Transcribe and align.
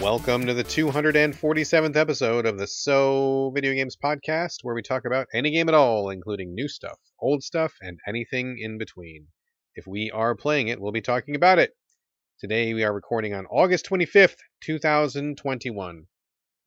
Welcome 0.00 0.46
to 0.46 0.54
the 0.54 0.62
247th 0.62 1.96
episode 1.96 2.44
of 2.44 2.58
the 2.58 2.66
So 2.66 3.50
Video 3.54 3.72
Games 3.72 3.96
Podcast, 3.96 4.58
where 4.62 4.74
we 4.74 4.82
talk 4.82 5.04
about 5.06 5.26
any 5.32 5.50
game 5.50 5.68
at 5.68 5.74
all, 5.74 6.10
including 6.10 6.54
new 6.54 6.68
stuff, 6.68 6.98
old 7.18 7.42
stuff, 7.42 7.72
and 7.80 7.98
anything 8.06 8.58
in 8.60 8.78
between. 8.78 9.26
If 9.74 9.86
we 9.86 10.10
are 10.12 10.36
playing 10.36 10.68
it, 10.68 10.80
we'll 10.80 10.92
be 10.92 11.00
talking 11.00 11.34
about 11.34 11.58
it. 11.58 11.74
Today 12.38 12.74
we 12.74 12.84
are 12.84 12.92
recording 12.92 13.32
on 13.34 13.46
August 13.46 13.88
25th, 13.88 14.36
2021. 14.62 16.06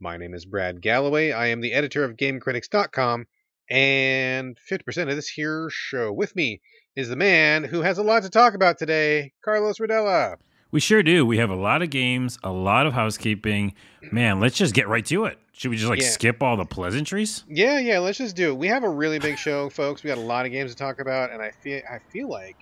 My 0.02 0.18
name 0.18 0.34
is 0.34 0.46
Brad 0.46 0.82
Galloway. 0.82 1.32
I 1.32 1.48
am 1.48 1.62
the 1.62 1.74
editor 1.74 2.04
of 2.04 2.18
GameCritics.com, 2.18 3.28
and 3.70 4.58
50% 4.70 5.10
of 5.10 5.16
this 5.16 5.30
here 5.30 5.70
show 5.72 6.12
with 6.12 6.36
me 6.36 6.62
is 6.96 7.08
the 7.10 7.16
man 7.16 7.64
who 7.64 7.84
has 7.84 8.00
a 8.00 8.04
lot 8.04 8.24
to 8.24 8.30
talk 8.30 8.56
about 8.56 8.80
today, 8.80 9.34
Carlos 9.46 9.78
Rodella. 9.78 10.38
We 10.72 10.80
sure 10.80 11.02
do. 11.02 11.26
We 11.26 11.38
have 11.40 11.50
a 11.50 11.56
lot 11.56 11.82
of 11.82 11.90
games, 11.90 12.38
a 12.44 12.52
lot 12.52 12.86
of 12.86 12.94
housekeeping. 12.94 13.74
Man, 14.12 14.40
let's 14.40 14.56
just 14.56 14.76
get 14.76 14.88
right 14.88 15.06
to 15.06 15.26
it. 15.26 15.40
Should 15.52 15.72
we 15.72 15.78
just 15.78 15.90
like 15.90 16.00
Yeah. 16.00 16.10
skip 16.10 16.44
all 16.44 16.58
the 16.58 16.66
pleasantries? 16.66 17.44
Yeah, 17.48 17.80
yeah, 17.80 18.00
let's 18.00 18.20
just 18.20 18.36
do 18.36 18.52
it. 18.52 18.58
We 18.58 18.68
have 18.68 18.84
a 18.84 18.90
really 18.90 19.18
big 19.20 19.38
show, 19.38 19.70
folks. 19.70 20.04
We 20.04 20.10
got 20.10 20.20
a 20.20 20.22
lot 20.22 20.46
of 20.46 20.52
games 20.52 20.72
to 20.72 20.78
talk 20.78 21.00
about, 21.00 21.32
and 21.32 21.42
I 21.42 21.52
feel 21.64 21.82
I 21.90 21.98
feel 22.12 22.30
like 22.30 22.58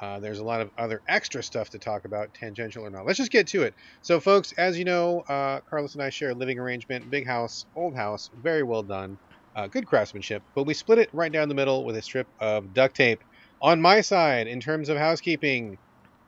uh, 0.00 0.20
there's 0.20 0.38
a 0.38 0.44
lot 0.44 0.60
of 0.60 0.70
other 0.78 1.02
extra 1.06 1.42
stuff 1.42 1.70
to 1.70 1.78
talk 1.78 2.04
about, 2.04 2.32
tangential 2.34 2.84
or 2.84 2.90
not. 2.90 3.06
Let's 3.06 3.18
just 3.18 3.30
get 3.30 3.46
to 3.48 3.62
it. 3.62 3.74
So, 4.02 4.18
folks, 4.20 4.52
as 4.52 4.78
you 4.78 4.84
know, 4.84 5.20
uh, 5.28 5.60
Carlos 5.68 5.94
and 5.94 6.02
I 6.02 6.10
share 6.10 6.30
a 6.30 6.34
living 6.34 6.58
arrangement, 6.58 7.10
big 7.10 7.26
house, 7.26 7.66
old 7.76 7.94
house, 7.94 8.28
very 8.34 8.62
well 8.64 8.82
done, 8.82 9.18
uh, 9.54 9.68
good 9.68 9.86
craftsmanship, 9.86 10.42
but 10.54 10.64
we 10.64 10.74
split 10.74 10.98
it 10.98 11.10
right 11.12 11.30
down 11.30 11.48
the 11.48 11.54
middle 11.54 11.84
with 11.84 11.96
a 11.96 12.02
strip 12.02 12.26
of 12.40 12.72
duct 12.74 12.96
tape. 12.96 13.22
On 13.62 13.80
my 13.80 14.00
side, 14.00 14.46
in 14.48 14.60
terms 14.60 14.88
of 14.88 14.96
housekeeping, 14.98 15.78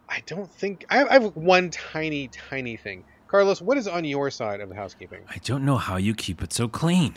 I 0.08 0.22
don't 0.26 0.50
think 0.50 0.84
I 0.90 0.98
have, 0.98 1.08
I 1.08 1.12
have 1.14 1.36
one 1.36 1.70
tiny, 1.70 2.28
tiny 2.28 2.76
thing. 2.76 3.04
Carlos, 3.28 3.60
what 3.60 3.76
is 3.76 3.88
on 3.88 4.04
your 4.04 4.30
side 4.30 4.60
of 4.60 4.68
the 4.68 4.74
housekeeping? 4.74 5.22
I 5.28 5.38
don't 5.44 5.64
know 5.64 5.76
how 5.76 5.96
you 5.96 6.14
keep 6.14 6.42
it 6.42 6.52
so 6.52 6.68
clean. 6.68 7.14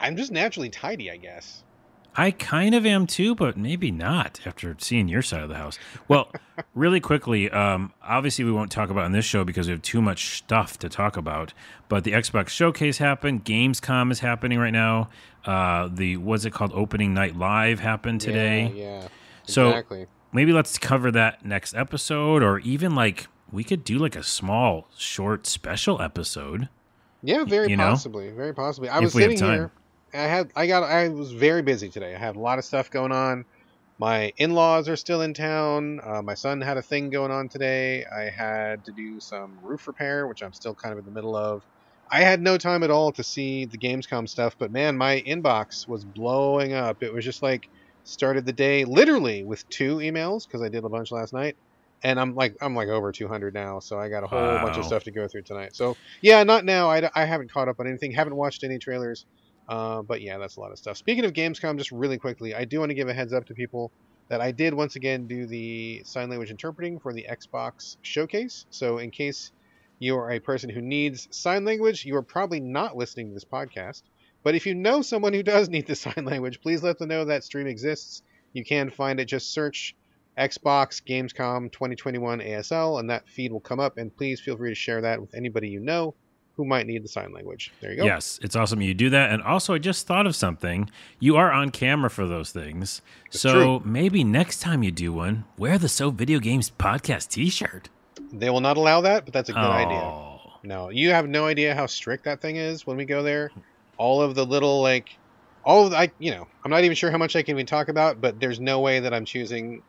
I'm 0.00 0.16
just 0.16 0.32
naturally 0.32 0.70
tidy, 0.70 1.10
I 1.10 1.16
guess. 1.18 1.62
I 2.16 2.32
kind 2.32 2.74
of 2.74 2.84
am 2.84 3.06
too, 3.06 3.34
but 3.34 3.56
maybe 3.56 3.90
not 3.92 4.40
after 4.44 4.74
seeing 4.78 5.06
your 5.06 5.22
side 5.22 5.42
of 5.42 5.48
the 5.48 5.54
house. 5.56 5.78
Well, 6.08 6.32
really 6.74 6.98
quickly, 6.98 7.48
um, 7.50 7.92
obviously 8.02 8.44
we 8.44 8.50
won't 8.50 8.72
talk 8.72 8.90
about 8.90 9.04
on 9.04 9.12
this 9.12 9.24
show 9.24 9.44
because 9.44 9.68
we 9.68 9.72
have 9.72 9.82
too 9.82 10.02
much 10.02 10.38
stuff 10.38 10.76
to 10.80 10.88
talk 10.88 11.16
about. 11.16 11.52
But 11.88 12.02
the 12.04 12.12
Xbox 12.12 12.48
Showcase 12.48 12.98
happened. 12.98 13.44
Gamescom 13.44 14.10
is 14.10 14.20
happening 14.20 14.58
right 14.58 14.72
now. 14.72 15.08
Uh, 15.44 15.88
the 15.92 16.16
what's 16.16 16.44
it 16.44 16.52
called? 16.52 16.72
Opening 16.74 17.14
Night 17.14 17.36
Live 17.36 17.78
happened 17.78 18.20
today. 18.20 18.72
Yeah, 18.74 19.02
yeah. 19.02 19.08
So- 19.44 19.68
exactly. 19.68 20.06
Maybe 20.32 20.52
let's 20.52 20.78
cover 20.78 21.10
that 21.10 21.44
next 21.44 21.74
episode 21.74 22.42
or 22.42 22.58
even 22.60 22.94
like 22.94 23.26
we 23.52 23.64
could 23.64 23.84
do 23.84 23.98
like 23.98 24.16
a 24.16 24.22
small 24.22 24.88
short 24.96 25.46
special 25.46 26.00
episode 26.00 26.68
Yeah, 27.22 27.44
very 27.44 27.70
you 27.70 27.76
know? 27.76 27.88
possibly, 27.88 28.30
very 28.30 28.54
possibly. 28.54 28.88
I 28.88 28.98
If 28.98 29.04
was 29.04 29.12
sitting 29.14 29.38
here. 29.38 29.70
I 30.12 30.18
had, 30.22 30.50
I 30.56 30.66
got, 30.66 30.82
I 30.82 31.08
was 31.08 31.32
very 31.32 31.62
busy 31.62 31.88
today. 31.88 32.14
I 32.14 32.18
had 32.18 32.34
a 32.36 32.40
lot 32.40 32.58
of 32.58 32.64
stuff 32.64 32.90
going 32.90 33.12
on. 33.12 33.44
My 33.98 34.32
in-laws 34.38 34.88
are 34.88 34.96
still 34.96 35.20
in 35.20 35.34
town. 35.34 36.00
Uh, 36.02 36.22
my 36.22 36.34
son 36.34 36.60
had 36.60 36.76
a 36.78 36.82
thing 36.82 37.10
going 37.10 37.30
on 37.30 37.48
today. 37.48 38.04
I 38.06 38.30
had 38.30 38.84
to 38.86 38.92
do 38.92 39.20
some 39.20 39.58
roof 39.62 39.86
repair, 39.86 40.26
which 40.26 40.42
I'm 40.42 40.52
still 40.54 40.74
kind 40.74 40.92
of 40.92 40.98
in 40.98 41.04
the 41.04 41.10
middle 41.10 41.36
of. 41.36 41.62
I 42.10 42.22
had 42.22 42.40
no 42.40 42.56
time 42.58 42.82
at 42.82 42.90
all 42.90 43.12
to 43.12 43.22
see 43.22 43.66
the 43.66 43.78
Gamescom 43.78 44.28
stuff, 44.28 44.56
but 44.58 44.72
man, 44.72 44.96
my 44.96 45.20
inbox 45.26 45.86
was 45.86 46.04
blowing 46.04 46.72
up. 46.72 47.02
It 47.02 47.12
was 47.12 47.24
just 47.24 47.42
like 47.42 47.68
started 48.04 48.46
the 48.46 48.52
day 48.52 48.84
literally 48.84 49.44
with 49.44 49.68
two 49.68 49.96
emails 49.96 50.46
because 50.46 50.62
I 50.62 50.68
did 50.68 50.84
a 50.84 50.88
bunch 50.88 51.10
last 51.10 51.32
night, 51.32 51.56
and 52.02 52.18
I'm 52.18 52.34
like 52.34 52.56
I'm 52.60 52.74
like 52.74 52.88
over 52.88 53.12
200 53.12 53.54
now, 53.54 53.80
so 53.80 53.98
I 53.98 54.08
got 54.08 54.24
a 54.24 54.26
whole 54.26 54.58
bunch 54.58 54.76
of 54.76 54.84
stuff 54.84 55.04
to 55.04 55.10
go 55.10 55.28
through 55.28 55.42
tonight. 55.42 55.74
So 55.74 55.96
yeah, 56.22 56.42
not 56.44 56.64
now. 56.64 56.90
I, 56.90 57.08
I 57.14 57.24
haven't 57.24 57.52
caught 57.52 57.68
up 57.68 57.80
on 57.80 57.86
anything. 57.86 58.12
Haven't 58.12 58.36
watched 58.36 58.64
any 58.64 58.78
trailers. 58.78 59.26
Uh, 59.68 60.02
but 60.02 60.20
yeah, 60.20 60.36
that's 60.36 60.56
a 60.56 60.60
lot 60.60 60.72
of 60.72 60.78
stuff. 60.78 60.96
Speaking 60.96 61.24
of 61.24 61.32
Gamescom, 61.32 61.78
just 61.78 61.92
really 61.92 62.18
quickly, 62.18 62.56
I 62.56 62.64
do 62.64 62.80
want 62.80 62.90
to 62.90 62.94
give 62.94 63.08
a 63.08 63.14
heads 63.14 63.32
up 63.32 63.46
to 63.46 63.54
people 63.54 63.92
that 64.28 64.40
I 64.40 64.50
did 64.50 64.74
once 64.74 64.96
again 64.96 65.28
do 65.28 65.46
the 65.46 66.02
sign 66.04 66.28
language 66.28 66.50
interpreting 66.50 66.98
for 66.98 67.12
the 67.12 67.26
Xbox 67.30 67.96
showcase. 68.02 68.66
So 68.70 68.98
in 68.98 69.12
case 69.12 69.52
you 70.00 70.16
are 70.16 70.30
a 70.30 70.40
person 70.40 70.70
who 70.70 70.80
needs 70.80 71.28
sign 71.30 71.64
language, 71.64 72.04
you 72.04 72.16
are 72.16 72.22
probably 72.22 72.58
not 72.58 72.96
listening 72.96 73.28
to 73.28 73.34
this 73.34 73.44
podcast. 73.44 74.02
But 74.42 74.54
if 74.54 74.66
you 74.66 74.74
know 74.74 75.02
someone 75.02 75.32
who 75.32 75.42
does 75.42 75.68
need 75.68 75.86
the 75.86 75.96
sign 76.04 76.24
language, 76.24 76.60
please 76.60 76.82
let 76.82 76.98
them 76.98 77.08
know 77.08 77.24
that 77.24 77.44
stream 77.44 77.66
exists. 77.66 78.22
You 78.52 78.64
can 78.64 78.90
find 78.90 79.20
it. 79.20 79.26
Just 79.26 79.52
search 79.52 79.94
Xbox 80.38 81.02
Gamescom 81.02 81.70
2021 81.72 82.40
ASL, 82.40 82.98
and 83.00 83.10
that 83.10 83.28
feed 83.28 83.52
will 83.52 83.60
come 83.60 83.80
up. 83.80 83.98
And 83.98 84.14
please 84.16 84.40
feel 84.40 84.56
free 84.56 84.70
to 84.70 84.74
share 84.74 85.00
that 85.02 85.20
with 85.20 85.34
anybody 85.34 85.68
you 85.68 85.80
know 85.80 86.14
who 86.56 86.64
might 86.64 86.86
need 86.86 87.02
the 87.02 87.08
sign 87.08 87.32
language. 87.32 87.72
There 87.80 87.90
you 87.92 87.96
go. 87.98 88.04
yes 88.04 88.38
it's 88.42 88.54
awesome 88.54 88.82
you 88.82 88.92
do 88.92 89.08
that 89.10 89.30
and 89.30 89.42
also 89.42 89.72
i 89.72 89.78
just 89.78 90.06
thought 90.06 90.26
of 90.26 90.36
something 90.36 90.90
you 91.18 91.36
are 91.36 91.50
on 91.50 91.70
camera 91.70 92.10
for 92.10 92.26
those 92.26 92.50
things 92.50 93.00
It's 93.26 93.40
so 93.40 93.78
true. 93.78 93.82
maybe 93.90 94.24
next 94.24 94.60
time 94.60 94.82
you 94.82 94.90
do 94.90 95.10
one 95.10 95.44
wear 95.56 95.78
the 95.78 95.88
so 95.88 96.10
video 96.10 96.38
games 96.38 96.70
podcast 96.70 97.28
t-shirt 97.30 97.88
They 98.32 98.50
will 98.50 98.60
not 98.60 98.76
allow 98.76 99.00
that, 99.00 99.24
but 99.24 99.32
that's 99.32 99.48
a 99.48 99.52
good 99.52 99.58
oh. 99.58 99.70
idea. 99.70 100.68
No, 100.68 100.90
you 100.90 101.10
have 101.10 101.26
no 101.28 101.46
idea 101.46 101.74
how 101.74 101.86
strict 101.86 102.24
that 102.24 102.42
thing 102.42 102.56
is 102.56 102.86
when 102.86 102.96
we 102.98 103.06
go 103.06 103.22
there. 103.22 103.50
All 104.00 104.22
of 104.22 104.34
the 104.34 104.46
little 104.46 104.80
like, 104.80 105.10
all 105.62 105.84
of 105.84 105.90
the, 105.90 105.98
I, 105.98 106.10
you 106.18 106.30
know, 106.30 106.46
I'm 106.64 106.70
not 106.70 106.84
even 106.84 106.94
sure 106.96 107.10
how 107.10 107.18
much 107.18 107.36
I 107.36 107.42
can 107.42 107.54
even 107.56 107.66
talk 107.66 107.88
about, 107.88 108.20
but 108.20 108.40
there's 108.40 108.58
no 108.58 108.80
way 108.80 108.98
that 109.00 109.12
I'm 109.12 109.26
choosing 109.26 109.82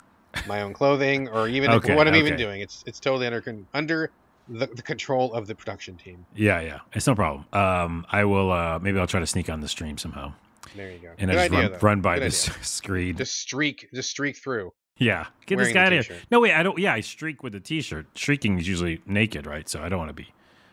my 0.47 0.61
own 0.61 0.73
clothing 0.73 1.29
or 1.29 1.47
even 1.47 1.72
Okay, 1.72 1.95
what 1.95 2.07
I'm 2.09 2.16
even 2.16 2.35
doing. 2.38 2.59
It's 2.61 2.83
it's 2.85 3.00
totally 3.00 3.25
under 3.27 3.41
under 3.73 4.11
the, 4.50 4.67
the 4.67 4.81
control 4.81 5.33
of 5.33 5.47
the 5.47 5.55
production 5.55 5.95
team. 5.95 6.25
yeah 6.35 6.59
yeah 6.59 6.79
it's 6.94 7.07
no 7.07 7.16
problem 7.16 7.45
um 7.53 8.05
i 8.11 8.25
will 8.25 8.51
uh 8.51 8.79
maybe 8.79 9.00
i'll 9.00 9.07
try 9.07 9.19
to 9.19 9.27
sneak 9.27 9.50
on 9.50 9.61
the 9.61 9.67
stream 9.67 9.97
somehow 9.97 10.33
There 10.75 10.91
you 10.91 10.97
go. 10.97 11.09
and 11.19 11.29
good 11.29 11.39
i 11.39 11.47
just 11.47 11.53
idea, 11.53 11.69
run, 11.71 11.79
run 11.81 12.01
by 12.01 12.16
Good 12.16 12.23
this 12.27 12.50
idea. 12.50 12.63
screen 12.79 13.16
Just 13.17 13.35
streak, 13.39 13.88
just 13.94 14.09
streak 14.09 14.35
through. 14.35 14.73
yeah 14.97 15.27
get 15.45 15.57
this 15.59 15.71
guy 15.71 15.85
out 15.85 15.94
of 15.94 16.05
here 16.07 16.17
no 16.31 16.39
wait 16.41 16.53
i 16.53 16.63
don't 16.63 16.77
yeah 16.79 16.94
i 16.94 17.01
streak 17.01 17.44
with 17.44 17.53
the 17.53 17.59
t-shirt 17.61 18.07
streaking 18.17 18.59
is 18.59 18.67
usually 18.67 19.00
naked 19.05 19.45
right 19.45 19.69
so 19.69 19.81
i 19.81 19.88
don't 19.88 20.00
want 20.00 20.09
to 20.09 20.13
be 20.13 20.27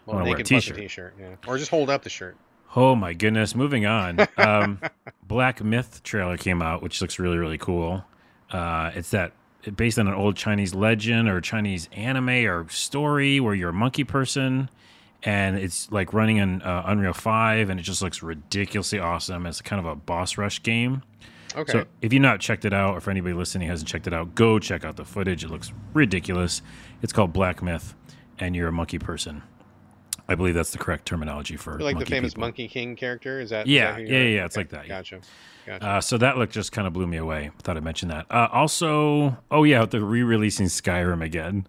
Well, 0.06 0.16
wanna 0.16 0.24
wear 0.30 0.34
a 0.34 0.38
naked 0.38 0.48
plus 0.50 0.64
a 0.64 0.70
t-shirt. 0.74 0.76
t-shirt, 0.78 1.14
yeah, 1.20 1.34
or 1.50 1.58
just 1.58 1.70
hold 1.70 1.90
up 1.90 2.02
the 2.02 2.10
shirt. 2.10 2.36
Oh 2.76 2.94
my 2.94 3.12
goodness! 3.14 3.54
Moving 3.54 3.86
on. 3.86 4.18
Um, 4.38 4.80
Black 5.26 5.62
Myth 5.62 6.02
trailer 6.02 6.36
came 6.36 6.62
out, 6.62 6.82
which 6.82 7.00
looks 7.00 7.18
really 7.18 7.36
really 7.38 7.58
cool. 7.58 8.04
Uh, 8.50 8.90
it's 8.94 9.10
that 9.10 9.32
based 9.76 9.98
on 9.98 10.06
an 10.08 10.14
old 10.14 10.36
Chinese 10.36 10.74
legend 10.74 11.28
or 11.28 11.40
Chinese 11.40 11.88
anime 11.92 12.46
or 12.46 12.68
story 12.68 13.40
where 13.40 13.54
you're 13.54 13.70
a 13.70 13.74
monkey 13.74 14.04
person, 14.04 14.70
and 15.22 15.58
it's 15.58 15.90
like 15.90 16.12
running 16.14 16.36
in 16.38 16.62
uh, 16.62 16.84
Unreal 16.86 17.12
Five, 17.12 17.68
and 17.68 17.78
it 17.78 17.82
just 17.82 18.00
looks 18.00 18.22
ridiculously 18.22 18.98
awesome. 18.98 19.44
It's 19.46 19.60
kind 19.60 19.80
of 19.80 19.86
a 19.86 19.96
boss 19.96 20.38
rush 20.38 20.62
game. 20.62 21.02
Okay. 21.56 21.72
So 21.72 21.84
if 22.00 22.12
you've 22.12 22.22
not 22.22 22.40
checked 22.40 22.64
it 22.64 22.72
out, 22.72 22.94
or 22.94 22.98
if 22.98 23.08
anybody 23.08 23.34
listening 23.34 23.68
hasn't 23.68 23.88
checked 23.88 24.06
it 24.06 24.12
out, 24.12 24.34
go 24.34 24.58
check 24.58 24.84
out 24.84 24.96
the 24.96 25.04
footage. 25.04 25.44
It 25.44 25.50
looks 25.50 25.72
ridiculous. 25.94 26.62
It's 27.02 27.12
called 27.12 27.32
Black 27.32 27.62
Myth, 27.62 27.94
and 28.38 28.54
you're 28.54 28.68
a 28.68 28.72
monkey 28.72 28.98
person. 28.98 29.42
I 30.28 30.34
believe 30.34 30.54
that's 30.54 30.72
the 30.72 30.78
correct 30.78 31.06
terminology 31.06 31.56
for 31.56 31.78
like 31.80 31.98
the 31.98 32.04
famous 32.04 32.34
people. 32.34 32.42
Monkey 32.42 32.68
King 32.68 32.96
character. 32.96 33.40
Is 33.40 33.50
that? 33.50 33.66
is 33.66 33.72
Yeah, 33.72 33.92
that 33.92 34.08
yeah, 34.08 34.18
yeah, 34.18 34.24
yeah, 34.24 34.44
it's 34.44 34.56
like 34.56 34.68
that, 34.70 34.82
yeah. 34.86 34.88
Gotcha. 34.88 35.20
Gotcha. 35.66 35.86
Uh, 35.86 36.00
so 36.00 36.18
that 36.18 36.36
look 36.36 36.50
just 36.50 36.72
kind 36.72 36.86
of 36.86 36.92
blew 36.92 37.06
me 37.06 37.16
away. 37.16 37.50
Thought 37.62 37.76
I'd 37.76 37.84
mention 37.84 38.08
that. 38.10 38.26
Uh, 38.30 38.48
also, 38.52 39.38
oh 39.50 39.64
yeah, 39.64 39.86
they're 39.86 40.00
re-releasing 40.00 40.66
Skyrim 40.66 41.24
again. 41.24 41.66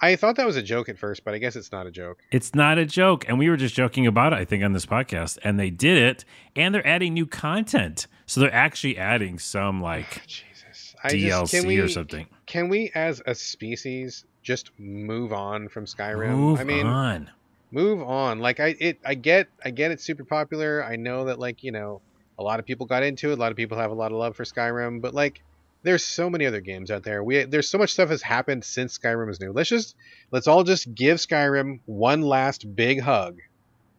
I 0.00 0.16
thought 0.16 0.36
that 0.36 0.46
was 0.46 0.56
a 0.56 0.62
joke 0.62 0.88
at 0.88 0.98
first, 0.98 1.24
but 1.24 1.34
I 1.34 1.38
guess 1.38 1.56
it's 1.56 1.72
not 1.72 1.86
a 1.86 1.90
joke. 1.90 2.20
It's 2.30 2.54
not 2.54 2.78
a 2.78 2.86
joke, 2.86 3.28
and 3.28 3.38
we 3.38 3.50
were 3.50 3.56
just 3.56 3.74
joking 3.74 4.06
about 4.06 4.32
it. 4.32 4.36
I 4.36 4.44
think 4.44 4.62
on 4.62 4.72
this 4.72 4.86
podcast, 4.86 5.38
and 5.42 5.58
they 5.58 5.70
did 5.70 5.98
it, 5.98 6.24
and 6.54 6.74
they're 6.74 6.86
adding 6.86 7.14
new 7.14 7.26
content. 7.26 8.06
So 8.26 8.40
they're 8.40 8.54
actually 8.54 8.96
adding 8.96 9.38
some 9.38 9.82
like 9.82 10.24
Jesus. 10.26 10.94
I 11.02 11.10
DLC 11.10 11.50
just, 11.50 11.66
we, 11.66 11.78
or 11.78 11.88
something. 11.88 12.26
Can 12.46 12.68
we, 12.68 12.90
as 12.94 13.22
a 13.26 13.34
species, 13.34 14.24
just 14.42 14.70
move 14.78 15.32
on 15.32 15.68
from 15.68 15.84
Skyrim? 15.84 16.30
Move 16.30 16.60
I 16.60 16.64
mean, 16.64 16.86
on. 16.86 17.30
Move 17.70 18.02
on. 18.02 18.38
Like 18.40 18.60
I, 18.60 18.76
it, 18.78 18.98
I 19.04 19.14
get, 19.14 19.48
I 19.64 19.70
get 19.70 19.90
it's 19.90 20.04
super 20.04 20.24
popular. 20.24 20.84
I 20.84 20.96
know 20.96 21.26
that, 21.26 21.38
like 21.38 21.62
you 21.62 21.72
know, 21.72 22.00
a 22.38 22.42
lot 22.42 22.60
of 22.60 22.66
people 22.66 22.86
got 22.86 23.02
into 23.02 23.30
it. 23.30 23.38
A 23.38 23.40
lot 23.40 23.50
of 23.50 23.56
people 23.56 23.78
have 23.78 23.90
a 23.90 23.94
lot 23.94 24.12
of 24.12 24.18
love 24.18 24.36
for 24.36 24.44
Skyrim, 24.44 25.00
but 25.00 25.14
like, 25.14 25.42
there's 25.82 26.04
so 26.04 26.28
many 26.28 26.44
other 26.44 26.60
games 26.60 26.90
out 26.90 27.04
there. 27.04 27.22
We, 27.22 27.44
there's 27.44 27.68
so 27.68 27.78
much 27.78 27.92
stuff 27.92 28.08
has 28.08 28.22
happened 28.22 28.64
since 28.64 28.98
Skyrim 28.98 29.30
is 29.30 29.40
new. 29.40 29.52
Let's 29.52 29.68
just, 29.68 29.94
let's 30.30 30.48
all 30.48 30.64
just 30.64 30.92
give 30.94 31.18
Skyrim 31.18 31.80
one 31.86 32.22
last 32.22 32.74
big 32.74 33.00
hug, 33.00 33.38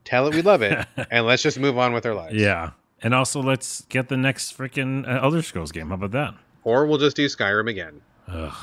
tell 0.04 0.27
it 0.27 0.36
we 0.36 0.42
love 0.42 0.62
it, 0.62 0.86
and 1.12 1.25
let's 1.25 1.42
just 1.42 1.60
move 1.60 1.77
on 1.77 1.94
with 1.94 2.06
our 2.06 2.13
lives. 2.13 2.36
Yeah, 2.36 2.71
and 3.01 3.13
also 3.13 3.42
let's 3.42 3.81
get 3.83 4.10
the 4.10 4.18
next 4.18 4.57
freaking 4.57 5.07
uh, 5.07 5.21
Elder 5.24 5.42
Scrolls 5.42 5.71
game. 5.71 5.89
How 5.89 5.95
about 5.95 6.12
that? 6.12 6.36
Or 6.63 6.86
we'll 6.86 6.98
just 6.98 7.16
do 7.16 7.25
Skyrim 7.25 7.69
again. 7.69 8.01
Ugh. 8.27 8.54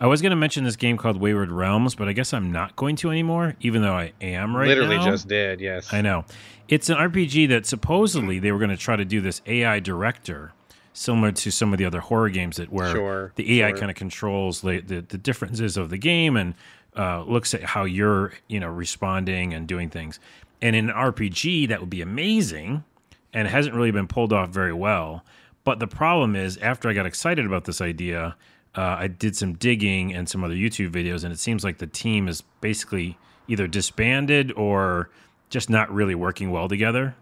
I 0.00 0.06
was 0.06 0.22
going 0.22 0.30
to 0.30 0.36
mention 0.36 0.64
this 0.64 0.76
game 0.76 0.96
called 0.96 1.20
Wayward 1.20 1.50
Realms, 1.50 1.94
but 1.94 2.08
I 2.08 2.12
guess 2.12 2.32
I'm 2.32 2.52
not 2.52 2.76
going 2.76 2.96
to 2.96 3.10
anymore, 3.10 3.56
even 3.60 3.82
though 3.82 3.94
I 3.94 4.12
am 4.20 4.56
right 4.56 4.68
Literally 4.68 4.96
now. 4.96 5.04
just 5.04 5.26
did. 5.26 5.60
Yes. 5.60 5.92
I 5.92 6.00
know. 6.02 6.24
It's 6.68 6.88
an 6.88 6.96
RPG 6.96 7.48
that 7.48 7.66
supposedly 7.66 8.38
they 8.38 8.52
were 8.52 8.58
going 8.58 8.70
to 8.70 8.76
try 8.76 8.94
to 8.94 9.04
do 9.04 9.20
this 9.20 9.42
AI 9.46 9.80
director, 9.80 10.52
similar 10.92 11.32
to 11.32 11.50
some 11.50 11.72
of 11.72 11.78
the 11.78 11.84
other 11.84 12.00
horror 12.00 12.28
games 12.28 12.58
that 12.58 12.70
where 12.72 12.92
Sure, 12.92 13.32
the 13.36 13.60
AI 13.60 13.70
sure. 13.70 13.78
kind 13.78 13.90
of 13.90 13.96
controls 13.96 14.60
the, 14.60 14.80
the 14.80 15.00
the 15.00 15.18
differences 15.18 15.76
of 15.76 15.90
the 15.90 15.98
game 15.98 16.36
and 16.36 16.54
uh, 16.96 17.22
looks 17.22 17.54
at 17.54 17.62
how 17.64 17.84
you're 17.84 18.32
you 18.48 18.60
know 18.60 18.68
responding 18.68 19.52
and 19.54 19.66
doing 19.66 19.88
things. 19.88 20.20
And 20.60 20.76
in 20.76 20.90
an 20.90 20.94
RPG, 20.94 21.68
that 21.68 21.80
would 21.80 21.90
be 21.90 22.02
amazing, 22.02 22.84
and 23.32 23.48
it 23.48 23.50
hasn't 23.50 23.74
really 23.74 23.92
been 23.92 24.08
pulled 24.08 24.32
off 24.32 24.50
very 24.50 24.72
well. 24.72 25.24
But 25.64 25.78
the 25.80 25.86
problem 25.86 26.36
is, 26.36 26.56
after 26.58 26.88
I 26.88 26.92
got 26.94 27.06
excited 27.06 27.46
about 27.46 27.64
this 27.64 27.80
idea, 27.80 28.36
uh, 28.76 28.96
I 28.98 29.08
did 29.08 29.36
some 29.36 29.54
digging 29.54 30.12
and 30.14 30.28
some 30.28 30.44
other 30.44 30.54
YouTube 30.54 30.90
videos, 30.90 31.24
and 31.24 31.32
it 31.32 31.38
seems 31.38 31.64
like 31.64 31.78
the 31.78 31.86
team 31.86 32.28
is 32.28 32.42
basically 32.60 33.18
either 33.48 33.66
disbanded 33.66 34.52
or 34.52 35.10
just 35.50 35.70
not 35.70 35.92
really 35.92 36.14
working 36.14 36.50
well 36.50 36.68
together. 36.68 37.14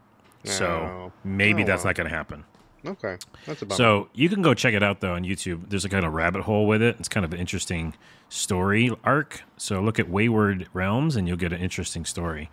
So 0.45 0.67
Oh. 0.67 1.13
maybe 1.25 1.63
Oh, 1.63 1.67
that's 1.67 1.85
not 1.85 1.95
going 1.95 2.09
to 2.11 2.15
happen. 2.15 2.45
Okay, 2.85 3.17
that's 3.47 3.63
about. 3.63 3.77
So 3.77 4.09
you 4.13 4.29
can 4.29 4.43
go 4.43 4.55
check 4.55 4.75
it 4.75 4.83
out 4.83 5.01
though 5.01 5.15
on 5.15 5.25
YouTube. 5.25 5.71
There's 5.71 5.85
a 5.85 5.89
kind 5.89 6.05
of 6.05 6.13
rabbit 6.13 6.43
hole 6.43 6.67
with 6.69 6.83
it. 6.83 6.97
It's 7.01 7.09
kind 7.09 7.25
of 7.25 7.33
an 7.33 7.41
interesting 7.41 7.95
story 8.29 8.91
arc. 9.03 9.43
So 9.57 9.81
look 9.81 9.99
at 9.99 10.09
Wayward 10.09 10.69
Realms 10.73 11.17
and 11.17 11.27
you'll 11.27 11.37
get 11.37 11.53
an 11.53 11.61
interesting 11.61 12.05
story. 12.05 12.49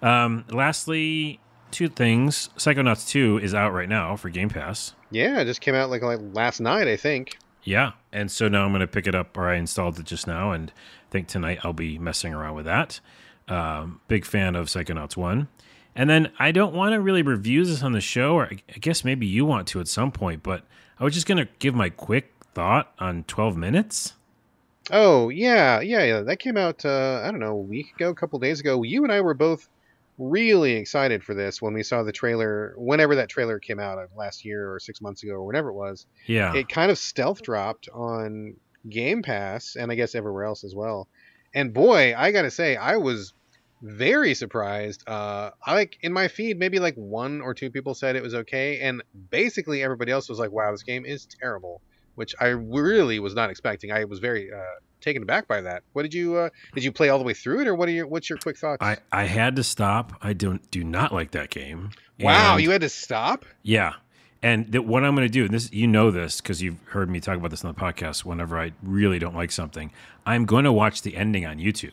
Um, 0.00 0.44
lastly, 0.50 1.40
two 1.72 1.88
things. 1.88 2.50
Psychonauts 2.56 3.08
2 3.08 3.38
is 3.42 3.54
out 3.54 3.72
right 3.72 3.88
now 3.88 4.14
for 4.16 4.28
Game 4.30 4.48
Pass. 4.50 4.94
yeah, 5.10 5.40
it 5.40 5.46
just 5.46 5.60
came 5.60 5.74
out 5.74 5.90
like 5.90 6.02
like 6.02 6.20
last 6.32 6.60
night, 6.60 6.86
I 6.86 6.96
think. 6.96 7.38
Yeah. 7.64 7.92
And 8.12 8.30
so 8.30 8.48
now 8.48 8.64
I'm 8.64 8.70
going 8.70 8.80
to 8.80 8.86
pick 8.86 9.06
it 9.06 9.14
up, 9.14 9.36
or 9.36 9.48
I 9.48 9.56
installed 9.56 9.98
it 9.98 10.06
just 10.06 10.26
now, 10.26 10.52
and 10.52 10.70
I 10.70 11.10
think 11.10 11.28
tonight 11.28 11.60
I'll 11.62 11.72
be 11.72 11.98
messing 11.98 12.34
around 12.34 12.56
with 12.56 12.66
that. 12.66 13.00
Um, 13.48 14.00
big 14.08 14.24
fan 14.24 14.54
of 14.56 14.66
Psychonauts 14.66 15.16
1. 15.16 15.48
And 15.94 16.08
then 16.08 16.32
I 16.38 16.52
don't 16.52 16.74
want 16.74 16.92
to 16.94 17.00
really 17.00 17.22
review 17.22 17.64
this 17.64 17.82
on 17.82 17.92
the 17.92 18.00
show, 18.00 18.34
or 18.34 18.46
I 18.46 18.62
I 18.74 18.78
guess 18.78 19.04
maybe 19.04 19.26
you 19.26 19.44
want 19.44 19.68
to 19.68 19.80
at 19.80 19.88
some 19.88 20.10
point, 20.10 20.42
but 20.42 20.64
I 20.98 21.04
was 21.04 21.14
just 21.14 21.26
going 21.26 21.38
to 21.38 21.48
give 21.58 21.74
my 21.74 21.90
quick 21.90 22.32
thought 22.54 22.92
on 22.98 23.24
12 23.24 23.56
minutes. 23.56 24.14
Oh 24.90 25.28
yeah, 25.28 25.80
yeah, 25.80 26.02
yeah. 26.02 26.20
That 26.22 26.38
came 26.38 26.56
out. 26.56 26.84
Uh, 26.84 27.22
I 27.24 27.30
don't 27.30 27.40
know, 27.40 27.52
a 27.52 27.56
week 27.56 27.94
ago, 27.94 28.10
a 28.10 28.14
couple 28.14 28.38
days 28.38 28.60
ago. 28.60 28.82
You 28.82 29.04
and 29.04 29.12
I 29.12 29.20
were 29.20 29.34
both 29.34 29.68
really 30.30 30.72
excited 30.72 31.22
for 31.24 31.34
this 31.34 31.60
when 31.60 31.74
we 31.74 31.82
saw 31.82 32.02
the 32.02 32.12
trailer. 32.12 32.74
Whenever 32.76 33.16
that 33.16 33.28
trailer 33.28 33.58
came 33.58 33.80
out, 33.80 33.98
uh, 33.98 34.06
last 34.16 34.44
year 34.44 34.72
or 34.72 34.78
six 34.78 35.00
months 35.00 35.22
ago 35.22 35.32
or 35.32 35.44
whenever 35.44 35.70
it 35.70 35.74
was, 35.74 36.06
Yeah. 36.26 36.54
it 36.54 36.68
kind 36.68 36.90
of 36.90 36.98
stealth 36.98 37.42
dropped 37.42 37.88
on 37.92 38.54
Game 38.88 39.22
Pass 39.22 39.76
and 39.76 39.90
I 39.90 39.94
guess 39.94 40.14
everywhere 40.14 40.44
else 40.44 40.64
as 40.64 40.74
well. 40.74 41.08
And 41.54 41.72
boy, 41.74 42.14
I 42.16 42.32
gotta 42.32 42.50
say, 42.50 42.76
I 42.76 42.96
was 42.96 43.34
very 43.82 44.34
surprised. 44.34 45.02
Uh, 45.08 45.50
I 45.66 45.74
like 45.74 45.98
in 46.02 46.12
my 46.12 46.28
feed, 46.28 46.58
maybe 46.58 46.78
like 46.78 46.94
one 46.94 47.40
or 47.40 47.52
two 47.52 47.70
people 47.70 47.94
said 47.94 48.14
it 48.16 48.22
was 48.22 48.34
okay, 48.34 48.78
and 48.80 49.02
basically 49.30 49.82
everybody 49.82 50.12
else 50.12 50.28
was 50.28 50.38
like, 50.38 50.52
"Wow, 50.52 50.70
this 50.70 50.84
game 50.84 51.04
is 51.04 51.26
terrible," 51.40 51.82
which 52.14 52.34
I 52.40 52.48
really 52.48 53.18
was 53.18 53.34
not 53.34 53.50
expecting. 53.50 53.90
I 53.90 54.04
was 54.04 54.20
very 54.20 54.52
uh, 54.52 54.78
taken 55.02 55.22
aback 55.22 55.46
by 55.48 55.60
that. 55.60 55.82
What 55.92 56.02
did 56.02 56.14
you 56.14 56.36
uh, 56.36 56.50
did 56.74 56.84
you 56.84 56.92
play 56.92 57.08
all 57.10 57.18
the 57.18 57.24
way 57.24 57.34
through 57.34 57.60
it, 57.60 57.66
or 57.68 57.74
what 57.74 57.88
are 57.88 57.92
your 57.92 58.06
what's 58.06 58.30
your 58.30 58.38
quick 58.38 58.56
thoughts? 58.56 58.78
I, 58.82 58.96
I 59.12 59.24
had 59.24 59.56
to 59.56 59.62
stop. 59.64 60.14
I 60.22 60.32
don't 60.32 60.70
do 60.70 60.82
not 60.84 61.12
like 61.12 61.32
that 61.32 61.50
game. 61.50 61.90
wow, 62.20 62.54
And- 62.54 62.62
you 62.62 62.70
had 62.70 62.80
to 62.82 62.88
stop. 62.88 63.44
Yeah. 63.62 63.94
And 64.44 64.72
th- 64.72 64.84
what 64.84 65.04
I'm 65.04 65.14
going 65.14 65.24
to 65.26 65.32
do, 65.32 65.44
and 65.44 65.54
this 65.54 65.72
you 65.72 65.86
know 65.86 66.10
this 66.10 66.40
because 66.40 66.60
you've 66.62 66.82
heard 66.86 67.08
me 67.08 67.20
talk 67.20 67.36
about 67.36 67.50
this 67.52 67.64
on 67.64 67.72
the 67.72 67.80
podcast. 67.80 68.24
Whenever 68.24 68.58
I 68.58 68.72
really 68.82 69.20
don't 69.20 69.36
like 69.36 69.52
something, 69.52 69.92
I'm 70.26 70.46
going 70.46 70.64
to 70.64 70.72
watch 70.72 71.02
the 71.02 71.16
ending 71.16 71.46
on 71.46 71.58
YouTube. 71.58 71.92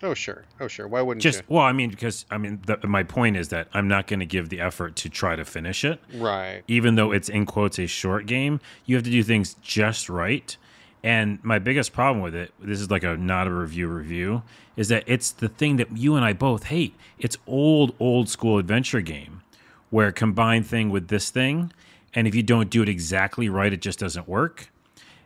Oh 0.00 0.14
sure, 0.14 0.44
oh 0.60 0.68
sure. 0.68 0.86
Why 0.86 1.02
wouldn't 1.02 1.24
you 1.24 1.30
Just 1.32 1.42
well, 1.48 1.64
I 1.64 1.72
mean, 1.72 1.90
because 1.90 2.24
I 2.30 2.38
mean, 2.38 2.62
the, 2.66 2.78
my 2.86 3.02
point 3.02 3.36
is 3.36 3.48
that 3.48 3.66
I'm 3.74 3.88
not 3.88 4.06
going 4.06 4.20
to 4.20 4.26
give 4.26 4.48
the 4.48 4.60
effort 4.60 4.94
to 4.94 5.08
try 5.08 5.34
to 5.34 5.44
finish 5.44 5.84
it. 5.84 6.00
Right. 6.14 6.62
even 6.68 6.94
though 6.94 7.10
it's 7.10 7.28
in 7.28 7.46
quotes 7.46 7.80
a 7.80 7.88
short 7.88 8.26
game. 8.26 8.60
You 8.86 8.94
have 8.94 9.04
to 9.04 9.10
do 9.10 9.24
things 9.24 9.54
just 9.60 10.08
right. 10.08 10.56
And 11.02 11.38
my 11.44 11.58
biggest 11.58 11.92
problem 11.92 12.22
with 12.22 12.34
it, 12.34 12.52
this 12.60 12.80
is 12.80 12.90
like 12.90 13.04
a 13.04 13.16
not 13.16 13.46
a 13.46 13.52
review 13.52 13.88
review, 13.88 14.42
is 14.76 14.88
that 14.88 15.04
it's 15.06 15.30
the 15.30 15.48
thing 15.48 15.76
that 15.76 15.96
you 15.96 16.16
and 16.16 16.24
I 16.24 16.32
both 16.32 16.64
hate. 16.64 16.94
It's 17.18 17.36
old, 17.46 17.94
old 18.00 18.28
school 18.28 18.58
adventure 18.58 19.00
game 19.00 19.42
where 19.90 20.12
combine 20.12 20.62
thing 20.62 20.90
with 20.90 21.08
this 21.08 21.30
thing, 21.30 21.72
and 22.14 22.26
if 22.26 22.34
you 22.34 22.42
don't 22.42 22.70
do 22.70 22.82
it 22.82 22.88
exactly 22.88 23.48
right, 23.48 23.72
it 23.72 23.80
just 23.80 23.98
doesn't 23.98 24.28
work. 24.28 24.70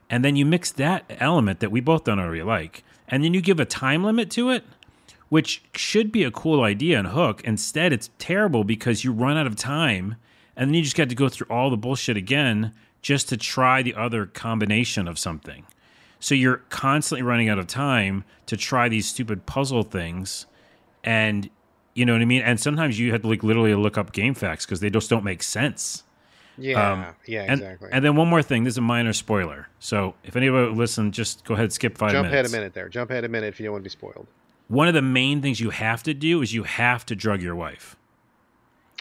And 0.09 0.25
then 0.25 0.37
you 0.37 0.45
mix 0.45 0.71
that 0.73 1.05
element 1.19 1.61
that 1.61 1.71
we 1.71 1.81
both 1.81 2.05
don't 2.05 2.21
really 2.21 2.43
like, 2.43 2.85
and 3.09 3.25
then 3.25 3.35
you 3.35 3.41
give 3.41 3.59
a 3.59 3.65
time 3.65 4.05
limit 4.05 4.31
to 4.33 4.51
it, 4.51 4.65
which 5.31 5.63
should 5.75 6.13
be 6.13 6.23
a 6.23 6.31
cool 6.31 6.63
idea 6.63 6.99
and 6.99 7.09
hook. 7.09 7.43
Instead, 7.45 7.93
it's 7.93 8.11
terrible 8.19 8.63
because 8.63 9.05
you 9.05 9.13
run 9.13 9.39
out 9.39 9.47
of 9.47 9.57
time, 9.57 10.17
and 10.55 10.69
then 10.69 10.75
you 10.75 10.83
just 10.83 10.97
got 10.97 11.09
to 11.09 11.15
go 11.15 11.29
through 11.29 11.47
all 11.49 11.71
the 11.71 11.77
bullshit 11.77 12.17
again 12.17 12.73
just 13.03 13.29
to 13.29 13.37
try 13.37 13.83
the 13.83 13.95
other 13.95 14.27
combination 14.27 15.07
of 15.09 15.19
something. 15.19 15.67
So 16.21 16.35
you're 16.37 16.59
constantly 16.69 17.23
running 17.23 17.49
out 17.49 17.59
of 17.59 17.67
time 17.67 18.25
to 18.47 18.57
try 18.57 18.89
these 18.89 19.07
stupid 19.09 19.45
puzzle 19.45 19.83
things, 19.83 20.47
and 21.03 21.51
you 21.95 22.07
know 22.07 22.13
what 22.13 22.23
I 22.23 22.27
mean. 22.27 22.43
And 22.43 22.61
sometimes 22.61 22.99
you 22.99 23.11
have 23.13 23.23
to 23.23 23.29
like 23.29 23.43
literally 23.43 23.75
look 23.75 23.99
up 23.99 24.13
game 24.13 24.35
facts 24.35 24.65
because 24.65 24.81
they 24.81 24.89
just 24.89 25.11
don't 25.11 25.25
make 25.25 25.43
sense. 25.43 26.05
Yeah. 26.57 26.93
Um, 26.93 27.07
yeah. 27.27 27.43
And, 27.43 27.53
Exactly. 27.61 27.89
and 27.93 28.05
then 28.05 28.15
one 28.15 28.29
more 28.29 28.43
thing. 28.43 28.63
This 28.65 28.75
is 28.75 28.79
a 28.79 28.83
minor 28.83 29.13
spoiler. 29.15 29.69
So 29.81 30.15
if 30.23 30.37
anybody 30.37 30.73
listen, 30.73 31.11
just 31.11 31.45
go 31.45 31.55
ahead, 31.55 31.73
skip 31.73 31.99
five 31.99 32.13
Jump 32.13 32.27
minutes. 32.29 32.35
ahead 32.35 32.47
a 32.47 32.51
minute 32.63 32.75
there. 32.75 32.89
Jump 32.89 33.11
ahead 33.11 33.25
a 33.25 33.29
minute 33.29 33.49
if 33.49 33.59
you 33.59 33.65
don't 33.65 33.73
want 33.73 33.83
to 33.83 33.87
be 33.87 33.91
spoiled. 33.91 34.27
One 34.69 34.87
of 34.87 34.95
the 34.95 35.03
main 35.03 35.43
things 35.43 35.61
you 35.61 35.71
have 35.71 36.03
to 36.05 36.15
do 36.15 36.41
is 36.41 36.55
you 36.55 36.63
have 36.63 37.05
to 37.07 37.17
drug 37.17 37.43
your 37.43 37.57
wife. 37.57 37.97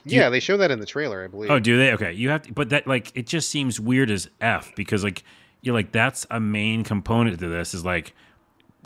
Do 0.05 0.15
you- 0.15 0.21
Yeah, 0.21 0.29
they 0.29 0.39
show 0.39 0.57
that 0.57 0.71
in 0.71 0.79
the 0.79 0.85
trailer, 0.85 1.23
I 1.23 1.27
believe. 1.27 1.51
Oh, 1.51 1.59
do 1.59 1.77
they? 1.77 1.91
Okay, 1.93 2.13
you 2.13 2.29
have 2.29 2.43
to, 2.43 2.53
but 2.53 2.69
that 2.69 2.87
like 2.87 3.11
it 3.15 3.27
just 3.27 3.49
seems 3.49 3.79
weird 3.79 4.09
as 4.11 4.29
f 4.39 4.71
because 4.75 5.03
like 5.03 5.23
you're 5.61 5.75
like 5.75 5.91
that's 5.91 6.25
a 6.31 6.39
main 6.39 6.83
component 6.83 7.39
to 7.39 7.47
this 7.47 7.73
is 7.73 7.85
like 7.85 8.13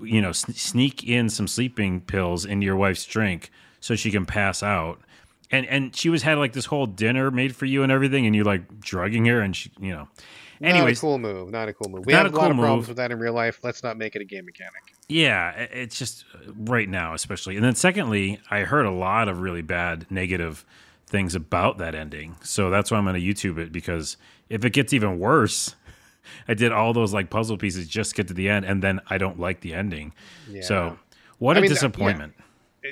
you 0.01 0.21
know 0.21 0.31
sn- 0.33 0.53
sneak 0.53 1.03
in 1.07 1.29
some 1.29 1.47
sleeping 1.47 2.01
pills 2.01 2.43
into 2.45 2.65
your 2.65 2.75
wife's 2.75 3.05
drink 3.05 3.49
so 3.79 3.95
she 3.95 4.11
can 4.11 4.25
pass 4.25 4.61
out. 4.63 4.99
And 5.51 5.65
and 5.67 5.95
she 5.95 6.09
was 6.09 6.23
had 6.23 6.37
like 6.37 6.53
this 6.53 6.65
whole 6.65 6.85
dinner 6.87 7.29
made 7.31 7.55
for 7.55 7.65
you 7.65 7.83
and 7.83 7.91
everything, 7.91 8.25
and 8.25 8.35
you're 8.35 8.43
like 8.45 8.79
drugging 8.81 9.25
her, 9.25 9.39
and 9.41 9.55
she, 9.55 9.71
you 9.79 9.91
know. 9.91 10.07
Anyways, 10.61 10.97
not 10.97 10.97
a 10.97 11.01
cool 11.01 11.17
move. 11.19 11.51
Not 11.51 11.67
a 11.69 11.73
cool 11.73 11.89
move. 11.91 12.05
We 12.05 12.13
have 12.13 12.25
a 12.25 12.29
a 12.29 12.31
lot 12.31 12.41
cool 12.43 12.51
of 12.51 12.57
problems 12.57 12.87
with 12.87 12.97
that 12.97 13.11
in 13.11 13.19
real 13.19 13.33
life. 13.33 13.59
Let's 13.61 13.83
not 13.83 13.97
make 13.97 14.15
it 14.15 14.21
a 14.21 14.25
game 14.25 14.45
mechanic. 14.45 14.95
Yeah, 15.09 15.51
it's 15.51 15.99
just 15.99 16.23
uh, 16.33 16.51
right 16.55 16.87
now, 16.89 17.13
especially. 17.13 17.57
And 17.57 17.63
then, 17.63 17.75
secondly, 17.75 18.39
I 18.49 18.61
heard 18.61 18.85
a 18.85 18.91
lot 18.91 19.27
of 19.27 19.41
really 19.41 19.61
bad 19.61 20.07
negative 20.09 20.65
things 21.15 21.33
about 21.33 21.77
that 21.77 21.95
ending. 21.95 22.35
So 22.43 22.69
that's 22.69 22.91
why 22.91 22.97
I'm 22.97 23.05
going 23.05 23.15
to 23.15 23.21
YouTube 23.21 23.57
it 23.57 23.71
because 23.71 24.17
if 24.49 24.65
it 24.65 24.71
gets 24.71 24.91
even 24.91 25.17
worse, 25.17 25.73
I 26.49 26.55
did 26.55 26.73
all 26.73 26.91
those 26.91 27.13
like 27.13 27.29
puzzle 27.29 27.57
pieces 27.57 27.87
just 27.87 28.09
to 28.09 28.15
get 28.17 28.27
to 28.27 28.33
the 28.33 28.49
end, 28.49 28.65
and 28.65 28.83
then 28.83 28.99
I 29.09 29.17
don't 29.17 29.39
like 29.39 29.61
the 29.61 29.73
ending. 29.73 30.13
Yeah. 30.49 30.61
So 30.63 30.99
what 31.39 31.55
I 31.55 31.59
a 31.59 31.61
mean, 31.61 31.71
disappointment. 31.71 32.33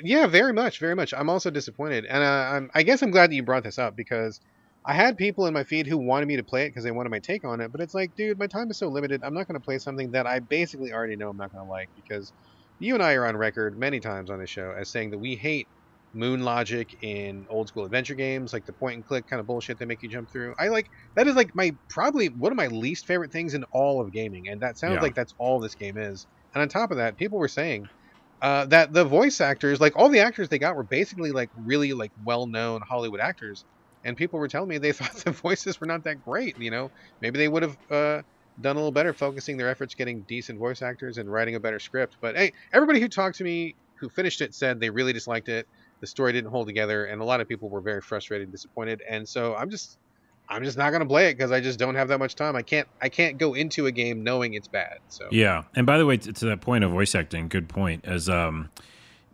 Yeah, 0.02 0.26
very 0.26 0.54
much, 0.54 0.78
very 0.78 0.94
much. 0.94 1.12
I'm 1.12 1.28
also 1.28 1.50
disappointed, 1.50 2.06
and 2.06 2.24
uh, 2.24 2.56
I'm, 2.56 2.70
I 2.74 2.82
guess 2.82 3.02
I'm 3.02 3.10
glad 3.10 3.30
that 3.30 3.34
you 3.34 3.42
brought 3.42 3.62
this 3.62 3.78
up 3.78 3.94
because 3.94 4.40
I 4.86 4.94
had 4.94 5.18
people 5.18 5.46
in 5.46 5.52
my 5.52 5.62
feed 5.62 5.86
who 5.86 5.98
wanted 5.98 6.26
me 6.26 6.36
to 6.36 6.42
play 6.42 6.64
it 6.64 6.70
because 6.70 6.82
they 6.82 6.92
wanted 6.92 7.10
my 7.10 7.18
take 7.18 7.44
on 7.44 7.60
it. 7.60 7.72
But 7.72 7.82
it's 7.82 7.92
like, 7.92 8.16
dude, 8.16 8.38
my 8.38 8.46
time 8.46 8.70
is 8.70 8.78
so 8.78 8.88
limited. 8.88 9.22
I'm 9.22 9.34
not 9.34 9.46
going 9.46 9.60
to 9.60 9.64
play 9.64 9.78
something 9.78 10.10
that 10.12 10.26
I 10.26 10.38
basically 10.38 10.94
already 10.94 11.16
know 11.16 11.28
I'm 11.28 11.36
not 11.36 11.52
going 11.52 11.64
to 11.64 11.70
like 11.70 11.90
because 11.94 12.32
you 12.78 12.94
and 12.94 13.02
I 13.02 13.12
are 13.14 13.26
on 13.26 13.36
record 13.36 13.78
many 13.78 14.00
times 14.00 14.30
on 14.30 14.38
this 14.38 14.48
show 14.48 14.74
as 14.76 14.88
saying 14.88 15.10
that 15.10 15.18
we 15.18 15.36
hate 15.36 15.68
moon 16.14 16.42
logic 16.44 16.94
in 17.02 17.46
old 17.50 17.68
school 17.68 17.84
adventure 17.84 18.14
games, 18.14 18.52
like 18.52 18.64
the 18.66 18.72
point 18.72 18.96
and 18.96 19.04
click 19.04 19.26
kind 19.26 19.40
of 19.40 19.46
bullshit 19.46 19.78
they 19.78 19.84
make 19.86 20.02
you 20.02 20.08
jump 20.10 20.30
through. 20.30 20.54
I 20.58 20.68
like 20.68 20.88
that 21.16 21.26
is 21.26 21.36
like 21.36 21.50
my 21.54 21.72
probably 21.90 22.28
one 22.28 22.52
of 22.52 22.56
my 22.56 22.68
least 22.68 23.06
favorite 23.06 23.32
things 23.32 23.54
in 23.54 23.64
all 23.72 24.00
of 24.00 24.12
gaming, 24.12 24.44
and 24.48 24.60
that 24.62 24.78
sounds 24.78 24.94
Yeah. 24.94 25.02
like 25.02 25.14
that's 25.14 25.34
all 25.38 25.60
this 25.60 25.74
game 25.74 25.96
is. 25.98 26.26
And 26.54 26.62
on 26.62 26.68
top 26.68 26.90
of 26.90 26.98
that, 26.98 27.16
people 27.16 27.38
were 27.38 27.48
saying 27.48 27.88
uh, 28.42 28.66
that 28.66 28.92
the 28.92 29.04
voice 29.04 29.40
actors, 29.40 29.80
like 29.80 29.94
all 29.96 30.08
the 30.08 30.20
actors 30.20 30.48
they 30.48 30.58
got, 30.58 30.76
were 30.76 30.84
basically 30.84 31.32
like 31.32 31.50
really 31.56 31.92
like 31.92 32.12
well-known 32.22 32.82
Hollywood 32.88 33.20
actors, 33.20 33.64
and 34.02 34.16
people 34.16 34.38
were 34.38 34.48
telling 34.48 34.68
me 34.68 34.78
they 34.78 34.92
thought 34.94 35.14
the 35.24 35.30
voices 35.30 35.80
were 35.80 35.86
not 35.86 36.04
that 36.04 36.20
great. 36.20 36.54
You 36.58 36.70
know, 36.70 36.90
maybe 37.20 37.38
they 37.38 37.48
would 37.48 37.62
have 37.62 37.76
uh, 37.90 38.22
done 38.60 38.76
a 38.76 38.78
little 38.78 38.92
better, 38.92 39.14
focusing 39.14 39.56
their 39.56 39.68
efforts 39.68 39.94
getting 39.94 40.24
decent 40.28 40.58
voice 40.58 40.82
actors 40.82 41.16
and 41.16 41.30
writing 41.30 41.54
a 41.54 41.60
better 41.60 41.78
script. 41.78 42.16
But 42.20 42.36
hey, 42.36 42.52
everybody 42.72 43.00
who 43.00 43.08
talked 43.08 43.36
to 43.38 43.44
me 43.44 43.76
who 44.00 44.08
finished 44.10 44.40
it 44.40 44.54
said 44.54 44.80
they 44.80 44.90
really 44.90 45.12
disliked 45.12 45.48
it. 45.48 45.66
The 46.04 46.08
story 46.08 46.34
didn't 46.34 46.50
hold 46.50 46.66
together, 46.66 47.06
and 47.06 47.22
a 47.22 47.24
lot 47.24 47.40
of 47.40 47.48
people 47.48 47.70
were 47.70 47.80
very 47.80 48.02
frustrated 48.02 48.48
and 48.48 48.52
disappointed. 48.52 49.00
And 49.08 49.26
so 49.26 49.54
I'm 49.56 49.70
just, 49.70 49.96
I'm 50.50 50.62
just 50.62 50.76
not 50.76 50.90
gonna 50.90 51.06
play 51.06 51.30
it 51.30 51.38
because 51.38 51.50
I 51.50 51.62
just 51.62 51.78
don't 51.78 51.94
have 51.94 52.08
that 52.08 52.18
much 52.18 52.34
time. 52.34 52.56
I 52.56 52.60
can't, 52.60 52.86
I 53.00 53.08
can't 53.08 53.38
go 53.38 53.54
into 53.54 53.86
a 53.86 53.90
game 53.90 54.22
knowing 54.22 54.52
it's 54.52 54.68
bad. 54.68 54.98
So 55.08 55.28
Yeah, 55.30 55.62
and 55.74 55.86
by 55.86 55.96
the 55.96 56.04
way, 56.04 56.18
to, 56.18 56.30
to 56.30 56.44
that 56.44 56.60
point 56.60 56.84
of 56.84 56.90
voice 56.90 57.14
acting, 57.14 57.48
good 57.48 57.70
point. 57.70 58.04
As 58.04 58.28
um, 58.28 58.68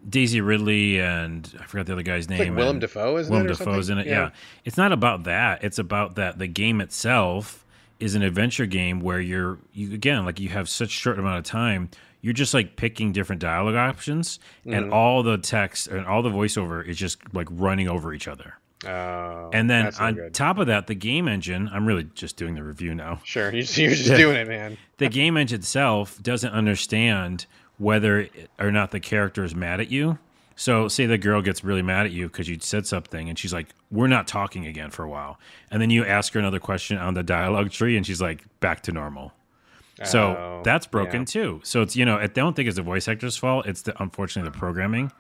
Daisy 0.08 0.40
Ridley 0.40 1.00
and 1.00 1.52
I 1.58 1.64
forgot 1.64 1.86
the 1.86 1.94
other 1.94 2.02
guy's 2.02 2.26
it's 2.26 2.30
like 2.30 2.38
name. 2.38 2.54
Willem 2.54 2.76
and- 2.76 2.80
Dafoe, 2.82 3.16
isn't 3.16 3.32
Willem 3.32 3.48
Dafoe's 3.48 3.90
in 3.90 3.98
it. 3.98 4.06
Yeah. 4.06 4.30
It's 4.64 4.76
not 4.76 4.92
about 4.92 5.24
that. 5.24 5.64
It's 5.64 5.80
about 5.80 6.14
that 6.14 6.38
the 6.38 6.46
game 6.46 6.80
itself 6.80 7.64
is 7.98 8.14
an 8.14 8.22
adventure 8.22 8.66
game 8.66 9.00
where 9.00 9.20
you're 9.20 9.58
you 9.72 9.92
again 9.92 10.24
like 10.24 10.38
you 10.38 10.50
have 10.50 10.68
such 10.68 10.90
short 10.90 11.18
amount 11.18 11.38
of 11.38 11.44
time. 11.44 11.90
You're 12.22 12.32
just 12.34 12.52
like 12.54 12.76
picking 12.76 13.12
different 13.12 13.40
dialogue 13.40 13.74
options, 13.76 14.38
and 14.66 14.86
Mhm. 14.86 14.92
all 14.92 15.22
the 15.22 15.38
text 15.38 15.88
and 15.88 16.04
all 16.06 16.22
the 16.22 16.30
voiceover 16.30 16.86
is 16.86 16.96
just 16.98 17.18
like 17.34 17.48
running 17.50 17.88
over 17.88 18.12
each 18.12 18.28
other. 18.28 18.54
Oh, 18.86 19.50
And 19.52 19.68
then 19.68 19.92
on 19.98 20.14
good. 20.14 20.32
top 20.34 20.58
of 20.58 20.66
that, 20.68 20.86
the 20.86 20.94
game 20.94 21.28
engine. 21.28 21.68
I'm 21.72 21.84
really 21.86 22.06
just 22.14 22.36
doing 22.36 22.54
the 22.54 22.62
review 22.62 22.94
now 22.94 23.20
Sure, 23.24 23.50
you're 23.52 23.60
just, 23.62 23.76
you're 23.76 23.90
just 23.94 24.16
doing 24.16 24.36
it, 24.36 24.48
man. 24.48 24.78
the 24.98 25.08
game 25.08 25.36
engine 25.36 25.58
itself 25.60 26.18
doesn't 26.22 26.52
understand 26.52 27.44
whether 27.76 28.28
or 28.58 28.70
not 28.70 28.90
the 28.90 29.00
character 29.00 29.44
is 29.44 29.54
mad 29.54 29.80
at 29.80 29.90
you. 29.90 30.18
So, 30.56 30.88
say 30.88 31.06
the 31.06 31.16
girl 31.16 31.40
gets 31.40 31.64
really 31.64 31.80
mad 31.80 32.04
at 32.04 32.12
you 32.12 32.26
because 32.26 32.46
you 32.46 32.58
said 32.60 32.86
something, 32.86 33.30
and 33.30 33.38
she's 33.38 33.52
like, 33.54 33.68
"We're 33.90 34.08
not 34.08 34.26
talking 34.26 34.66
again 34.66 34.90
for 34.90 35.02
a 35.04 35.08
while," 35.08 35.38
and 35.70 35.80
then 35.80 35.88
you 35.88 36.04
ask 36.04 36.34
her 36.34 36.40
another 36.40 36.58
question 36.58 36.98
on 36.98 37.14
the 37.14 37.22
dialogue 37.22 37.70
tree, 37.70 37.96
and 37.96 38.06
she's 38.06 38.20
like, 38.20 38.44
"Back 38.60 38.82
to 38.82 38.92
normal." 38.92 39.32
So 40.04 40.36
Oh, 40.36 40.60
that's 40.64 40.86
broken 40.86 41.20
yeah. 41.22 41.26
too. 41.26 41.60
So 41.62 41.82
it's 41.82 41.96
you 41.96 42.04
know 42.04 42.16
I 42.16 42.26
don't 42.26 42.54
think 42.54 42.68
it's 42.68 42.76
the 42.76 42.82
voice 42.82 43.08
actor's 43.08 43.36
fault. 43.36 43.66
It's 43.66 43.82
the 43.82 44.00
unfortunately 44.02 44.50
the 44.50 44.58
programming. 44.58 45.12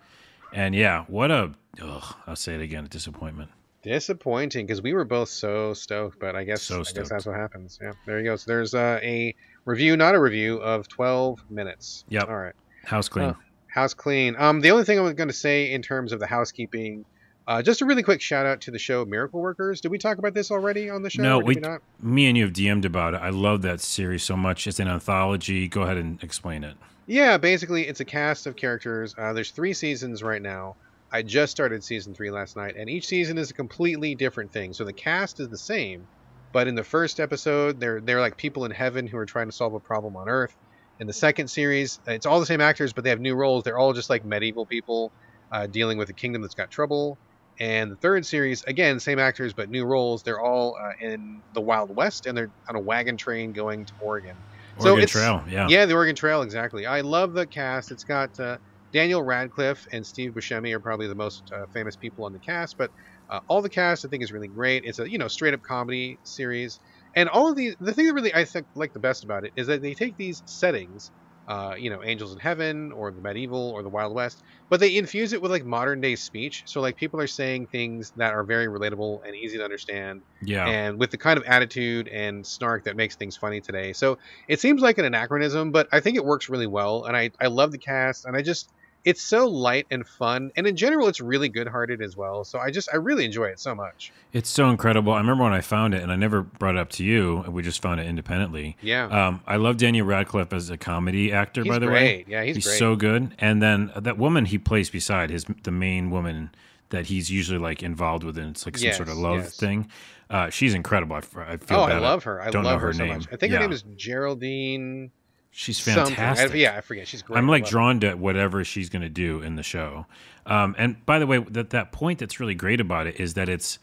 And 0.52 0.74
yeah, 0.74 1.04
what 1.06 1.30
a 1.30 1.52
ugh, 1.82 2.14
I'll 2.26 2.36
say 2.36 2.54
it 2.54 2.60
again, 2.60 2.84
a 2.84 2.88
disappointment. 2.88 3.50
Disappointing 3.82 4.66
because 4.66 4.82
we 4.82 4.92
were 4.92 5.04
both 5.04 5.28
so 5.30 5.72
stoked, 5.72 6.18
but 6.18 6.36
I 6.36 6.44
guess 6.44 6.62
So 6.62 6.80
I 6.80 6.92
guess 6.92 7.08
that's 7.08 7.24
what 7.26 7.36
happens. 7.36 7.78
Yeah, 7.80 7.92
there 8.06 8.18
you 8.18 8.24
go. 8.24 8.36
So 8.36 8.44
there's 8.46 8.74
uh, 8.74 9.00
a 9.02 9.34
review, 9.64 9.96
not 9.96 10.14
a 10.14 10.20
review, 10.20 10.58
of 10.58 10.86
12 10.88 11.50
minutes. 11.50 12.04
Yep. 12.10 12.28
All 12.28 12.36
right. 12.36 12.54
House 12.84 13.08
clean. 13.08 13.28
Huh. 13.28 13.34
House 13.68 13.94
clean. 13.94 14.36
Um, 14.38 14.60
the 14.60 14.70
only 14.70 14.84
thing 14.84 14.98
I 14.98 15.02
was 15.02 15.14
going 15.14 15.28
to 15.28 15.34
say 15.34 15.72
in 15.72 15.80
terms 15.80 16.12
of 16.12 16.20
the 16.20 16.26
housekeeping, 16.26 17.04
uh, 17.50 17.60
just 17.60 17.80
a 17.80 17.84
really 17.84 18.04
quick 18.04 18.20
shout 18.20 18.46
out 18.46 18.60
to 18.60 18.70
the 18.70 18.78
show 18.78 19.04
Miracle 19.04 19.40
Workers. 19.40 19.80
Did 19.80 19.90
we 19.90 19.98
talk 19.98 20.18
about 20.18 20.34
this 20.34 20.52
already 20.52 20.88
on 20.88 21.02
the 21.02 21.10
show? 21.10 21.20
No, 21.22 21.40
we- 21.40 21.56
not. 21.56 21.82
Me 22.00 22.28
and 22.28 22.38
you 22.38 22.44
have 22.44 22.52
DM'd 22.52 22.84
about 22.84 23.14
it. 23.14 23.16
I 23.16 23.30
love 23.30 23.62
that 23.62 23.80
series 23.80 24.22
so 24.22 24.36
much. 24.36 24.68
It's 24.68 24.78
an 24.78 24.86
anthology. 24.86 25.66
Go 25.66 25.82
ahead 25.82 25.96
and 25.96 26.22
explain 26.22 26.62
it. 26.62 26.76
Yeah, 27.08 27.38
basically, 27.38 27.88
it's 27.88 27.98
a 27.98 28.04
cast 28.04 28.46
of 28.46 28.54
characters. 28.54 29.16
Uh, 29.18 29.32
there's 29.32 29.50
three 29.50 29.72
seasons 29.72 30.22
right 30.22 30.40
now. 30.40 30.76
I 31.10 31.22
just 31.22 31.50
started 31.50 31.82
season 31.82 32.14
three 32.14 32.30
last 32.30 32.56
night, 32.56 32.76
and 32.76 32.88
each 32.88 33.08
season 33.08 33.36
is 33.36 33.50
a 33.50 33.54
completely 33.54 34.14
different 34.14 34.52
thing. 34.52 34.72
So 34.72 34.84
the 34.84 34.92
cast 34.92 35.40
is 35.40 35.48
the 35.48 35.58
same, 35.58 36.06
but 36.52 36.68
in 36.68 36.76
the 36.76 36.84
first 36.84 37.18
episode, 37.18 37.80
they're 37.80 38.00
they're 38.00 38.20
like 38.20 38.36
people 38.36 38.64
in 38.64 38.70
heaven 38.70 39.08
who 39.08 39.16
are 39.18 39.26
trying 39.26 39.46
to 39.46 39.52
solve 39.52 39.74
a 39.74 39.80
problem 39.80 40.14
on 40.14 40.28
Earth. 40.28 40.56
In 41.00 41.08
the 41.08 41.12
second 41.12 41.48
series, 41.48 41.98
it's 42.06 42.26
all 42.26 42.38
the 42.38 42.46
same 42.46 42.60
actors, 42.60 42.92
but 42.92 43.02
they 43.02 43.10
have 43.10 43.20
new 43.20 43.34
roles. 43.34 43.64
They're 43.64 43.78
all 43.78 43.92
just 43.92 44.08
like 44.08 44.24
medieval 44.24 44.66
people 44.66 45.10
uh, 45.50 45.66
dealing 45.66 45.98
with 45.98 46.10
a 46.10 46.12
kingdom 46.12 46.42
that's 46.42 46.54
got 46.54 46.70
trouble. 46.70 47.18
And 47.60 47.92
the 47.92 47.96
third 47.96 48.24
series, 48.24 48.62
again, 48.64 48.98
same 48.98 49.18
actors 49.18 49.52
but 49.52 49.68
new 49.68 49.84
roles. 49.84 50.22
They're 50.22 50.40
all 50.40 50.76
uh, 50.82 50.92
in 50.98 51.42
the 51.52 51.60
Wild 51.60 51.94
West, 51.94 52.24
and 52.26 52.36
they're 52.36 52.50
on 52.68 52.74
a 52.76 52.80
wagon 52.80 53.16
train 53.18 53.52
going 53.52 53.84
to 53.84 53.92
Oregon. 54.00 54.36
So 54.78 54.90
Oregon 54.92 55.02
it's- 55.04 55.10
Trail. 55.12 55.44
Yeah. 55.48 55.66
Yeah, 55.68 55.84
the 55.86 55.94
Oregon 55.94 56.16
Trail, 56.16 56.42
exactly. 56.42 56.86
I 56.86 57.02
love 57.02 57.34
the 57.34 57.46
cast. 57.46 57.90
It's 57.90 58.04
got 58.04 58.30
uh, 58.40 58.56
Daniel 58.92 59.22
Radcliffe 59.22 59.86
and 59.92 60.06
Steve 60.06 60.32
Buscemi 60.32 60.72
are 60.72 60.80
probably 60.80 61.06
the 61.06 61.14
most 61.14 61.52
uh, 61.54 61.66
famous 61.72 61.96
people 61.96 62.24
on 62.24 62.32
the 62.32 62.40
cast, 62.40 62.78
but 62.78 62.90
uh, 63.28 63.40
all 63.46 63.60
the 63.62 63.68
cast 63.68 64.04
I 64.04 64.08
think 64.08 64.22
is 64.22 64.32
really 64.32 64.48
great. 64.48 64.84
It's 64.84 64.98
a 64.98 65.08
you 65.08 65.18
know 65.18 65.28
straight 65.28 65.54
up 65.54 65.60
comedy 65.62 66.18
series, 66.24 66.80
and 67.14 67.28
all 67.28 67.50
of 67.50 67.56
these. 67.56 67.76
The 67.78 67.92
thing 67.92 68.06
that 68.06 68.14
really 68.14 68.34
I 68.34 68.44
think 68.44 68.66
like 68.74 68.92
the 68.92 68.98
best 69.00 69.22
about 69.22 69.44
it 69.44 69.52
is 69.54 69.66
that 69.68 69.82
they 69.82 69.94
take 69.94 70.16
these 70.16 70.42
settings, 70.46 71.10
uh, 71.50 71.74
you 71.76 71.90
know, 71.90 72.02
angels 72.04 72.32
in 72.32 72.38
heaven 72.38 72.92
or 72.92 73.12
the 73.12 73.20
medieval 73.22 73.72
or 73.74 73.82
the 73.82 73.90
Wild 73.90 74.14
West, 74.14 74.42
but 74.70 74.80
they 74.80 74.96
infuse 74.96 75.32
it 75.34 75.42
with 75.42 75.50
like 75.50 75.64
modern 75.64 76.00
day 76.00 76.16
speech. 76.16 76.64
So 76.66 76.80
like 76.80 76.96
people 76.96 77.20
are 77.20 77.26
saying 77.26 77.68
things 77.68 78.12
that 78.16 78.32
are 78.34 78.44
very 78.44 78.68
relatable 78.68 79.20
and 79.26 79.34
easy 79.36 79.58
to 79.58 79.64
understand 79.64 80.22
Yeah. 80.40 80.74
and 80.74 80.98
with 80.98 81.10
the 81.10 81.18
kind 81.18 81.38
of 81.38 81.44
attitude 81.44 82.08
and 82.08 82.46
snark 82.46 82.84
that 82.84 82.96
makes 82.96 83.16
things 83.16 83.36
funny 83.36 83.60
today. 83.60 83.92
So 83.92 84.18
it 84.48 84.60
seems 84.60 84.82
like 84.82 84.98
an 84.98 85.04
anachronism, 85.06 85.72
but 85.72 85.88
I 85.92 86.00
think 86.00 86.16
it 86.16 86.24
works 86.24 86.48
really 86.48 86.66
well. 86.66 87.04
And 87.04 87.16
I, 87.16 87.30
I 87.40 87.46
love 87.48 87.72
the 87.72 87.78
cast, 87.78 88.24
and 88.24 88.36
I 88.36 88.42
just 88.42 88.72
it's 89.04 89.22
so 89.22 89.46
light 89.48 89.86
and 89.90 90.06
fun, 90.06 90.52
and 90.56 90.66
in 90.66 90.76
general, 90.76 91.08
it's 91.08 91.20
really 91.20 91.48
good-hearted 91.48 92.02
as 92.02 92.16
well. 92.16 92.44
So 92.44 92.58
I 92.58 92.70
just 92.70 92.88
I 92.92 92.96
really 92.96 93.24
enjoy 93.24 93.46
it 93.46 93.58
so 93.58 93.74
much. 93.74 94.12
It's 94.32 94.50
so 94.50 94.68
incredible. 94.68 95.12
I 95.12 95.18
remember 95.18 95.44
when 95.44 95.52
I 95.52 95.60
found 95.62 95.94
it, 95.94 96.02
and 96.02 96.12
I 96.12 96.16
never 96.16 96.42
brought 96.42 96.76
it 96.76 96.78
up 96.78 96.90
to 96.90 97.04
you. 97.04 97.44
We 97.48 97.62
just 97.62 97.80
found 97.82 98.00
it 98.00 98.06
independently. 98.06 98.76
Yeah, 98.82 99.06
Um, 99.06 99.40
I 99.46 99.56
love 99.56 99.76
Daniel 99.78 100.06
Radcliffe 100.06 100.52
as 100.52 100.70
a 100.70 100.76
comedy 100.76 101.32
actor. 101.32 101.62
he's 101.62 101.70
by 101.72 101.78
the 101.78 101.86
great. 101.86 101.94
way, 101.94 102.24
Yeah, 102.28 102.42
he's, 102.44 102.56
he's, 102.56 102.66
great. 102.66 102.78
so 102.78 102.94
good. 102.96 103.34
And 103.38 103.62
then 103.62 103.90
that 103.96 104.18
woman 104.18 104.44
he 104.44 104.58
plays 104.58 104.90
beside 104.90 105.30
his 105.30 105.46
the 105.62 105.70
main 105.70 106.10
woman 106.10 106.50
that 106.90 107.06
he's 107.06 107.30
usually 107.30 107.58
like 107.58 107.82
involved 107.82 108.24
with, 108.24 108.36
and 108.36 108.50
it's 108.50 108.66
like 108.66 108.76
some 108.76 108.92
sort 108.92 109.08
of 109.08 109.16
love 109.16 109.38
yes. 109.44 109.56
thing. 109.56 109.88
Uh, 110.28 110.48
she's 110.50 110.74
incredible. 110.74 111.16
I, 111.16 111.18
I 111.52 111.56
feel 111.56 111.78
oh, 111.78 111.82
I 111.82 111.98
love 111.98 112.22
her. 112.24 112.40
I 112.40 112.50
don't 112.50 112.62
know 112.62 112.70
love 112.70 112.80
her 112.82 112.92
so 112.92 113.04
name. 113.04 113.14
much. 113.18 113.26
I 113.32 113.36
think 113.36 113.50
Yeah. 113.52 113.58
her 113.58 113.64
name 113.64 113.72
is 113.72 113.82
Geraldine. 113.96 115.10
She's 115.52 115.80
fantastic. 115.80 116.52
I, 116.52 116.54
yeah, 116.54 116.76
I 116.76 116.80
forget. 116.80 117.08
She's 117.08 117.22
great. 117.22 117.38
I'm 117.38 117.48
like 117.48 117.66
drawn 117.66 118.00
to 118.00 118.14
whatever 118.14 118.64
she's 118.64 118.88
going 118.88 119.02
to 119.02 119.08
do 119.08 119.42
in 119.42 119.56
the 119.56 119.62
show. 119.62 120.06
Um, 120.46 120.74
and 120.78 121.04
by 121.06 121.18
the 121.18 121.26
way, 121.26 121.38
that 121.38 121.70
that 121.70 121.92
point 121.92 122.20
that's 122.20 122.38
really 122.38 122.54
great 122.54 122.80
about 122.80 123.06
it 123.06 123.18
is 123.18 123.34
that 123.34 123.48
it's 123.48 123.78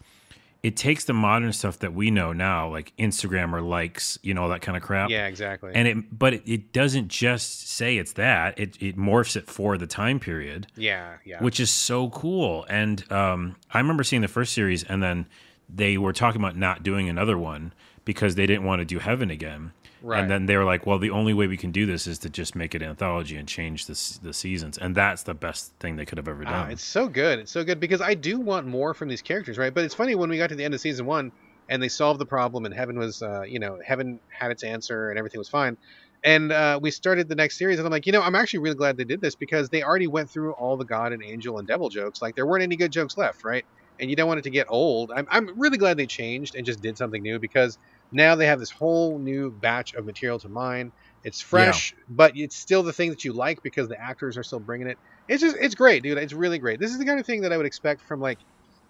it 0.63 0.75
takes 0.75 1.05
the 1.05 1.13
modern 1.13 1.53
stuff 1.53 1.79
that 1.79 1.93
we 1.93 2.09
know 2.09 2.33
now, 2.33 2.69
like 2.69 2.91
Instagram 2.97 3.53
or 3.53 3.61
likes, 3.61 4.17
you 4.23 4.33
know, 4.33 4.43
all 4.43 4.49
that 4.49 4.61
kind 4.61 4.75
of 4.75 4.83
crap. 4.83 5.09
Yeah, 5.09 5.27
exactly. 5.27 5.71
And 5.75 5.87
it, 5.87 6.17
but 6.17 6.33
it, 6.33 6.43
it 6.45 6.73
doesn't 6.73 7.09
just 7.09 7.69
say 7.69 7.97
it's 7.97 8.13
that. 8.13 8.57
It 8.57 8.81
it 8.81 8.97
morphs 8.97 9.35
it 9.35 9.47
for 9.47 9.77
the 9.77 9.87
time 9.87 10.19
period, 10.19 10.67
yeah, 10.75 11.17
yeah. 11.25 11.41
which 11.43 11.59
is 11.59 11.69
so 11.69 12.09
cool. 12.09 12.65
And 12.69 13.09
um, 13.11 13.55
I 13.71 13.79
remember 13.79 14.03
seeing 14.03 14.21
the 14.21 14.27
first 14.27 14.53
series, 14.53 14.83
and 14.83 15.03
then 15.03 15.27
they 15.69 15.97
were 15.97 16.13
talking 16.13 16.41
about 16.41 16.55
not 16.55 16.81
doing 16.81 17.07
another 17.09 17.37
one 17.37 17.73
because 18.05 18.35
they 18.35 18.47
didn't 18.47 18.63
want 18.63 18.79
to 18.79 18.85
do 18.85 18.99
Heaven 18.99 19.29
again. 19.29 19.73
Right. 20.07 20.21
And 20.21 20.31
then 20.31 20.45
they 20.45 20.55
were 20.55 20.63
like, 20.63 20.85
"Well, 20.85 20.99
the 20.99 21.09
only 21.09 21.33
way 21.33 21.47
we 21.47 21.57
can 21.57 21.71
do 21.71 21.85
this 21.85 22.07
is 22.07 22.17
to 22.19 22.29
just 22.29 22.55
make 22.55 22.73
it 22.73 22.81
an 22.81 22.89
anthology 22.89 23.35
and 23.35 23.45
change 23.47 23.87
the 23.87 24.19
the 24.23 24.33
seasons." 24.33 24.77
And 24.77 24.95
that's 24.95 25.23
the 25.23 25.33
best 25.33 25.73
thing 25.81 25.97
they 25.97 26.05
could 26.05 26.17
have 26.17 26.29
ever 26.29 26.43
Ah, 26.45 26.63
done. 26.63 26.71
it's 26.71 26.83
so 26.83 27.09
good. 27.09 27.39
It's 27.39 27.51
so 27.51 27.63
good 27.65 27.79
because 27.81 27.99
I 27.99 28.13
do 28.13 28.39
want 28.39 28.65
more 28.67 28.93
from 28.93 29.09
these 29.09 29.21
characters, 29.21 29.57
right? 29.57 29.73
But 29.73 29.83
it's 29.83 29.93
funny 29.93 30.15
when 30.15 30.29
we 30.29 30.37
got 30.37 30.47
to 30.49 30.55
the 30.55 30.63
end 30.63 30.73
of 30.73 30.79
season 30.79 31.05
one 31.05 31.33
and 31.69 31.83
they 31.83 31.89
solved 31.89 32.21
the 32.21 32.25
problem 32.25 32.63
and 32.65 32.73
heaven 32.73 32.97
was, 32.97 33.21
uh, 33.21 33.41
you 33.41 33.59
know, 33.59 33.79
heaven 33.85 34.21
had 34.29 34.51
its 34.51 34.63
answer 34.63 35.09
and 35.09 35.19
everything 35.19 35.39
was 35.39 35.49
fine. 35.49 35.75
And 36.23 36.51
uh, 36.51 36.79
we 36.81 36.89
started 36.91 37.27
the 37.29 37.35
next 37.35 37.57
series, 37.59 37.77
and 37.77 37.85
I'm 37.85 37.91
like, 37.91 38.05
you 38.07 38.11
know, 38.13 38.21
I'm 38.21 38.33
actually 38.35 38.59
really 38.59 38.75
glad 38.75 38.97
they 38.97 39.03
did 39.03 39.21
this 39.21 39.35
because 39.35 39.69
they 39.69 39.83
already 39.83 40.07
went 40.07 40.29
through 40.29 40.53
all 40.53 40.75
the 40.77 40.85
God 40.85 41.11
and 41.11 41.21
angel 41.23 41.59
and 41.59 41.67
devil 41.67 41.89
jokes. 41.89 42.21
Like 42.21 42.35
there 42.35 42.45
weren't 42.45 42.63
any 42.63 42.75
good 42.75 42.91
jokes 42.91 43.17
left, 43.17 43.43
right? 43.43 43.65
And 43.99 44.09
you 44.09 44.15
don't 44.15 44.27
want 44.27 44.39
it 44.39 44.43
to 44.43 44.49
get 44.49 44.67
old. 44.69 45.11
I'm, 45.15 45.27
I'm 45.29 45.59
really 45.59 45.77
glad 45.77 45.97
they 45.97 46.05
changed 46.07 46.55
and 46.55 46.65
just 46.65 46.81
did 46.81 46.97
something 46.97 47.21
new 47.21 47.39
because 47.39 47.77
now 48.11 48.35
they 48.35 48.47
have 48.47 48.59
this 48.59 48.71
whole 48.71 49.19
new 49.19 49.51
batch 49.51 49.93
of 49.93 50.05
material 50.05 50.39
to 50.39 50.49
mine. 50.49 50.93
It's 51.23 51.41
fresh, 51.41 51.93
but 52.07 52.33
it's 52.35 52.55
still 52.55 52.83
the 52.83 52.93
thing 52.93 53.09
that 53.09 53.23
you 53.23 53.33
like 53.33 53.61
because 53.63 53.87
the 53.89 53.99
actors 53.99 54.37
are 54.37 54.43
still 54.43 54.59
bringing 54.59 54.87
it. 54.87 54.99
It's 55.27 55.41
just 55.41 55.57
it's 55.59 55.75
great 55.75 56.03
dude. 56.03 56.17
It's 56.17 56.33
really 56.33 56.59
great. 56.59 56.79
This 56.79 56.91
is 56.91 56.99
the 56.99 57.05
kind 57.05 57.19
of 57.19 57.25
thing 57.25 57.41
that 57.41 57.53
i 57.53 57.57
would 57.57 57.65
expect 57.65 58.01
from 58.01 58.19
like 58.21 58.39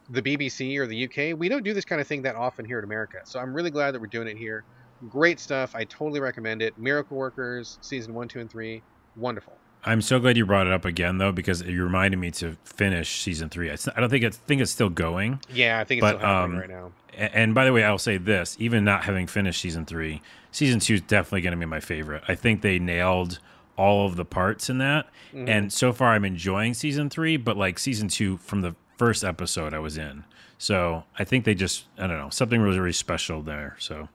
the 0.10 0.22
bbc 0.22 0.78
or 0.78 0.88
the 0.88 1.06
uk 1.06 1.38
we 1.40 1.50
don't 1.50 1.64
do 1.64 1.74
this 1.74 1.86
kind 1.86 2.00
of 2.00 2.08
thing 2.08 2.22
that 2.24 2.36
often 2.36 2.66
here 2.66 2.80
in 2.80 2.86
america 2.86 3.18
so 3.26 3.40
i'm 3.40 3.54
really 3.54 3.72
glad 3.72 3.92
that 3.94 4.00
we're 4.02 4.08
doing 4.08 4.28
it 4.28 4.38
here. 4.38 4.66
Great 5.10 5.40
stuff. 5.40 5.76
I 5.76 5.86
totally 5.86 6.20
recommend 6.20 6.62
it. 6.64 6.78
Miracle 6.78 7.18
workers 7.18 7.78
season 7.82 8.14
one 8.16 8.28
two 8.30 8.40
and 8.40 8.50
three. 8.50 8.84
Wonderful 9.16 9.62
I'm 9.88 10.02
so 10.02 10.20
glad 10.20 10.38
you 10.38 10.46
brought 10.46 10.68
it 10.68 10.74
up 10.74 10.86
again, 10.86 11.18
though, 11.18 11.32
because 11.32 11.62
you 11.62 11.84
reminded 11.84 12.18
me 12.18 12.32
to 12.32 12.58
finish 12.64 13.22
season 13.22 13.50
three. 13.50 13.70
It's, 13.70 13.88
I 13.96 14.00
don't 14.00 14.10
think 14.10 14.24
it's 14.24 14.38
think 14.38 14.62
it's 14.62 14.72
still 14.72 14.90
going. 14.90 15.40
yeah 15.52 15.80
i 15.80 15.84
think 15.84 16.00
it's 16.00 16.12
But, 16.12 16.18
still 16.18 16.28
happening 16.28 16.56
um, 16.56 16.60
right 16.62 16.70
now 16.70 16.92
A- 17.14 17.36
And 17.38 17.56
by 17.56 17.66
the 17.66 17.74
way, 17.74 17.84
I'll 17.84 17.98
say 17.98 18.18
this: 18.18 18.56
even 18.60 18.84
not 18.84 19.04
having 19.06 19.26
finished 19.28 19.62
season 19.62 19.86
three, 19.86 20.22
season 20.52 20.80
two 20.80 20.96
is 20.96 21.02
definitely 21.02 21.42
going 21.42 21.52
to 21.54 21.58
be 21.60 21.66
my 21.66 21.80
favorite. 21.80 22.24
I 22.28 22.36
think 22.36 22.62
they 22.62 22.80
nailed 22.80 23.40
all 23.78 24.06
of 24.08 24.16
the 24.16 24.26
parts 24.26 24.70
in 24.70 24.78
that, 24.80 25.08
Mhm. 25.34 25.48
and 25.50 25.74
so 25.74 25.94
far 25.94 26.14
I'm 26.14 26.26
enjoying 26.26 26.74
season 26.74 27.10
three. 27.10 27.38
But 27.38 27.58
like 27.58 27.80
season 27.80 28.08
two, 28.08 28.38
from 28.38 28.62
the 28.62 28.76
first 28.98 29.24
episode 29.24 29.74
I 29.74 29.80
was 29.80 29.98
in, 29.98 30.24
so 30.58 31.04
I 31.20 31.24
think 31.24 31.46
they 31.46 31.54
just 31.56 31.86
I 31.98 32.08
don't 32.08 32.18
know 32.18 32.30
something 32.30 32.62
was 32.62 32.78
really 32.78 32.92
special 32.94 33.42
there. 33.42 33.76
So. 33.80 34.10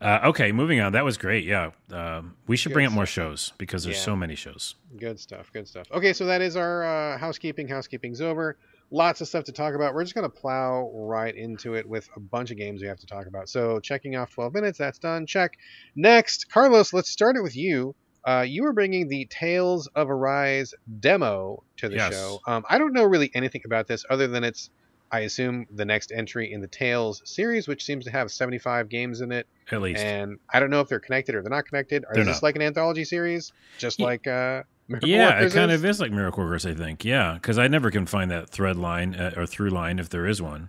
Uh, 0.00 0.20
okay, 0.24 0.52
moving 0.52 0.80
on. 0.80 0.92
That 0.92 1.04
was 1.04 1.16
great. 1.16 1.44
Yeah, 1.44 1.70
um, 1.92 2.34
we 2.46 2.56
should 2.56 2.72
bring 2.72 2.84
Good 2.84 2.92
up 2.92 2.94
more 2.94 3.06
shows 3.06 3.52
because 3.58 3.84
there's 3.84 3.96
Yeah. 3.96 4.02
so 4.02 4.16
many 4.16 4.34
shows. 4.34 4.74
good 4.96 5.18
stuff 5.18 5.50
good 5.52 5.66
stuff 5.66 5.88
okay 5.92 6.12
so 6.12 6.24
that 6.24 6.40
is 6.40 6.56
our 6.56 6.84
uh, 6.84 7.18
housekeeping 7.18 7.66
housekeeping's 7.66 8.20
over 8.20 8.56
lots 8.92 9.20
of 9.20 9.26
stuff 9.26 9.42
to 9.42 9.50
talk 9.50 9.74
about 9.74 9.92
we're 9.92 10.04
just 10.04 10.14
going 10.14 10.22
to 10.22 10.28
plow 10.28 10.88
right 10.94 11.34
into 11.34 11.74
it 11.74 11.88
with 11.88 12.08
a 12.16 12.20
bunch 12.20 12.52
of 12.52 12.56
games 12.56 12.80
we 12.80 12.86
have 12.86 12.98
to 13.00 13.06
talk 13.06 13.26
about 13.26 13.48
so 13.48 13.80
checking 13.80 14.14
off 14.14 14.30
12 14.30 14.54
minutes 14.54 14.78
that's 14.78 15.00
done 15.00 15.26
check 15.26 15.58
next 15.96 16.48
carlos 16.48 16.92
let's 16.92 17.10
start 17.10 17.36
it 17.36 17.42
with 17.42 17.56
you 17.56 17.92
uh, 18.24 18.44
you 18.46 18.62
were 18.62 18.72
bringing 18.72 19.08
the 19.08 19.26
Tales 19.26 19.86
of 19.96 20.08
Arise 20.08 20.72
demo 21.00 21.62
to 21.76 21.90
the 21.90 21.96
Yes. 21.96 22.10
show. 22.14 22.40
Um, 22.46 22.64
I 22.70 22.78
don't 22.78 22.94
know 22.94 23.04
really 23.04 23.30
anything 23.34 23.60
about 23.66 23.86
this 23.86 24.02
other 24.08 24.26
than 24.28 24.44
it's, 24.44 24.70
I 25.14 25.20
assume, 25.20 25.66
the 25.74 25.84
next 25.84 26.12
entry 26.12 26.52
in 26.52 26.60
the 26.60 26.66
Tales 26.68 27.22
series, 27.24 27.68
which 27.68 27.84
seems 27.84 28.04
to 28.04 28.10
have 28.10 28.30
75 28.30 28.88
games 28.88 29.20
in 29.20 29.32
it. 29.32 29.46
At 29.70 29.80
least 29.82 30.02
And 30.02 30.38
I 30.52 30.60
don't 30.60 30.70
know 30.70 30.80
if 30.80 30.88
they're 30.88 31.00
connected 31.00 31.34
or 31.34 31.42
they're 31.42 31.50
not 31.50 31.66
connected. 31.66 32.04
Are 32.08 32.14
They're 32.14 32.24
this 32.24 32.36
not. 32.36 32.42
like 32.42 32.56
an 32.56 32.62
anthology 32.62 33.04
series, 33.04 33.52
just 33.78 33.98
Ye- 33.98 34.04
like 34.04 34.26
uh, 34.26 34.62
Miracle 34.88 35.08
Yeah, 35.08 35.34
Workers 35.36 35.54
it 35.54 35.58
kind 35.58 35.70
is? 35.70 35.80
of 35.80 35.84
is 35.90 36.00
like 36.00 36.10
Miracle 36.12 36.44
Workers, 36.44 36.66
I 36.66 36.74
think. 36.74 37.04
Yeah, 37.04 37.34
because 37.34 37.58
I 37.58 37.68
never 37.68 37.90
can 37.90 38.06
find 38.06 38.30
that 38.30 38.50
thread 38.50 38.76
line 38.76 39.14
uh, 39.14 39.32
or 39.36 39.46
through 39.46 39.70
line 39.70 39.98
if 39.98 40.08
there 40.10 40.26
is 40.26 40.42
one. 40.42 40.68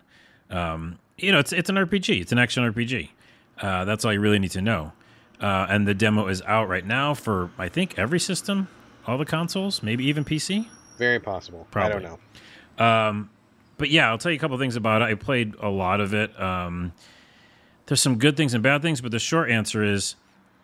Um, 0.49 0.99
you 1.17 1.31
know, 1.31 1.39
it's 1.39 1.51
it's 1.53 1.69
an 1.69 1.75
RPG. 1.75 2.21
It's 2.21 2.31
an 2.31 2.39
action 2.39 2.63
RPG. 2.71 3.09
Uh, 3.59 3.85
that's 3.85 4.05
all 4.05 4.13
you 4.13 4.19
really 4.19 4.39
need 4.39 4.51
to 4.51 4.61
know. 4.61 4.91
Uh, 5.41 5.65
and 5.69 5.87
the 5.87 5.93
demo 5.93 6.27
is 6.27 6.41
out 6.43 6.69
right 6.69 6.85
now 6.85 7.13
for 7.13 7.49
I 7.57 7.67
think 7.69 7.97
every 7.97 8.19
system, 8.19 8.67
all 9.07 9.17
the 9.17 9.25
consoles, 9.25 9.81
maybe 9.83 10.05
even 10.05 10.23
PC. 10.23 10.67
Very 10.97 11.19
possible. 11.19 11.65
I 11.69 11.73
Probably. 11.73 12.01
don't 12.03 12.19
know. 12.77 12.85
Um, 12.85 13.29
but 13.77 13.89
yeah, 13.89 14.09
I'll 14.09 14.17
tell 14.17 14.31
you 14.31 14.37
a 14.37 14.39
couple 14.39 14.57
things 14.57 14.75
about 14.75 15.01
it. 15.01 15.05
I 15.05 15.15
played 15.15 15.55
a 15.59 15.69
lot 15.69 15.99
of 15.99 16.13
it. 16.13 16.39
Um, 16.41 16.93
there's 17.85 18.01
some 18.01 18.17
good 18.17 18.35
things 18.37 18.53
and 18.53 18.63
bad 18.63 18.81
things, 18.81 19.01
but 19.01 19.11
the 19.11 19.19
short 19.19 19.49
answer 19.49 19.83
is, 19.83 20.15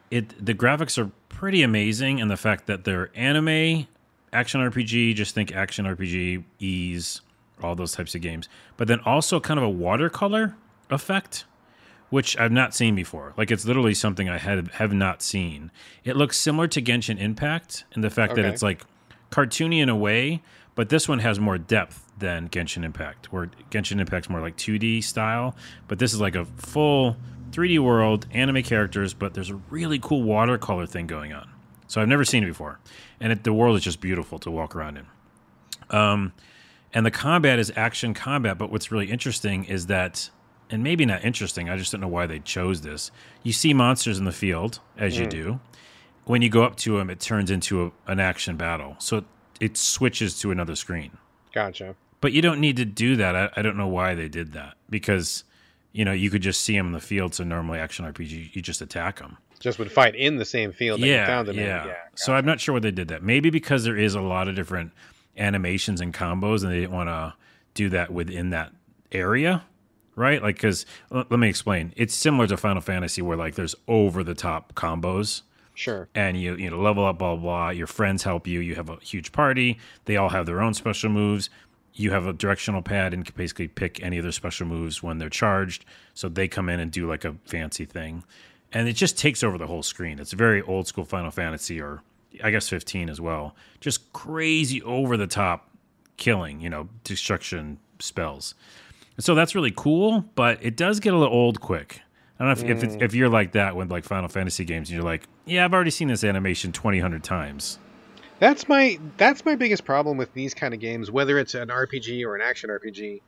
it 0.09 0.45
the 0.45 0.53
graphics 0.53 0.97
are 0.97 1.11
pretty 1.29 1.63
amazing 1.63 2.19
and 2.19 2.29
the 2.29 2.37
fact 2.37 2.67
that 2.67 2.83
they're 2.83 3.09
anime, 3.15 3.87
action 4.33 4.61
RPG, 4.61 5.15
just 5.15 5.33
think 5.33 5.53
action 5.53 5.85
RPG, 5.85 6.43
Ys, 6.59 7.21
all 7.63 7.75
those 7.75 7.93
types 7.93 8.13
of 8.15 8.21
games, 8.21 8.49
but 8.77 8.87
then 8.87 8.99
also 9.05 9.39
kind 9.39 9.57
of 9.57 9.63
a 9.63 9.69
watercolor 9.69 10.55
effect, 10.89 11.45
which 12.09 12.37
I've 12.37 12.51
not 12.51 12.75
seen 12.75 12.95
before. 12.95 13.33
Like 13.37 13.51
it's 13.51 13.65
literally 13.65 13.93
something 13.93 14.27
I 14.27 14.37
had 14.37 14.67
have 14.73 14.93
not 14.93 15.21
seen. 15.21 15.71
It 16.03 16.17
looks 16.17 16.37
similar 16.37 16.67
to 16.67 16.81
Genshin 16.81 17.19
Impact 17.19 17.85
in 17.95 18.01
the 18.01 18.09
fact 18.09 18.35
that 18.35 18.45
it's 18.45 18.61
like 18.61 18.83
cartoony 19.31 19.81
in 19.81 19.87
a 19.87 19.95
way, 19.95 20.41
but 20.75 20.89
this 20.89 21.07
one 21.07 21.19
has 21.19 21.39
more 21.39 21.57
depth 21.57 22.10
than 22.21 22.47
Genshin 22.47 22.85
Impact, 22.85 23.33
where 23.33 23.51
Genshin 23.69 23.99
Impact's 23.99 24.29
more 24.29 24.39
like 24.39 24.55
2D 24.55 25.03
style, 25.03 25.55
but 25.89 25.99
this 25.99 26.13
is 26.13 26.21
like 26.21 26.35
a 26.35 26.45
full 26.45 27.17
3D 27.51 27.79
world, 27.79 28.27
anime 28.31 28.63
characters, 28.63 29.13
but 29.13 29.33
there's 29.33 29.49
a 29.49 29.55
really 29.69 29.99
cool 29.99 30.23
watercolor 30.23 30.85
thing 30.85 31.07
going 31.07 31.33
on. 31.33 31.49
So 31.87 32.01
I've 32.01 32.07
never 32.07 32.23
seen 32.23 32.43
it 32.43 32.47
before, 32.47 32.79
and 33.19 33.33
it, 33.33 33.43
the 33.43 33.51
world 33.51 33.75
is 33.75 33.83
just 33.83 33.99
beautiful 33.99 34.39
to 34.39 34.49
walk 34.49 34.75
around 34.75 34.97
in. 34.97 35.07
Um, 35.89 36.31
and 36.93 37.05
the 37.05 37.11
combat 37.11 37.59
is 37.59 37.73
action 37.75 38.13
combat, 38.13 38.57
but 38.57 38.71
what's 38.71 38.91
really 38.91 39.11
interesting 39.11 39.65
is 39.65 39.87
that, 39.87 40.29
and 40.69 40.83
maybe 40.83 41.05
not 41.05 41.25
interesting, 41.25 41.69
I 41.69 41.75
just 41.75 41.91
don't 41.91 41.99
know 41.99 42.07
why 42.07 42.27
they 42.27 42.39
chose 42.39 42.81
this. 42.81 43.11
You 43.43 43.51
see 43.51 43.73
monsters 43.73 44.17
in 44.17 44.23
the 44.23 44.31
field 44.31 44.79
as 44.97 45.19
you 45.19 45.27
do. 45.27 45.59
When 46.23 46.41
you 46.41 46.49
go 46.49 46.63
up 46.63 46.77
to 46.77 46.97
them, 46.97 47.09
it 47.09 47.19
turns 47.19 47.51
into 47.51 47.85
a, 47.85 48.11
an 48.11 48.21
action 48.21 48.55
battle, 48.55 48.95
so 48.99 49.17
it, 49.17 49.25
it 49.59 49.77
switches 49.77 50.39
to 50.39 50.51
another 50.51 50.75
screen. 50.75 51.17
Gotcha. 51.53 51.95
But 52.21 52.33
you 52.33 52.41
don't 52.41 52.59
need 52.59 52.77
to 52.77 52.85
do 52.85 53.15
that. 53.17 53.35
I, 53.35 53.49
I 53.57 53.61
don't 53.61 53.77
know 53.77 53.87
why 53.87 54.15
they 54.15 54.29
did 54.29 54.53
that 54.53 54.75
because, 54.89 55.43
you 55.91 56.05
know, 56.05 56.11
you 56.13 56.29
could 56.29 56.41
just 56.43 56.61
see 56.61 56.77
them 56.77 56.87
in 56.87 56.93
the 56.93 56.99
field. 56.99 57.33
So 57.35 57.43
normally 57.43 57.79
action 57.79 58.05
RPG, 58.05 58.55
you 58.55 58.61
just 58.61 58.81
attack 58.81 59.19
them. 59.19 59.37
Just 59.59 59.77
would 59.79 59.91
fight 59.91 60.15
in 60.15 60.37
the 60.37 60.45
same 60.45 60.71
field 60.71 61.01
that 61.01 61.05
you 61.05 61.11
Yeah, 61.13 61.25
found 61.27 61.47
them 61.47 61.57
yeah. 61.57 61.81
in. 61.83 61.87
Yeah. 61.89 61.95
So 62.15 62.33
I'm 62.33 62.45
not 62.45 62.59
sure 62.59 62.73
why 62.73 62.79
they 62.79 62.91
did 62.91 63.09
that. 63.09 63.21
Maybe 63.23 63.49
because 63.49 63.83
there 63.83 63.97
is 63.97 64.15
a 64.15 64.21
lot 64.21 64.47
of 64.47 64.55
different 64.55 64.91
animations 65.37 66.01
and 66.01 66.13
combos, 66.13 66.63
and 66.63 66.71
they 66.71 66.79
didn't 66.81 66.91
want 66.95 67.09
to 67.09 67.33
do 67.73 67.89
that 67.89 68.11
within 68.11 68.49
that 68.51 68.71
area, 69.11 69.63
right? 70.15 70.41
Like, 70.41 70.55
because 70.55 70.85
let 71.09 71.29
me 71.31 71.47
explain. 71.47 71.93
It's 71.95 72.13
similar 72.15 72.47
to 72.47 72.57
Final 72.57 72.81
Fantasy, 72.81 73.21
where 73.21 73.37
like 73.37 73.55
there's 73.55 73.75
over 73.87 74.23
the 74.23 74.33
top 74.35 74.73
combos 74.73 75.41
Sure. 75.73 76.09
and 76.13 76.35
you 76.37 76.55
you 76.55 76.69
know 76.69 76.79
level 76.81 77.05
up 77.05 77.17
blah 77.17 77.33
blah 77.35 77.41
blah 77.41 77.69
your 77.69 77.87
friends 77.87 78.23
help 78.23 78.45
you 78.45 78.59
you 78.59 78.75
have 78.75 78.89
a 78.89 78.97
huge 78.97 79.31
party 79.31 79.79
they 80.03 80.17
all 80.17 80.27
have 80.29 80.45
their 80.45 80.61
own 80.61 80.73
special 80.73 81.09
moves 81.09 81.49
you 81.93 82.11
have 82.11 82.25
a 82.25 82.33
directional 82.33 82.81
pad 82.81 83.13
and 83.13 83.25
can 83.25 83.35
basically 83.35 83.67
pick 83.67 84.01
any 84.01 84.17
of 84.17 84.23
their 84.23 84.31
special 84.31 84.65
moves 84.65 85.03
when 85.03 85.17
they're 85.17 85.29
charged. 85.29 85.85
So 86.13 86.29
they 86.29 86.47
come 86.47 86.69
in 86.69 86.79
and 86.79 86.91
do 86.91 87.07
like 87.07 87.25
a 87.25 87.35
fancy 87.45 87.85
thing. 87.85 88.23
And 88.71 88.87
it 88.87 88.93
just 88.93 89.17
takes 89.17 89.43
over 89.43 89.57
the 89.57 89.67
whole 89.67 89.83
screen. 89.83 90.19
It's 90.19 90.31
very 90.31 90.61
old 90.61 90.87
school 90.87 91.05
final 91.05 91.31
fantasy 91.31 91.81
or 91.81 92.03
i 92.41 92.49
guess 92.49 92.69
15 92.69 93.09
as 93.09 93.19
well. 93.19 93.55
Just 93.81 94.13
crazy 94.13 94.81
over 94.83 95.17
the 95.17 95.27
top 95.27 95.69
killing 96.17 96.61
you 96.61 96.69
know 96.69 96.87
destruction 97.03 97.79
spells. 97.99 98.55
And 99.17 99.25
so 99.25 99.35
that's 99.35 99.55
really 99.55 99.73
cool 99.75 100.25
but 100.35 100.63
it 100.63 100.77
does 100.77 100.99
get 100.99 101.13
a 101.13 101.17
little 101.17 101.33
old 101.33 101.59
quick. 101.59 102.01
I 102.39 102.45
don't 102.45 102.57
know 102.57 102.71
if, 102.71 102.77
if, 102.77 102.83
it's, 102.83 102.95
mm. 102.95 103.01
if 103.03 103.13
you're 103.13 103.29
like 103.29 103.51
that 103.51 103.75
with 103.75 103.91
like 103.91 104.03
Final 104.03 104.27
Fantasy 104.27 104.65
games, 104.65 104.89
and 104.89 104.95
you're 104.95 105.05
like, 105.05 105.27
yeah, 105.45 105.63
I've 105.63 105.75
already 105.75 105.91
seen 105.91 106.07
this 106.07 106.23
animation 106.23 106.71
20, 106.71 106.97
100 106.97 107.23
times. 107.23 107.77
That's 108.41 108.67
my 108.67 108.99
that's 109.17 109.45
my 109.45 109.55
biggest 109.55 109.85
problem 109.85 110.17
with 110.17 110.33
these 110.33 110.55
kind 110.55 110.73
of 110.73 110.81
games, 110.81 111.11
whether 111.11 111.39
it's 111.39 111.53
an 111.55 111.69
RPG 111.69 112.25
or 112.25 112.35
an 112.35 112.41
action 112.41 112.71
RPG. 112.71 113.21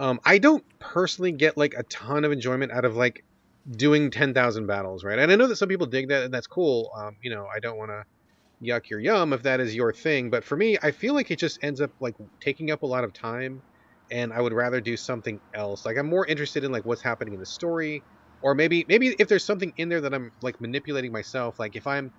Um, 0.00 0.20
I 0.26 0.38
don't 0.38 0.64
personally 0.80 1.32
get 1.32 1.56
like 1.56 1.74
a 1.78 1.84
ton 1.84 2.24
of 2.24 2.32
enjoyment 2.32 2.72
out 2.72 2.84
of 2.84 2.96
like 2.96 3.24
doing 3.70 4.10
ten 4.10 4.34
thousand 4.34 4.66
battles, 4.66 5.04
right? 5.04 5.18
And 5.18 5.32
I 5.32 5.36
know 5.36 5.46
that 5.46 5.56
some 5.56 5.68
people 5.68 5.86
dig 5.86 6.08
that, 6.10 6.24
and 6.24 6.34
that's 6.34 6.48
cool. 6.48 6.90
Um, 6.98 7.16
you 7.22 7.30
know, 7.30 7.46
I 7.54 7.60
don't 7.60 7.78
want 7.78 7.92
to 7.92 8.04
yuck 8.62 8.90
your 8.90 9.00
yum 9.00 9.32
if 9.32 9.44
that 9.44 9.60
is 9.60 9.74
your 9.76 9.92
thing, 9.92 10.30
but 10.30 10.44
for 10.44 10.56
me, 10.56 10.78
I 10.82 10.92
feel 10.92 11.14
like 11.14 11.30
it 11.30 11.38
just 11.40 11.58
ends 11.62 11.80
up 11.80 11.92
like 12.00 12.16
taking 12.40 12.70
up 12.72 12.82
a 12.82 12.86
lot 12.86 13.04
of 13.04 13.12
time, 13.14 13.62
and 14.10 14.32
I 14.32 14.40
would 14.40 14.54
rather 14.54 14.80
do 14.80 14.96
something 14.96 15.40
else. 15.54 15.84
Like 15.86 15.98
I'm 15.98 16.08
more 16.08 16.26
interested 16.26 16.64
in 16.64 16.72
like 16.72 16.84
what's 16.84 17.02
happening 17.02 17.34
in 17.34 17.40
the 17.40 17.46
story, 17.46 18.04
or 18.42 18.54
maybe 18.56 18.84
maybe 18.88 19.08
if 19.20 19.28
there's 19.28 19.46
something 19.46 19.72
in 19.76 19.88
there 19.88 20.00
that 20.02 20.14
I'm 20.14 20.32
like 20.42 20.60
manipulating 20.60 21.12
myself, 21.12 21.58
like 21.60 21.76
if 21.76 21.86
I'm 21.86 22.12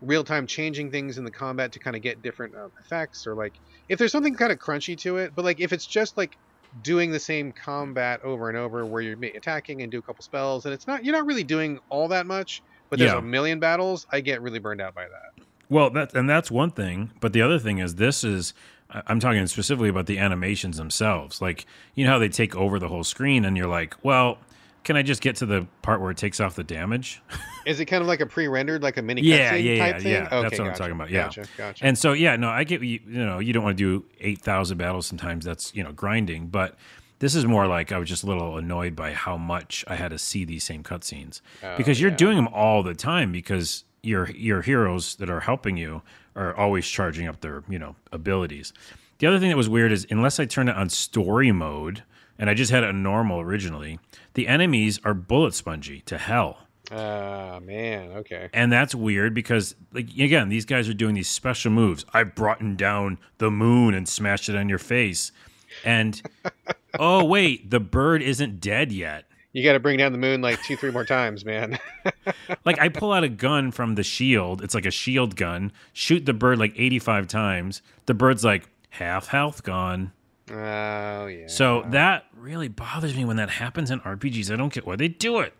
real 0.00 0.24
time 0.24 0.46
changing 0.46 0.90
things 0.90 1.18
in 1.18 1.24
the 1.24 1.30
combat 1.30 1.72
to 1.72 1.80
kind 1.80 1.96
of 1.96 2.02
get 2.02 2.22
different 2.22 2.54
um, 2.54 2.70
effects 2.80 3.26
or 3.26 3.34
like 3.34 3.54
if 3.88 3.98
there's 3.98 4.12
something 4.12 4.34
kind 4.34 4.52
of 4.52 4.58
crunchy 4.58 4.96
to 4.96 5.16
it 5.16 5.34
but 5.34 5.44
like 5.44 5.60
if 5.60 5.72
it's 5.72 5.86
just 5.86 6.16
like 6.16 6.38
doing 6.82 7.10
the 7.10 7.20
same 7.20 7.52
combat 7.52 8.20
over 8.22 8.48
and 8.48 8.58
over 8.58 8.86
where 8.86 9.00
you're 9.02 9.16
attacking 9.36 9.82
and 9.82 9.90
do 9.90 9.98
a 9.98 10.02
couple 10.02 10.22
spells 10.22 10.64
and 10.66 10.74
it's 10.74 10.86
not 10.86 11.04
you're 11.04 11.14
not 11.16 11.26
really 11.26 11.44
doing 11.44 11.78
all 11.88 12.08
that 12.08 12.26
much 12.26 12.62
but 12.90 12.98
there's 12.98 13.12
Yeah. 13.12 13.18
a 13.18 13.22
million 13.22 13.58
battles 13.58 14.06
i 14.12 14.20
get 14.20 14.42
really 14.42 14.58
burned 14.58 14.80
out 14.80 14.94
by 14.94 15.04
that 15.04 15.44
Well, 15.70 15.90
that 15.90 16.14
and 16.14 16.28
that's 16.28 16.50
one 16.50 16.70
thing, 16.70 17.12
but 17.20 17.32
the 17.32 17.42
other 17.42 17.58
thing 17.58 17.78
is 17.78 17.96
this 17.96 18.24
is 18.24 18.54
I'm 18.90 19.20
talking 19.20 19.46
specifically 19.46 19.90
about 19.90 20.06
the 20.06 20.18
animations 20.18 20.78
themselves. 20.78 21.42
Like, 21.42 21.66
you 21.94 22.04
know 22.06 22.12
how 22.12 22.18
they 22.18 22.30
take 22.30 22.56
over 22.56 22.78
the 22.78 22.88
whole 22.88 23.04
screen 23.04 23.44
and 23.44 23.54
you're 23.56 23.66
like, 23.66 23.94
well, 24.02 24.38
can 24.84 24.96
I 24.96 25.02
just 25.02 25.20
get 25.20 25.36
to 25.36 25.46
the 25.46 25.66
part 25.82 26.00
where 26.00 26.10
it 26.10 26.16
takes 26.16 26.40
off 26.40 26.54
the 26.56 26.64
damage? 26.64 27.20
is 27.66 27.78
it 27.80 27.86
kind 27.86 28.00
of 28.00 28.08
like 28.08 28.20
a 28.20 28.26
pre-rendered 28.26 28.82
like 28.82 28.96
a 28.96 29.02
mini 29.02 29.22
Yeah, 29.22 29.52
cutscene 29.52 29.64
yeah, 29.64 29.78
type 29.78 29.94
yeah, 29.96 30.00
thing 30.00 30.12
yeah. 30.12 30.24
okay 30.32 30.42
That's 30.42 30.58
what 30.58 30.68
I'm 30.68 30.74
talking 30.74 30.92
about, 30.94 31.10
yeah. 31.10 31.24
gotcha 31.24 31.44
gotcha 31.56 31.84
And 31.84 31.98
so, 31.98 32.12
yeah, 32.12 32.36
no, 32.36 32.48
I 32.48 32.64
get 32.64 32.82
you. 32.82 33.00
You 33.06 33.24
know, 33.24 33.38
you 33.38 33.52
don't 33.52 33.62
want 33.64 33.76
to 33.78 33.82
do 34.00 34.06
eight 34.20 34.40
thousand 34.40 34.78
battles. 34.78 35.06
Sometimes 35.06 35.44
that's 35.44 35.74
you 35.74 35.82
know 35.84 35.92
grinding, 35.92 36.48
but 36.48 36.76
this 37.20 37.34
is 37.34 37.44
more 37.44 37.66
like 37.66 37.90
I 37.92 37.98
was 37.98 38.08
just 38.08 38.22
a 38.22 38.26
little 38.26 38.56
annoyed 38.58 38.94
by 38.94 39.12
how 39.12 39.36
much 39.36 39.84
I 39.88 39.96
had 39.96 40.10
to 40.12 40.18
see 40.18 40.44
these 40.44 40.62
same 40.64 40.82
cutscenes 40.84 41.40
Oh, 41.64 41.76
because 41.76 42.00
you're 42.00 42.10
yeah. 42.10 42.16
doing 42.16 42.36
them 42.36 42.48
all 42.48 42.82
the 42.82 42.94
time 42.94 43.32
because 43.32 43.84
your 44.02 44.30
your 44.30 44.62
heroes 44.62 45.16
that 45.16 45.28
are 45.28 45.40
helping 45.40 45.76
you 45.76 46.02
are 46.36 46.54
always 46.56 46.86
charging 46.86 47.26
up 47.26 47.40
their 47.40 47.64
you 47.68 47.78
know 47.78 47.96
abilities. 48.12 48.72
The 49.18 49.26
other 49.26 49.40
thing 49.40 49.48
that 49.48 49.56
was 49.56 49.68
weird 49.68 49.90
is 49.90 50.06
unless 50.10 50.38
I 50.38 50.44
turned 50.44 50.68
it 50.68 50.76
on 50.76 50.88
story 50.88 51.50
mode 51.50 52.04
and 52.38 52.48
I 52.48 52.54
just 52.54 52.70
had 52.70 52.84
it 52.84 52.88
on 52.88 53.02
normal 53.02 53.40
originally, 53.40 53.98
the 54.34 54.46
enemies 54.48 55.00
are 55.04 55.14
bullet 55.14 55.54
spongy 55.54 56.00
to 56.02 56.18
hell. 56.18 56.66
ah 56.90 57.58
man 57.62 58.12
okay 58.12 58.48
And 58.54 58.72
that's 58.72 58.94
weird 58.94 59.34
because, 59.34 59.74
like, 59.92 60.08
again, 60.18 60.48
these 60.48 60.64
guys 60.64 60.88
are 60.88 60.94
doing 60.94 61.14
these 61.14 61.28
special 61.28 61.70
moves. 61.70 62.04
I've 62.14 62.34
brought 62.34 62.60
down 62.76 63.18
the 63.38 63.50
moon 63.50 63.94
and 63.94 64.08
smashed 64.08 64.48
it 64.48 64.56
on 64.56 64.68
your 64.68 64.78
face. 64.78 65.32
And, 65.84 66.22
oh, 66.98 67.24
wait, 67.24 67.70
the 67.70 67.80
bird 67.80 68.22
isn't 68.22 68.60
dead 68.60 68.90
yet. 68.90 69.24
you 69.52 69.62
got 69.62 69.74
to 69.74 69.80
bring 69.80 69.98
down 69.98 70.12
the 70.12 70.18
moon 70.18 70.40
like 70.40 70.62
two 70.62 70.76
three 70.76 70.90
more 70.90 71.04
times 71.04 71.44
man 71.44 71.78
Like, 72.64 72.78
I 72.80 72.88
pull 72.88 73.12
out 73.12 73.24
a 73.24 73.28
gun 73.28 73.70
from 73.70 73.94
the 73.94 74.02
shield. 74.02 74.62
It's 74.62 74.74
like 74.74 74.86
a 74.86 74.90
shield 74.90 75.36
gun, 75.36 75.72
shoot 75.92 76.24
the 76.24 76.32
bird 76.32 76.58
like 76.58 76.72
85 76.76 77.26
times. 77.28 77.82
The 78.06 78.14
bird's 78.14 78.44
like, 78.44 78.68
half 78.90 79.26
health 79.28 79.62
gone. 79.62 80.12
Oh 80.50 81.26
yeah 81.26 81.46
So 81.46 81.84
that 81.90 82.26
really 82.36 82.68
bothers 82.68 83.16
me 83.16 83.24
when 83.24 83.36
that 83.36 83.50
happens 83.50 83.90
in 83.90 84.00
RPGs. 84.00 84.52
I 84.52 84.56
don't 84.56 84.72
get 84.72 84.86
why 84.86 84.96
they 84.96 85.08
do 85.08 85.40
it. 85.40 85.54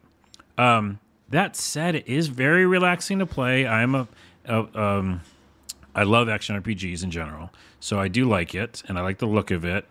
Um, 0.57 1.01
that 1.29 1.57
said, 1.57 1.95
it 1.95 2.09
is 2.09 2.29
very 2.29 2.67
relaxing 2.67 3.19
to 3.19 3.27
play. 3.27 3.67
I'm 3.67 3.95
a, 3.95 4.09
a 4.47 4.81
um, 4.81 5.21
I 5.95 6.05
love 6.05 6.29
action 6.29 6.61
RPGs 6.61 7.03
in 7.03 7.11
general, 7.11 7.51
so 7.81 7.99
I 7.99 8.09
do 8.09 8.29
like 8.29 8.55
it, 8.55 8.83
and 8.89 8.99
I 8.99 9.03
like 9.03 9.19
the 9.19 9.27
look 9.27 9.51
of 9.51 9.65
it. 9.65 9.87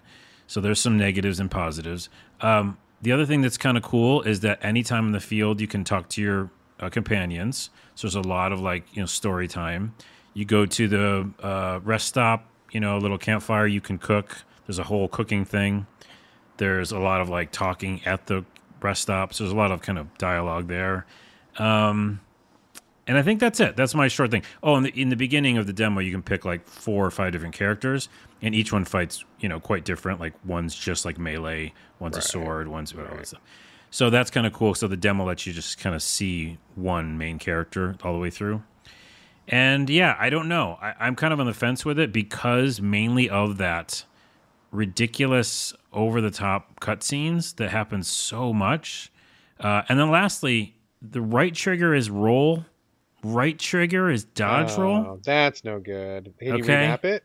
So 0.47 0.62
there's 0.62 0.79
some 0.79 0.97
negatives 0.97 1.39
and 1.39 1.51
positives. 1.51 2.10
Um, 2.41 2.77
the 3.01 3.12
other 3.12 3.25
thing 3.25 3.41
that's 3.41 3.57
kind 3.57 3.77
of 3.77 3.83
cool 3.83 4.21
is 4.23 4.39
that 4.39 4.63
anytime 4.63 5.07
in 5.07 5.12
the 5.12 5.19
field 5.19 5.62
you 5.62 5.67
can 5.67 5.83
talk 5.83 6.10
to 6.10 6.21
your 6.21 6.49
uh, 6.79 6.89
companions. 6.89 7.69
So 7.95 8.07
there's 8.07 8.15
a 8.15 8.21
lot 8.21 8.51
of 8.51 8.60
like 8.60 8.83
you 8.95 9.01
know 9.01 9.05
story 9.05 9.47
time. 9.47 9.93
You 10.33 10.45
go 10.45 10.65
to 10.65 10.88
the 10.88 11.31
uh, 11.41 11.79
rest 11.83 12.07
stop, 12.07 12.49
you 12.71 12.79
know, 12.79 12.97
a 12.97 12.99
little 12.99 13.17
campfire. 13.17 13.67
You 13.67 13.81
can 13.81 13.97
cook. 13.97 14.43
There's 14.67 14.80
a 14.80 14.84
whole 14.84 15.08
cooking 15.08 15.45
thing. 15.45 15.88
There's 16.58 16.91
a 16.91 16.99
lot 16.99 17.21
of 17.21 17.30
like 17.30 17.51
talking 17.51 18.01
at 18.06 18.27
the 18.27 18.45
rest 18.82 19.03
stops. 19.03 19.39
There's 19.39 19.51
a 19.51 19.56
lot 19.56 19.71
of 19.71 19.82
kind 19.82 19.97
of 19.97 20.15
dialogue 20.17 20.67
there. 20.67 21.06
Um, 21.58 22.19
and 23.08 23.17
I 23.17 23.21
think 23.21 23.39
that's 23.39 23.60
it. 23.60 23.77
That's 23.77 23.95
my 23.95 24.10
short 24.10 24.32
thing. 24.32 24.43
Oh, 24.62 24.75
in 24.75 24.84
the, 24.84 25.01
in 25.01 25.10
the 25.10 25.15
beginning 25.15 25.58
of 25.58 25.65
the 25.65 25.73
demo, 25.73 26.01
you 26.01 26.12
can 26.12 26.21
pick 26.21 26.43
like 26.43 26.67
four 26.67 27.06
or 27.06 27.12
five 27.12 27.32
different 27.32 27.56
characters, 27.56 28.10
and 28.41 28.53
each 28.53 28.73
one 28.73 28.84
fights, 28.84 29.23
you 29.39 29.47
know, 29.47 29.60
quite 29.60 29.86
different. 29.86 30.19
Like 30.19 30.34
one's 30.45 30.75
just 30.75 31.06
like 31.06 31.17
melee, 31.17 31.73
one's 31.99 32.17
a 32.17 32.21
sword, 32.21 32.67
one's 32.67 32.91
that 32.91 33.27
stuff. 33.27 33.41
So 33.89 34.10
that's 34.10 34.30
kind 34.30 34.45
of 34.45 34.51
cool. 34.51 34.75
So 34.75 34.89
the 34.89 34.97
demo 34.97 35.25
lets 35.25 35.47
you 35.47 35.53
just 35.53 35.80
kind 35.80 35.95
of 35.95 36.03
see 36.03 36.58
one 36.75 37.17
main 37.17 37.39
character 37.39 37.95
all 38.03 38.12
the 38.12 38.19
way 38.19 38.30
through. 38.30 38.62
And 39.47 39.89
yeah, 39.89 40.17
I 40.19 40.30
don't 40.30 40.49
know. 40.49 40.77
I, 40.82 40.93
I'm 40.99 41.15
kind 41.15 41.34
of 41.34 41.39
on 41.39 41.45
the 41.45 41.53
fence 41.53 41.86
with 41.86 41.97
it 41.97 42.12
because 42.12 42.82
mainly 42.82 43.30
of 43.30 43.58
that 43.60 44.03
ridiculous, 44.71 45.73
over 45.93 46.21
the 46.21 46.32
top 46.32 46.80
cutscenes 46.80 47.56
that 47.56 47.69
happen 47.69 48.03
so 48.03 48.53
much. 48.53 49.12
Uh, 49.60 49.82
and 49.89 49.99
then 49.99 50.12
lastly, 50.12 50.75
the 51.01 51.21
right 51.21 51.53
trigger 51.53 51.93
is 51.95 52.10
roll, 52.10 52.65
right 53.23 53.58
trigger 53.58 54.10
is 54.10 54.23
dodge 54.23 54.77
roll. 54.77 54.97
Oh, 54.97 55.19
that's 55.23 55.63
no 55.63 55.80
good 55.80 56.34
can 56.39 56.47
you 56.47 56.53
Okay. 56.63 56.73
remap 56.88 57.03
it 57.06 57.23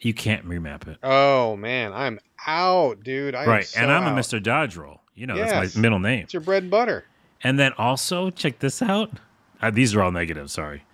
You 0.00 0.14
can't 0.14 0.46
remap 0.46 0.86
it. 0.86 0.98
oh 1.02 1.56
man 1.56 1.92
i'm 1.92 2.20
out 2.46 3.02
dude 3.02 3.34
I 3.34 3.44
right. 3.46 3.66
so 3.66 3.80
and 3.80 3.90
I'm 3.90 4.04
out. 4.04 4.16
a 4.16 4.20
Mr. 4.20 4.40
Dodge 4.42 4.76
roll. 4.76 5.00
You 5.14 5.26
know, 5.26 5.34
Yes. 5.34 5.50
that's 5.50 5.74
my 5.76 5.80
middle 5.82 5.98
name. 5.98 6.24
it's 6.24 6.32
your 6.34 6.42
bread 6.42 6.62
and 6.62 6.70
butter 6.70 7.04
And 7.42 7.58
then 7.58 7.72
also, 7.78 8.30
check 8.30 8.58
this 8.60 8.80
out. 8.82 9.10
Uh, 9.60 9.70
these 9.70 9.94
are 9.94 10.02
all 10.02 10.12
negative, 10.12 10.50
sorry. 10.50 10.84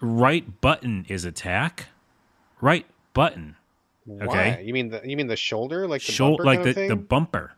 right 0.00 0.60
button 0.60 1.04
is 1.08 1.24
attack. 1.24 1.86
Right 2.60 2.86
button. 3.14 3.56
Why? 4.04 4.24
Okay. 4.26 4.62
You 4.64 4.72
mean 4.72 4.88
the 4.90 5.02
you 5.04 5.16
mean 5.16 5.26
the 5.26 5.36
shoulder, 5.36 5.86
like 5.86 6.02
the 6.02 6.16
bumper 6.16 6.44
like 6.44 6.62
the, 6.62 6.88
the 6.88 6.96
bumper. 6.96 7.52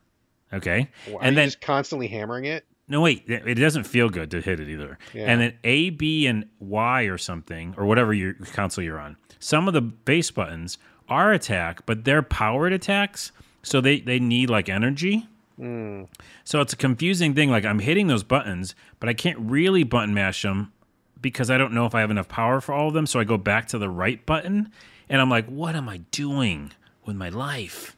Okay. 0.53 0.89
Are 1.13 1.19
and 1.23 1.37
then 1.37 1.49
just 1.49 1.61
constantly 1.61 2.09
hammering 2.09 2.45
it. 2.45 2.65
no 2.89 3.01
wait, 3.01 3.25
it 3.27 3.55
doesn't 3.55 3.85
feel 3.85 4.11
good 4.11 4.31
to 4.33 4.41
hit 4.41 4.61
it 4.61 4.69
either. 4.69 4.99
Yeah. 5.15 5.27
And 5.27 5.41
then 5.41 5.59
A, 5.65 5.91
B, 5.91 6.27
and 6.27 6.47
Y 6.59 7.05
or 7.05 7.17
something, 7.17 7.75
or 7.79 7.87
whatever 7.87 8.13
your 8.13 8.35
console 8.35 8.85
you're 8.85 9.01
on. 9.01 9.17
Some 9.39 9.67
of 9.67 9.75
the 9.75 9.81
base 9.81 10.31
buttons 10.31 10.79
are 11.09 11.33
attack, 11.33 11.87
but 11.87 12.05
they're 12.05 12.23
powered 12.23 12.73
attacks, 12.73 13.33
so 13.63 13.81
they 13.81 14.01
they 14.01 14.19
need 14.19 14.51
like 14.51 14.69
energy. 14.69 15.27
Hmm. 15.57 16.05
So 16.45 16.61
it's 16.61 16.73
a 16.73 16.77
confusing 16.77 17.35
thing. 17.35 17.51
Like 17.51 17.65
I'm 17.65 17.79
hitting 17.79 18.09
those 18.09 18.23
buttons, 18.25 18.75
but 19.01 19.09
I 19.09 19.15
can't 19.15 19.39
really 19.39 19.85
button 19.85 20.13
mash 20.13 20.43
them 20.43 20.73
because 21.21 21.51
I 21.51 21.57
don't 21.59 21.73
know 21.73 21.87
if 21.87 21.95
I 21.95 22.01
have 22.01 22.11
enough 22.11 22.29
power 22.29 22.61
for 22.61 22.73
all 22.75 22.89
of 22.89 22.95
them. 22.95 23.07
So 23.07 23.21
I 23.21 23.25
go 23.25 23.39
back 23.39 23.69
to 23.69 23.79
the 23.79 23.89
right 23.89 24.25
button, 24.27 24.71
and 25.09 25.21
I'm 25.21 25.31
like, 25.31 25.47
what 25.47 25.75
am 25.75 25.89
I 25.89 25.99
doing 26.11 26.73
with 27.05 27.17
my 27.17 27.29
life? 27.29 27.97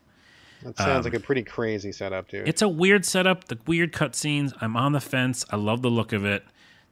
That 0.62 0.78
sounds 0.78 1.04
like 1.04 1.14
a 1.14 1.20
pretty 1.20 1.42
crazy 1.42 1.92
setup, 1.92 2.28
dude. 2.28 2.42
Um, 2.42 2.48
It's 2.48 2.62
a 2.62 2.68
weird 2.68 3.04
setup, 3.04 3.44
the 3.44 3.58
weird 3.66 3.92
cutscenes. 3.92 4.54
I'm 4.60 4.76
on 4.76 4.92
the 4.92 5.00
fence. 5.00 5.44
I 5.50 5.56
love 5.56 5.82
the 5.82 5.90
look 5.90 6.12
of 6.12 6.24
it. 6.24 6.42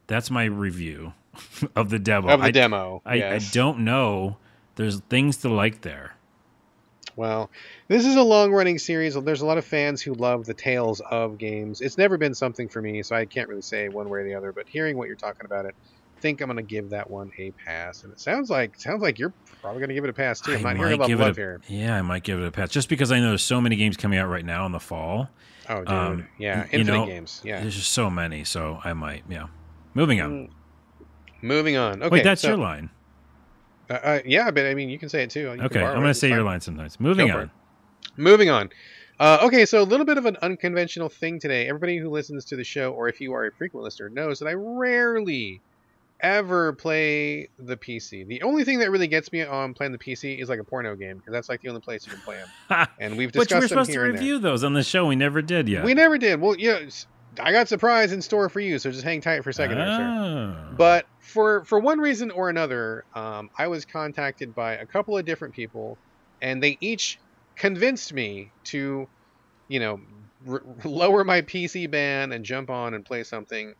That's 0.08 0.30
my 0.30 0.44
review 0.44 1.14
of 1.76 1.88
the 1.88 1.98
demo. 1.98 2.28
of 2.28 2.40
the 2.40 2.46
I, 2.46 2.50
demo. 2.50 3.00
I, 3.06 3.14
yes. 3.14 3.48
I 3.48 3.54
don't 3.54 3.80
know. 3.80 4.36
There's 4.76 5.00
things 5.00 5.38
to 5.38 5.48
like 5.48 5.80
there. 5.80 6.14
Well, 7.16 7.50
this 7.88 8.06
is 8.06 8.16
a 8.16 8.22
long 8.22 8.52
running 8.52 8.78
series. 8.78 9.14
There's 9.14 9.42
a 9.42 9.46
lot 9.46 9.58
of 9.58 9.64
fans 9.64 10.00
who 10.00 10.14
love 10.14 10.46
the 10.46 10.54
tales 10.54 11.00
of 11.10 11.36
games. 11.36 11.80
It's 11.80 11.98
never 11.98 12.16
been 12.16 12.34
something 12.34 12.68
for 12.68 12.80
me, 12.80 13.02
so 13.02 13.14
I 13.14 13.26
can't 13.26 13.48
really 13.48 13.62
say 13.62 13.88
one 13.88 14.08
way 14.08 14.20
or 14.20 14.24
the 14.24 14.34
other. 14.34 14.52
But 14.52 14.66
hearing 14.66 14.96
what 14.96 15.08
you're 15.08 15.16
talking 15.16 15.44
about 15.44 15.66
it, 15.66 15.74
I 15.74 16.01
think 16.22 16.40
I'm 16.40 16.46
going 16.46 16.56
to 16.56 16.62
give 16.62 16.88
that 16.90 17.10
one 17.10 17.30
a 17.38 17.50
pass. 17.50 18.04
And 18.04 18.12
it 18.12 18.20
sounds 18.20 18.48
like 18.48 18.78
sounds 18.80 19.02
like 19.02 19.18
you're 19.18 19.34
probably 19.60 19.80
going 19.80 19.88
to 19.88 19.94
give 19.94 20.04
it 20.04 20.10
a 20.10 20.14
pass 20.14 20.40
too. 20.40 20.52
I'm 20.54 20.64
I 20.64 20.72
not 20.72 20.76
hearing 20.78 20.92
a 20.94 21.02
lot 21.02 21.10
of 21.10 21.20
love 21.20 21.36
here. 21.36 21.60
Yeah, 21.68 21.98
I 21.98 22.02
might 22.02 22.22
give 22.22 22.40
it 22.40 22.46
a 22.46 22.50
pass 22.50 22.70
just 22.70 22.88
because 22.88 23.12
I 23.12 23.18
know 23.20 23.28
there's 23.30 23.42
so 23.44 23.60
many 23.60 23.76
games 23.76 23.96
coming 23.98 24.18
out 24.18 24.28
right 24.28 24.44
now 24.44 24.64
in 24.64 24.72
the 24.72 24.80
fall. 24.80 25.28
Oh, 25.68 25.78
dude. 25.80 25.88
um, 25.88 26.28
yeah, 26.38 26.62
y- 26.72 26.78
you 26.78 26.84
know, 26.84 27.06
games. 27.06 27.40
Yeah. 27.44 27.60
There's 27.60 27.76
just 27.76 27.92
so 27.92 28.08
many, 28.10 28.44
so 28.44 28.80
I 28.82 28.92
might. 28.94 29.24
Yeah. 29.28 29.46
Moving 29.94 30.20
on. 30.20 30.30
Mm, 30.30 30.50
Moving 31.42 31.76
on. 31.76 32.02
Okay. 32.02 32.08
Wait, 32.10 32.24
that's 32.24 32.42
so- 32.42 32.48
your 32.48 32.56
line. 32.56 32.90
Uh, 33.90 33.94
uh, 33.94 34.18
yeah, 34.24 34.50
but 34.50 34.64
I 34.64 34.74
mean, 34.74 34.88
you 34.88 34.98
can 34.98 35.08
say 35.08 35.22
it 35.24 35.30
too. 35.30 35.40
You 35.56 35.62
Okay, 35.64 35.82
I'm 35.82 35.94
going 35.96 36.06
to 36.06 36.14
say 36.14 36.28
your 36.28 36.44
line 36.44 36.60
sometimes. 36.60 36.98
Moving 37.00 37.30
on. 37.30 37.50
Moving 38.16 38.48
on. 38.48 38.70
Uh, 39.20 39.38
okay, 39.42 39.66
so 39.66 39.82
a 39.82 39.84
little 39.84 40.06
bit 40.06 40.18
of 40.18 40.26
an 40.26 40.36
unconventional 40.42 41.08
thing 41.08 41.38
today. 41.38 41.68
Everybody 41.68 41.98
who 41.98 42.08
listens 42.10 42.44
to 42.46 42.56
the 42.56 42.64
show, 42.64 42.92
or 42.92 43.08
if 43.08 43.20
you 43.20 43.32
are 43.34 43.46
a 43.46 43.52
frequent 43.52 43.84
listener, 43.84 44.08
knows 44.08 44.38
that 44.38 44.48
I 44.48 44.54
rarely 44.54 45.60
ever 46.22 46.72
play 46.72 47.48
the 47.58 47.76
PC. 47.76 48.26
The 48.26 48.42
only 48.42 48.64
thing 48.64 48.78
that 48.78 48.90
really 48.90 49.08
gets 49.08 49.32
me 49.32 49.42
on 49.42 49.74
playing 49.74 49.92
the 49.92 49.98
PC 49.98 50.40
is 50.40 50.48
like 50.48 50.60
a 50.60 50.64
porno 50.64 50.94
game, 50.94 51.18
because 51.18 51.32
that's 51.32 51.48
like 51.48 51.60
the 51.62 51.68
only 51.68 51.80
place 51.80 52.06
you 52.06 52.12
can 52.12 52.20
play 52.22 52.36
them. 52.68 52.86
And 53.00 53.16
we've 53.18 53.32
discussed 53.32 53.50
Which 53.52 53.60
we're 53.62 53.68
supposed 53.68 53.86
to 53.88 53.92
here 53.92 54.04
and 54.04 54.14
there. 54.14 54.20
review 54.20 54.38
those 54.38 54.62
on 54.64 54.72
the 54.74 54.82
show. 54.84 55.06
We 55.06 55.16
never 55.16 55.42
did 55.42 55.68
yet. 55.68 55.84
We 55.84 55.94
never 55.94 56.18
did. 56.18 56.40
Well, 56.40 56.56
yeah, 56.56 56.80
I 57.40 57.50
got 57.52 57.68
surprise 57.68 58.12
in 58.12 58.22
store 58.22 58.48
for 58.48 58.60
you, 58.60 58.78
so 58.78 58.90
just 58.90 59.04
hang 59.04 59.20
tight 59.20 59.42
for 59.42 59.50
a 59.50 59.54
second. 59.54 59.78
Ah. 59.78 60.68
But 60.76 61.06
for 61.18 61.64
for 61.64 61.78
one 61.80 61.98
reason 61.98 62.30
or 62.30 62.48
another, 62.48 63.04
um, 63.14 63.50
I 63.58 63.66
was 63.66 63.84
contacted 63.84 64.54
by 64.54 64.74
a 64.74 64.86
couple 64.86 65.16
of 65.18 65.24
different 65.24 65.54
people, 65.54 65.98
and 66.40 66.62
they 66.62 66.78
each 66.80 67.18
convinced 67.56 68.12
me 68.12 68.50
to, 68.64 69.08
you 69.68 69.80
know, 69.80 70.00
r- 70.48 70.62
lower 70.84 71.24
my 71.24 71.42
PC 71.42 71.90
ban 71.90 72.32
and 72.32 72.44
jump 72.44 72.70
on 72.70 72.94
and 72.94 73.04
play 73.04 73.22
something 73.24 73.74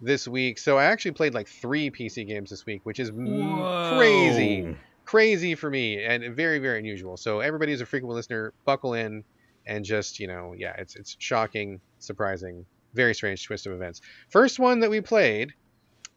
this 0.00 0.28
week. 0.28 0.58
So 0.58 0.78
I 0.78 0.84
actually 0.84 1.12
played 1.12 1.34
like 1.34 1.48
three 1.48 1.90
PC 1.90 2.26
games 2.26 2.50
this 2.50 2.64
week, 2.66 2.80
which 2.84 3.00
is 3.00 3.10
m- 3.10 3.66
crazy, 3.88 4.76
crazy 5.04 5.54
for 5.54 5.70
me, 5.70 6.04
and 6.04 6.34
very 6.34 6.58
very 6.58 6.78
unusual. 6.78 7.16
So 7.16 7.40
everybody 7.40 7.72
who's 7.72 7.80
a 7.80 7.86
frequent 7.86 8.14
listener, 8.14 8.52
buckle 8.64 8.94
in 8.94 9.24
and 9.66 9.84
just 9.84 10.18
you 10.18 10.28
know, 10.28 10.54
yeah, 10.56 10.74
it's 10.78 10.96
it's 10.96 11.16
shocking, 11.18 11.80
surprising, 11.98 12.66
very 12.94 13.14
strange 13.14 13.44
twist 13.44 13.66
of 13.66 13.72
events. 13.72 14.00
First 14.30 14.58
one 14.58 14.80
that 14.80 14.90
we 14.90 15.00
played 15.00 15.52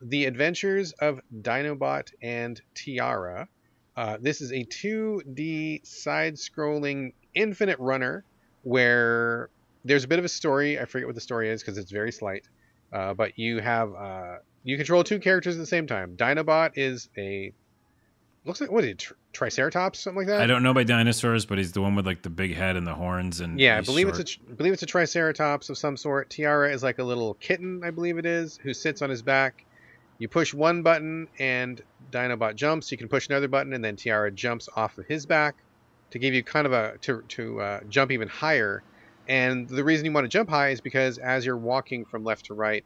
the 0.01 0.25
Adventures 0.25 0.93
of 0.99 1.19
Dinobot 1.41 2.07
and 2.21 2.59
Tiara. 2.75 3.47
Uh, 3.95 4.17
this 4.21 4.41
is 4.41 4.51
a 4.51 4.63
2D 4.65 5.81
side 5.85 6.35
scrolling 6.35 7.11
infinite 7.35 7.77
runner 7.79 8.25
where 8.63 9.49
there's 9.83 10.03
a 10.03 10.07
bit 10.07 10.19
of 10.19 10.25
a 10.25 10.29
story. 10.29 10.79
I 10.79 10.85
forget 10.85 11.07
what 11.07 11.15
the 11.15 11.21
story 11.21 11.49
is 11.49 11.61
because 11.61 11.77
it's 11.77 11.91
very 11.91 12.11
slight. 12.11 12.45
Uh, 12.91 13.13
but 13.13 13.38
you 13.39 13.60
have 13.60 13.93
uh, 13.93 14.36
you 14.63 14.77
control 14.77 15.04
two 15.04 15.19
characters 15.19 15.56
at 15.56 15.60
the 15.60 15.65
same 15.65 15.88
time. 15.88 16.15
Dinobot 16.17 16.71
is 16.75 17.10
a 17.17 17.54
looks 18.45 18.60
like 18.60 18.71
what 18.71 18.84
is 18.84 18.91
it, 18.91 18.97
tr- 18.99 19.13
Triceratops, 19.34 19.99
something 19.99 20.17
like 20.17 20.27
that. 20.27 20.41
I 20.41 20.47
don't 20.47 20.63
know 20.63 20.73
by 20.73 20.84
dinosaurs, 20.84 21.45
but 21.45 21.58
he's 21.58 21.71
the 21.71 21.82
one 21.82 21.95
with 21.95 22.06
like 22.06 22.21
the 22.21 22.30
big 22.30 22.54
head 22.54 22.75
and 22.75 22.86
the 22.86 22.93
horns 22.93 23.39
and 23.39 23.60
Yeah, 23.60 23.77
I 23.77 23.82
believe 23.82 24.08
short. 24.08 24.19
it's 24.19 24.36
a 24.36 24.38
tr- 24.38 24.54
believe 24.54 24.73
it's 24.73 24.84
a 24.84 24.88
Triceratops 24.88 25.69
of 25.69 25.77
some 25.77 25.95
sort. 25.95 26.30
Tiara 26.30 26.71
is 26.73 26.84
like 26.84 26.99
a 26.99 27.04
little 27.04 27.36
kitten, 27.36 27.82
I 27.84 27.91
believe 27.91 28.17
it 28.17 28.25
is, 28.25 28.58
who 28.62 28.73
sits 28.73 29.01
on 29.01 29.10
his 29.10 29.21
back. 29.21 29.65
You 30.17 30.27
push 30.27 30.54
one 30.54 30.84
button 30.84 31.27
and 31.39 31.82
Dinobot 32.12 32.56
jumps. 32.56 32.91
You 32.91 32.97
can 32.97 33.08
push 33.08 33.27
another 33.30 33.47
button 33.47 33.73
and 33.73 33.84
then 33.84 33.95
Tiara 33.95 34.32
jumps 34.32 34.67
off 34.75 34.97
of 34.97 35.06
his 35.06 35.25
back 35.25 35.56
to 36.12 36.19
give 36.19 36.34
you 36.34 36.43
kind 36.43 36.67
of 36.67 36.73
a 36.73 36.97
to 37.01 37.23
to 37.30 37.62
uh, 37.62 37.80
jump 37.89 38.12
even 38.12 38.27
higher. 38.27 38.84
And 39.27 39.67
the 39.69 39.84
reason 39.84 40.05
you 40.05 40.12
want 40.12 40.25
to 40.25 40.29
jump 40.29 40.49
high 40.49 40.69
is 40.69 40.81
because 40.81 41.17
as 41.17 41.45
you're 41.45 41.57
walking 41.57 42.05
from 42.05 42.23
left 42.23 42.45
to 42.47 42.53
right, 42.53 42.84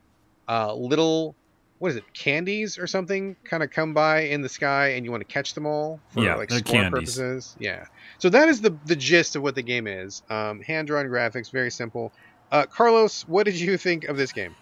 uh, 0.47 0.73
little 0.73 1.35
what 1.79 1.89
is 1.91 1.97
it, 1.97 2.13
candies 2.13 2.77
or 2.79 2.87
something, 2.87 3.35
kind 3.43 3.61
of 3.61 3.69
come 3.69 3.93
by 3.93 4.21
in 4.21 4.41
the 4.41 4.47
sky, 4.47 4.89
and 4.89 5.03
you 5.05 5.11
want 5.11 5.19
to 5.27 5.31
catch 5.33 5.53
them 5.53 5.65
all 5.65 5.99
for 6.09 6.23
Yeah, 6.23 6.35
like 6.35 6.49
score 6.49 6.61
candies. 6.73 6.91
purposes. 7.17 7.55
Yeah. 7.59 7.85
So 8.17 8.29
that 8.29 8.47
is 8.47 8.61
the 8.61 8.75
the 8.85 8.95
gist 8.95 9.35
of 9.35 9.41
what 9.43 9.55
the 9.55 9.61
game 9.61 9.85
is. 9.87 10.23
Um, 10.29 10.61
hand 10.61 10.87
drawn 10.87 11.05
graphics, 11.07 11.51
very 11.51 11.69
simple. 11.71 12.13
Uh, 12.51 12.65
Carlos, 12.65 13.23
what 13.27 13.45
did 13.45 13.55
you 13.59 13.77
think 13.77 14.05
of 14.05 14.15
this 14.17 14.31
game? 14.31 14.55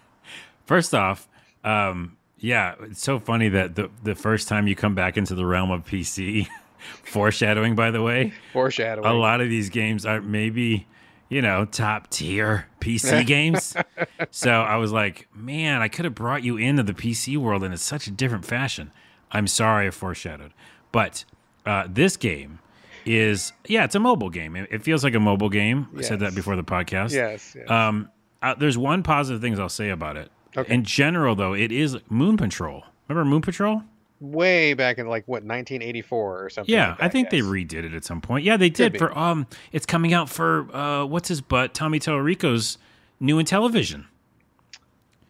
First 0.65 0.95
off, 0.95 1.27
um, 1.63 2.17
yeah, 2.39 2.73
it's 2.81 3.03
so 3.03 3.19
funny 3.19 3.47
that 3.49 3.75
the 3.75 3.89
the 4.03 4.15
first 4.15 4.47
time 4.47 4.65
you 4.67 4.75
come 4.75 4.95
back 4.95 5.15
into 5.17 5.35
the 5.35 5.45
realm 5.45 5.69
of 5.69 5.85
PC, 5.85 6.47
foreshadowing, 7.03 7.75
by 7.75 7.91
the 7.91 8.01
way, 8.01 8.33
Foreshadowing. 8.53 9.05
a 9.05 9.13
lot 9.13 9.39
of 9.41 9.49
these 9.49 9.69
games 9.69 10.05
are 10.05 10.21
maybe 10.21 10.87
you 11.33 11.41
know 11.41 11.65
top 11.65 12.09
tier 12.09 12.67
PC 12.79 13.25
games. 13.25 13.75
so 14.31 14.51
I 14.51 14.77
was 14.77 14.91
like, 14.91 15.27
man, 15.35 15.81
I 15.81 15.87
could 15.87 16.05
have 16.05 16.15
brought 16.15 16.43
you 16.43 16.57
into 16.57 16.83
the 16.83 16.93
PC 16.93 17.37
world 17.37 17.63
in 17.63 17.75
such 17.77 18.07
a 18.07 18.11
different 18.11 18.45
fashion. 18.45 18.91
I'm 19.31 19.47
sorry 19.47 19.87
I 19.87 19.89
foreshadowed, 19.89 20.53
but 20.91 21.25
uh, 21.65 21.87
this 21.89 22.17
game 22.17 22.59
is 23.05 23.51
yeah, 23.67 23.83
it's 23.83 23.95
a 23.95 23.99
mobile 23.99 24.29
game. 24.29 24.55
It, 24.55 24.69
it 24.71 24.83
feels 24.83 25.03
like 25.03 25.15
a 25.15 25.19
mobile 25.19 25.49
game. 25.49 25.87
I 25.97 26.01
said 26.01 26.19
that 26.19 26.35
before 26.35 26.55
the 26.55 26.63
podcast. 26.63 27.11
Yes. 27.11 27.55
yes. 27.57 27.69
Um, 27.69 28.09
uh, 28.41 28.53
there's 28.55 28.77
one 28.77 29.01
positive 29.01 29.41
things 29.41 29.57
I'll 29.57 29.69
say 29.69 29.89
about 29.89 30.17
it. 30.17 30.29
Okay. 30.55 30.71
In 30.71 30.83
general, 30.83 31.35
though, 31.35 31.53
it 31.53 31.71
is 31.71 31.97
Moon 32.09 32.37
Patrol. 32.37 32.83
Remember 33.07 33.27
Moon 33.27 33.41
Patrol? 33.41 33.81
Way 34.23 34.73
back 34.73 34.99
in 34.99 35.07
like 35.07 35.27
what 35.27 35.43
1984 35.43 36.45
or 36.45 36.49
something. 36.49 36.73
Yeah, 36.73 36.91
like 36.91 36.99
I 37.01 37.03
that, 37.03 37.11
think 37.11 37.29
they 37.29 37.41
redid 37.41 37.83
it 37.83 37.93
at 37.93 38.05
some 38.05 38.21
point. 38.21 38.45
Yeah, 38.45 38.55
they 38.55 38.69
did 38.69 38.97
for 38.97 39.15
um. 39.17 39.47
It's 39.73 39.85
coming 39.85 40.13
out 40.13 40.29
for 40.29 40.73
uh, 40.73 41.03
what's 41.03 41.27
his 41.27 41.41
butt? 41.41 41.73
Tommy 41.73 41.99
Tallarico's 41.99 42.77
new 43.19 43.35
Intellivision. 43.43 44.05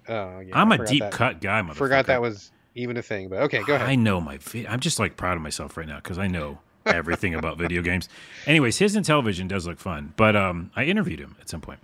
Oh, 0.08 0.40
yeah, 0.42 0.52
I'm 0.54 0.72
I 0.72 0.76
a 0.76 0.86
deep 0.86 1.02
that. 1.02 1.12
cut 1.12 1.42
guy. 1.42 1.60
Motherfucker. 1.62 1.76
Forgot 1.76 2.06
that 2.06 2.22
was 2.22 2.52
even 2.76 2.96
a 2.98 3.02
thing, 3.02 3.30
but 3.30 3.40
okay, 3.44 3.64
go 3.64 3.74
ahead. 3.74 3.90
I 3.90 3.96
know 3.96 4.22
my. 4.22 4.38
vi- 4.38 4.68
I'm 4.68 4.80
just 4.80 5.00
like 5.00 5.18
proud 5.18 5.38
of 5.38 5.42
myself 5.42 5.76
right 5.76 5.88
now 5.88 5.96
because 5.96 6.20
I 6.20 6.28
know 6.28 6.60
everything 6.86 7.34
about 7.34 7.58
video 7.58 7.82
games. 7.90 8.10
Anyways, 8.46 8.78
his 8.78 8.96
Intellivision 8.96 9.48
does 9.48 9.66
look 9.66 9.80
fun, 9.80 10.14
but 10.18 10.36
um, 10.36 10.70
I 10.76 10.84
interviewed 10.84 11.20
him 11.20 11.36
at 11.42 11.50
some 11.50 11.62
point. 11.62 11.80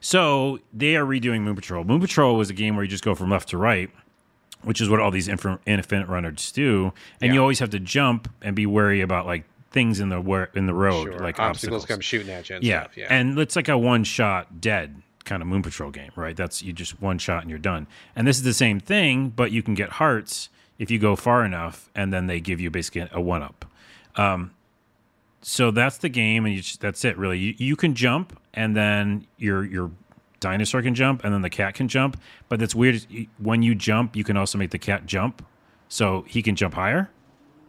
So 0.00 0.60
they 0.72 0.94
are 0.94 1.04
redoing 1.04 1.40
Moon 1.40 1.56
Patrol. 1.56 1.82
Moon 1.82 2.00
Patrol 2.00 2.36
was 2.36 2.50
a 2.50 2.52
game 2.54 2.76
where 2.76 2.84
you 2.84 2.90
just 2.90 3.04
go 3.04 3.14
from 3.16 3.30
left 3.30 3.48
to 3.48 3.58
right, 3.58 3.90
which 4.64 4.80
is 4.80 4.88
what 4.88 5.00
all 5.00 5.10
these 5.10 5.28
inf- 5.28 5.58
infinite 5.66 6.08
runners 6.08 6.50
do, 6.52 6.92
and 7.20 7.34
you 7.34 7.40
always 7.40 7.58
have 7.58 7.70
to 7.70 7.80
jump 7.80 8.28
and 8.42 8.54
be 8.56 8.66
wary 8.66 9.00
about 9.00 9.26
like 9.26 9.44
things 9.70 10.00
in 10.00 10.08
the 10.08 10.20
where 10.20 10.50
in 10.54 10.66
the 10.66 10.74
road, 10.74 11.04
Sure. 11.12 11.18
like 11.18 11.38
obstacles, 11.40 11.82
obstacles. 11.82 11.86
come 11.86 12.00
shooting 12.00 12.30
at 12.32 12.48
you. 12.48 12.56
And 12.56 12.64
yeah. 12.64 12.82
stuff. 12.82 12.96
yeah. 12.96 13.06
and 13.10 13.38
it's 13.38 13.56
like 13.56 13.68
a 13.68 13.76
one 13.76 14.04
shot 14.04 14.60
dead 14.60 15.02
kind 15.24 15.42
of 15.42 15.48
Moon 15.48 15.62
Patrol 15.62 15.90
game, 15.90 16.10
right? 16.16 16.36
That's 16.36 16.62
you 16.62 16.72
just 16.72 17.00
one 17.00 17.18
shot 17.18 17.42
and 17.42 17.50
you're 17.50 17.58
done. 17.58 17.86
And 18.14 18.26
this 18.26 18.36
is 18.36 18.42
the 18.42 18.54
same 18.54 18.78
thing, 18.78 19.30
but 19.30 19.50
you 19.52 19.62
can 19.62 19.74
get 19.74 19.90
hearts 19.90 20.48
if 20.78 20.90
you 20.90 20.98
go 20.98 21.16
far 21.16 21.44
enough, 21.44 21.88
and 21.94 22.12
then 22.12 22.26
they 22.26 22.40
give 22.40 22.60
you 22.60 22.70
basically 22.70 23.08
a 23.12 23.20
one 23.20 23.42
up. 23.42 23.64
Um, 24.16 24.50
so 25.40 25.70
that's 25.70 25.98
the 25.98 26.08
game, 26.08 26.46
and 26.46 26.54
you 26.54 26.62
just, 26.62 26.80
that's 26.80 27.04
it. 27.04 27.16
Really, 27.18 27.38
you, 27.38 27.54
you 27.58 27.76
can 27.76 27.94
jump, 27.94 28.38
and 28.54 28.74
then 28.76 29.26
your 29.38 29.64
your 29.64 29.90
dinosaur 30.44 30.82
can 30.82 30.94
jump, 30.94 31.24
and 31.24 31.32
then 31.32 31.40
the 31.42 31.50
cat 31.50 31.74
can 31.74 31.88
jump. 31.88 32.20
But 32.48 32.60
that's 32.60 32.74
weird. 32.74 33.06
When 33.38 33.62
you 33.62 33.74
jump, 33.74 34.14
you 34.14 34.24
can 34.24 34.36
also 34.36 34.58
make 34.58 34.70
the 34.70 34.78
cat 34.78 35.06
jump, 35.06 35.44
so 35.88 36.24
he 36.28 36.42
can 36.42 36.54
jump 36.54 36.74
higher, 36.74 37.10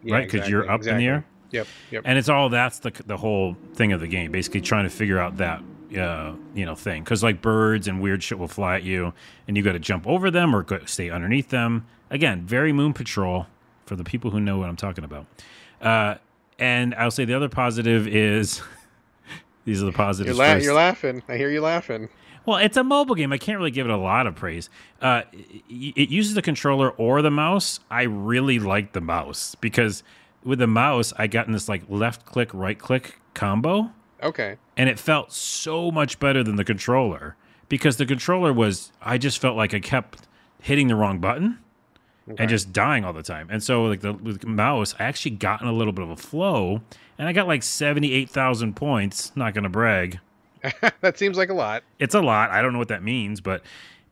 Yeah, 0.03 0.15
right? 0.15 0.29
Because 0.29 0.49
you're 0.49 0.63
exactly, 0.63 0.89
up 0.89 0.93
in 0.93 0.97
the 0.99 1.07
air. 1.07 1.25
Yep. 1.51 1.67
Yep. 1.91 2.01
And 2.05 2.17
it's 2.17 2.27
all 2.29 2.49
that's 2.49 2.79
the 2.79 2.91
the 3.05 3.17
whole 3.17 3.55
thing 3.75 3.93
of 3.93 4.01
the 4.01 4.07
game, 4.07 4.31
basically 4.31 4.61
trying 4.61 4.83
to 4.83 4.89
figure 4.89 5.17
out 5.19 5.37
that 5.37 5.63
uh, 5.97 6.33
you 6.53 6.65
know 6.65 6.75
thing. 6.75 7.03
Because 7.03 7.23
like 7.23 7.41
birds 7.41 7.87
and 7.87 8.01
weird 8.01 8.21
shit 8.21 8.37
will 8.37 8.47
fly 8.49 8.75
at 8.75 8.83
you, 8.83 9.13
and 9.47 9.55
you 9.55 9.63
got 9.63 9.73
to 9.73 9.79
jump 9.79 10.05
over 10.05 10.29
them 10.29 10.53
or 10.55 10.63
go, 10.63 10.79
stay 10.85 11.09
underneath 11.09 11.49
them. 11.49 11.85
Again, 12.09 12.45
very 12.45 12.73
Moon 12.73 12.93
Patrol, 12.93 13.47
for 13.85 13.95
the 13.95 14.03
people 14.03 14.31
who 14.31 14.39
know 14.39 14.57
what 14.57 14.67
I'm 14.69 14.75
talking 14.75 15.03
about. 15.03 15.25
Uh, 15.81 16.15
and 16.59 16.93
I'll 16.95 17.11
say 17.11 17.25
the 17.25 17.35
other 17.35 17.49
positive 17.49 18.07
is 18.07 18.61
these 19.65 19.81
are 19.81 19.85
the 19.85 19.91
positives. 19.91 20.37
You're, 20.37 20.47
la- 20.47 20.55
you're 20.55 20.73
laughing. 20.73 21.23
I 21.29 21.37
hear 21.37 21.49
you 21.49 21.61
laughing. 21.61 22.09
Well, 22.45 22.57
it's 22.57 22.77
a 22.77 22.83
mobile 22.83 23.15
game. 23.15 23.33
I 23.33 23.37
can't 23.37 23.57
really 23.57 23.71
give 23.71 23.87
it 23.87 23.91
a 23.91 23.97
lot 23.97 24.27
of 24.27 24.35
praise. 24.35 24.69
Uh, 25.01 25.23
it, 25.69 26.09
uses 26.09 26.35
the 26.35 26.41
controller 26.41 26.91
or 26.91 27.21
the 27.21 27.31
mouse. 27.31 27.79
I 27.89 28.03
really 28.03 28.59
like 28.59 28.93
the 28.93 29.01
mouse 29.01 29.55
because 29.55 30.03
with 30.43 30.59
the 30.59 30.67
mouse, 30.67 31.11
I 31.17 31.27
got 31.27 31.47
in 31.47 31.53
this 31.53 31.67
like 31.67 31.83
left 31.89 32.25
click, 32.25 32.53
right 32.53 32.77
click 32.77 33.19
combo, 33.33 33.91
Okay. 34.21 34.57
and 34.77 34.87
it 34.89 34.99
felt 34.99 35.31
so 35.31 35.89
much 35.91 36.19
better 36.19 36.43
than 36.43 36.55
the 36.55 36.63
controller 36.63 37.35
because 37.67 37.97
the 37.97 38.05
controller 38.05 38.53
was. 38.53 38.91
I 39.01 39.17
just 39.17 39.39
felt 39.39 39.57
like 39.57 39.73
I 39.73 39.79
kept 39.79 40.27
hitting 40.61 40.87
the 40.87 40.95
wrong 40.95 41.19
button 41.19 41.57
Okay. 42.29 42.43
and 42.43 42.49
just 42.49 42.71
dying 42.73 43.03
all 43.03 43.13
the 43.13 43.23
time. 43.23 43.47
And 43.51 43.61
so, 43.63 43.85
like 43.85 44.01
the 44.01 44.13
with 44.13 44.41
the 44.41 44.47
mouse, 44.47 44.93
I 44.99 45.03
actually 45.05 45.31
got 45.31 45.61
in 45.61 45.67
a 45.67 45.73
little 45.73 45.93
bit 45.93 46.03
of 46.03 46.11
a 46.11 46.15
flow, 46.15 46.81
and 47.17 47.27
I 47.27 47.33
got 47.33 47.47
like 47.47 47.63
seventy 47.63 48.13
eight 48.13 48.29
thousand 48.29 48.75
points. 48.75 49.31
Not 49.35 49.53
gonna 49.55 49.69
brag 49.69 50.19
that 51.01 51.17
seems 51.17 51.37
like 51.37 51.49
a 51.49 51.53
lot. 51.53 51.83
it's 51.99 52.15
a 52.15 52.21
lot. 52.21 52.51
I 52.51 52.61
don't 52.61 52.73
know 52.73 52.79
what 52.79 52.89
that 52.89 53.03
means, 53.03 53.41
but 53.41 53.61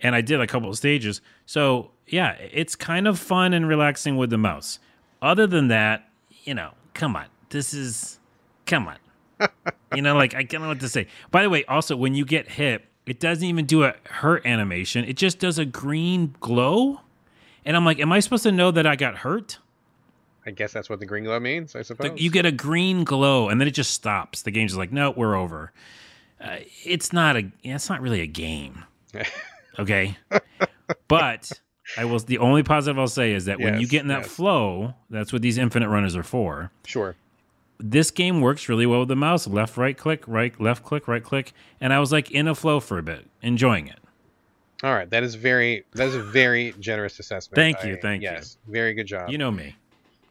and 0.01 0.15
I 0.15 0.21
did 0.21 0.41
a 0.41 0.47
couple 0.47 0.69
of 0.69 0.77
stages. 0.77 1.21
So 1.45 1.91
yeah, 2.07 2.33
it's 2.33 2.75
kind 2.75 3.07
of 3.07 3.19
fun 3.19 3.53
and 3.53 3.67
relaxing 3.67 4.17
with 4.17 4.29
the 4.29 4.37
mouse. 4.37 4.79
Other 5.21 5.47
than 5.47 5.69
that, 5.69 6.09
you 6.43 6.53
know, 6.53 6.71
come 6.93 7.15
on, 7.15 7.25
this 7.49 7.73
is 7.73 8.19
come 8.65 8.87
on. 8.87 8.97
you 9.95 10.01
know, 10.01 10.15
like 10.15 10.35
I 10.35 10.43
don't 10.43 10.61
know 10.61 10.67
what 10.67 10.79
to 10.81 10.89
say. 10.89 11.07
By 11.31 11.43
the 11.43 11.49
way, 11.49 11.63
also 11.65 11.95
when 11.95 12.13
you 12.15 12.25
get 12.25 12.49
hit, 12.49 12.85
it 13.05 13.19
doesn't 13.19 13.43
even 13.43 13.65
do 13.65 13.83
a 13.83 13.95
hurt 14.05 14.45
animation. 14.45 15.05
It 15.05 15.17
just 15.17 15.39
does 15.39 15.59
a 15.59 15.65
green 15.65 16.35
glow, 16.39 17.01
and 17.65 17.75
I'm 17.75 17.85
like, 17.85 17.99
am 17.99 18.11
I 18.11 18.19
supposed 18.19 18.43
to 18.43 18.51
know 18.51 18.71
that 18.71 18.85
I 18.85 18.95
got 18.95 19.17
hurt? 19.17 19.59
I 20.45 20.51
guess 20.51 20.73
that's 20.73 20.89
what 20.89 20.99
the 20.99 21.05
green 21.05 21.23
glow 21.23 21.39
means. 21.39 21.75
I 21.75 21.81
suppose. 21.81 22.19
You 22.19 22.29
get 22.29 22.45
a 22.45 22.51
green 22.51 23.03
glow, 23.03 23.49
and 23.49 23.59
then 23.59 23.67
it 23.67 23.71
just 23.71 23.91
stops. 23.91 24.41
The 24.41 24.51
game's 24.51 24.71
just 24.71 24.79
like, 24.79 24.91
no, 24.91 25.11
we're 25.11 25.35
over. 25.35 25.71
Uh, 26.39 26.57
it's 26.83 27.13
not 27.13 27.37
a. 27.37 27.51
It's 27.63 27.89
not 27.89 28.01
really 28.01 28.21
a 28.21 28.27
game. 28.27 28.83
Okay, 29.79 30.15
but 31.07 31.51
I 31.97 32.05
will. 32.05 32.19
The 32.19 32.37
only 32.37 32.61
positive 32.61 32.99
I'll 32.99 33.07
say 33.07 33.31
is 33.31 33.45
that 33.45 33.59
when 33.59 33.79
you 33.79 33.87
get 33.87 34.01
in 34.01 34.07
that 34.09 34.21
yes. 34.21 34.31
flow, 34.31 34.93
that's 35.09 35.33
what 35.33 35.41
these 35.41 35.57
infinite 35.57 35.89
runners 35.89 36.15
are 36.15 36.21
for. 36.21 36.71
sure. 36.85 37.15
This 37.79 38.11
game 38.11 38.39
works 38.39 38.69
really 38.69 38.85
well 38.85 38.99
with 38.99 39.09
the 39.09 39.15
mouse. 39.15 39.47
Left, 39.47 39.75
right, 39.77 39.97
click, 39.97 40.23
right, 40.27 40.57
left, 40.61 40.83
click, 40.83 41.07
right, 41.07 41.23
click, 41.23 41.53
and 41.81 41.91
I 41.91 41.99
was 41.99 42.11
like 42.11 42.29
in 42.29 42.47
a 42.47 42.53
flow 42.53 42.79
for 42.79 42.99
a 42.99 43.03
bit, 43.03 43.25
enjoying 43.41 43.87
it. 43.87 43.99
All 44.83 44.93
right. 44.93 45.09
That 45.09 45.23
is 45.23 45.33
very. 45.35 45.85
That 45.93 46.07
is 46.07 46.15
a 46.15 46.21
very 46.21 46.75
generous 46.79 47.17
assessment. 47.19 47.55
Thank 47.55 47.83
you, 47.83 47.95
I- 47.95 47.99
thank 47.99 48.21
you. 48.21 48.29
yes, 48.29 48.57
Very 48.67 48.93
good 48.93 49.07
job. 49.07 49.31
You 49.31 49.39
know 49.39 49.49
me. 49.49 49.75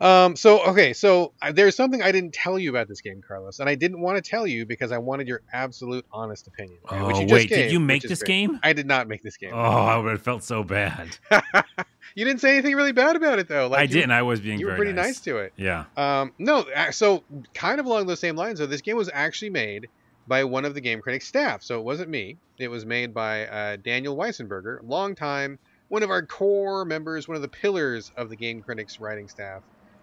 Um, 0.02 0.34
so 0.34 0.64
okay, 0.64 0.92
so 0.92 1.32
uh, 1.40 1.52
there's 1.52 1.76
something 1.76 2.02
I 2.02 2.10
didn't 2.10 2.34
tell 2.34 2.58
you 2.58 2.70
about 2.70 2.88
this 2.88 3.00
game, 3.00 3.22
Carlos, 3.26 3.60
and 3.60 3.68
I 3.68 3.76
didn't 3.76 4.00
want 4.00 4.22
to 4.22 4.28
tell 4.28 4.46
you 4.48 4.66
because 4.66 4.90
I 4.90 4.98
wanted 4.98 5.28
your 5.28 5.42
absolute 5.52 6.04
honest 6.12 6.48
opinion. 6.48 6.78
right, 6.90 7.06
which 7.06 7.16
Oh 7.16 7.26
wait, 7.32 7.48
gave, 7.48 7.58
did 7.58 7.72
you 7.72 7.78
make 7.78 8.02
this 8.02 8.18
great. 8.20 8.26
game? 8.26 8.60
I 8.64 8.72
did 8.72 8.86
not 8.86 9.06
make 9.06 9.22
this 9.22 9.36
game. 9.36 9.52
Oh, 9.54 9.58
I 9.58 9.96
would 9.96 10.10
have 10.10 10.22
felt 10.22 10.42
so 10.42 10.64
bad. 10.64 11.16
you 12.16 12.24
didn't 12.24 12.40
say 12.40 12.52
anything 12.52 12.74
really 12.74 12.90
bad 12.92 13.14
about 13.14 13.38
it 13.38 13.46
though. 13.46 13.68
Like 13.68 13.78
I 13.78 13.82
you, 13.82 13.88
didn't. 13.88 14.10
I 14.10 14.22
was 14.22 14.40
being 14.40 14.58
You 14.58 14.66
were 14.66 14.74
pretty 14.74 14.92
nice. 14.92 15.20
to 15.20 15.38
it. 15.38 15.52
Yeah. 15.56 15.84
Um, 15.96 16.32
no, 16.38 16.66
so 16.90 17.22
kind 17.54 17.78
of 17.78 17.86
along 17.86 18.06
those 18.06 18.20
same 18.20 18.34
lines, 18.34 18.58
though, 18.58 18.66
this 18.66 18.80
game 18.82 18.96
was 18.96 19.10
actually 19.12 19.50
made 19.50 19.88
by 20.26 20.42
one 20.44 20.64
of 20.64 20.74
the 20.74 20.80
Game 20.80 21.00
Critics 21.00 21.26
staff. 21.26 21.62
So 21.62 21.78
it 21.78 21.84
wasn't 21.84 22.10
me. 22.10 22.38
It 22.58 22.68
was 22.68 22.84
made 22.84 23.14
by 23.14 23.46
uh, 23.46 23.76
Daniel 23.76 24.16
Weissenberger, 24.16 24.80
long 24.82 25.14
time, 25.14 25.58
one 25.88 26.02
of 26.02 26.10
our 26.10 26.24
core 26.24 26.84
members, 26.84 27.28
one 27.28 27.36
of 27.36 27.42
the 27.42 27.48
pillars 27.48 28.12
of 28.16 28.30
the 28.30 28.36
Game 28.36 28.62
Critics 28.62 28.98
writing 29.00 29.28
staff. 29.28 29.62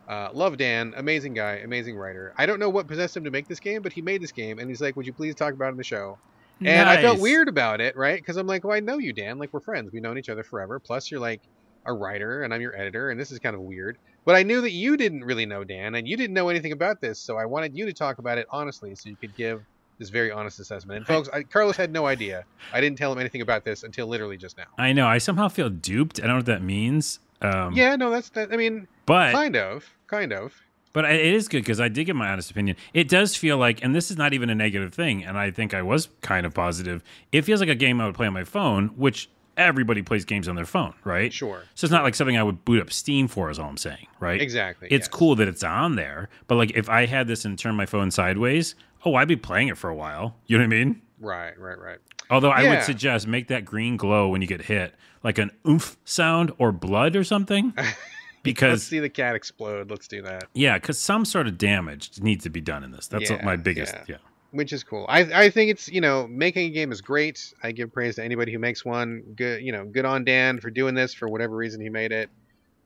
Uh, 0.09 0.29
love 0.33 0.57
Dan, 0.57 0.93
amazing 0.97 1.35
guy, 1.35 1.57
amazing 1.57 1.95
writer. 1.95 2.33
I 2.35 2.47
don't 2.47 2.59
know 2.59 2.69
what 2.69 2.87
possessed 2.87 3.15
him 3.15 3.23
to 3.25 3.31
make 3.31 3.47
this 3.47 3.59
game, 3.59 3.83
but 3.83 3.93
he 3.93 4.01
made 4.01 4.21
this 4.21 4.31
game, 4.31 4.57
and 4.57 4.67
he's 4.67 4.81
like, 4.81 4.95
"Would 4.95 5.05
you 5.05 5.13
please 5.13 5.35
talk 5.35 5.53
about 5.53 5.67
it 5.67 5.71
in 5.71 5.77
the 5.77 5.83
show?" 5.83 6.17
And 6.65 6.89
I 6.89 7.01
felt 7.01 7.19
weird 7.19 7.47
about 7.47 7.79
it, 7.79 7.95
right? 7.95 8.19
Because 8.19 8.35
I'm 8.35 8.47
like, 8.47 8.65
well, 8.65 8.75
I 8.75 8.81
know 8.81 8.97
you, 8.97 9.13
Dan. 9.13 9.39
Like, 9.39 9.53
we're 9.53 9.61
friends. 9.61 9.93
We've 9.93 10.01
known 10.01 10.17
each 10.17 10.27
other 10.27 10.43
forever. 10.43 10.77
Plus, 10.77 11.09
you're 11.09 11.19
like 11.19 11.41
a 11.85 11.93
writer, 11.93 12.43
and 12.43 12.53
I'm 12.53 12.59
your 12.59 12.75
editor, 12.75 13.11
and 13.11 13.19
this 13.19 13.31
is 13.31 13.39
kind 13.39 13.55
of 13.55 13.61
weird. 13.61 13.97
But 14.25 14.35
I 14.35 14.43
knew 14.43 14.59
that 14.61 14.71
you 14.71 14.97
didn't 14.97 15.23
really 15.23 15.45
know 15.45 15.63
Dan, 15.63 15.95
and 15.95 16.07
you 16.07 16.17
didn't 16.17 16.33
know 16.33 16.49
anything 16.49 16.73
about 16.73 16.99
this, 16.99 17.17
so 17.17 17.37
I 17.37 17.45
wanted 17.45 17.77
you 17.77 17.85
to 17.85 17.93
talk 17.93 18.19
about 18.19 18.37
it 18.37 18.45
honestly, 18.49 18.93
so 18.95 19.09
you 19.09 19.15
could 19.15 19.35
give 19.35 19.63
this 19.99 20.09
very 20.09 20.31
honest 20.31 20.59
assessment. 20.59 20.97
And 20.97 21.07
folks, 21.07 21.29
I, 21.31 21.43
Carlos 21.43 21.77
had 21.77 21.91
no 21.91 22.05
idea. 22.05 22.45
I 22.73 22.81
didn't 22.81 22.97
tell 22.97 23.11
him 23.11 23.19
anything 23.19 23.41
about 23.41 23.63
this 23.63 23.83
until 23.83 24.07
literally 24.07 24.37
just 24.37 24.57
now. 24.57 24.65
I 24.77 24.91
know. 24.93 25.07
I 25.07 25.17
somehow 25.17 25.47
feel 25.47 25.69
duped. 25.69 26.19
I 26.19 26.23
don't 26.23 26.29
know 26.31 26.35
what 26.37 26.45
that 26.47 26.61
means. 26.63 27.19
Um, 27.41 27.73
Yeah, 27.73 27.95
no, 27.95 28.09
that's 28.09 28.29
that. 28.31 28.51
I 28.51 28.57
mean, 28.57 28.87
but 29.05 29.31
kind 29.33 29.55
of, 29.55 29.89
kind 30.09 30.33
of. 30.33 30.61
but 30.93 31.05
it 31.05 31.21
is 31.21 31.47
good 31.47 31.59
because 31.61 31.79
I 31.79 31.87
did 31.87 32.05
get 32.05 32.15
my 32.15 32.29
honest 32.29 32.49
opinion. 32.51 32.75
It 32.93 33.07
does 33.07 33.35
feel 33.35 33.57
like, 33.57 33.83
and 33.83 33.93
this 33.95 34.09
is 34.09 34.17
not 34.17 34.33
even 34.33 34.49
a 34.49 34.55
negative 34.55 34.93
thing, 34.93 35.23
and 35.23 35.37
I 35.37 35.51
think 35.51 35.73
I 35.73 35.81
was 35.81 36.09
kind 36.21 36.45
of 36.45 36.53
positive. 36.53 37.03
It 37.31 37.43
feels 37.43 37.59
like 37.59 37.69
a 37.69 37.75
game 37.75 38.01
I 38.01 38.05
would 38.05 38.15
play 38.15 38.27
on 38.27 38.33
my 38.33 38.43
phone, 38.43 38.87
which 38.97 39.29
everybody 39.55 40.01
plays 40.01 40.23
games 40.25 40.47
on 40.47 40.55
their 40.55 40.65
phone, 40.65 40.93
right? 41.03 41.33
Sure, 41.33 41.63
So 41.75 41.85
it's 41.85 41.91
not 41.91 42.03
like 42.03 42.15
something 42.15 42.37
I 42.37 42.43
would 42.43 42.63
boot 42.63 42.81
up 42.81 42.91
Steam 42.91 43.27
for. 43.27 43.49
Is 43.49 43.59
all 43.59 43.69
I'm 43.69 43.77
saying, 43.77 44.07
right? 44.19 44.41
exactly. 44.41 44.87
It's 44.89 45.05
yes. 45.05 45.07
cool 45.09 45.35
that 45.35 45.47
it's 45.47 45.63
on 45.63 45.95
there, 45.95 46.29
but 46.47 46.55
like 46.55 46.71
if 46.75 46.89
I 46.89 47.05
had 47.05 47.27
this 47.27 47.43
and 47.45 47.59
turned 47.59 47.75
my 47.77 47.85
phone 47.85 48.09
sideways, 48.09 48.75
oh, 49.05 49.15
I'd 49.15 49.27
be 49.27 49.35
playing 49.35 49.67
it 49.67 49.77
for 49.77 49.89
a 49.89 49.95
while. 49.95 50.37
You 50.47 50.57
know 50.57 50.63
what 50.63 50.73
I 50.73 50.77
mean? 50.83 51.01
Right, 51.19 51.59
right, 51.59 51.77
right. 51.77 51.97
Although 52.29 52.51
I 52.51 52.69
would 52.69 52.83
suggest 52.83 53.27
make 53.27 53.47
that 53.49 53.65
green 53.65 53.97
glow 53.97 54.29
when 54.29 54.41
you 54.41 54.47
get 54.47 54.61
hit, 54.61 54.93
like 55.23 55.37
an 55.39 55.51
oomph 55.67 55.97
sound 56.05 56.51
or 56.57 56.71
blood 56.71 57.15
or 57.15 57.23
something, 57.23 57.73
Let's 58.45 58.83
see 58.83 58.99
the 58.99 59.09
cat 59.09 59.35
explode. 59.35 59.89
Let's 59.91 60.07
do 60.07 60.21
that. 60.23 60.45
yeah, 60.53 60.77
because 60.77 60.97
some 60.97 61.25
sort 61.25 61.47
of 61.47 61.57
damage 61.57 62.11
needs 62.21 62.43
to 62.43 62.49
be 62.49 62.61
done 62.61 62.83
in 62.83 62.91
this. 62.91 63.07
That's 63.07 63.29
Yeah, 63.29 63.43
my 63.43 63.55
biggest. 63.55 63.93
yeah. 63.93 64.03
Yeah. 64.07 64.15
which 64.51 64.73
is 64.73 64.83
cool. 64.83 65.05
I 65.09 65.19
I 65.45 65.49
think 65.49 65.71
it's 65.71 65.87
you 65.89 66.01
know 66.01 66.27
making 66.27 66.67
a 66.67 66.73
game 66.73 66.91
is 66.91 67.01
great. 67.01 67.53
I 67.61 67.71
give 67.71 67.91
praise 67.93 68.15
to 68.15 68.23
anybody 68.23 68.51
who 68.51 68.59
makes 68.59 68.83
one. 68.85 69.21
Good 69.35 69.61
you 69.61 69.71
know 69.71 69.85
good 69.85 70.05
on 70.05 70.23
Dan 70.25 70.59
for 70.59 70.69
doing 70.71 70.95
this 70.95 71.13
for 71.13 71.27
whatever 71.27 71.55
reason 71.55 71.81
he 71.81 71.89
made 71.89 72.11
it. 72.11 72.29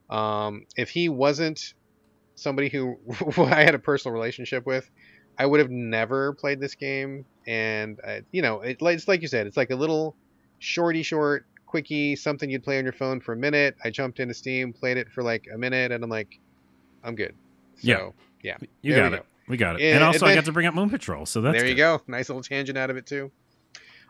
Um, 0.09 0.65
if 0.75 0.89
he 0.89 1.09
wasn't 1.09 1.73
somebody 2.35 2.69
who 2.69 2.97
I 3.37 3.63
had 3.63 3.75
a 3.75 3.79
personal 3.79 4.13
relationship 4.13 4.65
with, 4.65 4.89
I 5.37 5.45
would 5.45 5.59
have 5.59 5.69
never 5.71 6.33
played 6.33 6.59
this 6.59 6.75
game. 6.75 7.25
And 7.47 7.99
uh, 8.05 8.21
you 8.31 8.41
know 8.41 8.61
it, 8.61 8.77
it's 8.81 9.07
like 9.07 9.21
you 9.21 9.27
said, 9.27 9.47
it's 9.47 9.57
like 9.57 9.69
a 9.71 9.75
little 9.75 10.15
shorty 10.59 11.03
short 11.03 11.45
quickie 11.73 12.15
something 12.15 12.51
you'd 12.51 12.61
play 12.63 12.77
on 12.77 12.83
your 12.83 12.93
phone 12.93 13.19
for 13.19 13.33
a 13.33 13.35
minute. 13.35 13.75
I 13.83 13.89
jumped 13.89 14.19
into 14.19 14.35
Steam, 14.35 14.71
played 14.71 14.95
it 14.95 15.11
for 15.11 15.23
like 15.23 15.47
a 15.51 15.57
minute, 15.57 15.91
and 15.91 16.03
I'm 16.03 16.09
like, 16.09 16.39
I'm 17.03 17.15
good. 17.15 17.33
So, 17.77 17.81
Yeah. 17.81 18.09
yeah. 18.43 18.57
You 18.83 18.95
got 18.95 19.11
we 19.11 19.17
it. 19.17 19.25
We 19.47 19.57
got 19.57 19.75
it. 19.77 19.81
Yeah, 19.81 19.95
and 19.95 20.03
also, 20.03 20.27
I 20.27 20.35
got 20.35 20.45
to 20.45 20.51
bring 20.51 20.67
up 20.67 20.75
Moon 20.75 20.91
Patrol, 20.91 21.25
so 21.25 21.41
that's 21.41 21.57
there 21.57 21.65
you 21.67 21.73
good. 21.73 21.79
go. 21.97 22.01
Nice 22.05 22.29
little 22.29 22.43
tangent 22.43 22.77
out 22.77 22.91
of 22.91 22.95
it 22.97 23.07
too. 23.07 23.31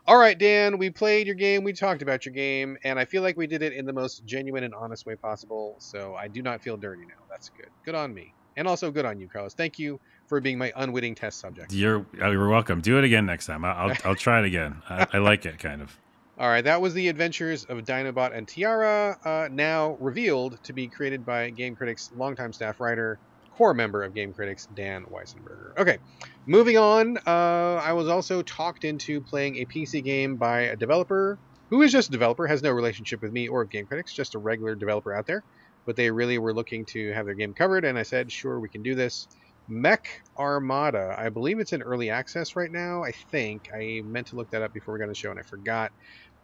All 0.06 0.18
right, 0.18 0.38
Dan, 0.38 0.78
we 0.78 0.90
played 0.90 1.26
your 1.26 1.38
game, 1.38 1.64
we 1.64 1.72
talked 1.72 2.02
about 2.02 2.26
your 2.26 2.34
game, 2.34 2.78
and 2.84 3.00
I 3.00 3.06
feel 3.06 3.22
like 3.24 3.38
we 3.38 3.48
did 3.48 3.62
it 3.62 3.72
in 3.72 3.86
the 3.86 3.94
most 3.94 4.26
genuine 4.26 4.66
and 4.66 4.76
honest 4.76 5.06
way 5.06 5.16
possible. 5.16 5.76
So 5.80 6.16
I 6.16 6.28
do 6.28 6.42
not 6.42 6.62
feel 6.62 6.76
dirty 6.76 7.04
now. 7.06 7.24
That's 7.30 7.48
good. 7.48 7.70
Good 7.86 7.96
on 7.96 8.14
me, 8.14 8.34
and 8.58 8.68
also 8.68 8.92
good 8.92 9.06
on 9.06 9.22
you, 9.22 9.30
Carlos. 9.30 9.54
Thank 9.54 9.80
you 9.80 10.02
for 10.28 10.42
being 10.42 10.58
my 10.58 10.74
unwitting 10.76 11.16
test 11.16 11.40
subject. 11.40 11.72
You're 11.72 12.06
oh, 12.22 12.30
you're 12.32 12.50
welcome. 12.50 12.82
Do 12.82 12.98
it 12.98 13.06
again 13.06 13.26
next 13.26 13.46
time. 13.46 13.64
I- 13.64 13.72
I'll 13.72 13.96
I'll 14.04 14.16
try 14.16 14.40
it 14.40 14.46
again. 14.46 14.82
I, 14.90 15.08
I 15.14 15.18
like 15.20 15.46
it 15.46 15.58
kind 15.60 15.82
of. 15.82 15.98
All 16.36 16.50
right, 16.50 16.64
that 16.64 16.82
was 16.82 16.96
the 16.96 17.10
adventures 17.10 17.64
of 17.66 17.78
Dinobot 17.84 18.36
and 18.36 18.48
Tiara, 18.48 19.16
uh, 19.24 19.50
now 19.52 19.96
revealed 20.00 20.58
to 20.64 20.74
be 20.74 20.90
created 20.90 21.24
by 21.24 21.52
Game 21.52 21.76
Critics 21.76 22.10
longtime 22.12 22.54
staff 22.54 22.80
writer, 22.80 23.20
core 23.56 23.76
member 23.76 24.02
of 24.02 24.16
Game 24.16 24.34
Critics, 24.34 24.66
Dan 24.74 25.06
Weissenberger. 25.06 25.78
Okay, 25.78 26.00
moving 26.48 26.76
on. 26.76 27.18
Uh, 27.28 27.76
I 27.76 27.94
was 27.94 28.08
also 28.08 28.42
talked 28.42 28.84
into 28.84 29.22
playing 29.22 29.58
a 29.58 29.66
PC 29.66 30.04
game 30.04 30.38
by 30.38 30.62
a 30.62 30.76
developer 30.76 31.38
who 31.70 31.84
is 31.84 31.92
just 31.92 32.10
a 32.10 32.12
developer, 32.12 32.48
has 32.48 32.64
no 32.64 32.72
relationship 32.72 33.22
with 33.22 33.32
me 33.32 33.48
or 33.48 33.66
Game 33.66 33.86
Critics, 33.86 34.16
just 34.16 34.34
a 34.34 34.40
regular 34.40 34.74
developer 34.74 35.16
out 35.16 35.28
there. 35.28 35.44
But 35.86 35.98
they 35.98 36.10
really 36.10 36.40
were 36.40 36.54
looking 36.56 36.86
to 36.94 37.14
have 37.14 37.26
their 37.26 37.36
game 37.36 37.54
covered, 37.54 37.86
and 37.86 37.96
I 37.96 38.04
said, 38.04 38.32
sure, 38.32 38.60
we 38.60 38.70
can 38.70 38.82
do 38.82 38.96
this. 38.96 39.28
Mech 39.68 40.06
Armada. 40.38 41.16
I 41.18 41.30
believe 41.30 41.60
it's 41.60 41.74
in 41.74 41.82
early 41.82 42.10
access 42.10 42.56
right 42.56 42.72
now. 42.72 43.04
I 43.04 43.12
think 43.32 43.66
I 43.74 44.02
meant 44.06 44.28
to 44.28 44.36
look 44.36 44.50
that 44.52 44.62
up 44.62 44.74
before 44.74 44.94
we 44.94 45.00
got 45.00 45.06
on 45.06 45.10
the 45.10 45.16
show, 45.16 45.32
and 45.32 45.40
I 45.40 45.44
forgot. 45.44 45.92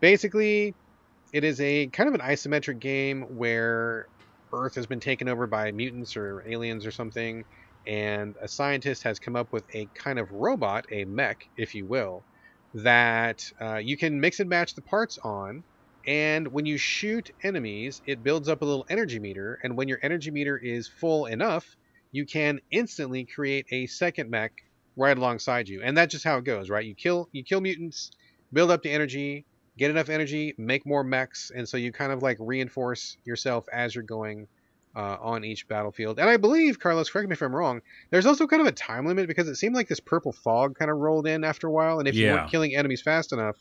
Basically, 0.02 0.76
it 1.34 1.44
is 1.44 1.60
a 1.62 1.90
kind 1.90 2.10
of 2.10 2.16
an 2.16 2.22
isometric 2.22 2.80
game 2.80 3.24
where 3.24 4.08
Earth 4.54 4.76
has 4.76 4.88
been 4.88 5.00
taken 5.00 5.28
over 5.30 5.48
by 5.48 5.72
mutants 5.72 6.18
or 6.18 6.44
aliens 6.48 6.86
or 6.86 6.92
something, 6.92 7.46
and 7.86 8.36
a 8.42 8.48
scientist 8.48 9.04
has 9.04 9.20
come 9.20 9.36
up 9.36 9.50
with 9.54 9.66
a 9.76 9.90
kind 9.96 10.20
of 10.20 10.32
robot, 10.32 10.86
a 10.92 11.06
mech, 11.06 11.40
if 11.58 11.76
you 11.76 11.88
will, 11.88 12.26
that 12.74 13.42
uh, 13.62 13.78
you 13.78 13.98
can 13.98 14.20
mix 14.20 14.40
and 14.40 14.50
match 14.50 14.76
the 14.76 14.82
parts 14.82 15.18
on. 15.24 15.64
And 16.08 16.48
when 16.50 16.66
you 16.66 16.78
shoot 16.78 17.30
enemies, 17.44 18.02
it 18.06 18.24
builds 18.24 18.50
up 18.50 18.62
a 18.62 18.66
little 18.66 18.86
energy 18.90 19.20
meter. 19.20 19.60
And 19.64 19.78
when 19.78 19.88
your 19.88 20.00
energy 20.02 20.32
meter 20.32 20.58
is 20.58 20.88
full 20.88 21.26
enough, 21.26 21.76
you 22.12 22.26
can 22.26 22.60
instantly 22.72 23.26
create 23.26 23.66
a 23.72 23.86
second 23.88 24.30
mech 24.30 24.52
right 24.96 25.18
alongside 25.18 25.70
you. 25.70 25.82
And 25.84 25.98
that's 25.98 26.12
just 26.12 26.26
how 26.26 26.38
it 26.38 26.44
goes, 26.44 26.70
right? 26.70 26.86
You 26.86 26.96
kill 26.96 27.30
you 27.32 27.44
kill 27.44 27.62
mutants, 27.62 28.12
build 28.52 28.72
up 28.72 28.84
the 28.84 28.92
energy, 28.92 29.46
get 29.78 29.90
enough 29.90 30.10
energy, 30.10 30.54
make 30.58 30.86
more 30.86 31.04
mechs, 31.04 31.52
and 31.56 31.68
so 31.68 31.78
you 31.78 31.92
kind 31.92 32.12
of 32.12 32.22
like 32.22 32.38
reinforce 32.40 33.18
yourself 33.26 33.66
as 33.72 33.96
you're 33.96 34.04
going 34.04 34.48
uh, 34.96 35.18
on 35.22 35.46
each 35.46 35.68
battlefield. 35.68 36.20
And 36.20 36.30
I 36.30 36.38
believe, 36.38 36.80
Carlos, 36.80 37.10
correct 37.10 37.30
me 37.30 37.34
if 37.34 37.42
I'm 37.42 37.56
wrong, 37.56 37.82
there's 38.10 38.26
also 38.26 38.48
kind 38.48 38.62
of 38.62 38.68
a 38.68 38.72
time 38.72 39.06
limit 39.06 39.28
because 39.28 39.48
it 39.48 39.56
seemed 39.56 39.76
like 39.76 39.88
this 39.88 40.00
purple 40.00 40.32
fog 40.32 40.78
kind 40.78 40.92
of 40.92 40.98
rolled 40.98 41.28
in 41.28 41.44
after 41.44 41.68
a 41.68 41.72
while. 41.72 42.00
And 42.00 42.08
if 42.08 42.16
you 42.16 42.32
weren't 42.32 42.52
killing 42.52 42.76
enemies 42.76 43.02
fast 43.02 43.32
enough, 43.32 43.56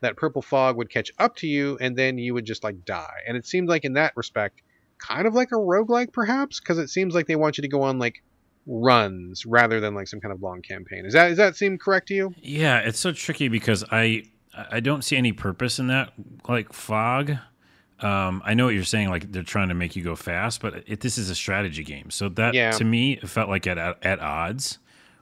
that 0.00 0.16
purple 0.16 0.42
fog 0.42 0.76
would 0.76 0.90
catch 0.90 1.12
up 1.18 1.36
to 1.36 1.46
you 1.46 1.76
and 1.80 1.96
then 1.96 2.16
you 2.18 2.34
would 2.34 2.46
just 2.46 2.64
like 2.64 2.84
die. 2.84 3.20
And 3.28 3.36
it 3.36 3.46
seemed 3.46 3.68
like 3.68 3.84
in 3.84 3.92
that 3.92 4.14
respect, 4.16 4.62
kind 5.06 5.26
of 5.26 5.34
like 5.34 5.52
a 5.52 5.56
roguelike 5.56 6.12
perhaps, 6.12 6.60
because 6.60 6.78
it 6.78 6.88
seems 6.88 7.14
like 7.14 7.26
they 7.26 7.36
want 7.36 7.58
you 7.58 7.62
to 7.62 7.68
go 7.68 7.82
on 7.82 7.98
like 7.98 8.22
runs 8.66 9.46
rather 9.46 9.80
than 9.80 9.94
like 9.94 10.06
some 10.06 10.20
kind 10.20 10.32
of 10.32 10.42
long 10.42 10.62
campaign. 10.62 11.04
Is 11.06 11.14
that 11.14 11.28
does 11.28 11.38
that 11.38 11.56
seem 11.56 11.78
correct 11.78 12.08
to 12.08 12.14
you? 12.14 12.34
Yeah, 12.42 12.78
it's 12.78 12.98
so 12.98 13.12
tricky 13.12 13.48
because 13.48 13.84
I 13.90 14.24
I 14.70 14.80
don't 14.80 15.02
see 15.02 15.16
any 15.16 15.32
purpose 15.32 15.78
in 15.78 15.86
that 15.88 16.12
like 16.48 16.72
fog. 16.72 17.32
Um, 18.00 18.40
I 18.46 18.54
know 18.54 18.64
what 18.64 18.74
you're 18.74 18.84
saying, 18.84 19.10
like 19.10 19.30
they're 19.30 19.42
trying 19.42 19.68
to 19.68 19.74
make 19.74 19.94
you 19.94 20.02
go 20.02 20.16
fast, 20.16 20.62
but 20.62 20.84
it, 20.86 21.00
this 21.00 21.18
is 21.18 21.28
a 21.28 21.34
strategy 21.34 21.84
game, 21.84 22.10
so 22.10 22.28
that 22.30 22.54
Yeah. 22.54 22.70
to 22.72 22.84
me 22.84 23.14
it 23.14 23.28
felt 23.28 23.48
like 23.48 23.66
at 23.66 23.78
at, 23.78 24.04
at 24.04 24.20
odds. 24.20 24.78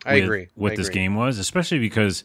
I 0.07 0.15
with 0.15 0.25
agree. 0.25 0.49
What 0.55 0.73
I 0.73 0.77
this 0.77 0.89
agree. 0.89 1.03
game 1.03 1.15
was, 1.17 1.39
especially 1.39 1.81
because 1.81 2.23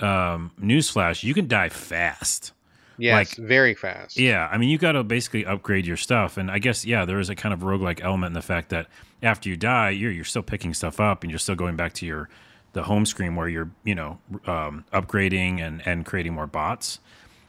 um, 0.00 0.50
newsflash, 0.60 1.22
you 1.22 1.32
can 1.34 1.46
die 1.48 1.68
fast. 1.70 2.52
Yes, 2.98 3.38
like- 3.38 3.48
very 3.48 3.74
fast. 3.74 4.18
Yeah, 4.18 4.48
I 4.50 4.58
mean, 4.58 4.68
you 4.68 4.78
got 4.78 4.92
to 4.92 5.02
basically 5.04 5.44
upgrade 5.46 5.86
your 5.86 5.96
stuff, 5.96 6.36
and 6.36 6.50
I 6.50 6.58
guess 6.58 6.84
yeah, 6.84 7.04
there 7.04 7.18
is 7.20 7.28
a 7.28 7.34
kind 7.34 7.52
of 7.52 7.60
roguelike 7.60 8.00
element 8.02 8.30
in 8.30 8.34
the 8.34 8.42
fact 8.42 8.68
that 8.70 8.86
after 9.22 9.48
you 9.48 9.56
die, 9.56 9.90
you're 9.90 10.12
you're 10.12 10.24
still 10.24 10.42
picking 10.42 10.74
stuff 10.74 11.00
up, 11.00 11.22
and 11.22 11.30
you're 11.30 11.38
still 11.38 11.54
going 11.56 11.76
back 11.76 11.92
to 11.94 12.06
your 12.06 12.28
the 12.72 12.82
home 12.84 13.06
screen 13.06 13.36
where 13.36 13.48
you're 13.48 13.70
you 13.84 13.94
know 13.94 14.18
um, 14.46 14.84
upgrading 14.92 15.60
and 15.60 15.82
and 15.86 16.04
creating 16.06 16.34
more 16.34 16.46
bots. 16.46 17.00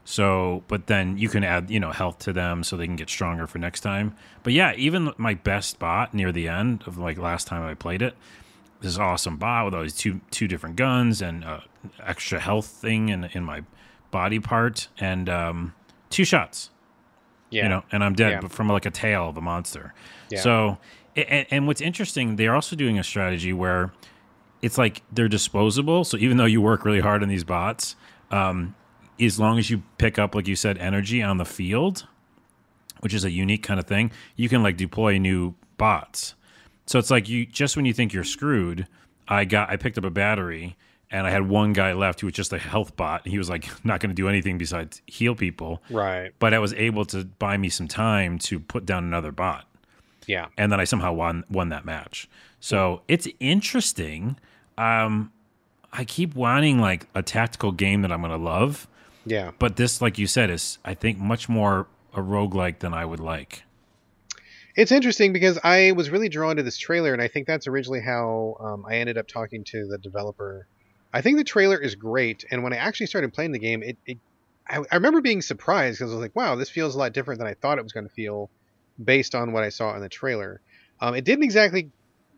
So, 0.07 0.63
but 0.67 0.85
then 0.85 1.17
you 1.17 1.29
can 1.29 1.43
add 1.43 1.71
you 1.71 1.79
know 1.79 1.91
health 1.91 2.19
to 2.19 2.33
them 2.33 2.63
so 2.63 2.77
they 2.77 2.85
can 2.85 2.95
get 2.95 3.09
stronger 3.09 3.47
for 3.47 3.57
next 3.57 3.79
time. 3.81 4.15
But 4.43 4.53
yeah, 4.53 4.73
even 4.75 5.11
my 5.17 5.33
best 5.33 5.79
bot 5.79 6.13
near 6.13 6.31
the 6.31 6.47
end 6.47 6.83
of 6.85 6.97
like 6.97 7.17
last 7.17 7.47
time 7.47 7.63
I 7.63 7.73
played 7.73 8.03
it, 8.03 8.15
this 8.81 8.97
awesome 8.99 9.37
bot 9.37 9.65
with 9.65 9.73
all 9.73 9.81
these 9.81 9.95
two 9.95 10.21
two 10.29 10.47
different 10.47 10.75
guns 10.75 11.21
and 11.23 11.43
uh, 11.43 11.61
extra 12.03 12.39
health 12.39 12.67
thing 12.67 13.09
in 13.09 13.25
in 13.33 13.43
my 13.43 13.63
body 14.19 14.39
part 14.39 14.87
and 14.97 15.27
um, 15.27 15.73
two 16.09 16.23
shots 16.23 16.69
yeah. 17.55 17.63
you 17.63 17.69
know, 17.69 17.83
and 17.91 18.03
I'm 18.03 18.13
dead 18.13 18.31
Yeah. 18.31 18.39
but 18.41 18.51
from 18.51 18.67
like 18.67 18.85
a 18.85 18.91
tail 18.91 19.29
of 19.29 19.37
a 19.37 19.41
monster. 19.41 19.93
Yeah. 20.29 20.41
So, 20.41 20.77
and, 21.15 21.45
and 21.49 21.67
what's 21.67 21.81
interesting, 21.81 22.35
they're 22.35 22.55
also 22.55 22.75
doing 22.75 22.99
a 22.99 23.03
strategy 23.03 23.53
where 23.53 23.91
it's 24.61 24.77
like 24.77 25.01
they're 25.11 25.29
disposable. 25.29 26.03
So 26.03 26.17
even 26.17 26.37
though 26.37 26.45
you 26.45 26.61
work 26.61 26.85
really 26.85 26.99
hard 26.99 27.23
on 27.23 27.29
these 27.29 27.43
bots, 27.43 27.95
um, 28.31 28.75
as 29.19 29.39
long 29.39 29.57
as 29.57 29.69
you 29.69 29.83
pick 29.97 30.19
up, 30.19 30.35
like 30.35 30.47
you 30.47 30.55
said, 30.55 30.77
energy 30.77 31.21
on 31.21 31.37
the 31.37 31.45
field, 31.45 32.07
which 32.99 33.13
is 33.13 33.23
a 33.23 33.31
unique 33.31 33.63
kind 33.63 33.79
of 33.79 33.85
thing, 33.85 34.11
you 34.35 34.49
can 34.49 34.61
like 34.61 34.77
deploy 34.77 35.17
new 35.17 35.53
bots. 35.77 36.35
So 36.87 36.99
it's 36.99 37.11
like 37.11 37.29
you 37.29 37.45
just 37.45 37.75
when 37.75 37.85
you 37.85 37.93
think 37.93 38.13
you're 38.13 38.23
screwed, 38.23 38.87
I 39.27 39.45
got 39.45 39.69
I 39.69 39.77
picked 39.77 39.97
up 39.97 40.03
a 40.03 40.09
battery 40.09 40.75
and 41.11 41.25
I 41.27 41.29
had 41.29 41.47
one 41.47 41.73
guy 41.73 41.93
left 41.93 42.21
who 42.21 42.27
was 42.27 42.33
just 42.33 42.51
a 42.53 42.57
health 42.57 42.95
bot. 42.95 43.27
He 43.27 43.37
was 43.37 43.49
like 43.49 43.67
not 43.85 43.99
going 43.99 44.09
to 44.09 44.15
do 44.15 44.27
anything 44.27 44.57
besides 44.57 45.01
heal 45.07 45.35
people 45.35 45.81
Right. 45.89 46.31
but 46.39 46.53
I 46.53 46.59
was 46.59 46.73
able 46.73 47.05
to 47.05 47.23
buy 47.25 47.57
me 47.57 47.69
some 47.69 47.87
time 47.87 48.37
to 48.39 48.59
put 48.59 48.85
down 48.85 49.03
another 49.03 49.31
bot, 49.31 49.65
Yeah. 50.27 50.47
and 50.57 50.71
then 50.71 50.79
I 50.79 50.83
somehow 50.85 51.13
won 51.13 51.43
won 51.49 51.69
that 51.69 51.85
match. 51.85 52.27
So 52.59 53.01
it's 53.07 53.27
interesting. 53.39 54.37
Um, 54.77 55.31
I 55.93 56.03
keep 56.03 56.35
wanting 56.35 56.79
like 56.79 57.07
a 57.15 57.21
tactical 57.23 57.71
game 57.71 58.01
that 58.01 58.11
I'm 58.11 58.19
going 58.21 58.31
to 58.31 58.37
love, 58.37 58.87
Yeah. 59.25 59.51
but 59.59 59.75
this, 59.77 60.01
like 60.01 60.17
you 60.17 60.27
said, 60.27 60.49
is 60.49 60.77
I 60.83 60.93
think 60.93 61.17
much 61.19 61.47
more 61.47 61.87
a 62.13 62.19
roguelike 62.19 62.79
than 62.79 62.93
I 62.93 63.05
would 63.05 63.19
like. 63.19 63.63
It's 64.75 64.91
interesting 64.91 65.31
because 65.31 65.57
I 65.63 65.93
was 65.93 66.09
really 66.09 66.27
drawn 66.27 66.57
to 66.57 66.63
this 66.63 66.77
trailer, 66.77 67.13
and 67.13 67.21
I 67.21 67.29
think 67.29 67.47
that's 67.47 67.65
originally 67.67 68.01
how 68.01 68.57
um, 68.59 68.85
I 68.85 68.95
ended 68.97 69.17
up 69.17 69.27
talking 69.27 69.63
to 69.65 69.87
the 69.87 69.97
developer. 69.97 70.67
I 71.15 71.21
think 71.21 71.37
the 71.37 71.45
trailer 71.45 71.79
is 71.81 71.95
great, 71.95 72.43
and 72.51 72.61
when 72.63 72.73
I 72.73 72.77
actually 72.77 73.07
started 73.07 73.33
playing 73.33 73.53
the 73.53 73.59
game, 73.59 73.81
it, 73.83 73.97
it 74.05 74.19
I, 74.67 74.79
I 74.91 74.95
remember 74.95 75.21
being 75.21 75.41
surprised 75.41 75.97
because 75.99 76.11
I 76.11 76.15
was 76.15 76.21
like, 76.21 76.35
"Wow, 76.35 76.55
this 76.55 76.69
feels 76.69 76.93
a 76.95 76.99
lot 76.99 77.13
different 77.13 77.39
than 77.39 77.47
I 77.47 77.55
thought 77.55 77.79
it 77.79 77.83
was 77.83 77.93
going 77.93 78.07
to 78.07 78.13
feel," 78.13 78.51
based 79.03 79.33
on 79.33 79.53
what 79.53 79.63
I 79.63 79.69
saw 79.69 79.95
in 79.95 80.01
the 80.01 80.09
trailer. 80.09 80.61
Um, 80.99 81.15
it 81.15 81.23
didn't 81.25 81.45
exactly, 81.45 81.91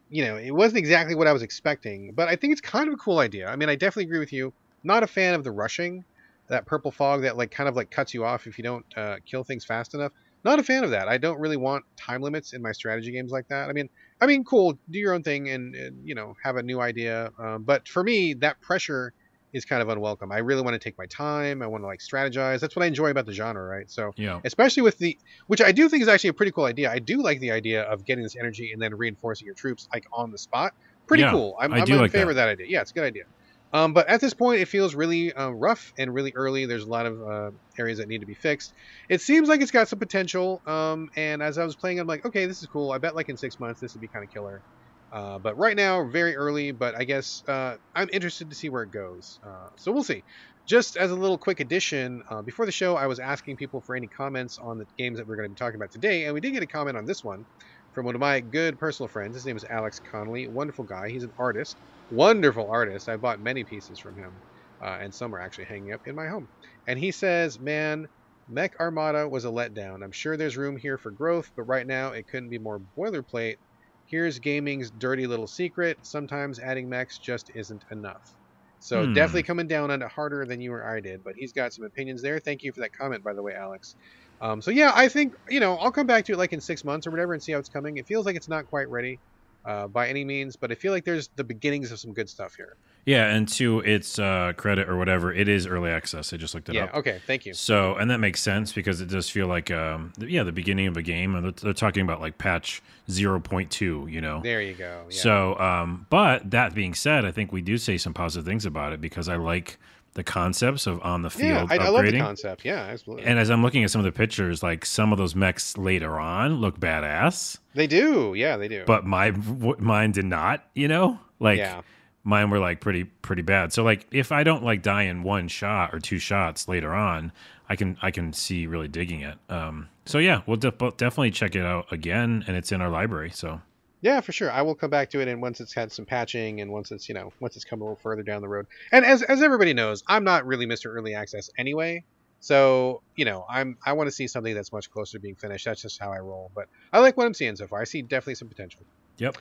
you 0.10 0.26
know, 0.26 0.38
it 0.38 0.52
wasn't 0.52 0.80
exactly 0.80 1.16
what 1.16 1.28
I 1.28 1.34
was 1.34 1.44
expecting, 1.44 2.14
but 2.16 2.30
I 2.30 2.36
think 2.36 2.52
it's 2.54 2.62
kind 2.62 2.88
of 2.88 2.94
a 2.96 2.98
cool 2.98 3.20
idea. 3.20 3.48
I 3.50 3.56
mean, 3.56 3.70
I 3.70 3.76
definitely 3.76 4.06
agree 4.06 4.20
with 4.20 4.34
you. 4.34 4.54
Not 4.84 5.04
a 5.04 5.08
fan 5.08 5.34
of 5.34 5.44
the 5.44 5.52
rushing, 5.52 6.06
that 6.50 6.68
purple 6.68 6.92
fog 6.92 7.24
that 7.24 7.38
like 7.38 7.52
kind 7.52 7.70
of 7.70 7.76
like 7.76 7.92
cuts 7.92 8.14
you 8.14 8.26
off 8.26 8.48
if 8.48 8.58
you 8.60 8.64
don't 8.64 8.86
uh, 8.96 9.18
kill 9.30 9.44
things 9.44 9.66
fast 9.66 9.96
enough 9.96 10.12
not 10.48 10.60
a 10.60 10.64
fan 10.64 10.84
of 10.84 10.92
that. 10.92 11.08
I 11.08 11.18
don't 11.18 11.40
really 11.40 11.58
want 11.58 11.84
time 11.98 12.22
limits 12.22 12.54
in 12.54 12.62
my 12.62 12.72
strategy 12.72 13.12
games 13.12 13.32
like 13.32 13.48
that. 13.50 13.70
I 13.70 13.74
mean, 13.74 13.90
I 14.22 14.26
mean, 14.26 14.44
cool, 14.44 14.80
do 14.90 15.00
your 15.00 15.14
own 15.14 15.24
thing 15.24 15.50
and, 15.50 15.76
and 15.76 16.08
you 16.08 16.16
know 16.16 16.34
have 16.44 16.56
a 16.58 16.64
new 16.64 16.80
idea. 16.82 17.30
Um, 17.40 17.64
but 17.64 17.88
for 17.88 18.04
me, 18.04 18.34
that 18.36 18.60
pressure 18.62 19.14
is 19.54 19.66
kind 19.66 19.82
of 19.82 19.90
unwelcome. 19.90 20.32
I 20.32 20.40
really 20.40 20.62
want 20.62 20.74
to 20.74 20.80
take 20.80 20.98
my 20.98 21.06
time. 21.08 21.62
I 21.62 21.68
want 21.68 21.84
to 21.84 21.88
like 21.88 22.00
strategize. 22.00 22.60
That's 22.60 22.76
what 22.76 22.84
I 22.84 22.88
enjoy 22.88 23.10
about 23.12 23.26
the 23.26 23.34
genre, 23.34 23.64
right? 23.64 23.90
So 23.90 24.12
Yeah, 24.18 24.40
especially 24.44 24.84
with 24.84 24.98
the 24.98 25.18
which 25.48 25.62
I 25.62 25.72
do 25.72 25.88
think 25.90 26.02
is 26.02 26.08
actually 26.10 26.32
a 26.32 26.34
pretty 26.34 26.52
cool 26.52 26.66
idea. 26.66 26.92
I 26.92 27.00
do 27.00 27.22
like 27.22 27.40
the 27.40 27.52
idea 27.52 27.84
of 27.84 28.06
getting 28.06 28.24
this 28.24 28.36
energy 28.40 28.72
and 28.74 28.82
then 28.82 28.94
reinforcing 28.96 29.46
your 29.46 29.56
troops 29.56 29.88
like 29.94 30.04
on 30.14 30.32
the 30.32 30.38
spot. 30.38 30.74
Pretty 31.08 31.24
Yeah, 31.24 31.32
cool. 31.32 31.56
I'm, 31.62 31.74
I 31.74 31.80
I'm 31.80 31.86
do 31.86 31.94
in 31.94 32.00
like 32.00 32.12
favor 32.12 32.26
that. 32.26 32.30
of 32.32 32.36
that 32.36 32.50
idea. 32.50 32.68
Yeah, 32.70 32.82
it's 32.82 32.92
a 32.92 32.94
good 32.94 33.06
idea. 33.06 33.24
Um, 33.74 33.94
but 33.94 34.08
at 34.08 34.22
this 34.22 34.34
point, 34.34 34.62
it 34.62 34.68
feels 34.68 34.96
really 34.96 35.34
uh, 35.34 35.50
rough 35.50 35.92
and 35.98 36.14
really 36.14 36.34
early. 36.36 36.66
There's 36.66 36.84
a 36.84 36.90
lot 36.90 37.06
of 37.06 37.22
uh, 37.22 37.52
areas 37.78 38.00
that 38.00 38.08
need 38.08 38.20
to 38.20 38.26
be 38.26 38.34
fixed. 38.34 38.74
It 39.10 39.22
seems 39.22 39.50
like 39.50 39.62
it's 39.62 39.72
got 39.72 39.90
some 39.90 40.00
potential. 40.00 40.62
Um, 40.66 41.10
and 41.16 41.42
as 41.42 41.58
I 41.58 41.66
was 41.66 41.76
playing, 41.76 42.00
I'm 42.00 42.08
like, 42.08 42.26
okay, 42.26 42.46
this 42.46 42.62
is 42.62 42.68
cool. 42.68 42.92
I 42.92 42.98
bet 42.98 43.16
like 43.16 43.30
in 43.30 43.38
six 43.38 43.60
months 43.60 43.80
this 43.80 43.94
would 43.94 44.02
be 44.02 44.08
kind 44.08 44.24
of 44.24 44.30
killer. 44.32 44.64
Uh, 45.12 45.40
but 45.40 45.58
right 45.58 45.76
now, 45.76 46.10
very 46.10 46.36
early. 46.36 46.72
But 46.72 46.96
I 46.96 47.04
guess 47.04 47.44
uh, 47.48 47.76
I'm 47.96 48.10
interested 48.12 48.50
to 48.50 48.56
see 48.56 48.70
where 48.70 48.84
it 48.84 48.92
goes. 48.92 49.40
Uh, 49.46 49.70
so 49.78 49.92
we'll 49.92 50.04
see. 50.04 50.24
Just 50.68 50.98
as 50.98 51.12
a 51.12 51.16
little 51.16 51.38
quick 51.38 51.62
addition, 51.62 52.24
uh, 52.30 52.42
before 52.42 52.66
the 52.66 52.74
show, 52.74 52.96
I 52.96 53.08
was 53.08 53.20
asking 53.20 53.56
people 53.56 53.82
for 53.82 53.96
any 53.96 54.08
comments 54.08 54.58
on 54.62 54.78
the 54.78 54.86
games 54.98 55.18
that 55.18 55.28
we're 55.28 55.38
going 55.38 55.48
to 55.48 55.54
be 55.54 55.56
talking 55.56 55.78
about 55.78 55.92
today, 55.92 56.26
and 56.26 56.34
we 56.34 56.42
did 56.42 56.52
get 56.52 56.62
a 56.64 56.68
comment 56.68 56.98
on 56.98 57.06
this 57.06 57.24
one 57.24 57.46
from 57.94 58.06
one 58.06 58.16
of 58.16 58.22
my 58.22 58.42
good 58.42 58.78
personal 58.78 59.08
friends. 59.08 59.36
His 59.36 59.46
name 59.46 59.56
is 59.56 59.64
Alex 59.64 60.02
Connolly. 60.12 60.50
Wonderful 60.50 60.84
guy. 60.84 61.10
He's 61.10 61.24
an 61.24 61.32
artist, 61.40 61.78
wonderful 62.10 62.70
artist. 62.70 63.10
I 63.10 63.18
bought 63.18 63.40
many 63.40 63.64
pieces 63.64 64.00
from 64.00 64.18
him, 64.18 64.44
uh, 64.84 64.98
and 65.02 65.14
some 65.14 65.34
are 65.36 65.40
actually 65.40 65.66
hanging 65.66 65.92
up 65.94 66.02
in 66.06 66.16
my 66.16 66.28
home. 66.28 66.50
And 66.88 67.00
he 67.00 67.12
says, 67.12 67.60
"Man, 67.60 68.08
Mech 68.48 68.74
Armada 68.80 69.28
was 69.30 69.46
a 69.46 69.50
letdown. 69.50 70.04
I'm 70.04 70.12
sure 70.12 70.38
there's 70.38 70.58
room 70.58 70.78
here 70.78 70.98
for 70.98 71.12
growth, 71.12 71.52
but 71.56 71.64
right 71.64 71.88
now 71.88 72.12
it 72.14 72.28
couldn't 72.28 72.50
be 72.50 72.60
more 72.60 72.80
boilerplate. 72.80 73.58
Here's 74.06 74.40
gaming's 74.40 74.90
dirty 74.92 75.28
little 75.28 75.48
secret. 75.48 76.06
Sometimes 76.06 76.60
adding 76.60 76.90
mechs 76.90 77.20
just 77.20 77.52
isn't 77.54 77.84
enough." 77.92 78.36
So 78.80 79.06
Hmm. 79.06 79.08
definitely 79.08 79.44
coming 79.44 79.68
down 79.68 79.92
on 79.92 80.02
it 80.02 80.10
harder 80.12 80.46
than 80.46 80.62
you 80.62 80.72
or 80.74 80.88
I 80.88 81.00
did, 81.02 81.24
but 81.24 81.34
he's 81.36 81.54
got 81.54 81.74
some 81.74 81.86
opinions 81.86 82.22
there. 82.22 82.40
Thank 82.40 82.64
you 82.64 82.72
for 82.74 82.82
that 82.82 82.94
comment, 82.94 83.24
by 83.24 83.34
the 83.34 83.44
way, 83.44 83.54
Alex. 83.54 83.96
Um, 84.42 84.62
so 84.62 84.72
yeah, 84.72 84.92
I 84.96 85.08
think 85.10 85.34
you 85.50 85.60
know 85.60 85.76
I'll 85.78 85.92
come 85.92 86.08
back 86.08 86.26
to 86.26 86.34
it 86.34 86.38
like 86.38 86.54
in 86.54 86.62
six 86.62 86.84
months 86.84 87.08
or 87.08 87.12
whatever 87.12 87.34
and 87.34 87.42
see 87.44 87.52
how 87.52 87.60
it's 87.60 87.70
coming. 87.70 87.98
It 87.98 88.08
feels 88.08 88.26
like 88.26 88.36
it's 88.36 88.50
not 88.50 88.66
quite 88.66 88.90
ready 88.90 89.22
uh, 89.68 89.88
by 89.88 90.08
any 90.08 90.24
means, 90.24 90.56
but 90.56 90.72
I 90.72 90.76
feel 90.76 90.94
like 90.94 91.04
there's 91.04 91.28
the 91.36 91.44
beginnings 91.44 91.92
of 91.92 92.00
some 92.00 92.14
good 92.14 92.30
stuff 92.30 92.56
here. 92.56 92.78
yeah, 93.06 93.28
and 93.28 93.48
to 93.50 93.82
its 93.82 94.18
uh, 94.18 94.54
credit 94.56 94.90
or 94.90 94.98
whatever, 94.98 95.34
it 95.34 95.48
is 95.48 95.68
early 95.68 95.92
access. 95.92 96.34
I 96.34 96.38
just 96.38 96.56
looked 96.56 96.70
it 96.70 96.76
yeah. 96.76 96.86
up. 96.86 96.96
Okay. 96.96 97.20
Thank 97.28 97.46
you. 97.46 97.54
So, 97.54 97.96
and 97.96 98.10
that 98.10 98.20
makes 98.20 98.42
sense 98.42 98.72
because 98.72 99.02
it 99.02 99.10
does 99.10 99.30
feel 99.30 99.48
like, 99.48 99.70
um, 99.70 100.14
yeah, 100.20 100.44
the 100.44 100.52
beginning 100.52 100.88
of 100.88 100.96
a 100.98 101.02
game, 101.02 101.36
and 101.36 101.44
they're, 101.44 101.52
they're 101.52 101.74
talking 101.74 102.04
about 102.04 102.22
like 102.22 102.38
patch 102.38 102.82
zero 103.12 103.40
point 103.40 103.70
two. 103.70 104.08
You 104.10 104.22
know, 104.22 104.42
There 104.42 104.62
you 104.62 104.74
go. 104.74 105.06
Yeah. 105.10 105.18
So, 105.18 105.60
um, 105.60 106.08
but 106.10 106.50
that 106.52 106.74
being 106.74 106.94
said, 106.94 107.26
I 107.26 107.32
think 107.32 107.52
we 107.52 107.62
do 107.62 107.78
say 107.78 107.98
some 107.98 108.14
positive 108.14 108.46
things 108.46 108.66
about 108.66 108.94
it 108.94 109.02
because 109.02 109.28
I 109.28 109.36
like 109.36 109.78
the 110.18 110.24
concepts 110.24 110.88
of 110.88 111.00
on 111.04 111.22
the 111.22 111.30
yeah, 111.38 111.60
field 111.68 111.72
I, 111.72 111.86
I 111.86 111.90
love 111.90 112.04
the 112.04 112.18
concept. 112.18 112.66
Yeah, 112.66 112.80
absolutely. 112.80 113.26
and 113.26 113.38
as 113.38 113.52
I'm 113.52 113.62
looking 113.62 113.84
at 113.84 113.92
some 113.92 114.00
of 114.00 114.06
the 114.06 114.12
pictures, 114.12 114.64
like 114.64 114.84
some 114.84 115.12
of 115.12 115.20
those 115.20 115.36
mechs 115.36 115.78
later 115.78 116.20
on 116.20 116.56
look 116.56 116.80
badass, 116.80 117.60
they 117.76 117.86
do. 117.86 118.34
Yeah, 118.36 118.58
they 118.58 118.68
do. 118.68 118.84
but 118.88 119.06
my 119.06 119.30
w- 119.30 119.76
mine 119.78 120.12
did 120.12 120.26
not. 120.26 120.66
You 120.74 120.88
know, 120.88 121.20
like 121.40 121.60
yeah. 121.60 121.82
mine 122.24 122.50
were 122.50 122.58
like 122.58 122.82
pretty 122.82 123.04
pretty 123.04 123.44
bad. 123.44 123.72
So 123.74 123.84
like 123.84 124.08
if 124.12 124.32
I 124.32 124.44
don't 124.44 124.64
like 124.64 124.82
die 124.82 125.04
in 125.04 125.22
one 125.22 125.48
shot 125.48 125.94
or 125.94 126.00
two 126.00 126.18
shots 126.18 126.68
later 126.68 126.96
on, 126.96 127.32
I 127.70 127.76
can 127.76 127.96
I 128.02 128.10
can 128.10 128.34
see 128.34 128.66
really 128.66 128.88
digging 128.88 129.22
it. 129.22 129.38
Um, 129.50 129.88
so 130.08 130.18
yeah, 130.18 130.42
we'll 130.48 130.58
def- 130.58 130.98
definitely 130.98 131.30
check 131.30 131.56
it 131.56 131.64
out 131.64 131.94
again, 131.94 132.44
and 132.48 132.58
it's 132.58 132.72
in 132.72 132.82
our 132.82 132.90
library. 132.90 133.30
So 133.30 133.62
Yeah, 134.02 134.22
for 134.22 134.32
sure. 134.32 134.52
I 134.52 134.62
will 134.62 134.76
come 134.76 134.90
back 134.92 135.10
to 135.12 135.22
it, 135.22 135.28
and 135.28 135.42
once 135.42 135.60
it's 135.60 135.74
had 135.74 135.92
some 135.92 136.06
patching, 136.06 136.62
and 136.62 136.72
once 136.72 136.92
it's 136.92 137.10
you 137.10 137.16
know 137.16 137.34
once 137.40 137.56
it's 137.56 137.66
come 137.66 137.82
a 137.82 137.84
little 137.84 137.98
further 137.98 138.24
down 138.24 138.42
the 138.42 138.48
road. 138.48 138.68
And 138.92 139.04
as 139.06 139.24
as 139.24 139.42
everybody 139.42 139.74
knows, 139.74 140.04
I'm 140.08 140.24
not 140.24 140.46
really 140.46 140.68
Mr. 140.68 140.94
Early 140.94 141.16
Access 141.16 141.50
anyway. 141.58 142.04
So 142.40 143.02
you 143.16 143.26
know, 143.26 143.46
I'm 143.50 143.78
I 143.86 143.94
want 143.94 144.08
to 144.08 144.12
see 144.12 144.28
something 144.28 144.54
that's 144.54 144.72
much 144.72 144.92
closer 144.92 145.18
to 145.18 145.22
being 145.22 145.36
finished. 145.36 145.66
That's 145.66 145.82
just 145.82 146.00
how 146.00 146.12
I 146.12 146.20
roll. 146.20 146.52
But 146.54 146.68
I 146.94 147.00
like 147.00 147.18
what 147.18 147.26
I'm 147.26 147.34
seeing 147.34 147.56
so 147.56 147.68
far. 147.68 147.82
I 147.82 147.86
see 147.86 148.02
definitely 148.04 148.36
some 148.36 148.50
potential. 148.50 148.82
yep, 149.18 149.38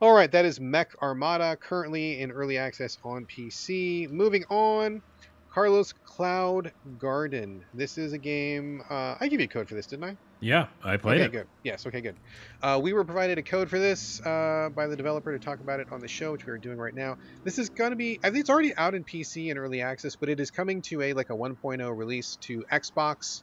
All 0.00 0.12
right, 0.14 0.30
that 0.30 0.44
is 0.44 0.60
Mech 0.60 0.94
Armada, 1.00 1.56
currently 1.56 2.20
in 2.20 2.30
early 2.30 2.58
access 2.58 2.98
on 3.02 3.26
PC. 3.26 4.10
Moving 4.10 4.44
on, 4.50 5.00
Carlos 5.50 5.94
Cloud 6.04 6.70
Garden. 6.98 7.64
This 7.72 7.96
is 7.96 8.12
a 8.12 8.18
game. 8.18 8.82
Uh, 8.90 9.14
I 9.18 9.28
gave 9.28 9.40
you 9.40 9.46
a 9.46 9.48
code 9.48 9.68
for 9.70 9.74
this, 9.74 9.86
didn't 9.86 10.04
I? 10.04 10.16
Yeah, 10.40 10.66
I 10.84 10.96
played 10.98 11.20
okay, 11.20 11.24
it. 11.26 11.32
good. 11.32 11.46
Yes, 11.62 11.86
okay, 11.86 12.00
good. 12.00 12.16
Uh, 12.62 12.78
we 12.82 12.92
were 12.92 13.04
provided 13.04 13.38
a 13.38 13.42
code 13.42 13.70
for 13.70 13.78
this 13.78 14.20
uh, 14.20 14.68
by 14.74 14.86
the 14.86 14.96
developer 14.96 15.32
to 15.32 15.42
talk 15.42 15.60
about 15.60 15.80
it 15.80 15.90
on 15.90 16.00
the 16.00 16.08
show, 16.08 16.32
which 16.32 16.44
we 16.44 16.52
are 16.52 16.58
doing 16.58 16.76
right 16.78 16.94
now. 16.94 17.16
This 17.44 17.58
is 17.58 17.70
going 17.70 17.90
to 17.90 17.96
be, 17.96 18.20
I 18.22 18.28
think 18.28 18.40
it's 18.40 18.50
already 18.50 18.74
out 18.76 18.94
in 18.94 19.02
PC 19.02 19.48
and 19.50 19.58
early 19.58 19.80
access, 19.80 20.14
but 20.16 20.28
it 20.28 20.38
is 20.38 20.50
coming 20.50 20.82
to 20.82 21.00
a 21.02 21.12
like 21.14 21.30
a 21.30 21.34
1.0 21.34 21.96
release 21.96 22.36
to 22.42 22.64
Xbox, 22.70 23.42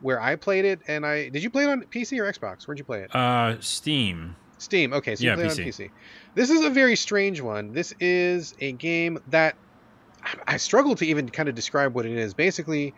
where 0.00 0.20
I 0.20 0.34
played 0.36 0.64
it. 0.64 0.80
And 0.88 1.06
I 1.06 1.28
did 1.28 1.42
you 1.44 1.50
play 1.50 1.64
it 1.64 1.68
on 1.68 1.82
PC 1.82 2.18
or 2.18 2.30
Xbox? 2.32 2.66
Where'd 2.66 2.78
you 2.78 2.84
play 2.84 3.02
it? 3.02 3.14
Uh, 3.14 3.60
Steam. 3.60 4.34
Steam. 4.58 4.92
Okay, 4.92 5.14
so 5.14 5.24
Yeah, 5.24 5.32
you 5.32 5.36
played 5.36 5.50
PC. 5.50 5.58
it 5.58 5.62
on 5.62 5.68
PC. 5.68 5.90
This 6.34 6.50
is 6.50 6.64
a 6.64 6.70
very 6.70 6.96
strange 6.96 7.40
one. 7.40 7.72
This 7.72 7.94
is 8.00 8.54
a 8.60 8.72
game 8.72 9.18
that 9.28 9.56
I 10.46 10.56
struggle 10.56 10.94
to 10.96 11.06
even 11.06 11.28
kind 11.28 11.48
of 11.48 11.54
describe 11.54 11.94
what 11.94 12.06
it 12.06 12.12
is. 12.16 12.34
Basically, 12.34 12.94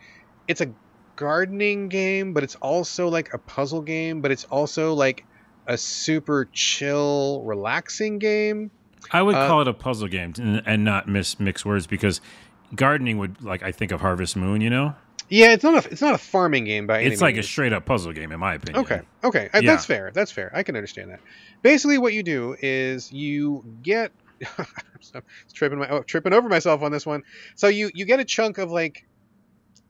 it's 0.47 0.61
a 0.61 0.67
gardening 1.15 1.89
game, 1.89 2.33
but 2.33 2.43
it's 2.43 2.55
also 2.55 3.07
like 3.07 3.33
a 3.33 3.37
puzzle 3.37 3.81
game, 3.81 4.21
but 4.21 4.31
it's 4.31 4.43
also 4.45 4.93
like 4.93 5.25
a 5.67 5.77
super 5.77 6.47
chill, 6.53 7.41
relaxing 7.43 8.19
game. 8.19 8.71
I 9.11 9.21
would 9.21 9.35
Uh, 9.35 9.47
call 9.47 9.61
it 9.61 9.67
a 9.67 9.73
puzzle 9.73 10.07
game 10.07 10.33
and, 10.37 10.61
and 10.65 10.83
not 10.83 11.07
miss 11.07 11.39
mix 11.39 11.65
words 11.65 11.87
because 11.87 12.21
gardening 12.75 13.17
would 13.19 13.43
like 13.43 13.63
I 13.63 13.71
think 13.71 13.91
of 13.91 14.01
Harvest 14.01 14.35
Moon. 14.35 14.61
You 14.61 14.69
know, 14.69 14.95
Yeah, 15.29 15.53
it's 15.53 15.63
not 15.63 15.85
a 15.85 15.89
it's 15.91 16.01
not 16.01 16.15
a 16.15 16.19
farming 16.19 16.65
game 16.65 16.87
by 16.87 17.01
any 17.01 17.11
it's 17.13 17.21
like 17.21 17.37
a 17.37 17.43
straight 17.43 17.73
up 17.73 17.85
puzzle 17.85 18.13
game 18.13 18.31
in 18.31 18.39
my 18.39 18.55
opinion. 18.55 18.83
Okay. 18.83 19.01
Okay. 19.23 19.49
Yeah. 19.53 19.61
That's 19.61 19.85
fair. 19.85 20.11
That's 20.13 20.31
fair. 20.31 20.51
I 20.55 20.63
can 20.63 20.75
understand 20.75 21.11
that. 21.11 21.19
Basically, 21.61 21.97
what 21.97 22.13
you 22.13 22.23
do 22.23 22.55
is 22.61 23.11
you 23.11 23.63
get. 23.81 24.11
I'm 24.57 25.23
tripping 25.53 25.79
my 25.79 25.87
oh, 25.89 26.01
tripping 26.01 26.33
over 26.33 26.49
myself 26.49 26.81
on 26.81 26.91
this 26.91 27.05
one. 27.05 27.23
So 27.55 27.67
you 27.67 27.89
you 27.93 28.05
get 28.05 28.19
a 28.19 28.25
chunk 28.25 28.57
of 28.57 28.71
like 28.71 29.05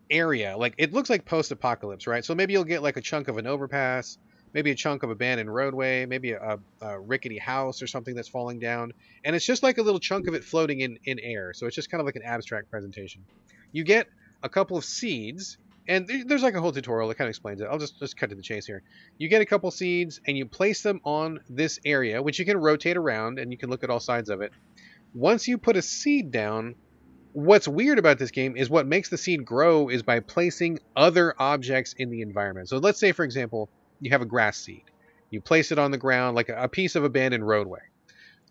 area, 0.09 0.57
like 0.57 0.75
it 0.77 0.93
looks 0.93 1.09
like 1.09 1.25
post 1.25 1.51
apocalypse, 1.51 2.07
right? 2.07 2.23
So 2.23 2.35
maybe 2.35 2.53
you'll 2.53 2.63
get 2.63 2.81
like 2.81 2.97
a 2.97 3.01
chunk 3.01 3.27
of 3.27 3.37
an 3.37 3.47
overpass, 3.47 4.17
maybe 4.53 4.71
a 4.71 4.75
chunk 4.75 5.03
of 5.03 5.09
abandoned 5.09 5.53
roadway, 5.53 6.05
maybe 6.05 6.31
a, 6.31 6.59
a 6.81 6.99
rickety 6.99 7.37
house 7.37 7.81
or 7.81 7.87
something 7.87 8.15
that's 8.15 8.27
falling 8.27 8.59
down, 8.59 8.93
and 9.23 9.35
it's 9.35 9.45
just 9.45 9.63
like 9.63 9.77
a 9.77 9.81
little 9.81 9.99
chunk 9.99 10.27
of 10.27 10.33
it 10.33 10.43
floating 10.43 10.81
in 10.81 10.97
in 11.05 11.19
air. 11.19 11.53
So 11.53 11.67
it's 11.67 11.75
just 11.75 11.89
kind 11.89 11.99
of 11.99 12.05
like 12.05 12.15
an 12.15 12.23
abstract 12.23 12.69
presentation. 12.69 13.23
You 13.71 13.83
get 13.83 14.07
a 14.43 14.49
couple 14.49 14.77
of 14.77 14.85
seeds 14.85 15.57
and 15.87 16.09
there's 16.25 16.41
like 16.41 16.55
a 16.55 16.61
whole 16.61 16.71
tutorial 16.71 17.07
that 17.09 17.15
kind 17.15 17.27
of 17.27 17.29
explains 17.29 17.61
it. 17.61 17.67
I'll 17.69 17.77
just 17.77 17.99
just 17.99 18.17
cut 18.17 18.29
to 18.29 18.35
the 18.35 18.41
chase 18.41 18.65
here. 18.65 18.81
You 19.17 19.29
get 19.29 19.41
a 19.41 19.45
couple 19.45 19.69
seeds 19.71 20.19
and 20.25 20.37
you 20.37 20.45
place 20.45 20.81
them 20.81 20.99
on 21.03 21.41
this 21.49 21.79
area, 21.85 22.21
which 22.21 22.39
you 22.39 22.45
can 22.45 22.57
rotate 22.57 22.97
around 22.97 23.37
and 23.39 23.51
you 23.51 23.57
can 23.57 23.69
look 23.69 23.83
at 23.83 23.89
all 23.89 23.99
sides 23.99 24.29
of 24.29 24.41
it. 24.41 24.51
Once 25.13 25.47
you 25.47 25.57
put 25.57 25.77
a 25.77 25.81
seed 25.81 26.31
down, 26.31 26.75
what's 27.35 27.67
weird 27.67 27.99
about 27.99 28.17
this 28.17 28.31
game 28.31 28.55
is 28.55 28.69
what 28.69 28.87
makes 28.87 29.09
the 29.09 29.17
seed 29.17 29.43
grow 29.43 29.89
is 29.89 30.03
by 30.03 30.21
placing 30.21 30.79
other 30.95 31.35
objects 31.37 31.93
in 31.97 32.09
the 32.09 32.21
environment. 32.21 32.69
So 32.69 32.77
let's 32.77 32.97
say, 32.97 33.11
for 33.11 33.25
example, 33.25 33.69
you 33.99 34.11
have 34.11 34.21
a 34.21 34.25
grass 34.25 34.57
seed. 34.57 34.83
You 35.31 35.41
place 35.41 35.73
it 35.73 35.77
on 35.77 35.91
the 35.91 35.97
ground 35.97 36.37
like 36.37 36.47
a, 36.47 36.69
piece 36.69 36.95
of 36.95 37.03
abandoned 37.03 37.45
roadway. 37.45 37.81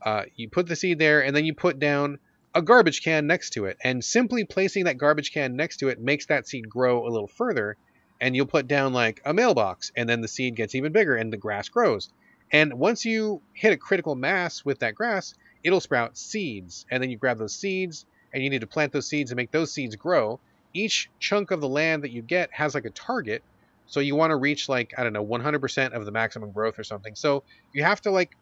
Uh, 0.05 0.25
you 0.37 0.51
put 0.51 0.67
the 0.67 0.77
seed 0.77 0.99
there, 0.99 1.25
and 1.25 1.35
then 1.35 1.47
you 1.47 1.55
put 1.55 1.79
down 1.79 2.19
a 2.55 2.61
garbage 2.61 3.03
can 3.03 3.27
next 3.27 3.55
to 3.55 3.65
it. 3.65 3.79
And 3.83 4.05
simply 4.05 4.45
placing 4.45 4.85
that 4.85 4.99
garbage 4.99 5.33
can 5.33 5.57
next 5.57 5.79
to 5.79 5.89
it 5.89 5.99
makes 5.99 6.27
that 6.27 6.47
seed 6.47 6.69
grow 6.69 7.07
a 7.07 7.09
little 7.09 7.27
further. 7.27 7.79
And 8.21 8.37
you'll 8.37 8.45
put 8.45 8.69
down 8.69 8.93
like 8.93 9.23
a 9.25 9.33
mailbox, 9.33 9.93
and 9.97 10.07
then 10.07 10.21
the 10.21 10.29
seed 10.29 10.57
gets 10.57 10.75
even 10.75 10.93
bigger 10.93 11.17
and 11.17 11.33
the 11.33 11.39
grass 11.39 11.71
grows. 11.71 12.11
And 12.53 12.75
once 12.75 13.07
you 13.07 13.41
hit 13.55 13.73
a 13.73 13.79
critical 13.79 14.15
mass 14.15 14.63
with 14.63 14.81
that 14.81 14.95
grass, 14.95 15.33
it'll 15.63 15.81
sprout 15.81 16.19
seeds. 16.19 16.85
And 16.91 17.03
then 17.03 17.11
you 17.11 17.17
grab 17.17 17.39
those 17.39 17.57
seeds, 17.57 18.05
and 18.35 18.43
you 18.43 18.51
need 18.51 18.61
to 18.61 18.67
plant 18.67 18.93
those 18.93 19.09
seeds 19.09 19.31
and 19.31 19.37
make 19.37 19.53
those 19.53 19.73
seeds 19.73 19.97
grow. 19.97 20.41
Each 20.75 21.09
chunk 21.21 21.53
of 21.53 21.61
the 21.61 21.69
land 21.69 22.03
that 22.03 22.11
you 22.11 22.21
get 22.21 22.51
has 22.53 22.75
like 22.75 22.85
a 22.85 22.91
target. 22.91 23.43
So 23.87 24.01
you 24.01 24.17
want 24.17 24.33
to 24.33 24.37
reach 24.37 24.69
like, 24.69 24.93
I 24.99 25.05
don't 25.05 25.13
know, 25.13 25.25
100% 25.25 25.93
of 25.93 26.05
the 26.05 26.11
maximum 26.11 26.51
growth 26.51 26.79
or 26.79 26.85
something. 26.85 27.15
So 27.15 27.45
you 27.73 27.85
have 27.85 28.01
to 28.03 28.11
like 28.11 28.37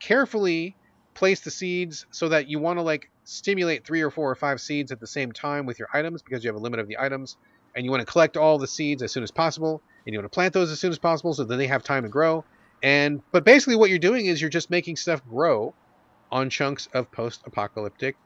carefully 0.00 0.74
place 1.14 1.40
the 1.40 1.50
seeds 1.50 2.06
so 2.10 2.28
that 2.28 2.48
you 2.48 2.58
want 2.58 2.78
to 2.78 2.82
like 2.82 3.10
stimulate 3.24 3.84
three 3.84 4.00
or 4.00 4.10
four 4.10 4.30
or 4.30 4.34
five 4.34 4.60
seeds 4.60 4.92
at 4.92 5.00
the 5.00 5.06
same 5.06 5.32
time 5.32 5.66
with 5.66 5.78
your 5.78 5.88
items 5.92 6.22
because 6.22 6.42
you 6.42 6.48
have 6.48 6.56
a 6.56 6.62
limit 6.62 6.80
of 6.80 6.88
the 6.88 6.96
items 6.98 7.36
and 7.74 7.84
you 7.84 7.90
want 7.90 8.00
to 8.00 8.10
collect 8.10 8.36
all 8.36 8.56
the 8.56 8.66
seeds 8.66 9.02
as 9.02 9.12
soon 9.12 9.22
as 9.22 9.30
possible 9.30 9.82
and 10.06 10.12
you 10.12 10.18
want 10.18 10.30
to 10.30 10.34
plant 10.34 10.54
those 10.54 10.70
as 10.70 10.80
soon 10.80 10.90
as 10.90 10.98
possible 10.98 11.34
so 11.34 11.44
then 11.44 11.58
they 11.58 11.66
have 11.66 11.82
time 11.82 12.04
to 12.04 12.08
grow 12.08 12.44
and 12.82 13.20
but 13.32 13.44
basically 13.44 13.76
what 13.76 13.90
you're 13.90 13.98
doing 13.98 14.26
is 14.26 14.40
you're 14.40 14.48
just 14.48 14.70
making 14.70 14.96
stuff 14.96 15.20
grow 15.28 15.74
on 16.30 16.48
chunks 16.48 16.88
of 16.94 17.10
post-apocalyptic 17.10 18.16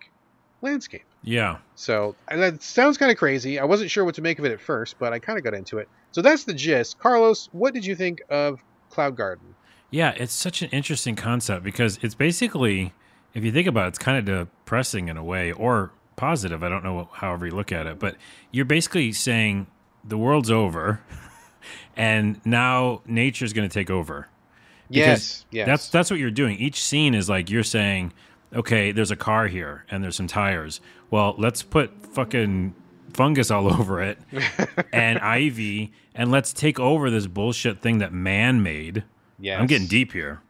landscape 0.62 1.04
Yeah. 1.22 1.58
so 1.74 2.14
and 2.28 2.40
that 2.40 2.62
sounds 2.62 2.96
kind 2.98 3.10
of 3.12 3.18
crazy 3.18 3.58
i 3.58 3.64
wasn't 3.64 3.90
sure 3.90 4.04
what 4.04 4.14
to 4.14 4.22
make 4.22 4.38
of 4.38 4.44
it 4.44 4.52
at 4.52 4.60
first 4.60 4.98
but 4.98 5.12
i 5.12 5.18
kind 5.18 5.36
of 5.38 5.44
got 5.44 5.54
into 5.54 5.78
it 5.78 5.88
so 6.12 6.22
that's 6.22 6.44
the 6.44 6.54
gist 6.54 6.98
carlos 6.98 7.48
what 7.52 7.74
did 7.74 7.84
you 7.84 7.94
think 7.96 8.22
of 8.30 8.62
cloud 8.90 9.16
garden 9.16 9.54
Yeah, 9.90 10.12
it's 10.16 10.32
such 10.32 10.62
an 10.62 10.70
interesting 10.70 11.16
concept 11.16 11.62
because 11.64 11.98
it's 12.02 12.14
basically, 12.14 12.92
if 13.34 13.44
you 13.44 13.52
think 13.52 13.66
about 13.66 13.84
it, 13.84 13.88
it's 13.88 13.98
kind 13.98 14.16
of 14.18 14.24
depressing 14.24 15.08
in 15.08 15.16
a 15.18 15.24
way 15.24 15.52
or 15.52 15.92
positive. 16.16 16.62
I 16.62 16.68
don't 16.70 16.82
know 16.84 17.08
however 17.12 17.44
you 17.46 17.52
look 17.54 17.72
at 17.72 17.86
it, 17.86 17.98
but 17.98 18.16
you're 18.50 18.64
basically 18.64 19.12
saying 19.12 19.66
the 20.04 20.16
world's 20.18 20.50
over 20.50 21.00
and 21.96 22.40
now 22.44 23.02
nature's 23.06 23.52
going 23.52 23.68
to 23.68 23.72
take 23.72 23.90
over. 23.90 24.28
yes 24.88 25.44
yes 25.50 25.66
That's 25.66 25.88
that's 25.88 26.10
what 26.10 26.18
you're 26.20 26.30
doing. 26.30 26.58
Each 26.58 26.82
scene 26.82 27.14
is 27.14 27.28
like 27.28 27.50
you're 27.50 27.62
saying, 27.62 28.12
okay, 28.54 28.92
there's 28.92 29.10
a 29.10 29.16
car 29.16 29.46
here 29.48 29.84
and 29.90 30.02
there's 30.02 30.16
some 30.16 30.26
tires. 30.26 30.80
Well, 31.10 31.34
let's 31.38 31.62
put 31.62 31.90
fucking 32.06 32.74
fungus 33.12 33.50
all 33.50 33.72
over 33.72 34.00
it 34.02 34.18
and 34.92 35.18
ivy 35.18 35.92
and 36.14 36.30
let's 36.30 36.52
take 36.52 36.80
over 36.80 37.10
this 37.10 37.26
bullshit 37.26 37.80
thing 37.80 37.98
that 37.98 38.12
man 38.12 38.62
made. 38.62 39.04
yes 39.38 39.60
I'm 39.60 39.66
getting 39.66 39.86
deep 39.86 40.12
here. 40.12 40.40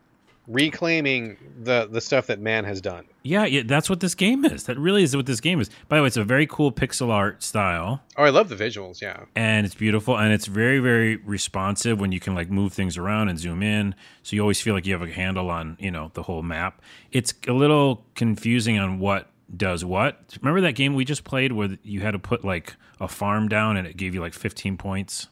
Reclaiming 0.46 1.36
the 1.62 1.88
the 1.90 2.00
stuff 2.00 2.26
that 2.26 2.40
man 2.40 2.64
has 2.64 2.80
done. 2.80 3.04
Yeah, 3.22 3.44
yeah, 3.44 3.62
that's 3.64 3.88
what 3.88 4.00
this 4.00 4.14
game 4.14 4.44
is. 4.44 4.64
That 4.64 4.78
really 4.78 5.02
is 5.04 5.14
what 5.14 5.26
this 5.26 5.40
game 5.40 5.60
is. 5.60 5.70
By 5.88 5.96
the 5.96 6.02
way, 6.02 6.08
it's 6.08 6.16
a 6.16 6.24
very 6.24 6.46
cool 6.46 6.72
pixel 6.72 7.10
art 7.10 7.42
style, 7.42 8.02
Oh, 8.16 8.24
I 8.24 8.30
love 8.30 8.48
the 8.48 8.56
visuals. 8.56 9.00
Yeah, 9.00 9.24
and 9.36 9.64
it's 9.64 9.74
beautiful, 9.74 10.18
and 10.18 10.32
it's 10.32 10.46
very, 10.46 10.80
very 10.80 11.16
responsive 11.16 12.00
when 12.00 12.12
you 12.12 12.20
can 12.20 12.34
like 12.34 12.50
move 12.50 12.72
things 12.72 12.98
around 12.98 13.28
and 13.28 13.38
zoom 13.38 13.62
in. 13.62 13.94
So 14.22 14.36
you 14.36 14.42
always 14.42 14.60
feel 14.60 14.74
like 14.74 14.86
you 14.86 14.92
have 14.92 15.02
a 15.02 15.12
handle 15.12 15.50
on 15.50 15.76
you 15.78 15.90
know 15.90 16.10
the 16.14 16.24
whole 16.24 16.42
map. 16.42 16.82
It's 17.12 17.32
a 17.46 17.52
little 17.52 18.04
confusing 18.14 18.78
on 18.78 18.98
what 18.98 19.28
does 19.54 19.84
what. 19.84 20.18
Remember 20.40 20.62
that 20.62 20.72
game 20.72 20.94
we 20.94 21.04
just 21.04 21.24
played 21.24 21.52
where 21.52 21.76
you 21.82 22.00
had 22.00 22.12
to 22.12 22.18
put 22.18 22.44
like 22.44 22.74
a 23.00 23.06
farm 23.08 23.48
down 23.48 23.76
and 23.76 23.86
it 23.86 23.96
gave 23.96 24.14
you 24.14 24.20
like 24.20 24.32
15 24.32 24.78
points. 24.78 25.28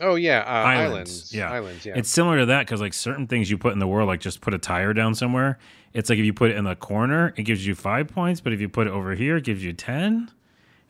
Oh 0.00 0.14
yeah, 0.16 0.40
uh, 0.40 0.50
Islands, 0.50 0.90
islands. 0.92 1.34
yeah. 1.34 1.50
islands. 1.50 1.86
Yeah, 1.86 1.94
It's 1.96 2.10
similar 2.10 2.38
to 2.40 2.46
that 2.46 2.66
because 2.66 2.80
like 2.80 2.92
certain 2.94 3.26
things 3.26 3.50
you 3.50 3.56
put 3.56 3.72
in 3.72 3.78
the 3.78 3.86
world, 3.86 4.08
like 4.08 4.20
just 4.20 4.40
put 4.40 4.52
a 4.54 4.58
tire 4.58 4.92
down 4.92 5.14
somewhere. 5.14 5.58
It's 5.94 6.10
like 6.10 6.18
if 6.18 6.24
you 6.24 6.34
put 6.34 6.50
it 6.50 6.56
in 6.56 6.64
the 6.64 6.76
corner, 6.76 7.32
it 7.36 7.44
gives 7.44 7.66
you 7.66 7.74
five 7.74 8.08
points, 8.08 8.40
but 8.40 8.52
if 8.52 8.60
you 8.60 8.68
put 8.68 8.86
it 8.86 8.92
over 8.92 9.14
here, 9.14 9.36
it 9.36 9.44
gives 9.44 9.64
you 9.64 9.72
ten. 9.72 10.30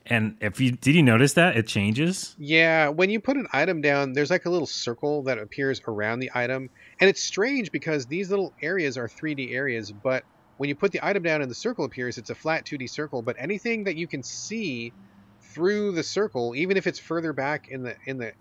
And 0.08 0.36
if 0.40 0.60
you 0.60 0.72
did 0.72 0.94
you 0.94 1.02
notice 1.02 1.32
that 1.34 1.56
it 1.56 1.66
changes? 1.66 2.34
yeah. 2.38 2.88
When 2.88 3.10
you 3.10 3.20
put 3.20 3.36
an 3.36 3.46
item 3.52 3.80
down, 3.80 4.12
there's 4.12 4.30
like 4.30 4.46
a 4.46 4.50
little 4.50 4.66
circle 4.66 5.22
that 5.24 5.38
appears 5.38 5.80
around 5.86 6.20
the 6.20 6.30
item, 6.34 6.70
and 7.00 7.10
it's 7.10 7.22
strange 7.22 7.70
because 7.72 8.06
these 8.06 8.30
little 8.30 8.52
areas 8.62 8.96
are 8.96 9.08
3D 9.08 9.52
areas, 9.52 9.90
but 9.92 10.24
when 10.58 10.68
you 10.68 10.74
put 10.74 10.90
the 10.92 11.04
item 11.06 11.22
down 11.22 11.42
and 11.42 11.50
the 11.50 11.54
circle 11.56 11.84
appears, 11.84 12.18
it's 12.18 12.30
a 12.30 12.34
flat 12.34 12.64
2D 12.64 12.88
circle. 12.88 13.20
But 13.20 13.36
anything 13.38 13.84
that 13.84 13.96
you 13.96 14.06
can 14.06 14.22
see 14.22 14.92
through 15.42 15.92
the 15.92 16.02
circle, 16.02 16.54
even 16.56 16.76
if 16.76 16.86
it's 16.86 16.98
further 16.98 17.32
back 17.32 17.68
in 17.68 17.82
the 17.82 17.96
in 18.06 18.18
the 18.18 18.32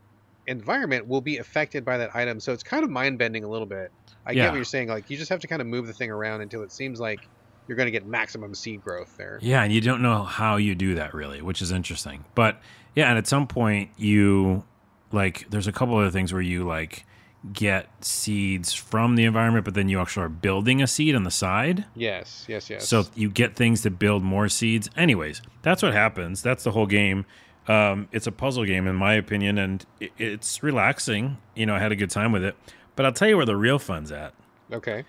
environment, 0.48 1.08
will 1.08 1.22
be 1.22 1.38
affected 1.38 1.84
by 1.86 1.98
that 1.98 2.16
item. 2.16 2.40
So 2.40 2.54
it's 2.54 2.64
kind 2.64 2.84
of 2.84 2.90
mind 2.90 3.18
bending 3.18 3.44
a 3.44 3.48
little 3.50 3.66
bit. 3.68 3.92
I 4.26 4.32
Yeah. 4.32 4.44
get 4.44 4.50
what 4.52 4.56
you're 4.58 4.66
saying. 4.66 4.90
Like 4.90 5.10
you 5.10 5.18
just 5.18 5.30
have 5.30 5.40
to 5.42 5.48
kind 5.48 5.62
of 5.62 5.68
move 5.68 5.88
the 5.88 5.94
thing 5.94 6.12
around 6.12 6.42
until 6.42 6.62
it 6.64 6.72
seems 6.72 7.00
like 7.00 7.28
you're 7.68 7.76
going 7.78 7.88
to 7.88 7.92
get 7.92 8.06
maximum 8.06 8.54
seed 8.54 8.84
growth 8.84 9.16
there. 9.18 9.40
Yeah, 9.42 9.64
and 9.64 9.74
you 9.74 9.82
don't 9.82 10.02
know 10.02 10.24
how 10.24 10.58
you 10.58 10.76
do 10.76 10.96
that 10.96 11.14
really, 11.14 11.42
which 11.42 11.62
is 11.62 11.72
interesting. 11.72 12.26
But 12.36 12.60
yeah, 12.96 13.10
and 13.10 13.18
at 13.18 13.28
some 13.28 13.48
point 13.48 13.90
you 13.98 14.64
like 15.12 15.50
there's 15.50 15.68
a 15.68 15.72
couple 15.72 15.96
other 15.98 16.12
things 16.12 16.32
where 16.34 16.42
you 16.42 16.64
like 16.66 17.06
get 17.54 17.88
seeds 18.04 18.74
from 18.74 19.16
the 19.16 19.24
environment, 19.24 19.66
but 19.66 19.76
then 19.76 19.88
you 19.88 20.00
actually 20.00 20.26
are 20.26 20.30
building 20.30 20.82
a 20.82 20.88
seed 20.88 21.14
on 21.16 21.24
the 21.24 21.32
side. 21.32 21.86
Yes, 21.96 22.46
yes, 22.48 22.70
yes. 22.72 22.88
So 22.88 23.06
you 23.14 23.30
get 23.30 23.56
things 23.56 23.82
to 23.84 23.92
build 23.92 24.24
more 24.24 24.50
seeds. 24.50 24.90
Anyways, 24.98 25.44
that's 25.62 25.84
what 25.84 25.94
happens. 25.94 26.42
That's 26.42 26.64
the 26.64 26.72
whole 26.72 26.88
game. 26.88 27.26
Um, 27.68 28.08
it's 28.12 28.28
a 28.28 28.32
puzzle 28.32 28.66
game, 28.66 28.88
in 28.88 28.96
my 28.96 29.14
opinion, 29.16 29.58
and 29.58 29.86
it, 30.00 30.12
it's 30.18 30.62
relaxing. 30.62 31.38
You 31.56 31.66
know, 31.66 31.76
I 31.76 31.80
had 31.80 31.92
a 31.92 31.96
good 31.96 32.10
time 32.12 32.32
with 32.32 32.44
it. 32.44 32.56
But 32.96 33.06
I'll 33.06 33.12
tell 33.14 33.28
you 33.28 33.38
where 33.38 33.46
the 33.46 33.58
real 33.58 33.80
fun's 33.80 34.12
at. 34.12 34.34
okay. 34.72 35.04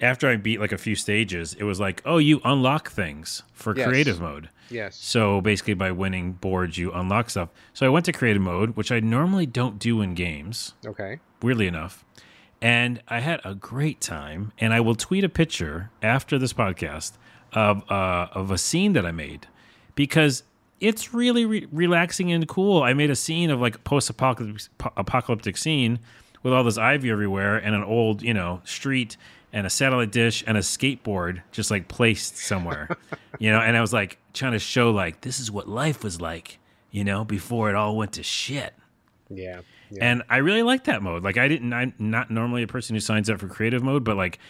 After 0.00 0.28
I 0.28 0.34
beat 0.34 0.58
like 0.58 0.72
a 0.72 0.78
few 0.78 0.96
stages, 0.96 1.54
it 1.54 1.62
was 1.62 1.78
like, 1.78 2.02
oh, 2.04 2.18
you 2.18 2.40
unlock 2.44 2.90
things 2.90 3.44
for 3.52 3.72
Yes. 3.76 3.86
creative 3.86 4.20
mode. 4.20 4.48
Yes. 4.68 4.96
So 4.96 5.40
basically, 5.40 5.74
by 5.74 5.92
winning 5.92 6.32
boards, 6.32 6.76
you 6.76 6.90
unlock 6.90 7.30
stuff. 7.30 7.50
So 7.72 7.86
I 7.86 7.88
went 7.88 8.06
to 8.06 8.12
creative 8.12 8.42
mode, 8.42 8.74
which 8.76 8.90
I 8.90 8.98
normally 8.98 9.46
don't 9.46 9.78
do 9.78 10.00
in 10.00 10.14
games 10.14 10.74
Okay. 10.84 11.20
weirdly 11.40 11.68
enough. 11.68 12.04
And 12.60 13.00
I 13.06 13.20
had 13.20 13.40
a 13.44 13.54
great 13.54 14.00
time. 14.00 14.50
And 14.58 14.74
I 14.74 14.80
will 14.80 14.96
tweet 14.96 15.22
a 15.22 15.28
picture 15.28 15.90
after 16.02 16.36
this 16.36 16.52
podcast 16.52 17.12
of 17.52 17.88
uh, 17.88 18.26
of 18.32 18.50
a 18.50 18.58
scene 18.58 18.94
that 18.94 19.06
I 19.06 19.12
made 19.12 19.46
because 19.94 20.42
it's 20.82 21.14
really 21.14 21.46
re- 21.46 21.68
relaxing 21.70 22.32
and 22.32 22.46
cool. 22.48 22.82
I 22.82 22.92
made 22.92 23.10
a 23.10 23.16
scene 23.16 23.50
of 23.50 23.60
like 23.60 23.84
post 23.84 24.10
apocalyptic 24.10 25.56
scene 25.56 26.00
with 26.42 26.52
all 26.52 26.64
this 26.64 26.76
ivy 26.76 27.10
everywhere 27.10 27.56
and 27.56 27.74
an 27.74 27.84
old, 27.84 28.20
you 28.20 28.34
know, 28.34 28.60
street 28.64 29.16
and 29.52 29.64
a 29.64 29.70
satellite 29.70 30.10
dish 30.10 30.42
and 30.46 30.56
a 30.56 30.60
skateboard 30.60 31.42
just 31.52 31.70
like 31.70 31.86
placed 31.86 32.36
somewhere, 32.36 32.88
you 33.38 33.50
know. 33.50 33.60
And 33.60 33.76
I 33.76 33.80
was 33.80 33.92
like 33.92 34.18
trying 34.32 34.52
to 34.52 34.58
show 34.58 34.90
like 34.90 35.20
this 35.20 35.38
is 35.38 35.50
what 35.52 35.68
life 35.68 36.02
was 36.02 36.20
like, 36.20 36.58
you 36.90 37.04
know, 37.04 37.24
before 37.24 37.70
it 37.70 37.76
all 37.76 37.96
went 37.96 38.12
to 38.14 38.24
shit. 38.24 38.74
Yeah. 39.30 39.60
yeah. 39.90 40.04
And 40.04 40.22
I 40.28 40.38
really 40.38 40.64
like 40.64 40.84
that 40.84 41.00
mode. 41.00 41.22
Like 41.22 41.38
I 41.38 41.46
didn't, 41.46 41.72
I'm 41.72 41.94
not 41.98 42.30
normally 42.30 42.64
a 42.64 42.66
person 42.66 42.96
who 42.96 43.00
signs 43.00 43.30
up 43.30 43.38
for 43.38 43.46
creative 43.46 43.84
mode, 43.84 44.02
but 44.02 44.16
like 44.16 44.40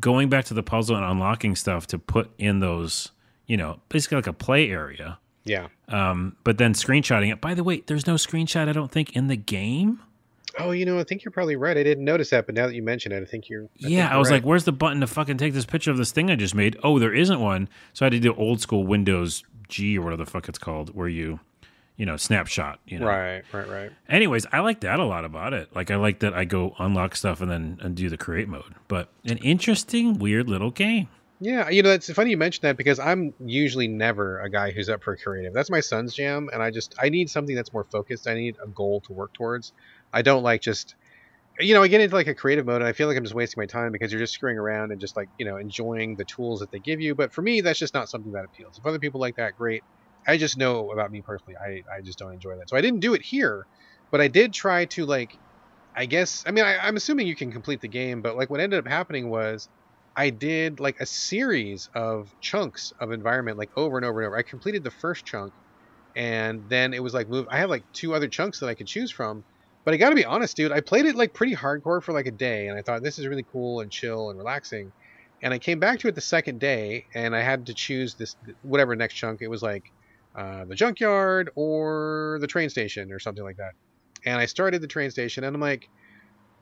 going 0.00 0.28
back 0.28 0.46
to 0.46 0.54
the 0.54 0.64
puzzle 0.64 0.96
and 0.96 1.04
unlocking 1.04 1.54
stuff 1.54 1.86
to 1.88 1.98
put 1.98 2.30
in 2.38 2.58
those, 2.58 3.12
you 3.46 3.56
know, 3.56 3.80
basically 3.88 4.16
like 4.16 4.26
a 4.26 4.32
play 4.32 4.68
area. 4.68 5.18
Yeah. 5.44 5.68
Um, 5.88 6.36
but 6.44 6.58
then 6.58 6.74
screenshotting 6.74 7.32
it. 7.32 7.40
By 7.40 7.54
the 7.54 7.64
way, 7.64 7.82
there's 7.86 8.06
no 8.06 8.14
screenshot. 8.14 8.68
I 8.68 8.72
don't 8.72 8.90
think 8.90 9.16
in 9.16 9.28
the 9.28 9.36
game. 9.36 10.00
Oh, 10.58 10.72
you 10.72 10.84
know, 10.84 10.98
I 10.98 11.04
think 11.04 11.24
you're 11.24 11.32
probably 11.32 11.56
right. 11.56 11.76
I 11.76 11.82
didn't 11.82 12.04
notice 12.04 12.30
that, 12.30 12.46
but 12.46 12.54
now 12.54 12.66
that 12.66 12.74
you 12.74 12.82
mention 12.82 13.12
it, 13.12 13.22
I 13.22 13.24
think 13.24 13.48
you're. 13.48 13.64
I 13.64 13.68
yeah, 13.76 13.88
think 13.88 13.92
you're 13.92 14.06
I 14.08 14.16
was 14.18 14.30
right. 14.30 14.36
like, 14.36 14.44
"Where's 14.44 14.64
the 14.64 14.72
button 14.72 15.00
to 15.00 15.06
fucking 15.06 15.38
take 15.38 15.54
this 15.54 15.64
picture 15.64 15.90
of 15.90 15.96
this 15.96 16.12
thing 16.12 16.30
I 16.30 16.36
just 16.36 16.54
made?" 16.54 16.76
Oh, 16.82 16.98
there 16.98 17.14
isn't 17.14 17.40
one. 17.40 17.68
So 17.92 18.04
I 18.04 18.06
had 18.06 18.12
to 18.12 18.20
do 18.20 18.34
old 18.34 18.60
school 18.60 18.84
Windows 18.84 19.44
G 19.68 19.96
or 19.96 20.02
whatever 20.02 20.24
the 20.24 20.30
fuck 20.30 20.48
it's 20.48 20.58
called, 20.58 20.94
where 20.94 21.08
you, 21.08 21.38
you 21.96 22.04
know, 22.04 22.16
snapshot. 22.16 22.80
You 22.86 22.98
know. 22.98 23.06
Right, 23.06 23.42
right, 23.52 23.68
right. 23.68 23.92
Anyways, 24.08 24.46
I 24.50 24.60
like 24.60 24.80
that 24.80 24.98
a 24.98 25.04
lot 25.04 25.24
about 25.24 25.52
it. 25.54 25.74
Like 25.74 25.90
I 25.90 25.96
like 25.96 26.18
that 26.20 26.34
I 26.34 26.44
go 26.44 26.74
unlock 26.78 27.14
stuff 27.14 27.40
and 27.40 27.50
then 27.50 27.78
and 27.80 27.94
do 27.94 28.08
the 28.08 28.18
create 28.18 28.48
mode. 28.48 28.74
But 28.88 29.08
an 29.24 29.38
interesting, 29.38 30.18
weird 30.18 30.48
little 30.48 30.72
game. 30.72 31.08
Yeah, 31.42 31.70
you 31.70 31.82
know, 31.82 31.90
it's 31.92 32.12
funny 32.12 32.30
you 32.30 32.36
mentioned 32.36 32.68
that 32.68 32.76
because 32.76 32.98
I'm 32.98 33.32
usually 33.38 33.88
never 33.88 34.40
a 34.40 34.50
guy 34.50 34.72
who's 34.72 34.90
up 34.90 35.02
for 35.02 35.16
creative. 35.16 35.54
That's 35.54 35.70
my 35.70 35.80
son's 35.80 36.14
jam, 36.14 36.48
and 36.52 36.62
I 36.62 36.70
just 36.70 36.94
I 37.00 37.08
need 37.08 37.30
something 37.30 37.56
that's 37.56 37.72
more 37.72 37.86
focused. 37.90 38.28
I 38.28 38.34
need 38.34 38.56
a 38.62 38.68
goal 38.68 39.00
to 39.06 39.14
work 39.14 39.32
towards. 39.32 39.72
I 40.12 40.20
don't 40.20 40.42
like 40.42 40.60
just, 40.60 40.94
you 41.60 41.74
know, 41.74 41.82
I 41.82 41.88
get 41.88 42.00
into 42.02 42.16
like 42.16 42.28
a 42.28 42.34
creative 42.34 42.66
mode, 42.66 42.82
and 42.82 42.88
I 42.88 42.92
feel 42.92 43.08
like 43.08 43.16
I'm 43.18 43.24
just 43.24 43.34
wasting 43.34 43.60
my 43.62 43.66
time 43.66 43.92
because 43.92 44.12
you're 44.12 44.20
just 44.20 44.34
screwing 44.34 44.58
around 44.58 44.92
and 44.92 45.00
just 45.00 45.16
like 45.16 45.30
you 45.38 45.46
know 45.46 45.58
enjoying 45.58 46.16
the 46.16 46.26
tools 46.26 46.60
that 46.60 46.70
they 46.72 46.80
give 46.80 47.00
you. 47.00 47.14
But 47.14 47.32
for 47.34 47.42
me, 47.42 47.60
that's 47.62 47.78
just 47.80 47.94
not 47.94 48.10
something 48.10 48.32
that 48.32 48.44
appeals. 48.46 48.78
If 48.78 48.86
other 48.86 49.00
people 49.00 49.20
like 49.20 49.36
that, 49.36 49.54
great. 49.56 49.84
I 50.28 50.38
just 50.38 50.58
know 50.58 50.90
about 50.92 51.10
me 51.12 51.22
personally, 51.24 51.56
I 51.64 51.82
I 51.98 52.02
just 52.04 52.18
don't 52.18 52.34
enjoy 52.34 52.56
that. 52.56 52.68
So 52.68 52.76
I 52.76 52.82
didn't 52.82 53.00
do 53.00 53.14
it 53.14 53.22
here, 53.24 53.66
but 54.12 54.20
I 54.20 54.28
did 54.28 54.54
try 54.54 54.86
to 54.86 55.06
like, 55.06 55.38
I 55.96 56.06
guess. 56.06 56.44
I 56.46 56.52
mean, 56.52 56.64
I, 56.64 56.78
I'm 56.78 56.96
assuming 56.96 57.26
you 57.28 57.36
can 57.36 57.52
complete 57.52 57.80
the 57.82 57.88
game, 57.88 58.22
but 58.22 58.36
like 58.36 58.50
what 58.50 58.60
ended 58.60 58.78
up 58.80 58.88
happening 58.88 59.30
was. 59.30 59.68
I 60.20 60.28
did 60.28 60.80
like 60.80 61.00
a 61.00 61.06
series 61.06 61.88
of 61.94 62.28
chunks 62.42 62.92
of 63.00 63.10
environment, 63.10 63.56
like 63.56 63.70
over 63.74 63.96
and 63.96 64.04
over 64.04 64.20
and 64.20 64.26
over. 64.26 64.36
I 64.36 64.42
completed 64.42 64.84
the 64.84 64.90
first 64.90 65.24
chunk, 65.24 65.54
and 66.14 66.68
then 66.68 66.92
it 66.92 67.02
was 67.02 67.14
like 67.14 67.26
move. 67.30 67.46
I 67.50 67.56
have 67.56 67.70
like 67.70 67.86
two 67.94 68.14
other 68.14 68.28
chunks 68.28 68.60
that 68.60 68.68
I 68.68 68.74
could 68.74 68.86
choose 68.86 69.10
from, 69.10 69.44
but 69.82 69.94
I 69.94 69.96
got 69.96 70.10
to 70.10 70.14
be 70.14 70.26
honest, 70.26 70.58
dude. 70.58 70.72
I 70.72 70.82
played 70.82 71.06
it 71.06 71.16
like 71.16 71.32
pretty 71.32 71.54
hardcore 71.54 72.02
for 72.02 72.12
like 72.12 72.26
a 72.26 72.32
day, 72.32 72.68
and 72.68 72.78
I 72.78 72.82
thought 72.82 73.02
this 73.02 73.18
is 73.18 73.26
really 73.28 73.46
cool 73.50 73.80
and 73.80 73.90
chill 73.90 74.28
and 74.28 74.38
relaxing. 74.38 74.92
And 75.42 75.54
I 75.54 75.58
came 75.58 75.80
back 75.80 76.00
to 76.00 76.08
it 76.08 76.14
the 76.14 76.20
second 76.20 76.60
day, 76.60 77.06
and 77.14 77.34
I 77.34 77.40
had 77.40 77.64
to 77.68 77.74
choose 77.74 78.14
this 78.14 78.36
whatever 78.60 78.94
next 78.96 79.14
chunk. 79.14 79.40
It 79.40 79.48
was 79.48 79.62
like 79.62 79.84
uh, 80.38 80.66
the 80.66 80.74
junkyard 80.74 81.48
or 81.56 82.36
the 82.42 82.46
train 82.46 82.68
station 82.68 83.10
or 83.10 83.20
something 83.20 83.42
like 83.44 83.56
that. 83.56 83.72
And 84.26 84.38
I 84.38 84.44
started 84.44 84.82
the 84.82 84.86
train 84.86 85.10
station, 85.10 85.44
and 85.44 85.56
I'm 85.56 85.62
like, 85.62 85.88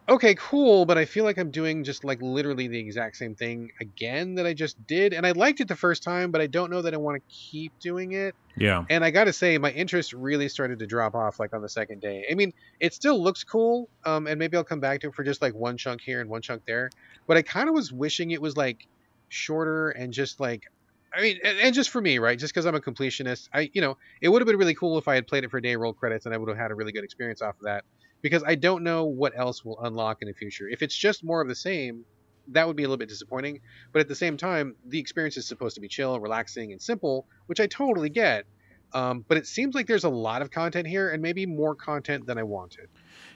okay, 0.08 0.34
cool, 0.36 0.86
but 0.86 0.96
I 0.96 1.04
feel 1.04 1.24
like 1.24 1.38
I'm 1.38 1.50
doing 1.50 1.84
just 1.84 2.02
like 2.02 2.22
literally 2.22 2.66
the 2.66 2.78
exact 2.78 3.16
same 3.16 3.34
thing 3.34 3.70
again 3.80 4.36
that 4.36 4.46
I 4.46 4.54
just 4.54 4.84
did. 4.86 5.12
And 5.12 5.26
I 5.26 5.32
liked 5.32 5.60
it 5.60 5.68
the 5.68 5.76
first 5.76 6.02
time, 6.02 6.30
but 6.30 6.40
I 6.40 6.46
don't 6.46 6.70
know 6.70 6.82
that 6.82 6.94
I 6.94 6.96
want 6.96 7.16
to 7.16 7.34
keep 7.34 7.78
doing 7.78 8.12
it. 8.12 8.34
Yeah. 8.56 8.84
And 8.88 9.04
I 9.04 9.10
got 9.10 9.24
to 9.24 9.32
say, 9.32 9.58
my 9.58 9.70
interest 9.70 10.12
really 10.12 10.48
started 10.48 10.78
to 10.78 10.86
drop 10.86 11.14
off 11.14 11.38
like 11.38 11.54
on 11.54 11.62
the 11.62 11.68
second 11.68 12.00
day. 12.00 12.24
I 12.30 12.34
mean, 12.34 12.52
it 12.80 12.94
still 12.94 13.22
looks 13.22 13.44
cool, 13.44 13.88
um, 14.04 14.26
and 14.26 14.38
maybe 14.38 14.56
I'll 14.56 14.64
come 14.64 14.80
back 14.80 15.00
to 15.00 15.08
it 15.08 15.14
for 15.14 15.24
just 15.24 15.42
like 15.42 15.54
one 15.54 15.76
chunk 15.76 16.00
here 16.00 16.20
and 16.20 16.30
one 16.30 16.42
chunk 16.42 16.62
there. 16.66 16.90
But 17.26 17.36
I 17.36 17.42
kind 17.42 17.68
of 17.68 17.74
was 17.74 17.92
wishing 17.92 18.30
it 18.30 18.40
was 18.40 18.56
like 18.56 18.86
shorter 19.28 19.90
and 19.90 20.12
just 20.12 20.40
like. 20.40 20.62
I 21.10 21.22
mean, 21.22 21.38
and, 21.42 21.74
just 21.74 21.88
for 21.88 22.02
me, 22.02 22.18
right? 22.18 22.38
Just 22.38 22.52
because 22.52 22.66
I'm 22.66 22.74
a 22.74 22.80
completionist, 22.80 23.48
I, 23.54 23.70
you 23.72 23.80
know, 23.80 23.96
it 24.20 24.28
would 24.28 24.42
have 24.42 24.46
been 24.46 24.58
really 24.58 24.74
cool 24.74 24.98
if 24.98 25.08
I 25.08 25.14
had 25.14 25.26
played 25.26 25.42
it 25.42 25.50
for 25.50 25.56
a 25.56 25.62
day, 25.62 25.74
rolled 25.74 25.96
credits, 25.96 26.26
and 26.26 26.34
I 26.34 26.38
would 26.38 26.50
have 26.50 26.58
had 26.58 26.70
a 26.70 26.74
really 26.74 26.92
good 26.92 27.02
experience 27.02 27.40
off 27.40 27.54
of 27.54 27.62
that 27.62 27.82
because 28.22 28.42
I 28.46 28.54
don't 28.54 28.82
know 28.82 29.04
what 29.04 29.32
else 29.36 29.64
will 29.64 29.78
unlock 29.80 30.22
in 30.22 30.28
the 30.28 30.34
future. 30.34 30.68
If 30.68 30.82
it's 30.82 30.96
just 30.96 31.22
more 31.24 31.40
of 31.40 31.48
the 31.48 31.54
same, 31.54 32.04
that 32.48 32.66
would 32.66 32.76
be 32.76 32.84
a 32.84 32.86
little 32.86 32.98
bit 32.98 33.08
disappointing. 33.08 33.60
But 33.92 34.00
at 34.00 34.08
the 34.08 34.14
same 34.14 34.36
time, 34.36 34.74
the 34.86 34.98
experience 34.98 35.36
is 35.36 35.46
supposed 35.46 35.74
to 35.74 35.80
be 35.80 35.88
chill, 35.88 36.18
relaxing, 36.18 36.72
and 36.72 36.80
simple, 36.80 37.26
which 37.46 37.60
I 37.60 37.66
totally 37.66 38.08
get. 38.08 38.46
Um, 38.94 39.24
but 39.28 39.36
it 39.36 39.46
seems 39.46 39.74
like 39.74 39.86
there's 39.86 40.04
a 40.04 40.08
lot 40.08 40.40
of 40.40 40.50
content 40.50 40.88
here, 40.88 41.10
and 41.10 41.22
maybe 41.22 41.44
more 41.44 41.74
content 41.74 42.26
than 42.26 42.38
I 42.38 42.42
wanted. 42.42 42.88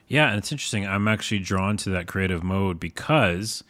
Yeah, 0.09 0.29
and 0.29 0.39
it's 0.39 0.51
interesting. 0.51 0.87
I'm 0.87 1.07
actually 1.09 1.41
drawn 1.41 1.77
to 1.79 1.91
that 1.91 2.07
creative 2.07 2.43
mode 2.43 2.81
because, 2.81 3.63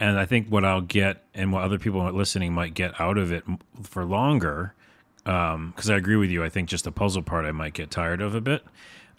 and 0.00 0.18
I 0.18 0.26
think 0.26 0.48
what 0.48 0.64
I'll 0.64 0.80
get 0.80 1.24
and 1.34 1.52
what 1.52 1.62
other 1.62 1.78
people 1.78 2.04
listening 2.12 2.52
might 2.52 2.74
get 2.74 3.00
out 3.00 3.18
of 3.18 3.30
it 3.30 3.44
for 3.84 4.04
longer, 4.04 4.74
because 5.22 5.88
I 5.88 5.96
agree 5.96 6.16
with 6.16 6.30
you. 6.30 6.42
I 6.42 6.48
think 6.48 6.68
just 6.68 6.84
the 6.84 6.92
puzzle 6.92 7.22
part 7.22 7.44
I 7.44 7.52
might 7.52 7.74
get 7.74 7.90
tired 7.90 8.20
of 8.20 8.34
a 8.34 8.40
bit. 8.40 8.64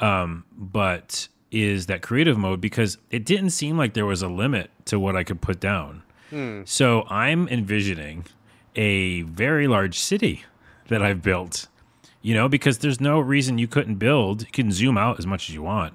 Um, 0.01 0.43
but 0.51 1.29
is 1.51 1.87
that 1.87 2.01
creative 2.01 2.37
mode 2.37 2.61
because 2.61 2.97
it 3.09 3.25
didn't 3.25 3.49
seem 3.51 3.77
like 3.77 3.93
there 3.93 4.05
was 4.05 4.21
a 4.21 4.27
limit 4.27 4.69
to 4.85 4.99
what 4.99 5.15
I 5.15 5.23
could 5.23 5.41
put 5.41 5.59
down. 5.59 6.03
Hmm. 6.29 6.61
So 6.65 7.03
I'm 7.09 7.47
envisioning 7.47 8.25
a 8.75 9.21
very 9.23 9.67
large 9.67 9.97
city 9.97 10.43
that 10.87 11.01
I've 11.01 11.21
built, 11.21 11.67
you 12.21 12.33
know, 12.33 12.47
because 12.47 12.79
there's 12.79 13.01
no 13.01 13.19
reason 13.19 13.57
you 13.57 13.67
couldn't 13.67 13.95
build. 13.95 14.41
You 14.41 14.51
can 14.51 14.71
zoom 14.71 14.97
out 14.97 15.19
as 15.19 15.25
much 15.25 15.49
as 15.49 15.55
you 15.55 15.63
want. 15.63 15.93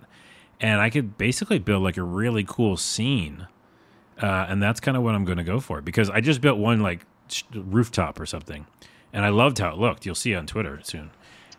And 0.61 0.81
I 0.81 0.91
could 0.91 1.19
basically 1.19 1.59
build 1.59 1.83
like 1.83 1.97
a 1.97 2.03
really 2.03 2.45
cool 2.47 2.77
scene. 2.77 3.47
Uh, 4.21 4.47
and 4.49 4.63
that's 4.63 4.81
kind 4.81 4.97
of 4.97 5.03
what 5.03 5.15
I'm 5.15 5.25
going 5.25 5.39
to 5.39 5.45
go 5.45 5.61
for 5.61 5.81
because 5.81 6.09
I 6.11 6.21
just 6.21 6.41
built 6.41 6.59
one 6.59 6.81
like 6.81 7.05
sh- 7.29 7.43
rooftop 7.53 8.21
or 8.21 8.27
something. 8.27 8.67
And 9.13 9.25
I 9.25 9.29
loved 9.29 9.59
how 9.59 9.71
it 9.71 9.79
looked. 9.79 10.07
You'll 10.07 10.15
see 10.15 10.33
it 10.33 10.37
on 10.37 10.47
Twitter 10.47 10.81
soon. 10.83 11.11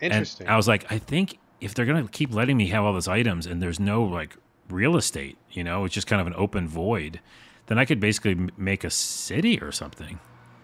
Interesting. 0.01 0.47
And 0.47 0.53
I 0.53 0.57
was 0.57 0.67
like, 0.67 0.91
I 0.91 0.97
think 0.97 1.37
if 1.61 1.73
they're 1.73 1.85
going 1.85 2.03
to 2.05 2.11
keep 2.11 2.33
letting 2.33 2.57
me 2.57 2.67
have 2.67 2.83
all 2.83 2.93
those 2.93 3.07
items 3.07 3.45
and 3.45 3.61
there's 3.61 3.79
no 3.79 4.03
like 4.03 4.35
real 4.69 4.97
estate, 4.97 5.37
you 5.51 5.63
know, 5.63 5.85
it's 5.85 5.93
just 5.93 6.07
kind 6.07 6.21
of 6.21 6.27
an 6.27 6.33
open 6.35 6.67
void, 6.67 7.19
then 7.67 7.77
I 7.77 7.85
could 7.85 7.99
basically 7.99 8.31
m- 8.31 8.49
make 8.57 8.83
a 8.83 8.89
city 8.89 9.59
or 9.59 9.71
something. 9.71 10.19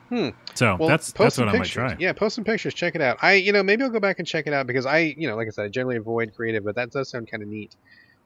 Hmm. 0.10 0.30
So 0.56 0.76
Well, 0.76 0.90
that's 0.90 1.14
that's 1.14 1.38
what 1.38 1.48
I 1.48 1.58
might 1.58 1.68
try. 1.68 1.96
Yeah, 1.98 2.12
post 2.12 2.36
some 2.36 2.44
pictures. 2.44 2.74
Check 2.74 2.96
it 2.96 3.02
out. 3.02 3.18
I, 3.22 3.34
you 3.34 3.54
know, 3.54 3.64
maybe 3.64 3.84
I'll 3.84 3.90
go 3.90 4.02
back 4.02 4.20
and 4.20 4.28
check 4.28 4.46
it 4.46 4.54
out 4.54 4.68
because 4.68 4.86
I, 4.86 5.16
you 5.18 5.28
know, 5.28 5.38
like 5.38 5.48
I 5.48 5.52
said, 5.52 5.66
I 5.66 5.68
generally 5.70 5.96
avoid 5.96 6.34
creative, 6.36 6.66
but 6.66 6.76
that 6.76 6.92
does 6.92 7.10
sound 7.10 7.32
kind 7.32 7.42
of 7.42 7.48
neat. 7.48 7.74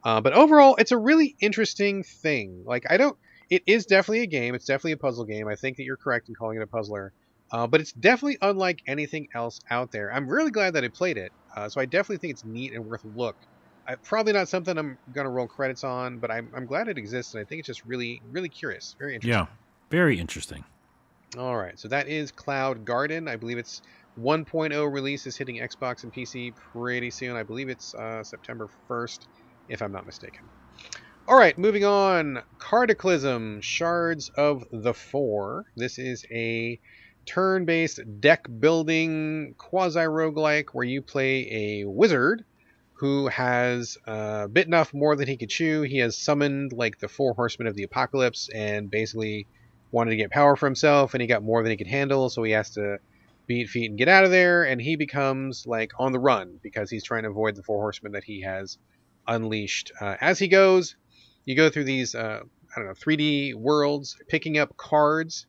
Uh, 0.04 0.20
but 0.20 0.34
overall, 0.34 0.76
it's 0.78 0.92
a 0.92 0.98
really 0.98 1.36
interesting 1.40 2.04
thing. 2.04 2.64
Like 2.66 2.86
I 2.90 2.98
don't. 2.98 3.16
It 3.52 3.62
is 3.68 3.86
definitely 3.86 4.22
a 4.22 4.28
game. 4.28 4.56
It's 4.56 4.66
definitely 4.66 4.94
a 4.94 4.98
puzzle 4.98 5.26
game. 5.26 5.48
I 5.48 5.56
think 5.56 5.78
that 5.78 5.84
you're 5.84 5.98
correct 5.98 6.30
in 6.30 6.34
calling 6.34 6.58
it 6.58 6.64
a 6.64 6.68
puzzler. 6.68 7.14
Uh, 7.52 7.68
but 7.68 7.80
it's 7.80 7.92
definitely 7.92 8.40
unlike 8.42 8.82
anything 8.88 9.28
else 9.36 9.60
out 9.70 9.92
there. 9.92 10.12
I'm 10.12 10.28
really 10.28 10.50
glad 10.50 10.74
that 10.74 10.84
I 10.84 10.88
played 10.88 11.18
it. 11.18 11.32
Uh, 11.56 11.70
so 11.70 11.80
I 11.80 11.86
definitely 11.86 12.18
think 12.18 12.32
it's 12.32 12.46
neat 12.46 12.74
and 12.74 12.86
worth 12.86 13.04
a 13.06 13.08
look. 13.18 13.36
I, 13.88 13.96
probably 13.96 14.34
not 14.34 14.50
something 14.50 14.78
I'm 14.78 14.98
gonna 15.14 15.30
roll 15.30 15.48
credits 15.48 15.84
on, 15.84 16.18
but 16.18 16.32
I'm, 16.32 16.50
I'm 16.56 16.66
glad 16.66 16.88
it 16.88 16.98
exists, 16.98 17.34
and 17.34 17.42
I 17.42 17.46
think 17.46 17.60
it's 17.60 17.68
just 17.68 17.86
really, 17.86 18.22
really 18.32 18.50
curious, 18.50 18.96
very 19.00 19.16
interesting. 19.16 19.32
Yeah, 19.32 19.46
very 19.90 20.20
interesting. 20.20 20.64
All 21.38 21.56
right, 21.56 21.78
so 21.80 21.88
that 21.90 22.08
is 22.08 22.32
Cloud 22.32 22.86
Garden. 22.86 23.28
I 23.28 23.36
believe 23.36 23.58
it's 23.58 23.82
1.0 24.20 24.92
release 24.92 25.28
is 25.28 25.36
hitting 25.36 25.58
Xbox 25.58 26.04
and 26.04 26.14
PC 26.14 26.56
pretty 26.56 27.12
soon. 27.12 27.36
I 27.36 27.44
believe 27.44 27.70
it's 27.70 27.94
uh, 27.94 28.24
September 28.24 28.70
1st, 28.90 29.28
if 29.70 29.82
I'm 29.82 29.92
not 29.92 30.06
mistaken. 30.06 30.42
All 31.28 31.38
right, 31.38 31.58
moving 31.58 31.84
on. 31.84 32.42
Cardaclysm, 32.60 33.62
Shards 33.62 34.30
of 34.30 34.64
the 34.72 34.94
Four. 34.94 35.66
This 35.76 35.98
is 35.98 36.26
a 36.32 36.80
turn-based 37.26 38.00
deck 38.20 38.48
building 38.60 39.56
quasi 39.58 40.00
roguelike 40.00 40.70
where 40.74 40.86
you 40.86 41.02
play 41.02 41.82
a 41.82 41.86
wizard 41.86 42.46
who 42.94 43.28
has 43.28 43.98
uh, 44.08 44.48
bitten 44.48 44.74
off 44.74 44.94
more 44.94 45.16
than 45.16 45.28
he 45.28 45.36
could 45.36 45.50
chew. 45.50 45.82
He 45.82 45.98
has 45.98 46.18
summoned 46.18 46.72
like 46.72 46.98
the 46.98 47.10
four 47.10 47.34
horsemen 47.34 47.68
of 47.68 47.76
the 47.76 47.84
apocalypse 47.84 48.50
and 48.50 48.90
basically 48.90 49.48
wanted 49.92 50.12
to 50.12 50.18
get 50.18 50.32
power 50.32 50.56
for 50.56 50.66
himself, 50.66 51.14
and 51.14 51.22
he 51.22 51.28
got 51.28 51.44
more 51.44 51.62
than 51.62 51.72
he 51.72 51.78
could 51.78 51.88
handle, 51.88 52.30
so 52.30 52.44
he 52.44 52.54
has 52.54 52.72
to 52.72 53.00
beat 53.48 53.70
feet 53.70 53.90
and 53.90 53.98
get 53.98 54.08
out 54.08 54.24
of 54.24 54.32
there. 54.32 54.64
And 54.64 54.82
he 54.82 54.96
becomes 54.96 55.68
like 55.68 55.92
on 56.00 56.14
the 56.14 56.20
run 56.20 56.60
because 56.64 56.90
he's 56.90 57.04
trying 57.04 57.24
to 57.24 57.30
avoid 57.30 57.56
the 57.56 57.64
four 57.64 57.82
horsemen 57.82 58.14
that 58.14 58.24
he 58.24 58.42
has 58.42 58.78
unleashed. 59.28 59.92
Uh, 60.00 60.16
as 60.22 60.40
he 60.40 60.48
goes, 60.48 60.96
you 61.44 61.56
go 61.56 61.70
through 61.70 61.84
these 61.84 62.16
uh, 62.16 62.42
I 62.76 62.80
don't 62.80 62.88
know 62.88 62.94
3D 62.94 63.56
worlds, 63.56 64.18
picking 64.28 64.58
up 64.58 64.76
cards 64.78 65.46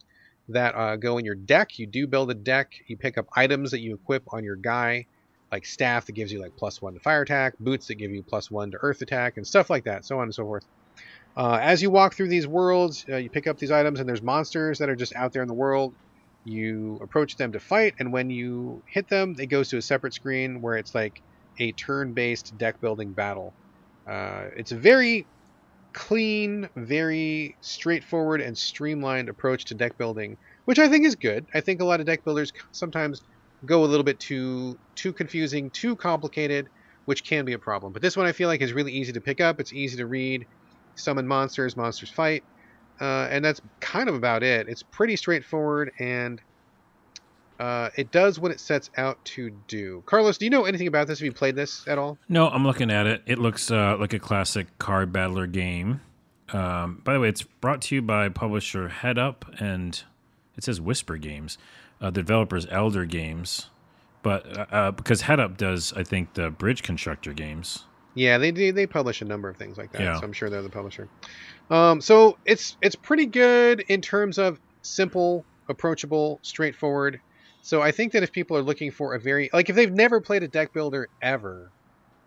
that 0.49 0.74
uh, 0.74 0.97
go 0.97 1.18
in 1.18 1.24
your 1.24 1.34
deck. 1.34 1.78
You 1.78 1.86
do 1.86 2.07
build 2.07 2.30
a 2.30 2.34
deck. 2.34 2.72
You 2.86 2.97
pick 2.97 3.18
up 3.18 3.26
items 3.34 3.70
that 3.72 3.80
you 3.80 3.94
equip 3.94 4.32
on 4.32 4.44
your 4.44 4.57
guy, 4.57 5.07
like 5.51 5.66
staff 5.66 6.07
that 6.07 6.12
gives 6.12 6.32
you 6.32 6.40
like 6.40 6.57
plus 6.57 6.80
one 6.80 6.94
to 6.94 7.01
fire 7.01 7.22
attack, 7.22 7.55
boots 7.59 7.88
that 7.88 7.97
give 7.97 8.11
you 8.11 8.22
plus 8.22 8.51
one 8.51 8.70
to 8.70 8.78
earth 8.80 9.03
attack, 9.03 9.36
and 9.36 9.47
stuff 9.47 9.70
like 9.70 9.84
that, 9.84 10.05
so 10.05 10.18
on 10.18 10.24
and 10.24 10.34
so 10.34 10.44
forth. 10.44 10.64
Uh, 11.36 11.59
as 11.61 11.82
you 11.82 11.90
walk 11.90 12.14
through 12.14 12.28
these 12.28 12.47
worlds, 12.47 13.05
uh, 13.11 13.16
you 13.16 13.28
pick 13.28 13.47
up 13.47 13.59
these 13.59 13.70
items, 13.70 14.01
and 14.01 14.09
there's 14.09 14.22
monsters 14.22 14.78
that 14.78 14.88
are 14.88 14.97
just 14.97 15.14
out 15.14 15.32
there 15.32 15.42
in 15.42 15.49
the 15.49 15.55
world. 15.55 15.94
You 16.44 16.99
approach 17.03 17.36
them 17.36 17.53
to 17.53 17.61
fight, 17.61 17.94
and 17.99 18.12
when 18.12 18.30
you 18.30 18.82
hit 18.86 19.09
them, 19.09 19.36
it 19.38 19.47
goes 19.47 19.68
to 19.70 19.76
a 19.76 19.82
separate 19.82 20.14
screen 20.14 20.62
where 20.62 20.76
it's 20.76 20.94
like 20.94 21.20
a 21.59 21.72
turn-based 21.72 22.57
deck 22.57 22.80
building 22.80 23.12
battle. 23.12 23.53
Uh, 24.07 24.44
it's 24.57 24.72
a 24.72 24.76
very 24.76 25.26
clean, 25.97 26.68
very 26.76 27.57
straightforward 27.62 28.40
and 28.42 28.57
streamlined 28.57 29.28
approach 29.30 29.64
to 29.66 29.74
deck 29.74 29.99
building, 29.99 30.38
which 30.66 30.78
I 30.78 30.88
think 30.88 31.07
is 31.07 31.16
good. 31.16 31.47
I 31.55 31.61
think 31.62 31.80
a 31.80 31.84
lot 31.86 32.01
of 32.01 32.07
deck 32.07 32.24
builders 32.24 32.53
sometimes 32.72 33.22
go 33.64 33.82
a 33.84 33.86
little 33.86 34.05
bit 34.05 34.20
too 34.20 34.78
too 34.94 35.12
confusing, 35.14 35.70
too 35.72 35.97
complicated, 35.97 36.68
which 37.07 37.24
can 37.24 37.44
be 37.47 37.55
a 37.55 37.59
problem. 37.59 37.92
But 37.94 38.03
this 38.03 38.16
one 38.16 38.26
I 38.26 38.32
feel 38.32 38.49
like 38.49 38.62
is 38.62 38.74
really 38.74 38.92
easy 38.92 39.12
to 39.14 39.20
pick 39.22 39.40
up. 39.40 39.59
It's 39.61 39.72
easy 39.72 39.97
to 39.99 40.07
read. 40.07 40.47
Summon 40.97 41.26
monsters, 41.26 41.76
monsters 41.76 42.11
fight, 42.12 42.44
uh, 43.01 43.28
and 43.30 43.44
that's 43.44 43.61
kind 43.80 44.09
of 44.09 44.14
about 44.14 44.42
it. 44.42 44.68
It's 44.68 44.82
pretty 44.82 45.16
straightforward 45.16 45.92
and 46.01 46.40
uh, 47.59 47.91
it 47.97 48.11
does 48.11 48.39
what 48.39 48.51
it 48.51 48.61
sets 48.61 48.91
out 48.97 49.25
to 49.25 49.51
do. 49.69 50.03
Carlos, 50.07 50.39
do 50.39 50.45
you 50.47 50.51
know 50.51 50.65
anything 50.65 50.87
about 50.87 51.07
this? 51.07 51.19
Have 51.21 51.25
you 51.27 51.33
played 51.33 51.57
this 51.57 51.87
at 51.89 51.99
all? 51.99 52.19
No, 52.29 52.49
I'm 52.49 52.65
looking 52.65 52.91
at 52.91 53.07
it. 53.07 53.23
It 53.27 53.39
looks 53.39 53.71
uh, 53.71 53.97
like 53.99 54.13
a 54.13 54.19
classic 54.19 54.67
card 54.79 55.13
battler 55.13 55.47
game. 55.47 56.01
Um, 56.53 57.01
by 57.05 57.15
the 57.15 57.21
way, 57.21 57.29
it's 57.29 57.43
brought 57.43 57.83
to 57.83 57.95
you 57.97 58.03
by 58.03 58.29
publisher 58.29 58.89
Head 58.89 59.19
Up 59.19 59.45
and 59.59 60.03
it 60.57 60.65
says 60.65 60.81
Whisper 60.81 61.17
Games. 61.17 61.59
Uh, 62.01 62.11
the 62.11 62.21
developers 62.21 62.67
Elder 62.71 63.07
Games, 63.07 63.71
but 64.23 64.47
uh, 64.57 64.67
uh, 64.71 64.91
because 64.91 65.23
Head 65.23 65.41
Up 65.41 65.57
does, 65.57 65.95
I 65.95 66.05
think, 66.05 66.35
the 66.35 66.51
Bridge 66.51 66.83
Constructor 66.83 67.33
games. 67.33 67.85
Yeah, 68.15 68.37
they 68.37 68.51
do. 68.53 68.71
They 68.71 68.87
publish 68.87 69.23
a 69.23 69.25
number 69.25 69.49
of 69.49 69.57
things 69.57 69.79
like 69.79 69.93
that, 69.93 70.03
Yeah. 70.03 70.19
so 70.21 70.25
I'm 70.25 70.33
sure 70.35 70.51
they're 70.51 70.61
the 70.63 70.69
publisher. 70.69 71.09
Um, 71.71 72.03
so 72.03 72.37
it's 72.45 72.77
it's 72.83 72.97
pretty 72.97 73.25
good 73.27 73.81
in 73.89 74.03
terms 74.03 74.37
of 74.37 74.61
simple, 74.83 75.45
approachable, 75.71 76.39
straightforward. 76.43 77.19
So 77.67 77.83
I 77.83 77.91
think 77.91 78.12
that 78.12 78.23
if 78.23 78.31
people 78.31 78.57
are 78.57 78.62
looking 78.62 78.93
for 78.93 79.14
a 79.14 79.19
very 79.19 79.51
like 79.53 79.69
if 79.69 79.75
they've 79.75 79.93
never 79.93 80.21
played 80.21 80.45
a 80.45 80.47
deck 80.47 80.73
builder 80.73 81.09
ever, 81.21 81.73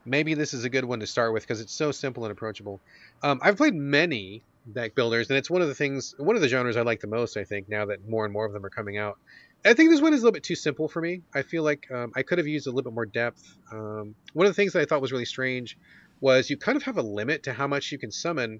maybe 0.03 0.33
this 0.33 0.53
is 0.53 0.65
a 0.65 0.69
good 0.69 0.83
one 0.83 0.99
to 0.99 1.07
start 1.07 1.31
with 1.31 1.43
because 1.43 1.61
it's 1.61 1.71
so 1.71 1.93
simple 1.93 2.25
and 2.25 2.31
approachable. 2.33 2.81
Um, 3.23 3.39
I've 3.41 3.55
played 3.55 3.73
many 3.73 4.43
deck 4.73 4.95
builders, 4.95 5.29
and 5.29 5.37
it's 5.37 5.49
one 5.49 5.61
of 5.61 5.69
the 5.69 5.75
things, 5.75 6.13
one 6.17 6.35
of 6.35 6.41
the 6.41 6.49
genres 6.49 6.75
I 6.75 6.81
like 6.81 6.99
the 6.99 7.07
most. 7.07 7.37
I 7.37 7.45
think 7.45 7.69
now 7.69 7.85
that 7.85 8.05
more 8.05 8.25
and 8.25 8.33
more 8.33 8.45
of 8.45 8.51
them 8.51 8.65
are 8.65 8.69
coming 8.69 8.97
out. 8.97 9.17
I 9.63 9.73
think 9.75 9.91
this 9.91 10.01
one 10.01 10.13
is 10.13 10.19
a 10.19 10.23
little 10.23 10.33
bit 10.33 10.43
too 10.43 10.55
simple 10.55 10.89
for 10.89 11.01
me. 11.01 11.21
I 11.33 11.43
feel 11.43 11.63
like 11.63 11.89
um, 11.89 12.11
I 12.17 12.23
could 12.23 12.39
have 12.39 12.47
used 12.47 12.67
a 12.67 12.71
little 12.71 12.91
bit 12.91 12.95
more 12.95 13.05
depth. 13.05 13.41
Um, 13.71 14.15
one 14.33 14.45
of 14.45 14.49
the 14.49 14.61
things 14.61 14.73
that 14.73 14.81
I 14.81 14.85
thought 14.85 14.99
was 14.99 15.13
really 15.13 15.23
strange 15.23 15.77
was 16.19 16.49
you 16.49 16.57
kind 16.57 16.75
of 16.75 16.83
have 16.83 16.97
a 16.97 17.01
limit 17.01 17.43
to 17.43 17.53
how 17.53 17.67
much 17.67 17.93
you 17.93 17.97
can 17.97 18.11
summon, 18.11 18.59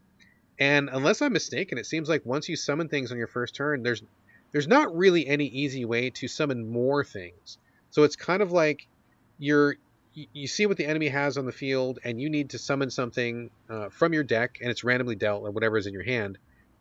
and 0.58 0.90
unless 0.90 1.22
I'm 1.22 1.34
mistaken, 1.34 1.78
it 1.78 1.88
seems 1.88 2.08
like 2.08 2.26
once 2.26 2.48
you 2.48 2.56
summon 2.56 2.88
things 2.88 3.12
on 3.12 3.18
your 3.18 3.28
first 3.28 3.54
turn, 3.54 3.84
there's 3.84 4.02
there's 4.52 4.68
not 4.68 4.96
really 4.96 5.28
any 5.28 5.46
easy 5.46 5.86
way 5.86 6.10
to 6.12 6.28
summon 6.28 6.70
more 6.70 7.04
things. 7.04 7.58
So 7.92 8.04
it's 8.04 8.16
kind 8.16 8.42
of 8.42 8.52
like 8.52 8.88
you're 9.38 9.76
you, 10.34 10.48
see 10.48 10.66
what 10.66 10.76
the 10.78 10.86
enemy 10.86 11.08
has 11.08 11.38
on 11.38 11.46
the 11.46 11.52
field, 11.52 12.00
and 12.04 12.20
you 12.20 12.30
need 12.30 12.50
to 12.50 12.58
summon 12.58 12.90
something 12.90 13.52
uh, 13.70 13.90
from 13.90 14.12
your 14.12 14.24
deck, 14.24 14.58
and 14.62 14.70
it's 14.70 14.84
randomly 14.84 15.16
dealt 15.16 15.44
or 15.44 15.52
whatever 15.52 15.78
is 15.78 15.88
in 15.88 15.94
your 15.94 16.04
hand. 16.04 16.38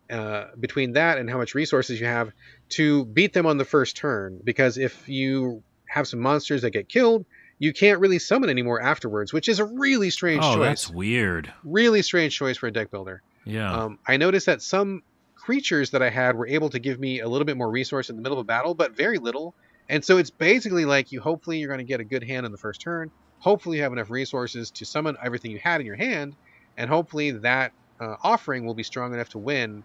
Uh, 0.09 0.45
between 0.59 0.93
that 0.93 1.19
and 1.19 1.29
how 1.29 1.37
much 1.37 1.53
resources 1.53 1.99
you 2.01 2.07
have 2.07 2.31
to 2.67 3.05
beat 3.05 3.31
them 3.31 3.45
on 3.45 3.57
the 3.57 3.65
first 3.65 3.95
turn, 3.95 4.41
because 4.43 4.77
if 4.79 5.07
you 5.07 5.61
have 5.85 6.07
some 6.07 6.19
monsters 6.19 6.63
that 6.63 6.71
get 6.71 6.89
killed, 6.89 7.25
you 7.59 7.71
can't 7.73 7.99
really 7.99 8.17
summon 8.17 8.49
anymore 8.49 8.81
afterwards, 8.81 9.31
which 9.31 9.47
is 9.47 9.59
a 9.59 9.65
really 9.65 10.09
strange 10.09 10.43
Oh, 10.43 10.55
choice. 10.55 10.63
that's 10.65 10.89
weird. 10.89 11.53
Really 11.63 12.01
strange 12.01 12.35
choice 12.35 12.57
for 12.57 12.65
a 12.65 12.71
deck 12.71 12.89
builder. 12.89 13.21
Yeah. 13.45 13.71
Um, 13.71 13.99
I 14.07 14.17
noticed 14.17 14.47
that 14.47 14.63
some 14.63 15.03
creatures 15.39 15.91
that 15.91 16.01
I 16.03 16.09
had 16.09 16.35
were 16.35 16.47
able 16.47 16.69
to 16.69 16.79
give 16.79 16.99
me 16.99 17.19
a 17.19 17.27
little 17.29 17.45
bit 17.45 17.57
more 17.57 17.71
resource 17.71 18.09
in 18.09 18.15
the 18.15 18.21
middle 18.21 18.37
of 18.37 18.43
a 18.43 18.45
battle, 18.45 18.75
but 18.75 18.95
very 18.95 19.17
little. 19.17 19.55
And 19.89 20.05
so 20.05 20.17
it's 20.17 20.31
basically 20.31 20.85
like 20.85 21.11
you 21.11 21.21
hopefully 21.21 21.59
you're 21.59 21.69
going 21.69 21.79
to 21.79 21.83
get 21.85 21.99
a 21.99 22.05
good 22.05 22.23
hand 22.23 22.45
in 22.45 22.51
the 22.51 22.57
first 22.59 22.81
turn. 22.81 23.09
Hopefully 23.39 23.77
you 23.77 23.83
have 23.83 23.93
enough 23.93 24.09
resources 24.09 24.71
to 24.71 24.85
summon 24.85 25.15
everything 25.23 25.51
you 25.51 25.59
had 25.63 25.79
in 25.81 25.87
your 25.87 25.95
hand, 25.95 26.35
and 26.77 26.89
hopefully 26.89 27.31
that 27.31 27.73
uh, 28.01 28.15
offering 28.23 28.65
will 28.65 28.75
be 28.75 28.83
strong 28.83 29.13
enough 29.13 29.29
to 29.29 29.39
win. 29.39 29.83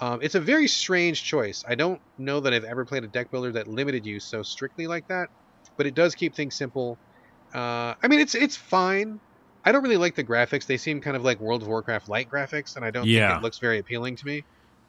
Um, 0.00 0.20
it's 0.22 0.34
a 0.34 0.40
very 0.40 0.66
strange 0.66 1.22
choice. 1.22 1.62
I 1.68 1.76
don't 1.76 2.00
know 2.18 2.40
that 2.40 2.52
I've 2.52 2.64
ever 2.64 2.84
played 2.84 3.04
a 3.04 3.08
deck 3.08 3.30
builder 3.30 3.52
that 3.52 3.68
limited 3.68 4.04
you 4.04 4.18
so 4.20 4.42
strictly 4.42 4.86
like 4.86 5.06
that, 5.08 5.28
but 5.76 5.86
it 5.86 5.94
does 5.94 6.14
keep 6.14 6.34
things 6.34 6.56
simple. 6.56 6.98
Uh, 7.54 7.94
I 8.02 8.08
mean, 8.08 8.20
it's 8.20 8.34
it's 8.34 8.56
fine. 8.56 9.20
I 9.64 9.72
don't 9.72 9.82
really 9.82 9.96
like 9.96 10.14
the 10.16 10.24
graphics. 10.24 10.66
They 10.66 10.76
seem 10.76 11.00
kind 11.00 11.16
of 11.16 11.22
like 11.22 11.38
World 11.40 11.62
of 11.62 11.68
Warcraft 11.68 12.08
light 12.08 12.28
graphics, 12.32 12.76
and 12.76 12.84
I 12.84 12.90
don't 12.90 13.10
Yeah. 13.10 13.14
think 13.14 13.30
it 13.30 13.40
looks 13.40 13.58
very 13.60 13.78
appealing 13.78 14.16
to 14.18 14.26
me 14.26 14.44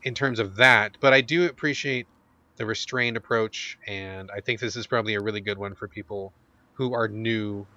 in 0.05 0.13
terms 0.15 0.39
of 0.39 0.55
that. 0.55 0.97
But 1.01 1.13
I 1.13 1.21
do 1.21 1.45
appreciate 1.45 2.07
the 2.55 2.65
restrained 2.65 3.17
approach, 3.17 3.77
and 3.85 4.31
I 4.31 4.39
think 4.39 4.61
this 4.61 4.77
is 4.77 4.87
probably 4.87 5.15
a 5.15 5.19
really 5.19 5.41
good 5.41 5.57
one 5.57 5.75
for 5.75 5.89
people 5.89 6.31
who 6.73 6.93
are 6.93 7.07
new 7.09 7.67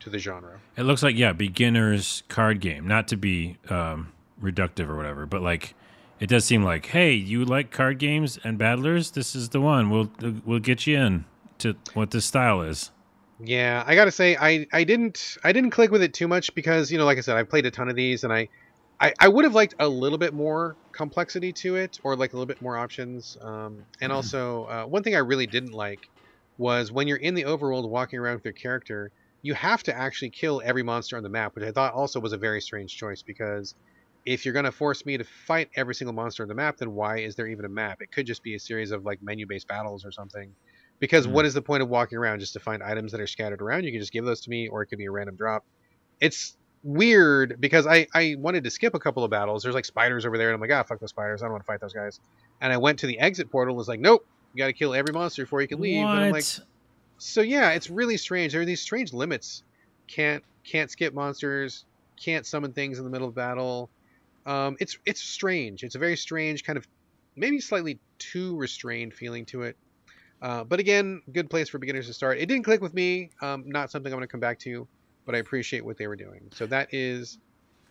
to 0.00 0.10
the 0.10 0.18
genre. 0.18 0.60
It 0.76 0.84
looks 0.84 1.02
like 1.02 1.16
yeah, 1.16 1.32
beginner's 1.32 2.22
card 2.28 2.60
game. 2.60 2.86
Not 2.86 3.08
to 3.08 3.16
be 3.16 3.56
um, 3.68 4.12
reductive 4.40 4.88
or 4.88 4.96
whatever, 4.96 5.26
but 5.26 5.42
like 5.42 5.74
it 6.20 6.28
does 6.28 6.44
seem 6.44 6.62
like, 6.62 6.86
hey, 6.86 7.12
you 7.12 7.44
like 7.44 7.70
card 7.70 7.98
games 7.98 8.38
and 8.44 8.58
battlers? 8.58 9.12
This 9.12 9.34
is 9.34 9.48
the 9.48 9.60
one. 9.60 9.90
We'll 9.90 10.10
we'll 10.44 10.60
get 10.60 10.86
you 10.86 10.98
in 10.98 11.24
to 11.58 11.74
what 11.94 12.12
this 12.12 12.24
style 12.24 12.62
is. 12.62 12.92
Yeah, 13.40 13.84
I 13.86 13.94
gotta 13.94 14.10
say, 14.10 14.36
I, 14.36 14.66
I 14.72 14.84
didn't 14.84 15.36
I 15.44 15.52
didn't 15.52 15.70
click 15.70 15.90
with 15.90 16.02
it 16.02 16.12
too 16.12 16.28
much 16.28 16.54
because 16.54 16.90
you 16.92 16.98
know, 16.98 17.04
like 17.04 17.18
I 17.18 17.20
said, 17.22 17.36
I've 17.36 17.48
played 17.48 17.66
a 17.66 17.70
ton 17.70 17.88
of 17.88 17.96
these, 17.96 18.24
and 18.24 18.32
I 18.32 18.48
I, 19.00 19.14
I 19.20 19.28
would 19.28 19.44
have 19.44 19.54
liked 19.54 19.74
a 19.78 19.88
little 19.88 20.18
bit 20.18 20.34
more 20.34 20.76
complexity 20.92 21.52
to 21.52 21.76
it, 21.76 21.96
or 22.02 22.16
like 22.16 22.32
a 22.32 22.36
little 22.36 22.46
bit 22.46 22.60
more 22.60 22.76
options. 22.76 23.36
Um, 23.40 23.86
and 24.00 24.10
Mhm. 24.10 24.12
also, 24.12 24.64
uh, 24.64 24.84
one 24.86 25.02
thing 25.02 25.14
I 25.14 25.18
really 25.20 25.46
didn't 25.46 25.72
like 25.72 26.02
was 26.56 26.90
when 26.90 27.06
you're 27.06 27.16
in 27.18 27.34
the 27.34 27.44
overworld 27.44 27.88
walking 27.88 28.18
around 28.18 28.34
with 28.36 28.44
your 28.44 28.54
character, 28.54 29.12
you 29.42 29.54
have 29.54 29.84
to 29.84 29.94
actually 29.96 30.30
kill 30.30 30.60
every 30.64 30.82
monster 30.82 31.16
on 31.16 31.22
the 31.22 31.28
map, 31.28 31.54
which 31.54 31.64
I 31.64 31.70
thought 31.70 31.94
also 31.94 32.18
was 32.20 32.32
a 32.32 32.38
very 32.38 32.60
strange 32.60 32.96
choice 32.96 33.22
because 33.22 33.74
if 34.26 34.44
you're 34.44 34.52
gonna 34.54 34.72
force 34.72 35.06
me 35.06 35.16
to 35.16 35.24
fight 35.24 35.68
every 35.76 35.94
single 35.94 36.12
monster 36.14 36.42
on 36.42 36.48
the 36.48 36.54
map, 36.56 36.76
then 36.78 36.90
why 36.92 37.18
is 37.20 37.36
there 37.36 37.46
even 37.46 37.64
a 37.64 37.68
map? 37.68 37.98
It 38.00 38.10
could 38.10 38.26
just 38.26 38.42
be 38.42 38.54
a 38.56 38.58
series 38.60 38.90
of 38.90 39.04
like 39.04 39.20
menu-based 39.22 39.68
battles 39.68 40.04
or 40.04 40.10
something. 40.10 40.56
Because 41.00 41.26
Mhm. 41.26 41.28
what 41.28 41.46
is 41.46 41.54
the 41.54 41.62
point 41.62 41.82
of 41.84 41.88
walking 41.88 42.18
around 42.18 42.40
just 42.40 42.52
to 42.54 42.60
find 42.60 42.82
items 42.82 43.12
that 43.12 43.20
are 43.20 43.26
scattered 43.28 43.62
around? 43.62 43.84
You 43.84 43.92
can 43.92 44.00
just 44.00 44.12
give 44.12 44.24
those 44.24 44.40
to 44.42 44.50
me, 44.50 44.68
or 44.68 44.82
it 44.82 44.88
could 44.88 44.98
be 44.98 45.06
a 45.06 45.10
random 45.12 45.36
drop. 45.36 45.62
It's 46.20 46.56
weird 46.88 47.60
because 47.60 47.86
I, 47.86 48.06
I 48.14 48.36
wanted 48.38 48.64
to 48.64 48.70
skip 48.70 48.94
a 48.94 48.98
couple 48.98 49.22
of 49.22 49.30
battles. 49.30 49.62
There's 49.62 49.74
like 49.74 49.84
spiders 49.84 50.24
over 50.24 50.38
there, 50.38 50.48
and 50.48 50.54
I'm 50.54 50.60
like, 50.60 50.72
ah, 50.72 50.82
fuck 50.82 50.98
those 50.98 51.10
spiders. 51.10 51.42
I 51.42 51.46
don't 51.46 51.52
want 51.52 51.62
to 51.62 51.66
fight 51.66 51.80
those 51.80 51.92
guys. 51.92 52.18
And 52.60 52.72
I 52.72 52.78
went 52.78 53.00
to 53.00 53.06
the 53.06 53.18
exit 53.18 53.50
portal. 53.50 53.72
and 53.72 53.78
Was 53.78 53.88
like, 53.88 54.00
nope, 54.00 54.26
you 54.54 54.58
got 54.58 54.68
to 54.68 54.72
kill 54.72 54.94
every 54.94 55.12
monster 55.12 55.42
before 55.42 55.60
you 55.60 55.68
can 55.68 55.80
leave. 55.80 56.02
What? 56.02 56.16
And 56.16 56.24
I'm 56.24 56.32
like, 56.32 56.46
so 57.18 57.42
yeah, 57.42 57.70
it's 57.70 57.90
really 57.90 58.16
strange. 58.16 58.52
There 58.52 58.62
are 58.62 58.64
these 58.64 58.80
strange 58.80 59.12
limits. 59.12 59.62
Can't 60.06 60.42
can't 60.64 60.90
skip 60.90 61.12
monsters. 61.12 61.84
Can't 62.16 62.46
summon 62.46 62.72
things 62.72 62.98
in 62.98 63.04
the 63.04 63.10
middle 63.10 63.28
of 63.28 63.34
battle. 63.34 63.90
Um, 64.46 64.76
it's 64.80 64.98
it's 65.04 65.20
strange. 65.20 65.84
It's 65.84 65.94
a 65.94 65.98
very 65.98 66.16
strange 66.16 66.64
kind 66.64 66.78
of 66.78 66.88
maybe 67.36 67.60
slightly 67.60 67.98
too 68.18 68.56
restrained 68.56 69.12
feeling 69.12 69.44
to 69.46 69.62
it. 69.62 69.76
Uh, 70.40 70.64
but 70.64 70.80
again, 70.80 71.20
good 71.32 71.50
place 71.50 71.68
for 71.68 71.78
beginners 71.78 72.06
to 72.06 72.12
start. 72.14 72.38
It 72.38 72.46
didn't 72.46 72.64
click 72.64 72.80
with 72.80 72.94
me. 72.94 73.30
Um, 73.42 73.64
not 73.66 73.90
something 73.90 74.12
I'm 74.12 74.18
going 74.18 74.26
to 74.26 74.30
come 74.30 74.40
back 74.40 74.58
to, 74.60 74.86
but 75.28 75.34
I 75.34 75.40
appreciate 75.40 75.84
what 75.84 75.98
they 75.98 76.06
were 76.06 76.16
doing. 76.16 76.40
So 76.54 76.64
that 76.68 76.88
is 76.90 77.36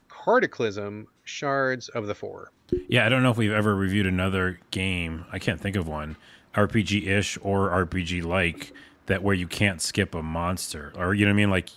Cardaclysm, 0.10 1.06
Shards 1.24 1.88
of 1.90 2.08
the 2.08 2.16
Four. 2.16 2.52
Yeah, 2.88 3.06
I 3.06 3.10
don't 3.10 3.22
know 3.22 3.30
if 3.30 3.38
we've 3.38 3.52
ever 3.52 3.76
reviewed 3.76 4.08
another 4.08 4.60
game. 4.72 5.24
I 5.32 5.38
can't 5.38 5.62
think 5.62 5.76
of 5.76 5.88
one 5.88 6.18
RPG 6.56 7.06
ish 7.06 7.38
or 7.44 7.70
RPG 7.70 8.24
like 8.24 8.74
that 9.06 9.22
where 9.22 9.36
you 9.36 9.48
can't 9.48 9.84
skip 9.84 10.16
a 10.16 10.24
monster 10.24 10.92
or 10.98 11.14
you 11.14 11.26
know 11.26 11.30
what 11.30 11.36
I 11.36 11.38
mean 11.38 11.52
like 11.52 11.70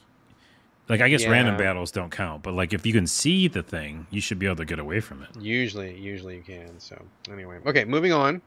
like 0.89 1.03
I 1.03 1.11
guess 1.11 1.27
random 1.27 1.59
battles 1.59 1.91
don't 1.91 2.11
count, 2.11 2.43
but 2.43 2.55
like 2.55 2.73
if 2.73 2.87
you 2.87 2.95
can 2.95 3.07
see 3.07 3.47
the 3.47 3.63
thing, 3.63 4.07
you 4.09 4.23
should 4.23 4.39
be 4.39 4.47
able 4.47 4.57
to 4.57 4.65
get 4.65 4.79
away 4.79 5.01
from 5.01 5.23
it. 5.23 5.29
Usually, 5.39 5.95
usually 5.95 6.37
you 6.37 6.43
can. 6.43 6.81
So 6.81 7.05
anyway, 7.31 7.59
okay, 7.67 7.85
moving 7.85 8.13
on. 8.13 8.41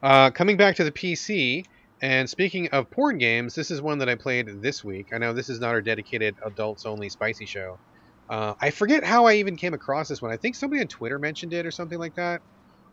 Uh, 0.00 0.30
coming 0.30 0.56
back 0.56 0.76
to 0.76 0.84
the 0.84 0.92
PC, 0.92 1.66
and 2.02 2.28
speaking 2.28 2.68
of 2.70 2.90
porn 2.90 3.18
games, 3.18 3.54
this 3.54 3.70
is 3.70 3.80
one 3.80 3.98
that 3.98 4.08
I 4.10 4.16
played 4.16 4.48
this 4.62 4.84
week. 4.84 5.08
I 5.14 5.18
know 5.18 5.32
this 5.32 5.48
is 5.48 5.60
not 5.60 5.70
our 5.70 5.82
dedicated 5.82 6.36
adults-only 6.44 7.08
spicy 7.10 7.46
show. 7.46 7.80
Uh, 8.28 8.54
I 8.60 8.70
forget 8.70 9.04
how 9.04 9.26
I 9.26 9.34
even 9.34 9.56
came 9.56 9.74
across 9.74 10.08
this 10.08 10.22
one. 10.22 10.32
I 10.32 10.36
think 10.36 10.56
somebody 10.56 10.82
on 10.82 10.88
Twitter 10.88 11.18
mentioned 11.18 11.52
it 11.54 11.66
or 11.66 11.70
something 11.70 11.98
like 11.98 12.14
that, 12.16 12.42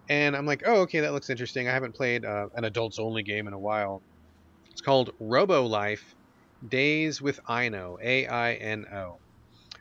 and 0.09 0.35
I'm 0.35 0.45
like, 0.45 0.63
oh, 0.65 0.81
okay, 0.81 1.01
that 1.01 1.13
looks 1.13 1.29
interesting. 1.29 1.67
I 1.67 1.73
haven't 1.73 1.95
played 1.95 2.25
uh, 2.25 2.47
an 2.55 2.65
adults-only 2.65 3.23
game 3.23 3.47
in 3.47 3.53
a 3.53 3.59
while. 3.59 4.03
It's 4.71 4.81
called 4.81 5.11
Robo 5.19 5.65
Life 5.65 6.15
Days 6.67 7.21
with 7.21 7.39
Aino, 7.49 7.97
A 8.03 8.27
I 8.27 8.53
N 8.55 8.85
O. 8.93 9.21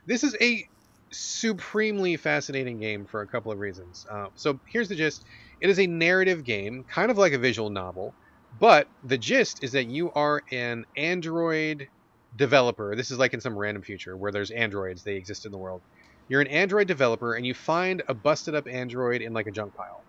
This 0.05 0.23
is 0.23 0.35
a 0.41 0.65
supremely 1.11 2.17
fascinating 2.17 2.79
game 2.79 3.05
for 3.05 3.21
a 3.21 3.27
couple 3.27 3.51
of 3.51 3.59
reasons. 3.59 4.05
Uh, 4.11 4.27
so 4.35 4.59
here's 4.71 4.89
the 4.89 4.95
gist 4.95 5.23
it 5.61 5.69
is 5.69 5.79
a 5.79 5.87
narrative 5.87 6.43
game, 6.43 6.83
kind 6.93 7.11
of 7.11 7.17
like 7.17 7.33
a 7.33 7.37
visual 7.37 7.69
novel, 7.69 8.15
but 8.59 8.87
the 9.03 9.17
gist 9.17 9.63
is 9.63 9.71
that 9.73 9.87
you 9.87 10.11
are 10.11 10.41
an 10.51 10.85
android 10.97 11.87
developer. 12.35 12.95
This 12.95 13.11
is 13.11 13.17
like 13.17 13.33
in 13.33 13.41
some 13.41 13.57
random 13.57 13.83
future 13.83 14.15
where 14.17 14.31
there's 14.31 14.51
androids, 14.51 15.03
they 15.03 15.15
exist 15.15 15.45
in 15.45 15.51
the 15.51 15.57
world. 15.57 15.81
You're 16.27 16.41
an 16.41 16.47
android 16.47 16.87
developer 16.87 17.33
and 17.33 17.45
you 17.45 17.53
find 17.53 18.03
a 18.07 18.13
busted 18.13 18.55
up 18.55 18.67
android 18.67 19.21
in 19.21 19.33
like 19.33 19.47
a 19.47 19.51
junk 19.51 19.73
pile. 19.73 20.05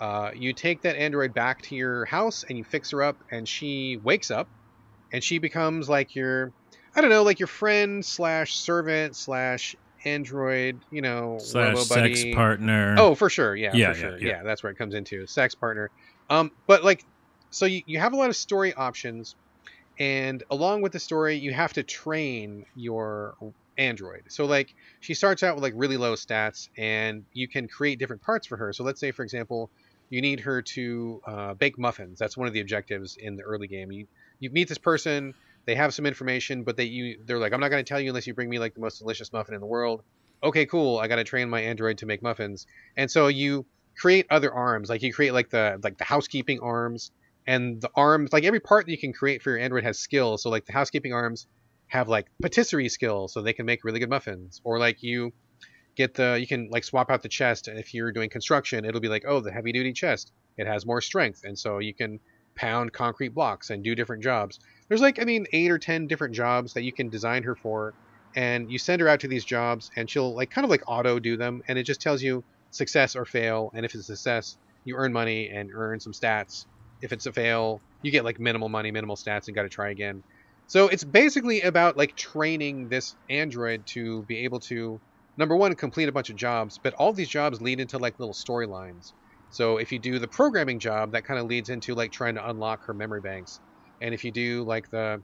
Uh, 0.00 0.30
you 0.34 0.52
take 0.52 0.82
that 0.82 0.96
android 0.96 1.32
back 1.32 1.62
to 1.62 1.76
your 1.76 2.04
house 2.06 2.42
and 2.48 2.58
you 2.58 2.64
fix 2.64 2.90
her 2.90 3.02
up, 3.02 3.16
and 3.30 3.46
she 3.46 3.98
wakes 4.02 4.30
up 4.32 4.48
and 5.12 5.22
she 5.22 5.38
becomes 5.38 5.88
like 5.88 6.14
your, 6.16 6.52
I 6.96 7.00
don't 7.00 7.10
know, 7.10 7.22
like 7.22 7.38
your 7.38 7.46
friend 7.46 8.04
slash 8.04 8.56
servant 8.56 9.14
slash 9.16 9.76
android, 10.04 10.82
you 10.90 11.02
know, 11.02 11.38
Slash 11.38 11.78
sex 11.84 12.20
buddy. 12.24 12.34
partner. 12.34 12.96
Oh, 12.98 13.14
for 13.14 13.30
sure. 13.30 13.54
Yeah, 13.54 13.74
Yeah, 13.74 13.92
for 13.92 13.98
yeah, 13.98 14.08
sure. 14.08 14.18
yeah. 14.18 14.28
Yeah, 14.28 14.42
that's 14.42 14.62
where 14.64 14.72
it 14.72 14.78
comes 14.78 14.94
into 14.94 15.24
sex 15.28 15.54
partner. 15.54 15.90
Um, 16.28 16.50
but 16.66 16.82
like, 16.82 17.04
so 17.52 17.66
you, 17.66 17.82
you 17.86 18.00
have 18.00 18.12
a 18.12 18.16
lot 18.16 18.30
of 18.30 18.36
story 18.36 18.74
options, 18.74 19.36
and 19.98 20.42
along 20.50 20.82
with 20.82 20.92
the 20.92 21.00
story, 21.00 21.36
you 21.36 21.52
have 21.52 21.74
to 21.74 21.82
train 21.82 22.64
your 22.74 23.34
android. 23.78 24.22
So 24.28 24.46
like, 24.46 24.68
she 25.00 25.14
starts 25.14 25.42
out 25.42 25.54
with 25.54 25.62
like 25.62 25.74
really 25.76 25.96
low 25.96 26.14
stats, 26.14 26.68
and 26.76 27.24
you 27.32 27.48
can 27.48 27.68
create 27.68 27.98
different 27.98 28.22
parts 28.22 28.46
for 28.46 28.56
her. 28.56 28.72
So 28.72 28.84
let's 28.84 29.00
say, 29.00 29.12
for 29.12 29.22
example, 29.22 29.70
you 30.10 30.20
need 30.20 30.40
her 30.40 30.62
to 30.74 31.20
uh, 31.26 31.54
bake 31.54 31.78
muffins. 31.78 32.18
That's 32.18 32.36
one 32.36 32.48
of 32.48 32.54
the 32.54 32.60
objectives 32.60 33.16
in 33.18 33.36
the 33.36 33.42
early 33.44 33.68
game. 33.68 33.92
You 33.92 34.06
you 34.40 34.50
meet 34.50 34.68
this 34.68 34.78
person. 34.78 35.34
They 35.66 35.76
have 35.76 35.94
some 35.94 36.06
information, 36.06 36.64
but 36.64 36.76
they 36.76 36.84
you 36.84 37.18
they're 37.26 37.38
like, 37.38 37.52
I'm 37.52 37.60
not 37.60 37.70
going 37.70 37.84
to 37.84 37.88
tell 37.88 38.00
you 38.00 38.10
unless 38.10 38.26
you 38.26 38.34
bring 38.34 38.50
me 38.50 38.58
like 38.58 38.74
the 38.74 38.80
most 38.80 38.98
delicious 38.98 39.32
muffin 39.32 39.54
in 39.54 39.60
the 39.60 39.66
world. 39.66 40.02
Okay, 40.44 40.66
cool. 40.66 40.98
I 40.98 41.08
got 41.08 41.16
to 41.16 41.24
train 41.24 41.48
my 41.48 41.60
android 41.60 41.98
to 41.98 42.06
make 42.06 42.22
muffins, 42.22 42.66
and 42.96 43.10
so 43.10 43.28
you 43.28 43.66
create 43.98 44.26
other 44.30 44.52
arms. 44.52 44.88
Like 44.88 45.02
you 45.02 45.12
create 45.12 45.32
like 45.32 45.50
the 45.50 45.78
like 45.82 45.98
the 45.98 46.04
housekeeping 46.04 46.60
arms 46.60 47.10
and 47.46 47.80
the 47.80 47.90
arms. 47.94 48.32
Like 48.32 48.44
every 48.44 48.60
part 48.60 48.86
that 48.86 48.92
you 48.92 48.98
can 48.98 49.12
create 49.12 49.42
for 49.42 49.50
your 49.50 49.58
android 49.58 49.84
has 49.84 49.98
skills. 49.98 50.42
So 50.42 50.50
like 50.50 50.66
the 50.66 50.72
housekeeping 50.72 51.12
arms 51.12 51.46
have 51.88 52.08
like 52.08 52.26
patisserie 52.40 52.88
skills, 52.88 53.32
so 53.32 53.42
they 53.42 53.52
can 53.52 53.66
make 53.66 53.84
really 53.84 54.00
good 54.00 54.10
muffins. 54.10 54.60
Or 54.64 54.78
like 54.78 55.02
you 55.02 55.32
get 55.96 56.14
the 56.14 56.38
you 56.40 56.46
can 56.46 56.68
like 56.70 56.84
swap 56.84 57.10
out 57.10 57.22
the 57.22 57.28
chest, 57.28 57.68
and 57.68 57.78
if 57.78 57.94
you're 57.94 58.12
doing 58.12 58.30
construction, 58.30 58.84
it'll 58.84 59.00
be 59.00 59.08
like 59.08 59.24
oh 59.26 59.40
the 59.40 59.52
heavy 59.52 59.72
duty 59.72 59.92
chest. 59.92 60.32
It 60.56 60.66
has 60.66 60.86
more 60.86 61.00
strength, 61.00 61.42
and 61.44 61.58
so 61.58 61.78
you 61.78 61.94
can 61.94 62.20
pound 62.54 62.92
concrete 62.92 63.30
blocks 63.30 63.70
and 63.70 63.82
do 63.82 63.94
different 63.94 64.22
jobs. 64.22 64.58
There's 64.88 65.00
like 65.00 65.20
I 65.20 65.24
mean 65.24 65.46
eight 65.52 65.70
or 65.70 65.78
ten 65.78 66.06
different 66.06 66.34
jobs 66.34 66.74
that 66.74 66.82
you 66.82 66.92
can 66.92 67.08
design 67.08 67.42
her 67.44 67.56
for, 67.56 67.94
and 68.34 68.70
you 68.70 68.78
send 68.78 69.00
her 69.00 69.08
out 69.08 69.20
to 69.20 69.28
these 69.28 69.44
jobs, 69.44 69.90
and 69.96 70.08
she'll 70.08 70.34
like 70.34 70.50
kind 70.50 70.64
of 70.64 70.70
like 70.70 70.82
auto 70.86 71.18
do 71.18 71.36
them, 71.36 71.62
and 71.68 71.78
it 71.78 71.84
just 71.84 72.00
tells 72.00 72.22
you 72.22 72.44
success 72.70 73.16
or 73.16 73.24
fail. 73.24 73.70
And 73.74 73.84
if 73.84 73.94
it's 73.94 74.08
a 74.08 74.16
success, 74.16 74.56
you 74.84 74.96
earn 74.96 75.12
money 75.12 75.50
and 75.50 75.70
earn 75.74 76.00
some 76.00 76.12
stats. 76.12 76.66
If 77.02 77.12
it's 77.12 77.26
a 77.26 77.32
fail, 77.32 77.82
you 78.02 78.10
get 78.12 78.24
like 78.24 78.38
minimal 78.40 78.68
money, 78.68 78.90
minimal 78.90 79.16
stats, 79.16 79.48
and 79.48 79.54
got 79.56 79.64
to 79.64 79.68
try 79.68 79.90
again. 79.90 80.24
So 80.68 80.88
it's 80.88 81.04
basically 81.04 81.62
about 81.62 81.96
like 81.96 82.16
training 82.16 82.88
this 82.88 83.16
android 83.28 83.84
to 83.92 84.24
be 84.24 84.44
able 84.44 84.60
to 84.60 85.00
number 85.36 85.56
one 85.56 85.74
complete 85.74 86.08
a 86.08 86.12
bunch 86.12 86.30
of 86.30 86.36
jobs, 86.36 86.78
but 86.82 86.94
all 86.94 87.12
these 87.12 87.28
jobs 87.28 87.60
lead 87.60 87.80
into 87.80 87.98
like 87.98 88.18
little 88.18 88.34
storylines. 88.34 89.12
So 89.50 89.78
if 89.78 89.92
you 89.92 89.98
do 89.98 90.18
the 90.18 90.28
programming 90.28 90.78
job, 90.80 91.12
that 91.12 91.24
kind 91.24 91.38
of 91.38 91.46
leads 91.46 91.68
into 91.68 91.94
like 91.94 92.12
trying 92.12 92.36
to 92.36 92.48
unlock 92.48 92.86
her 92.86 92.94
memory 92.94 93.20
banks. 93.20 93.60
And 94.00 94.14
if 94.14 94.24
you 94.24 94.32
do 94.32 94.64
like 94.64 94.88
the 94.90 95.22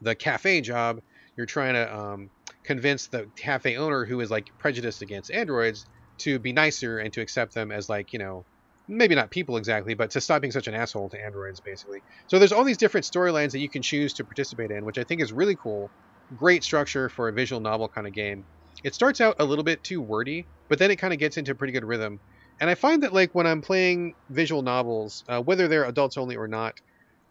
the 0.00 0.14
cafe 0.14 0.60
job, 0.60 1.00
you're 1.36 1.46
trying 1.46 1.74
to 1.74 1.96
um, 1.96 2.30
convince 2.64 3.08
the 3.08 3.30
cafe 3.36 3.76
owner 3.76 4.04
who 4.04 4.20
is 4.20 4.30
like 4.30 4.46
prejudiced 4.58 5.02
against 5.02 5.30
androids 5.30 5.86
to 6.18 6.38
be 6.38 6.52
nicer 6.52 6.98
and 6.98 7.12
to 7.12 7.20
accept 7.20 7.54
them 7.54 7.72
as 7.72 7.88
like 7.88 8.12
you 8.12 8.18
know 8.18 8.44
maybe 8.88 9.14
not 9.14 9.30
people 9.30 9.56
exactly 9.56 9.94
but 9.94 10.10
to 10.10 10.20
stop 10.20 10.42
being 10.42 10.52
such 10.52 10.66
an 10.68 10.74
asshole 10.74 11.08
to 11.10 11.20
androids 11.22 11.60
basically. 11.60 12.02
So 12.26 12.38
there's 12.38 12.52
all 12.52 12.64
these 12.64 12.78
different 12.78 13.06
storylines 13.06 13.52
that 13.52 13.60
you 13.60 13.70
can 13.70 13.82
choose 13.82 14.14
to 14.14 14.24
participate 14.24 14.70
in 14.70 14.84
which 14.84 14.98
i 14.98 15.04
think 15.04 15.22
is 15.22 15.32
really 15.32 15.56
cool. 15.56 15.92
Great 16.34 16.64
structure 16.64 17.08
for 17.08 17.28
a 17.28 17.32
visual 17.32 17.60
novel 17.60 17.88
kind 17.88 18.06
of 18.06 18.12
game. 18.12 18.46
It 18.82 18.94
starts 18.94 19.20
out 19.20 19.36
a 19.38 19.44
little 19.44 19.64
bit 19.64 19.82
too 19.84 20.00
wordy 20.02 20.48
but 20.68 20.78
then 20.78 20.90
it 20.90 20.96
kind 20.96 21.12
of 21.12 21.18
gets 21.20 21.36
into 21.36 21.52
a 21.52 21.54
pretty 21.54 21.72
good 21.72 21.84
rhythm. 21.84 22.20
And 22.60 22.70
i 22.70 22.74
find 22.74 23.02
that 23.02 23.12
like 23.12 23.30
when 23.34 23.46
i'm 23.46 23.62
playing 23.62 24.14
visual 24.30 24.62
novels 24.62 25.22
uh, 25.28 25.40
whether 25.42 25.68
they're 25.68 25.84
adults 25.84 26.16
only 26.16 26.36
or 26.36 26.48
not 26.48 26.74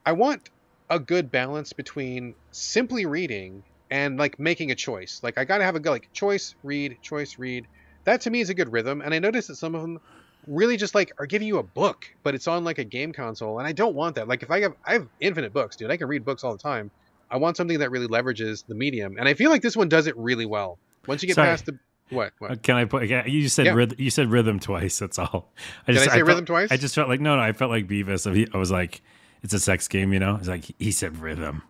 i 0.05 0.11
want 0.13 0.49
a 0.89 0.99
good 0.99 1.31
balance 1.31 1.73
between 1.73 2.35
simply 2.51 3.05
reading 3.05 3.63
and 3.89 4.17
like 4.17 4.39
making 4.39 4.71
a 4.71 4.75
choice. 4.75 5.19
Like 5.23 5.37
i 5.37 5.45
gotta 5.45 5.63
have 5.65 5.75
a 5.75 5.79
good 5.79 5.91
like 5.91 6.09
choice 6.13 6.55
read 6.63 6.97
choice 7.01 7.37
read. 7.37 7.67
That 8.05 8.21
to 8.21 8.29
me 8.31 8.41
is 8.41 8.49
a 8.49 8.53
good 8.53 8.71
rhythm 8.71 9.01
and 9.01 9.13
i 9.13 9.19
notice 9.19 9.47
that 9.47 9.55
some 9.57 9.75
of 9.75 9.81
them 9.81 9.99
really 10.47 10.77
just 10.77 10.93
like 10.95 11.11
are 11.19 11.25
giving 11.25 11.47
you 11.47 11.57
a 11.57 11.63
book 11.63 12.05
but 12.23 12.35
it's 12.35 12.47
on 12.47 12.63
like 12.63 12.77
a 12.77 12.83
game 12.83 13.13
console 13.13 13.59
and 13.59 13.67
i 13.67 13.71
don't 13.71 13.95
want 13.95 14.15
that 14.15 14.27
like 14.27 14.43
if 14.43 14.51
i 14.51 14.59
have 14.61 14.73
i 14.85 14.93
have 14.93 15.07
infinite 15.19 15.53
books 15.53 15.75
dude 15.75 15.89
i 15.91 15.97
can 15.97 16.07
read 16.07 16.25
books 16.25 16.43
all 16.43 16.51
the 16.51 16.61
time 16.61 16.91
i 17.31 17.37
want 17.37 17.55
something 17.57 17.79
that 17.79 17.89
really 17.91 18.07
leverages 18.07 18.65
the 18.67 18.75
medium 18.75 19.15
and 19.17 19.27
i 19.27 19.33
feel 19.33 19.49
like 19.49 19.61
this 19.61 19.75
one 19.77 19.87
does 19.89 20.07
it 20.07 20.15
really 20.17 20.45
well 20.45 20.77
once 21.07 21.21
you 21.23 21.27
get 21.27 21.35
Sorry. 21.35 21.47
past 21.47 21.65
the 21.65 21.77
what 22.09 22.33
what 22.39 22.51
Uh, 22.51 22.55
Can 22.55 22.75
I 22.75 22.85
put? 22.85 23.07
You 23.27 23.47
said 23.49 23.65
Yeah. 23.65 23.73
rhythm, 23.73 23.95
you 23.97 24.09
said 24.11 24.29
rhythm 24.29 24.59
twice. 24.59 24.99
That's 24.99 25.17
all. 25.17 25.51
Did 25.87 25.97
I 25.97 25.99
say 26.01 26.05
felt- 26.09 26.23
rhythm 26.27 26.45
twice? 26.45 26.69
I 26.71 26.77
just 26.77 26.93
felt 26.93 27.07
like 27.09 27.21
no, 27.21 27.35
no. 27.37 27.41
I 27.41 27.53
felt 27.53 27.71
like 27.71 27.87
Beavis. 27.87 28.29
I, 28.29 28.45
I 28.53 28.57
was 28.59 28.69
like, 28.69 29.01
it's 29.41 29.53
a 29.53 29.59
sex 29.59 29.87
game, 29.87 30.13
you 30.13 30.19
know. 30.19 30.35
It's 30.35 30.47
like 30.49 30.65
he 30.77 30.91
said 30.91 31.17
rhythm. 31.17 31.63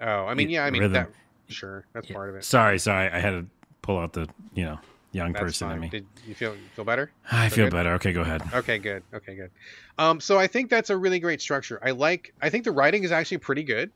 oh 0.00 0.24
i 0.26 0.34
mean 0.34 0.48
yeah 0.50 0.64
i 0.64 0.70
mean 0.70 0.80
Rhythm. 0.82 0.94
that 0.94 1.10
sure 1.48 1.84
that's 1.92 2.10
part 2.10 2.30
of 2.30 2.34
it 2.36 2.44
Sorry, 2.44 2.78
sorry. 2.78 3.08
I 3.10 3.20
had 3.20 3.30
to 3.32 3.46
pull 3.82 3.98
out 3.98 4.14
the 4.14 4.26
you 4.54 4.64
know 4.64 4.78
young 5.14 5.32
that's 5.32 5.44
person 5.44 5.70
in 5.70 5.80
me. 5.80 5.88
did 5.88 6.06
you 6.26 6.34
feel 6.34 6.56
feel 6.74 6.84
better 6.84 7.10
I 7.30 7.48
feel 7.48 7.70
better. 7.70 7.94
Okay, 7.94 8.12
go 8.12 8.22
ahead. 8.22 8.42
Okay, 8.52 8.78
good. 8.78 9.02
Okay, 9.12 9.34
good. 9.34 9.50
Um, 9.96 10.20
so 10.20 10.38
I 10.38 10.46
think 10.46 10.70
that's 10.70 10.90
a 10.90 10.96
really 10.96 11.20
great 11.20 11.40
structure. 11.40 11.78
I 11.82 11.92
like. 11.92 12.34
I 12.42 12.50
think 12.50 12.64
the 12.64 12.72
writing 12.72 13.04
is 13.04 13.12
actually 13.12 13.38
pretty 13.38 13.62
good. 13.62 13.90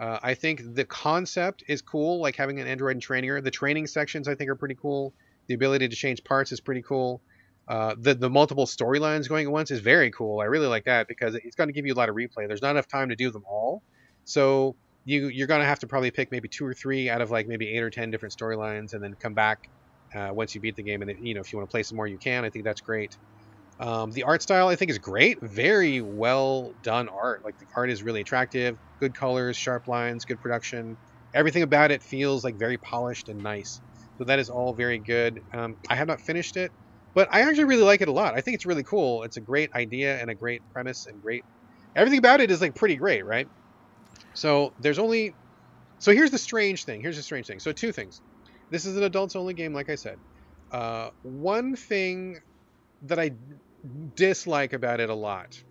Uh, 0.00 0.18
I 0.22 0.34
think 0.34 0.74
the 0.74 0.84
concept 0.84 1.62
is 1.68 1.80
cool, 1.80 2.20
like 2.20 2.34
having 2.34 2.58
an 2.60 2.66
android 2.66 2.92
and 2.92 3.02
training 3.02 3.30
her. 3.30 3.40
The 3.40 3.50
training 3.50 3.86
sections 3.86 4.26
I 4.26 4.34
think 4.34 4.50
are 4.50 4.56
pretty 4.56 4.74
cool. 4.74 5.12
The 5.46 5.54
ability 5.54 5.88
to 5.88 5.96
change 5.96 6.24
parts 6.24 6.50
is 6.50 6.60
pretty 6.60 6.82
cool. 6.82 7.20
Uh, 7.68 7.94
the 7.98 8.14
the 8.14 8.28
multiple 8.28 8.66
storylines 8.66 9.28
going 9.28 9.46
at 9.46 9.52
once 9.52 9.70
is 9.70 9.80
very 9.80 10.10
cool. 10.10 10.40
I 10.40 10.44
really 10.44 10.66
like 10.66 10.84
that 10.84 11.08
because 11.08 11.34
it's 11.36 11.56
going 11.56 11.68
to 11.68 11.72
give 11.72 11.86
you 11.86 11.94
a 11.94 11.96
lot 11.96 12.08
of 12.08 12.16
replay. 12.16 12.48
There's 12.48 12.62
not 12.62 12.72
enough 12.72 12.88
time 12.88 13.08
to 13.10 13.16
do 13.16 13.30
them 13.30 13.44
all, 13.48 13.82
so 14.24 14.74
you 15.04 15.28
you're 15.28 15.46
going 15.46 15.60
to 15.60 15.66
have 15.66 15.78
to 15.80 15.86
probably 15.86 16.10
pick 16.10 16.30
maybe 16.32 16.48
two 16.48 16.66
or 16.66 16.74
three 16.74 17.08
out 17.08 17.20
of 17.20 17.30
like 17.30 17.46
maybe 17.46 17.68
eight 17.68 17.82
or 17.82 17.90
ten 17.90 18.10
different 18.10 18.36
storylines, 18.36 18.94
and 18.94 19.02
then 19.02 19.14
come 19.14 19.34
back 19.34 19.68
uh, 20.14 20.30
once 20.32 20.54
you 20.54 20.60
beat 20.60 20.76
the 20.76 20.82
game. 20.82 21.02
And 21.02 21.12
you 21.18 21.34
know 21.34 21.40
if 21.40 21.52
you 21.52 21.58
want 21.58 21.68
to 21.68 21.72
play 21.72 21.82
some 21.82 21.96
more, 21.96 22.06
you 22.06 22.18
can. 22.18 22.44
I 22.44 22.50
think 22.50 22.64
that's 22.64 22.80
great. 22.80 23.16
Um, 23.80 24.12
the 24.12 24.22
art 24.22 24.42
style 24.42 24.68
I 24.68 24.76
think 24.76 24.90
is 24.90 24.98
great. 24.98 25.38
Very 25.42 26.00
well 26.00 26.74
done 26.82 27.08
art. 27.08 27.42
Like 27.44 27.58
the 27.58 27.66
art 27.76 27.90
is 27.90 28.02
really 28.02 28.20
attractive. 28.20 28.78
Good 29.00 29.14
colors, 29.14 29.56
sharp 29.56 29.88
lines, 29.88 30.24
good 30.24 30.40
production. 30.40 30.98
Everything 31.34 31.62
about 31.62 31.90
it 31.90 32.02
feels 32.02 32.44
like 32.44 32.56
very 32.58 32.78
polished 32.78 33.28
and 33.28 33.42
nice. 33.42 33.80
So 34.18 34.24
that 34.24 34.38
is 34.38 34.48
all 34.48 34.74
very 34.74 35.00
good. 35.00 35.40
Um, 35.52 35.76
I 35.90 35.96
have 35.96 36.06
not 36.06 36.20
finished 36.20 36.56
it, 36.56 36.72
but 37.14 37.28
I 37.32 37.40
actually 37.42 37.64
really 37.64 37.82
like 37.82 38.00
it 38.00 38.08
a 38.08 38.12
lot. 38.12 38.34
I 38.36 38.40
think 38.40 38.54
it's 38.54 38.66
really 38.66 38.84
cool. 38.84 39.24
It's 39.24 39.36
a 39.36 39.40
great 39.40 39.70
idea 39.74 40.20
and 40.20 40.30
a 40.30 40.36
great 40.36 40.62
premise 40.72 41.06
and 41.06 41.20
great. 41.20 41.44
Everything 41.96 42.18
about 42.20 42.40
it 42.40 42.50
is 42.52 42.60
like 42.60 42.76
pretty 42.76 42.96
great, 42.96 43.24
right? 43.26 43.48
So 44.34 44.74
there's 44.78 44.98
only. 44.98 45.36
So 45.98 46.12
here's 46.12 46.30
the 46.32 46.38
strange 46.38 46.84
thing. 46.84 47.00
Here's 47.02 47.16
the 47.16 47.22
strange 47.22 47.46
thing. 47.46 47.60
So 47.60 47.72
two 47.72 47.92
things. 47.92 48.22
This 48.70 48.86
is 48.86 48.96
an 48.96 49.02
adults 49.02 49.36
only 49.36 49.54
game, 49.54 49.74
like 49.74 49.90
I 49.90 49.94
said. 49.94 50.18
Uh, 50.70 51.10
one 51.22 51.76
thing 51.76 52.40
that 53.02 53.18
I 53.18 53.32
dislike 54.16 54.72
about 54.72 55.00
it 55.00 55.10
a 55.10 55.14
lot 55.14 55.62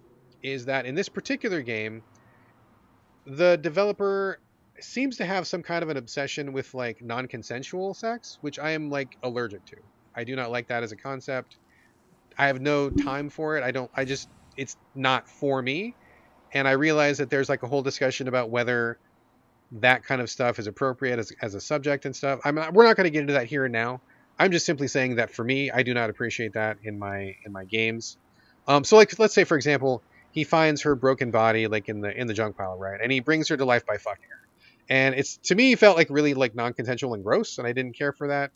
is 0.42 0.66
that 0.66 0.86
in 0.86 0.96
this 0.96 1.10
particular 1.10 1.62
game, 1.62 2.04
the 3.26 3.58
developer 3.58 4.40
seems 4.80 5.18
to 5.18 5.26
have 5.26 5.48
some 5.48 5.64
kind 5.64 5.84
of 5.84 5.90
an 5.90 5.98
obsession 5.98 6.54
with 6.54 6.74
like 6.74 7.02
non-consensual 7.02 7.94
sex, 7.94 8.38
which 8.42 8.60
I 8.60 8.72
am 8.72 8.90
like 8.90 9.18
allergic 9.24 9.66
to. 9.68 9.78
I 10.16 10.24
do 10.24 10.36
not 10.36 10.52
like 10.52 10.68
that 10.68 10.84
as 10.84 10.92
a 10.92 10.96
concept. 10.96 11.58
I 12.38 12.48
have 12.48 12.62
no 12.62 12.90
time 12.90 13.30
for 13.30 13.58
it. 13.58 13.64
I 13.64 13.72
don't. 13.72 13.90
I 13.96 14.06
just 14.06 14.30
it's 14.58 14.76
not 14.96 15.28
for 15.28 15.62
me. 15.62 15.96
And 16.54 16.68
I 16.68 16.72
realize 16.72 17.18
that 17.18 17.30
there's 17.30 17.50
like 17.50 17.64
a 17.64 17.68
whole 17.68 17.82
discussion 17.82 18.28
about 18.28 18.50
whether 18.50 19.00
that 19.80 20.04
kind 20.04 20.22
of 20.22 20.30
stuff 20.30 20.60
is 20.60 20.68
appropriate 20.68 21.20
as, 21.20 21.32
as 21.42 21.56
a 21.56 21.62
subject 21.62 22.06
and 22.06 22.16
stuff. 22.16 22.40
I'm 22.46 22.56
not, 22.56 22.74
we're 22.74 22.86
not 22.86 22.96
going 22.96 23.06
to 23.06 23.10
get 23.12 23.22
into 23.22 23.34
that 23.34 23.46
here 23.46 23.66
and 23.66 23.74
now. 23.74 24.02
I'm 24.38 24.52
just 24.52 24.66
simply 24.66 24.88
saying 24.88 25.16
that 25.16 25.32
for 25.32 25.44
me, 25.44 25.72
I 25.72 25.84
do 25.84 25.94
not 25.94 26.10
appreciate 26.10 26.54
that 26.54 26.78
in 26.84 26.98
my 26.98 27.36
in 27.46 27.52
my 27.52 27.66
games. 27.66 28.18
Um, 28.68 28.84
so 28.84 28.96
like 28.96 29.18
let's 29.20 29.34
say 29.34 29.44
for 29.44 29.56
example, 29.56 30.02
he 30.32 30.44
finds 30.44 30.82
her 30.82 30.96
broken 30.96 31.32
body 31.32 31.68
like 31.68 31.90
in 31.90 32.02
the 32.02 32.16
in 32.20 32.28
the 32.28 32.34
junk 32.34 32.58
pile, 32.58 32.78
right? 32.78 33.00
And 33.02 33.12
he 33.12 33.20
brings 33.20 33.48
her 33.50 33.58
to 33.58 33.66
life 33.66 33.86
by 33.86 33.98
fucking 33.98 34.26
her. 34.30 34.48
And 34.90 35.16
it's 35.16 35.38
to 35.38 35.56
me 35.56 35.76
felt 35.76 35.98
like 35.98 36.08
really 36.10 36.34
like 36.34 36.56
non-consensual 36.56 37.14
and 37.14 37.24
gross, 37.24 37.58
and 37.58 37.68
I 37.68 37.74
didn't 37.74 37.94
care 37.94 38.12
for 38.12 38.28
that. 38.30 38.52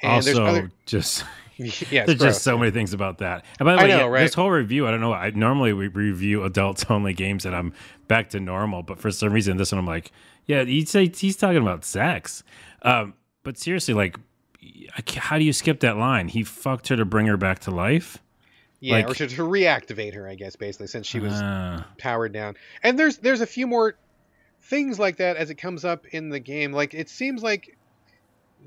And 0.00 0.12
also, 0.12 0.34
there's 0.34 0.38
other 0.38 0.72
just 0.84 1.24
yeah, 1.90 2.04
there's 2.06 2.18
gross. 2.18 2.34
just 2.34 2.42
so 2.42 2.56
many 2.58 2.70
things 2.70 2.92
about 2.92 3.18
that. 3.18 3.44
And 3.58 3.66
by 3.66 3.76
the 3.76 3.82
way, 3.82 3.88
know, 3.88 3.98
yeah, 3.98 4.06
right? 4.06 4.20
this 4.22 4.34
whole 4.34 4.50
review, 4.50 4.86
I 4.86 4.90
don't 4.90 5.00
know. 5.00 5.12
I 5.12 5.30
normally 5.30 5.72
we 5.72 5.88
review 5.88 6.44
adults 6.44 6.84
only 6.90 7.12
games 7.14 7.44
and 7.46 7.54
I'm 7.54 7.72
back 8.08 8.30
to 8.30 8.40
normal, 8.40 8.82
but 8.82 8.98
for 8.98 9.10
some 9.10 9.32
reason, 9.32 9.56
this 9.56 9.72
one 9.72 9.78
I'm 9.78 9.86
like, 9.86 10.10
yeah, 10.46 10.64
he'd 10.64 10.88
say 10.88 11.08
he's 11.08 11.36
talking 11.36 11.58
about 11.62 11.84
sex. 11.84 12.42
Um, 12.82 13.14
but 13.42 13.58
seriously, 13.58 13.94
like, 13.94 14.16
I 14.96 15.02
how 15.18 15.38
do 15.38 15.44
you 15.44 15.52
skip 15.52 15.80
that 15.80 15.96
line? 15.96 16.28
He 16.28 16.42
fucked 16.44 16.88
her 16.88 16.96
to 16.96 17.04
bring 17.04 17.26
her 17.26 17.36
back 17.36 17.60
to 17.60 17.70
life. 17.70 18.18
yeah, 18.80 18.94
like- 18.96 19.10
or 19.10 19.14
to, 19.14 19.26
to 19.28 19.42
reactivate 19.42 20.14
her, 20.14 20.26
I 20.28 20.34
guess, 20.34 20.56
basically, 20.56 20.86
since 20.88 21.06
she 21.06 21.20
was 21.20 21.32
Ah. 21.34 21.86
powered 21.98 22.32
down. 22.32 22.56
And 22.82 22.98
there's 22.98 23.18
there's 23.18 23.40
a 23.40 23.46
few 23.46 23.66
more 23.66 23.96
things 24.62 24.98
like 24.98 25.16
that 25.16 25.36
as 25.36 25.50
it 25.50 25.56
comes 25.56 25.84
up 25.84 26.06
in 26.06 26.28
the 26.30 26.38
game. 26.40 26.72
Like 26.72 26.94
it 26.94 27.08
seems 27.08 27.42
like 27.42 27.76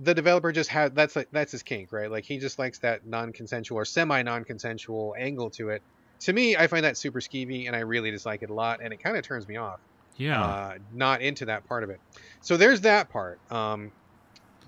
the 0.02 0.14
developer 0.14 0.52
just 0.52 0.70
had 0.70 0.96
that's 0.96 1.16
like 1.16 1.30
that's 1.32 1.52
his 1.52 1.64
kink, 1.64 1.91
right? 1.91 2.10
Like 2.12 2.26
he 2.26 2.38
just 2.38 2.60
likes 2.60 2.80
that 2.80 3.06
non-consensual 3.06 3.78
or 3.78 3.86
semi-non-consensual 3.86 5.16
angle 5.18 5.50
to 5.52 5.70
it. 5.70 5.82
To 6.22 6.34
me, 6.34 6.56
I 6.56 6.68
find 6.68 6.86
that 6.86 6.98
super 6.98 7.20
skeevy, 7.20 7.68
and 7.68 7.76
I 7.76 7.80
really 7.80 8.12
dislike 8.12 8.41
it 8.41 8.50
a 8.50 8.54
lot, 8.54 8.80
and 8.82 8.93
it 8.93 9.04
kind 9.04 9.18
of 9.18 9.24
turns 9.24 9.48
me 9.48 9.58
off. 9.58 9.80
yeah. 10.18 10.43
Uh, 10.43 10.78
not 10.93 11.22
into 11.22 11.46
that 11.46 11.68
part 11.68 11.84
of 11.84 11.89
it. 11.89 12.00
So 12.41 12.58
there's 12.58 12.82
that 12.82 13.10
part. 13.10 13.39
Um, 13.52 13.91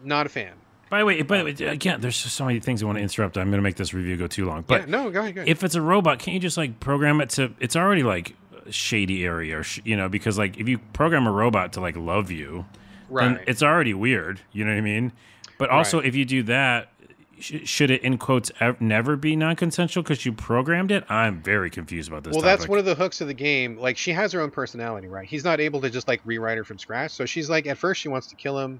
not 0.04 0.26
a 0.26 0.30
fan. 0.30 0.54
By 0.90 1.00
the 1.00 1.06
way, 1.06 1.22
by 1.22 1.38
the 1.40 1.44
way, 1.44 1.52
again, 1.68 2.00
there's 2.02 2.22
just 2.22 2.36
so 2.36 2.46
many 2.46 2.60
things 2.60 2.82
I 2.82 2.86
want 2.86 2.98
to 2.98 3.02
interrupt. 3.02 3.38
I'm 3.38 3.50
going 3.50 3.58
to 3.58 3.64
make 3.64 3.76
this 3.76 3.94
review 3.94 4.16
go 4.18 4.28
too 4.28 4.46
long. 4.46 4.64
But 4.68 4.82
yeah, 4.82 4.86
no, 4.88 5.10
go 5.10 5.22
ahead, 5.22 5.36
go 5.36 5.42
ahead. 5.42 5.50
if 5.50 5.64
it's 5.64 5.76
a 5.76 5.82
robot, 5.82 6.20
can't 6.20 6.34
you 6.34 6.40
just 6.40 6.58
like 6.58 6.80
program 6.80 7.20
it 7.22 7.30
to? 7.32 7.54
It's 7.60 7.76
already 7.76 8.04
like 8.04 8.36
shady 8.70 9.26
area, 9.26 9.60
or 9.60 9.64
you 9.84 9.96
know, 9.98 10.08
because 10.10 10.38
like 10.38 10.58
if 10.58 10.68
you 10.68 10.78
program 10.78 11.28
a 11.28 11.32
robot 11.32 11.74
to 11.74 11.82
like 11.82 11.98
love 11.98 12.30
you, 12.32 12.66
right. 13.10 13.39
it's 13.47 13.64
already 13.64 13.93
weird. 13.93 14.41
You 14.51 14.66
know 14.66 14.72
what 14.72 14.78
I 14.78 14.82
mean? 14.82 15.12
But 15.58 15.70
also, 15.70 15.99
if 15.99 16.16
you 16.16 16.24
do 16.26 16.43
that, 16.43 16.89
sh- 17.39 17.62
should 17.64 17.89
it 17.89 18.01
in 18.03 18.18
quotes 18.18 18.51
ev- 18.60 18.80
never 18.80 19.16
be 19.16 19.36
non-consensual 19.36 20.03
because 20.03 20.26
you 20.26 20.32
programmed 20.32 20.91
it? 20.91 21.03
I'm 21.10 21.41
very 21.41 21.70
confused 21.70 22.10
about 22.10 22.24
this. 22.24 22.34
well, 22.34 22.43
that's 22.43 22.68
one 22.68 22.80
of 22.80 22.86
the 22.86 22.95
hooks 22.95 23.22
of 23.22 23.28
the 23.28 23.34
game. 23.34 23.78
Like 23.78 23.97
she 23.97 24.12
has 24.14 24.32
her 24.34 24.41
own 24.41 24.51
personality, 24.51 25.08
right? 25.08 25.28
He's 25.28 25.43
not 25.43 25.60
able 25.60 25.82
to 25.82 25.89
just 25.89 26.08
like 26.08 26.22
rewrite 26.26 26.58
her 26.58 26.64
from 26.64 26.78
scratch. 26.78 27.12
So 27.12 27.26
she's 27.26 27.49
like, 27.49 27.66
at 27.66 27.78
first 27.78 28.01
she 28.01 28.10
wants 28.10 28.28
to 28.28 28.36
kill 28.36 28.60
him, 28.60 28.80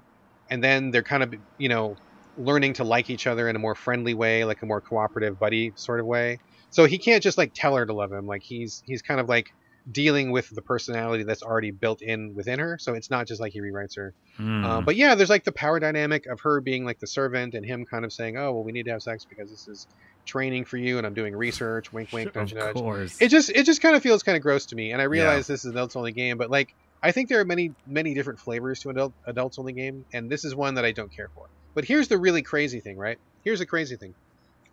and 0.50 0.62
then 0.62 0.90
they're 0.90 1.02
kind 1.02 1.22
of, 1.22 1.34
you 1.58 1.68
know, 1.68 1.96
learning 2.36 2.74
to 2.74 2.84
like 2.84 3.10
each 3.10 3.26
other 3.26 3.48
in 3.48 3.56
a 3.56 3.58
more 3.58 3.74
friendly 3.74 4.14
way, 4.14 4.44
like 4.44 4.62
a 4.62 4.66
more 4.66 4.80
cooperative 4.80 5.38
buddy 5.38 5.72
sort 5.74 5.98
of 5.98 6.06
way. 6.06 6.38
So 6.70 6.84
he 6.84 6.98
can't 6.98 7.22
just 7.22 7.38
like 7.38 7.52
tell 7.54 7.74
her 7.74 7.84
to 7.84 7.92
love 7.92 8.12
him. 8.12 8.26
Like 8.26 8.42
he's 8.42 8.82
he's 8.86 9.02
kind 9.02 9.18
of 9.20 9.28
like 9.28 9.52
dealing 9.90 10.30
with 10.30 10.50
the 10.50 10.62
personality 10.62 11.24
that's 11.24 11.42
already 11.42 11.70
built 11.70 12.02
in 12.02 12.34
within 12.34 12.58
her. 12.58 12.78
So 12.78 12.94
it's 12.94 13.10
not 13.10 13.26
just 13.26 13.40
like 13.40 13.52
he 13.52 13.60
rewrites 13.60 13.96
her. 13.96 14.14
Hmm. 14.36 14.64
Uh, 14.64 14.80
but 14.80 14.96
yeah, 14.96 15.14
there's 15.14 15.30
like 15.30 15.44
the 15.44 15.52
power 15.52 15.80
dynamic 15.80 16.26
of 16.26 16.40
her 16.40 16.60
being 16.60 16.84
like 16.84 16.98
the 16.98 17.06
servant 17.06 17.54
and 17.54 17.64
him 17.64 17.86
kind 17.86 18.04
of 18.04 18.12
saying, 18.12 18.36
"Oh, 18.36 18.52
well, 18.52 18.64
we 18.64 18.72
need 18.72 18.84
to 18.84 18.92
have 18.92 19.02
sex 19.02 19.24
because 19.24 19.50
this 19.50 19.68
is 19.68 19.86
training 20.26 20.64
for 20.64 20.76
you, 20.76 20.98
and 20.98 21.06
I'm 21.06 21.14
doing 21.14 21.34
research." 21.34 21.92
Wink, 21.92 22.12
wink, 22.12 22.34
nudge, 22.34 22.52
of 22.52 22.58
nudge. 22.58 22.74
course. 22.74 23.20
It 23.20 23.28
just 23.28 23.50
it 23.50 23.64
just 23.64 23.80
kind 23.80 23.96
of 23.96 24.02
feels 24.02 24.22
kind 24.22 24.36
of 24.36 24.42
gross 24.42 24.66
to 24.66 24.76
me, 24.76 24.92
and 24.92 25.00
I 25.00 25.04
realize 25.04 25.46
this 25.46 25.60
is 25.60 25.66
an 25.66 25.72
adults 25.72 25.96
only 25.96 26.12
game, 26.12 26.38
but 26.38 26.50
like 26.50 26.74
I 27.02 27.12
think 27.12 27.28
there 27.28 27.40
are 27.40 27.44
many 27.44 27.72
many 27.86 28.14
different 28.14 28.40
flavors 28.40 28.80
to 28.80 28.90
an 28.90 28.96
adult 28.96 29.12
adults 29.26 29.58
only 29.58 29.72
game, 29.72 30.04
and 30.12 30.30
this 30.30 30.44
is 30.44 30.54
one 30.54 30.74
that 30.74 30.84
I 30.84 30.92
don't 30.92 31.10
care 31.10 31.28
for. 31.34 31.46
But 31.74 31.84
here's 31.84 32.08
the 32.08 32.18
really 32.18 32.42
crazy 32.42 32.80
thing, 32.80 32.96
right? 32.96 33.18
Here's 33.44 33.60
the 33.60 33.66
crazy 33.66 33.96
thing. 33.96 34.14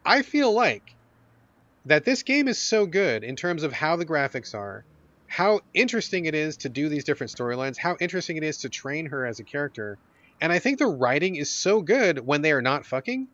I 0.06 0.22
feel 0.22 0.52
like 0.52 0.96
that 1.86 2.04
this 2.06 2.24
game 2.24 2.48
is 2.48 2.58
so 2.58 2.86
good 2.86 3.24
in 3.24 3.36
terms 3.36 3.64
of 3.64 3.72
how 3.74 3.96
the 3.96 4.06
graphics 4.06 4.56
are, 4.56 4.84
how 5.28 5.62
interesting 5.74 6.26
it 6.26 6.36
is 6.36 6.58
to 6.58 6.70
do 6.70 6.90
these 6.90 7.04
different 7.04 7.32
storylines, 7.32 7.78
how 7.78 7.98
interesting 8.00 8.38
it 8.38 8.44
is 8.44 8.58
to 8.60 8.70
train 8.70 9.08
her 9.08 9.26
as 9.26 9.40
a 9.40 9.44
character, 9.44 9.98
and 10.42 10.52
I 10.52 10.60
think 10.60 10.80
the 10.80 10.88
writing 10.88 11.36
is 11.36 11.50
so 11.50 11.82
good 11.82 12.20
when 12.20 12.42
they 12.42 12.52
are 12.52 12.62
not 12.62 12.86
fucking 12.86 13.28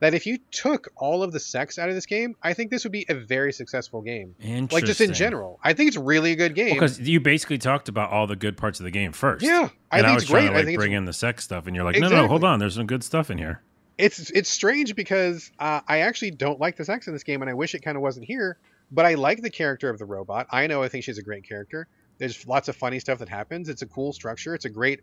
that 0.00 0.14
if 0.14 0.26
you 0.26 0.38
took 0.52 0.88
all 0.96 1.24
of 1.24 1.32
the 1.32 1.40
sex 1.40 1.76
out 1.76 1.88
of 1.88 1.94
this 1.96 2.06
game, 2.06 2.36
I 2.40 2.54
think 2.54 2.70
this 2.70 2.84
would 2.84 2.92
be 2.92 3.04
a 3.08 3.14
very 3.14 3.52
successful 3.52 4.00
game. 4.00 4.36
Like 4.70 4.84
just 4.84 5.00
in 5.00 5.12
general, 5.12 5.58
I 5.64 5.72
think 5.72 5.88
it's 5.88 5.96
really 5.96 6.30
a 6.30 6.36
good 6.36 6.54
game. 6.54 6.74
Because 6.74 7.00
you 7.00 7.18
basically 7.18 7.58
talked 7.58 7.88
about 7.88 8.10
all 8.10 8.28
the 8.28 8.36
good 8.36 8.56
parts 8.56 8.78
of 8.78 8.84
the 8.84 8.92
game 8.92 9.12
first. 9.12 9.44
yeah, 9.44 9.70
I 9.90 9.98
and 9.98 10.06
I 10.06 10.10
think 10.10 10.14
was 10.14 10.22
it's 10.22 10.30
great. 10.30 10.40
trying 10.42 10.50
to 10.50 10.54
I 10.54 10.56
like 10.58 10.66
think 10.66 10.78
bring 10.78 10.92
in 10.92 11.04
the 11.04 11.12
sex 11.12 11.42
stuff, 11.42 11.66
and 11.66 11.74
you're 11.74 11.84
like, 11.84 11.98
no, 11.98 12.08
no, 12.08 12.22
no, 12.22 12.28
hold 12.28 12.44
on. 12.44 12.60
There's 12.60 12.76
some 12.76 12.86
good 12.86 13.02
stuff 13.02 13.28
in 13.30 13.38
here. 13.38 13.60
it's 13.96 14.30
it's 14.30 14.48
strange 14.48 14.94
because 14.94 15.50
uh, 15.58 15.80
I 15.88 16.00
actually 16.00 16.30
don't 16.30 16.60
like 16.60 16.76
the 16.76 16.84
sex 16.84 17.08
in 17.08 17.12
this 17.12 17.24
game, 17.24 17.42
and 17.42 17.50
I 17.50 17.54
wish 17.54 17.74
it 17.74 17.80
kind 17.80 17.96
of 17.96 18.02
wasn't 18.02 18.26
here. 18.26 18.56
But 18.90 19.04
I 19.06 19.14
like 19.14 19.42
the 19.42 19.50
character 19.50 19.90
of 19.90 19.98
the 19.98 20.04
robot. 20.04 20.46
I 20.50 20.66
know 20.66 20.82
I 20.82 20.88
think 20.88 21.04
she's 21.04 21.18
a 21.18 21.22
great 21.22 21.46
character. 21.48 21.86
There's 22.18 22.46
lots 22.46 22.68
of 22.68 22.76
funny 22.76 22.98
stuff 23.00 23.18
that 23.18 23.28
happens. 23.28 23.68
It's 23.68 23.82
a 23.82 23.86
cool 23.86 24.12
structure. 24.12 24.54
It's 24.54 24.64
a 24.64 24.70
great 24.70 25.00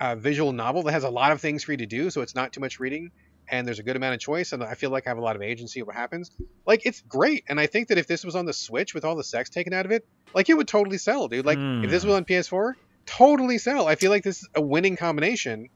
uh, 0.00 0.16
visual 0.16 0.52
novel 0.52 0.82
that 0.82 0.92
has 0.92 1.04
a 1.04 1.10
lot 1.10 1.32
of 1.32 1.40
things 1.40 1.62
for 1.64 1.72
you 1.72 1.78
to 1.78 1.86
do, 1.86 2.10
so 2.10 2.20
it's 2.22 2.34
not 2.34 2.52
too 2.52 2.60
much 2.60 2.80
reading. 2.80 3.10
And 3.48 3.66
there's 3.66 3.78
a 3.78 3.82
good 3.82 3.96
amount 3.96 4.14
of 4.14 4.20
choice, 4.20 4.52
and 4.52 4.62
I 4.62 4.74
feel 4.74 4.90
like 4.90 5.06
I 5.06 5.10
have 5.10 5.18
a 5.18 5.22
lot 5.22 5.34
of 5.36 5.42
agency 5.42 5.80
of 5.80 5.86
what 5.86 5.96
happens. 5.96 6.30
Like 6.66 6.82
it's 6.86 7.00
great, 7.02 7.44
and 7.48 7.58
I 7.58 7.66
think 7.66 7.88
that 7.88 7.98
if 7.98 8.06
this 8.06 8.24
was 8.24 8.36
on 8.36 8.44
the 8.46 8.52
Switch 8.52 8.94
with 8.94 9.04
all 9.04 9.16
the 9.16 9.24
sex 9.24 9.50
taken 9.50 9.72
out 9.72 9.86
of 9.86 9.92
it, 9.92 10.06
like 10.34 10.48
it 10.48 10.54
would 10.56 10.68
totally 10.68 10.98
sell, 10.98 11.26
dude. 11.28 11.44
Like 11.46 11.58
if 11.58 11.90
this 11.90 12.02
Hmm. 12.02 12.10
was 12.10 12.16
on 12.18 12.24
PS4, 12.24 12.74
totally 13.06 13.58
sell. 13.58 13.86
I 13.88 13.96
feel 13.96 14.10
like 14.10 14.22
this 14.22 14.42
is 14.42 14.48
a 14.54 14.60
winning 14.60 14.96
combination. 14.96 15.68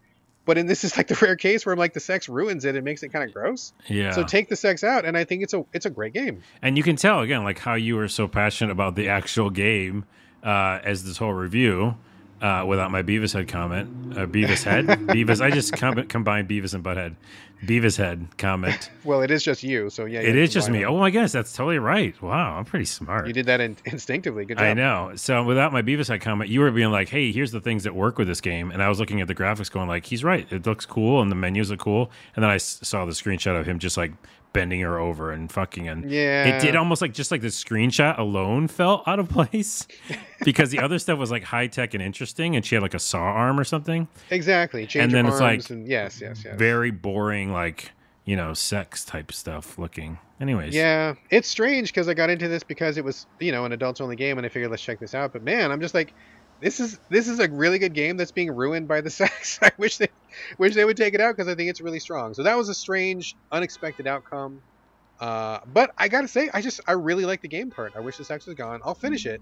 But 0.46 0.58
in 0.58 0.66
this 0.66 0.84
is 0.84 0.96
like 0.96 1.08
the 1.08 1.18
rare 1.22 1.36
case 1.36 1.64
where 1.64 1.72
I'm 1.72 1.78
like 1.78 1.94
the 1.94 2.00
sex 2.00 2.28
ruins 2.28 2.64
it 2.64 2.74
and 2.76 2.84
makes 2.84 3.02
it 3.02 3.08
kind 3.08 3.24
of 3.26 3.32
gross. 3.32 3.72
Yeah. 3.88 4.10
So 4.12 4.24
take 4.24 4.48
the 4.48 4.56
sex 4.56 4.84
out, 4.84 5.04
and 5.04 5.16
I 5.16 5.24
think 5.24 5.42
it's 5.42 5.54
a 5.54 5.64
it's 5.72 5.86
a 5.86 5.90
great 5.90 6.12
game. 6.12 6.42
and 6.62 6.76
you 6.76 6.82
can 6.82 6.96
tell 6.96 7.20
again, 7.20 7.44
like 7.44 7.58
how 7.58 7.74
you 7.74 7.96
were 7.96 8.08
so 8.08 8.28
passionate 8.28 8.72
about 8.72 8.94
the 8.94 9.08
actual 9.08 9.48
game 9.50 10.04
uh, 10.42 10.80
as 10.84 11.04
this 11.04 11.16
whole 11.18 11.32
review. 11.32 11.96
Uh, 12.42 12.62
without 12.66 12.90
my 12.90 13.02
Beavis 13.02 13.32
head 13.32 13.48
comment, 13.48 14.18
uh, 14.18 14.26
Beavis 14.26 14.64
head, 14.64 14.84
Beavis. 15.08 15.40
I 15.40 15.50
just 15.50 15.72
com- 15.72 16.06
combined 16.08 16.46
Beavis 16.46 16.74
and 16.74 16.84
Butthead. 16.84 17.14
Beavis 17.64 17.96
head 17.96 18.28
comment. 18.38 18.90
Well, 19.04 19.20
it 19.20 19.30
is 19.30 19.42
just 19.42 19.62
you, 19.62 19.90
so 19.90 20.06
yeah. 20.06 20.20
It 20.20 20.34
is 20.34 20.50
just 20.50 20.70
me. 20.70 20.84
Oh 20.86 20.96
my 20.96 21.10
goodness, 21.10 21.32
that's 21.32 21.52
totally 21.52 21.78
right. 21.78 22.20
Wow, 22.22 22.56
I'm 22.56 22.64
pretty 22.64 22.86
smart. 22.86 23.26
You 23.26 23.34
did 23.34 23.44
that 23.46 23.60
in, 23.60 23.76
instinctively. 23.84 24.46
Good 24.46 24.56
job. 24.56 24.64
I 24.66 24.72
know. 24.72 25.12
So 25.16 25.42
without 25.44 25.74
my 25.74 25.82
Beavis 25.82 26.08
head 26.08 26.22
comment, 26.22 26.48
you 26.48 26.60
were 26.60 26.70
being 26.70 26.90
like, 26.90 27.10
"Hey, 27.10 27.30
here's 27.32 27.50
the 27.52 27.60
things 27.60 27.84
that 27.84 27.94
work 27.94 28.16
with 28.16 28.28
this 28.28 28.40
game," 28.40 28.70
and 28.70 28.82
I 28.82 28.88
was 28.88 28.98
looking 29.00 29.20
at 29.20 29.28
the 29.28 29.34
graphics, 29.34 29.70
going 29.70 29.88
like, 29.88 30.06
"He's 30.06 30.24
right. 30.24 30.50
It 30.50 30.64
looks 30.64 30.86
cool, 30.86 31.20
and 31.20 31.30
the 31.30 31.34
menus 31.34 31.70
look 31.70 31.80
cool." 31.80 32.10
And 32.34 32.42
then 32.42 32.50
I 32.50 32.54
s- 32.54 32.80
saw 32.82 33.04
the 33.04 33.12
screenshot 33.12 33.60
of 33.60 33.66
him 33.66 33.78
just 33.78 33.98
like 33.98 34.12
bending 34.54 34.80
her 34.80 34.98
over 34.98 35.30
and 35.32 35.52
fucking, 35.52 35.86
and 35.86 36.10
Yeah. 36.10 36.44
it 36.46 36.62
did 36.62 36.74
almost 36.76 37.02
like 37.02 37.12
just 37.12 37.30
like 37.30 37.42
the 37.42 37.48
screenshot 37.48 38.18
alone 38.18 38.68
felt 38.68 39.06
out 39.06 39.18
of 39.18 39.28
place 39.38 39.86
because 40.46 40.70
the 40.70 40.78
other 40.78 40.98
stuff 40.98 41.18
was 41.18 41.30
like 41.30 41.42
high 41.44 41.66
tech 41.66 41.92
and 41.92 42.02
interesting, 42.02 42.56
and 42.56 42.64
she 42.64 42.74
had 42.74 42.80
like 42.80 42.94
a 42.94 42.98
saw 42.98 43.18
arm 43.18 43.60
or 43.60 43.64
something. 43.64 44.08
Exactly. 44.30 44.86
Change 44.86 45.04
And 45.04 45.12
then 45.12 45.26
it's 45.26 45.40
like 45.40 45.68
and 45.68 45.86
yes, 45.86 46.22
yes, 46.22 46.42
yes. 46.42 46.56
Very 46.58 46.90
boring, 46.90 47.52
like 47.52 47.90
you 48.24 48.36
know, 48.36 48.54
sex 48.54 49.04
type 49.04 49.30
stuff 49.30 49.78
looking. 49.78 50.16
Anyways, 50.40 50.74
Yeah, 50.74 51.14
it's 51.30 51.46
strange 51.46 51.90
because 51.92 52.08
I 52.08 52.14
got 52.14 52.30
into 52.30 52.48
this 52.48 52.62
because 52.62 52.96
it 52.96 53.04
was 53.04 53.26
you 53.40 53.52
know 53.52 53.66
an 53.66 53.72
adults 53.72 54.00
only 54.00 54.16
game, 54.16 54.38
and 54.38 54.46
I 54.46 54.48
figured 54.48 54.70
let's 54.70 54.82
check 54.82 54.98
this 54.98 55.14
out. 55.14 55.32
But 55.34 55.42
man, 55.42 55.70
I'm 55.70 55.80
just 55.80 55.92
like, 55.94 56.14
this 56.60 56.80
is 56.80 56.98
this 57.08 57.28
is 57.28 57.38
a 57.40 57.48
really 57.48 57.78
good 57.78 57.94
game 57.94 58.16
that's 58.16 58.32
being 58.32 58.50
ruined 58.50 58.88
by 58.88 59.00
the 59.00 59.10
sex. 59.22 59.58
I 59.62 59.72
wish 59.78 59.98
they 59.98 60.08
wish 60.58 60.74
they 60.74 60.84
would 60.84 60.96
take 60.96 61.14
it 61.14 61.20
out 61.20 61.36
because 61.36 61.48
I 61.48 61.54
think 61.54 61.70
it's 61.70 61.80
really 61.80 62.00
strong. 62.00 62.34
So 62.34 62.44
that 62.44 62.56
was 62.56 62.68
a 62.68 62.74
strange, 62.74 63.36
unexpected 63.50 64.06
outcome. 64.06 64.62
Uh, 65.20 65.60
but 65.66 65.92
I 65.96 66.08
gotta 66.08 66.28
say, 66.28 66.50
I 66.52 66.60
just 66.60 66.80
I 66.86 66.92
really 66.92 67.24
like 67.24 67.40
the 67.40 67.48
game 67.48 67.70
part. 67.70 67.92
I 67.96 68.00
wish 68.00 68.16
the 68.16 68.24
sex 68.24 68.46
was 68.46 68.54
gone. 68.54 68.80
I'll 68.84 68.94
finish 68.94 69.26
it, 69.26 69.40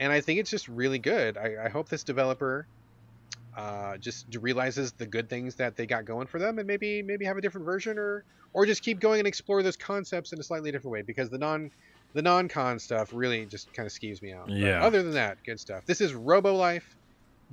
and 0.00 0.12
I 0.12 0.20
think 0.20 0.40
it's 0.40 0.50
just 0.50 0.68
really 0.68 0.98
good. 0.98 1.36
I, 1.36 1.66
I 1.66 1.68
hope 1.68 1.88
this 1.88 2.04
developer 2.04 2.66
uh, 3.56 3.96
just 3.98 4.26
realizes 4.40 4.92
the 4.92 5.06
good 5.06 5.28
things 5.28 5.56
that 5.56 5.76
they 5.76 5.86
got 5.86 6.04
going 6.04 6.26
for 6.26 6.38
them, 6.38 6.58
and 6.58 6.66
maybe 6.66 7.02
maybe 7.02 7.24
have 7.26 7.36
a 7.36 7.40
different 7.40 7.66
version, 7.66 7.98
or 7.98 8.24
or 8.52 8.66
just 8.66 8.82
keep 8.82 9.00
going 9.00 9.20
and 9.20 9.28
explore 9.28 9.62
those 9.62 9.76
concepts 9.76 10.32
in 10.32 10.40
a 10.40 10.42
slightly 10.42 10.72
different 10.72 10.92
way. 10.92 11.02
Because 11.02 11.30
the 11.30 11.38
non 11.38 11.70
the 12.14 12.22
non 12.22 12.48
con 12.48 12.78
stuff 12.78 13.10
really 13.12 13.44
just 13.46 13.72
kind 13.74 13.86
of 13.86 13.92
skews 13.92 14.22
me 14.22 14.32
out. 14.32 14.46
But 14.46 14.56
Yeah. 14.56 14.82
other 14.82 15.02
than 15.02 15.12
that, 15.12 15.38
good 15.44 15.60
stuff. 15.60 15.84
This 15.84 16.00
is 16.00 16.14
Robo 16.14 16.54
Life 16.54 16.96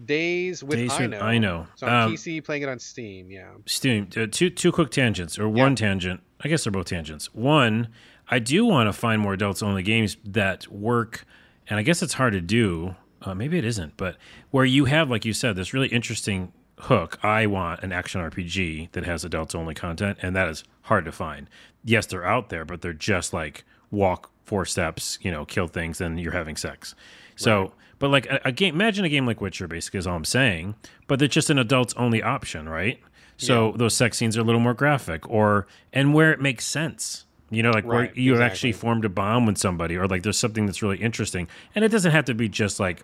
Days 0.05 0.63
with 0.63 0.79
Days 0.79 0.91
I 0.91 1.05
know. 1.07 1.19
I 1.19 1.37
Know. 1.37 1.67
So 1.75 1.87
on 1.87 1.93
Um, 1.93 2.11
PC, 2.13 2.41
playing 2.41 2.63
it 2.63 2.69
on 2.69 2.79
Steam. 2.79 3.29
Yeah. 3.29 3.49
Steam, 3.65 4.07
uh, 4.15 4.25
two 4.31 4.49
two 4.49 4.71
quick 4.71 4.89
tangents 4.89 5.37
or 5.37 5.49
one 5.49 5.75
tangent. 5.75 6.21
I 6.43 6.47
guess 6.47 6.63
they're 6.63 6.71
both 6.71 6.87
tangents. 6.87 7.33
One, 7.35 7.89
I 8.29 8.39
do 8.39 8.65
want 8.65 8.87
to 8.87 8.93
find 8.93 9.21
more 9.21 9.33
adults 9.33 9.61
only 9.61 9.83
games 9.83 10.17
that 10.25 10.67
work, 10.71 11.25
and 11.67 11.77
I 11.79 11.83
guess 11.83 12.01
it's 12.01 12.13
hard 12.13 12.33
to 12.33 12.41
do. 12.41 12.95
Uh, 13.21 13.35
maybe 13.35 13.57
it 13.59 13.65
isn't, 13.65 13.97
but 13.97 14.17
where 14.49 14.65
you 14.65 14.85
have, 14.85 15.09
like 15.11 15.25
you 15.25 15.33
said, 15.33 15.55
this 15.55 15.73
really 15.73 15.89
interesting 15.89 16.51
hook. 16.79 17.19
I 17.21 17.45
want 17.45 17.83
an 17.83 17.91
action 17.91 18.19
RPG 18.21 18.89
that 18.93 19.03
has 19.05 19.23
adults 19.23 19.53
only 19.53 19.75
content, 19.75 20.17
and 20.23 20.35
that 20.35 20.47
is 20.47 20.63
hard 20.83 21.05
to 21.05 21.11
find. 21.11 21.47
Yes, 21.83 22.07
they're 22.07 22.25
out 22.25 22.49
there, 22.49 22.65
but 22.65 22.81
they're 22.81 22.93
just 22.93 23.33
like 23.33 23.63
walk 23.91 24.31
four 24.45 24.65
steps, 24.65 25.19
you 25.21 25.31
know, 25.31 25.45
kill 25.45 25.67
things, 25.67 26.01
and 26.01 26.19
you're 26.19 26.31
having 26.31 26.55
sex. 26.55 26.95
So, 27.35 27.73
but 27.99 28.09
like 28.09 28.25
a, 28.25 28.39
a 28.45 28.51
game, 28.51 28.73
imagine 28.75 29.05
a 29.05 29.09
game 29.09 29.25
like 29.25 29.41
Witcher, 29.41 29.67
basically, 29.67 29.99
is 29.99 30.07
all 30.07 30.15
I'm 30.15 30.25
saying. 30.25 30.75
But 31.07 31.21
it's 31.21 31.33
just 31.33 31.49
an 31.49 31.59
adults 31.59 31.93
only 31.97 32.21
option, 32.23 32.67
right? 32.67 32.99
So 33.37 33.73
those 33.75 33.95
sex 33.95 34.17
scenes 34.17 34.37
are 34.37 34.41
a 34.41 34.43
little 34.43 34.61
more 34.61 34.75
graphic, 34.75 35.27
or 35.27 35.67
and 35.91 36.13
where 36.13 36.31
it 36.31 36.39
makes 36.39 36.65
sense. 36.65 37.25
You 37.49 37.63
know, 37.63 37.71
like 37.71 37.85
where 37.85 38.13
you 38.13 38.33
exactly. 38.33 38.45
actually 38.45 38.71
formed 38.73 39.03
a 39.03 39.09
bond 39.09 39.47
with 39.47 39.57
somebody, 39.57 39.97
or 39.97 40.07
like 40.07 40.23
there's 40.23 40.37
something 40.37 40.67
that's 40.67 40.81
really 40.81 40.97
interesting, 40.97 41.47
and 41.73 41.83
it 41.83 41.89
doesn't 41.89 42.11
have 42.11 42.25
to 42.25 42.33
be 42.33 42.47
just 42.47 42.79
like, 42.79 43.03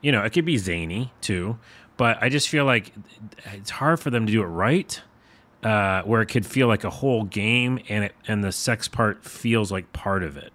you 0.00 0.10
know, 0.10 0.22
it 0.22 0.30
could 0.30 0.44
be 0.44 0.56
zany 0.56 1.12
too. 1.20 1.58
But 1.96 2.18
I 2.20 2.28
just 2.28 2.48
feel 2.48 2.64
like 2.64 2.92
it's 3.52 3.70
hard 3.70 4.00
for 4.00 4.10
them 4.10 4.26
to 4.26 4.32
do 4.32 4.42
it 4.42 4.46
right, 4.46 5.00
uh, 5.64 6.02
where 6.02 6.20
it 6.22 6.26
could 6.26 6.46
feel 6.46 6.68
like 6.68 6.84
a 6.84 6.90
whole 6.90 7.24
game, 7.24 7.80
and 7.88 8.04
it 8.04 8.14
and 8.28 8.44
the 8.44 8.52
sex 8.52 8.86
part 8.86 9.24
feels 9.24 9.72
like 9.72 9.92
part 9.92 10.22
of 10.22 10.36
it. 10.36 10.52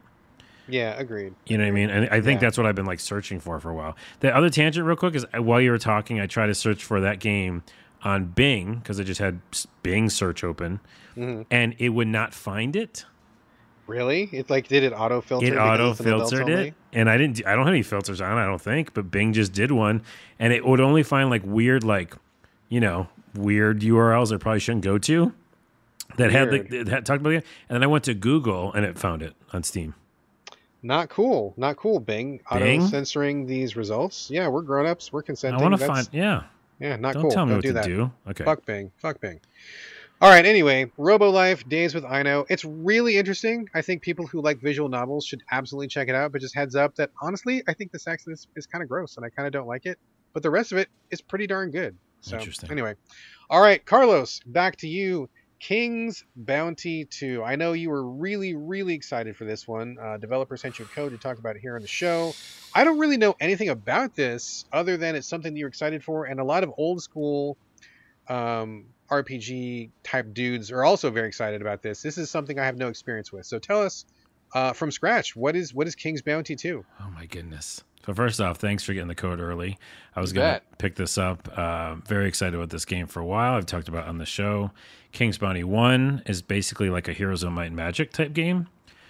Yeah. 0.67 0.93
Agreed. 0.99 1.33
You 1.47 1.57
know 1.57 1.63
what 1.63 1.69
I 1.69 1.71
mean? 1.71 1.89
And 1.89 2.05
I 2.11 2.21
think 2.21 2.39
Yeah. 2.39 2.47
that's 2.47 2.57
what 2.57 2.67
I've 2.67 2.75
been 2.75 2.85
like 2.85 2.99
searching 2.99 3.39
for 3.39 3.59
for 3.59 3.71
a 3.71 3.73
while. 3.73 3.97
The 4.19 4.33
other 4.35 4.49
tangent, 4.51 4.85
real 4.85 4.95
quick, 4.95 5.15
is 5.15 5.25
uh, 5.35 5.41
while 5.41 5.59
you 5.59 5.71
were 5.71 5.79
talking, 5.79 6.19
I 6.19 6.27
tried 6.27 6.47
to 6.47 6.53
search 6.55 6.83
for 6.83 7.01
that 7.01 7.19
game 7.19 7.63
on 8.03 8.25
Bing 8.25 8.75
because 8.75 8.99
I 8.99 9.03
just 9.03 9.19
had 9.19 9.39
Bing 9.81 10.09
search 10.11 10.43
open, 10.43 10.79
Mhm. 11.17 11.45
and 11.49 11.75
it 11.79 11.89
would 11.89 12.07
not 12.07 12.33
find 12.35 12.75
it. 12.75 13.03
Really? 13.87 14.29
It's 14.31 14.51
like 14.51 14.67
did 14.67 14.83
it 14.83 14.93
auto 14.93 15.19
filter? 15.21 15.47
It 15.47 15.57
auto 15.57 15.95
filtered 15.95 16.47
it, 16.49 16.75
and 16.93 17.09
I 17.09 17.17
didn't. 17.17 17.41
I 17.47 17.55
don't 17.55 17.65
have 17.65 17.73
any 17.73 17.81
filters 17.81 18.21
on. 18.21 18.37
I 18.37 18.45
don't 18.45 18.61
think, 18.61 18.93
but 18.93 19.09
Bing 19.09 19.33
just 19.33 19.51
did 19.51 19.71
one, 19.71 20.03
and 20.37 20.53
it 20.53 20.63
would 20.63 20.79
only 20.79 21.01
find 21.01 21.31
like 21.31 21.41
weird, 21.43 21.83
like 21.83 22.13
you 22.69 22.79
know, 22.79 23.07
weird 23.35 23.81
URLs 23.81 24.33
I 24.33 24.37
probably 24.37 24.59
shouldn't 24.59 24.83
go 24.83 24.97
to. 24.99 25.33
That 26.17 26.31
had 26.31 26.49
the 26.51 26.83
that 26.83 27.05
talked 27.05 27.21
about 27.21 27.33
it, 27.33 27.45
and 27.69 27.75
then 27.75 27.83
I 27.83 27.87
went 27.87 28.03
to 28.05 28.13
Google 28.13 28.73
and 28.73 28.83
it 28.85 28.97
found 28.97 29.21
it 29.21 29.35
on 29.53 29.63
Steam. 29.63 29.93
Not 30.81 31.09
cool. 31.09 31.53
Not 31.57 31.75
cool. 31.77 31.99
Bing 31.99 32.41
auto 32.49 32.87
censoring 32.87 33.45
these 33.45 33.75
results. 33.75 34.29
Yeah, 34.31 34.47
we're 34.47 34.61
grown 34.61 34.85
ups. 34.85 35.11
We're 35.13 35.21
consenting. 35.23 35.59
I 35.59 35.63
want 35.63 35.77
to 35.79 35.85
find. 35.85 36.07
Yeah, 36.11 36.43
Yeah, 36.79 36.95
not 36.95 37.13
don't 37.13 37.23
cool. 37.23 37.31
tell 37.31 37.45
me 37.45 37.49
Don't 37.51 37.57
what 37.57 37.61
do 37.63 37.67
to 37.69 37.73
that. 37.73 37.85
do. 37.85 38.11
Okay. 38.29 38.43
Fuck 38.45 38.65
Bing. 38.65 38.91
Fuck 38.97 39.19
Bing. 39.21 39.39
All 40.21 40.29
right. 40.29 40.45
Anyway, 40.45 40.89
Robo 40.97 41.29
Life 41.29 41.67
Days 41.69 41.93
with 41.93 42.05
Aino. 42.05 42.45
It's 42.49 42.63
really 42.65 43.17
interesting. 43.17 43.69
I 43.73 43.81
think 43.81 44.01
people 44.01 44.25
who 44.25 44.41
like 44.41 44.59
visual 44.59 44.89
novels 44.89 45.25
should 45.25 45.43
absolutely 45.51 45.87
check 45.89 46.07
it 46.07 46.15
out. 46.15 46.31
But 46.31 46.41
just 46.41 46.55
heads 46.55 46.75
up 46.75 46.95
that 46.95 47.11
honestly, 47.21 47.61
I 47.67 47.73
think 47.73 47.91
the 47.91 47.99
sex 47.99 48.25
is, 48.27 48.47
is 48.55 48.65
kind 48.65 48.81
of 48.81 48.89
gross, 48.89 49.17
and 49.17 49.25
I 49.25 49.29
kind 49.29 49.45
of 49.47 49.53
don't 49.53 49.67
like 49.67 49.85
it. 49.85 49.99
But 50.33 50.43
the 50.43 50.49
rest 50.49 50.71
of 50.71 50.77
it 50.77 50.87
is 51.11 51.21
pretty 51.21 51.45
darn 51.47 51.71
good. 51.71 51.95
So 52.21 52.37
Interesting. 52.37 52.71
anyway, 52.71 52.95
all 53.49 53.61
right, 53.61 53.83
Carlos, 53.85 54.41
back 54.45 54.77
to 54.77 54.87
you. 54.87 55.29
King's 55.59 56.23
Bounty 56.37 57.03
2. 57.05 57.43
I 57.43 57.57
know 57.57 57.73
you 57.73 57.89
were 57.89 58.03
really, 58.03 58.55
really 58.55 58.93
excited 58.93 59.35
for 59.35 59.43
this 59.43 59.67
one. 59.67 59.97
Uh, 60.01 60.17
developer 60.17 60.55
sent 60.55 60.79
you 60.79 60.85
a 60.85 60.87
code 60.87 61.11
to 61.11 61.17
talk 61.17 61.37
about 61.37 61.57
it 61.57 61.59
here 61.61 61.75
on 61.75 61.81
the 61.81 61.87
show. 61.87 62.33
I 62.73 62.85
don't 62.85 62.97
really 62.97 63.17
know 63.17 63.35
anything 63.39 63.67
about 63.67 64.15
this 64.15 64.65
other 64.71 64.95
than 64.95 65.15
it's 65.15 65.27
something 65.27 65.53
that 65.53 65.59
you're 65.59 65.67
excited 65.67 66.03
for, 66.03 66.25
and 66.25 66.39
a 66.39 66.45
lot 66.45 66.63
of 66.63 66.71
old 66.77 67.01
school 67.01 67.57
um, 68.29 68.85
RPG 69.09 69.89
type 70.03 70.33
dudes 70.33 70.71
are 70.71 70.83
also 70.83 71.09
very 71.09 71.27
excited 71.27 71.61
about 71.61 71.81
this. 71.81 72.01
This 72.01 72.17
is 72.17 72.29
something 72.29 72.57
I 72.57 72.65
have 72.65 72.77
no 72.77 72.87
experience 72.87 73.31
with. 73.31 73.45
So 73.45 73.59
tell 73.59 73.81
us 73.81 74.05
uh, 74.53 74.73
from 74.73 74.91
scratch 74.91 75.35
what 75.35 75.55
is 75.55 75.73
what 75.73 75.87
is 75.87 75.95
King's 75.95 76.21
Bounty 76.21 76.55
2? 76.55 76.85
Oh 77.01 77.09
my 77.09 77.25
goodness. 77.25 77.83
So 78.05 78.13
first 78.13 78.39
off, 78.41 78.57
thanks 78.57 78.83
for 78.83 78.93
getting 78.93 79.07
the 79.07 79.15
code 79.15 79.39
early. 79.39 79.77
I 80.15 80.21
was 80.21 80.33
going 80.33 80.55
to 80.55 80.61
pick 80.77 80.95
this 80.95 81.17
up. 81.17 81.47
Uh, 81.57 81.95
very 82.07 82.27
excited 82.27 82.55
about 82.55 82.69
this 82.69 82.85
game 82.85 83.07
for 83.07 83.19
a 83.19 83.25
while. 83.25 83.53
I've 83.55 83.65
talked 83.65 83.87
about 83.87 84.05
it 84.05 84.09
on 84.09 84.17
the 84.17 84.25
show. 84.25 84.71
King's 85.11 85.37
Bounty 85.37 85.63
One 85.63 86.23
is 86.25 86.41
basically 86.41 86.89
like 86.89 87.07
a 87.07 87.13
Heroes 87.13 87.43
of 87.43 87.51
Might 87.51 87.65
and 87.67 87.75
Magic 87.75 88.11
type 88.11 88.33
game. 88.33 88.67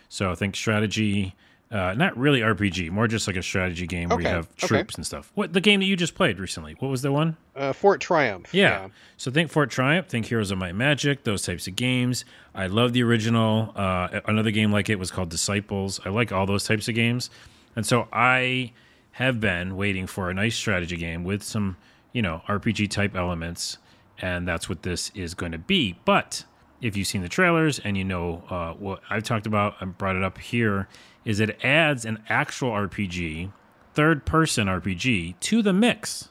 So 0.09 0.31
I 0.31 0.35
think 0.35 0.55
strategy, 0.55 1.35
uh, 1.71 1.93
not 1.93 2.17
really 2.17 2.39
RPG, 2.39 2.89
more 2.89 3.07
just 3.07 3.27
like 3.27 3.35
a 3.35 3.43
strategy 3.43 3.85
game 3.85 4.09
where 4.09 4.19
you 4.19 4.25
Okay, 4.25 4.35
have 4.35 4.47
okay. 4.53 4.67
troops 4.67 4.95
and 4.95 5.05
stuff. 5.05 5.31
What 5.35 5.53
the 5.53 5.61
game 5.61 5.81
that 5.81 5.85
you 5.85 5.95
just 5.95 6.15
played 6.15 6.39
recently? 6.39 6.75
What 6.79 6.89
was 6.89 7.01
the 7.03 7.11
one? 7.11 7.37
Uh, 7.55 7.73
Fort 7.73 8.01
Triumph. 8.01 8.53
Yeah. 8.53 8.87
So 9.17 9.29
think 9.29 9.51
Fort 9.51 9.69
Triumph, 9.69 10.07
think 10.07 10.25
Heroes 10.25 10.49
of 10.51 10.57
Might 10.57 10.69
and 10.69 10.77
Magic, 10.79 11.25
those 11.25 11.43
types 11.43 11.67
of 11.67 11.75
games. 11.75 12.25
I 12.55 12.67
love 12.67 12.93
the 12.93 13.03
original. 13.03 13.71
Uh, 13.75 14.21
another 14.25 14.51
game 14.51 14.71
like 14.71 14.89
it 14.89 14.97
was 14.97 15.11
called 15.11 15.29
Disciples. 15.29 15.99
I 16.05 16.09
like 16.09 16.31
all 16.31 16.45
those 16.47 16.63
types 16.65 16.87
of 16.87 16.95
games. 16.95 17.29
And 17.75 17.85
so 17.85 18.07
I 18.11 18.73
have 19.13 19.39
been 19.39 19.75
waiting 19.75 20.07
for 20.07 20.29
a 20.29 20.33
nice 20.33 20.55
strategy 20.55 20.97
game 20.97 21.23
with 21.23 21.43
some, 21.43 21.77
you 22.13 22.21
know, 22.21 22.41
RPG 22.47 22.89
type 22.89 23.15
elements. 23.15 23.77
And 24.19 24.47
that's 24.47 24.67
what 24.67 24.83
this 24.83 25.11
is 25.15 25.33
going 25.33 25.51
to 25.51 25.57
be. 25.57 25.99
But 26.05 26.45
if 26.81 26.95
you've 26.95 27.07
seen 27.07 27.21
the 27.21 27.29
trailers 27.29 27.79
and 27.79 27.97
you 27.97 28.03
know 28.03 28.43
uh, 28.49 28.73
what 28.73 29.01
I've 29.09 29.23
talked 29.23 29.45
about, 29.45 29.75
I 29.81 29.85
brought 29.85 30.15
it 30.15 30.23
up 30.23 30.37
here, 30.37 30.87
is 31.25 31.39
it 31.39 31.63
adds 31.63 32.05
an 32.05 32.23
actual 32.29 32.71
RPG, 32.71 33.51
third 33.93 34.25
person 34.25 34.67
RPG 34.67 35.39
to 35.39 35.61
the 35.61 35.73
mix. 35.73 36.29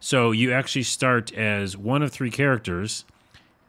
So 0.00 0.30
you 0.30 0.52
actually 0.52 0.82
start 0.82 1.32
as 1.32 1.76
one 1.76 2.02
of 2.02 2.12
three 2.12 2.30
characters, 2.30 3.04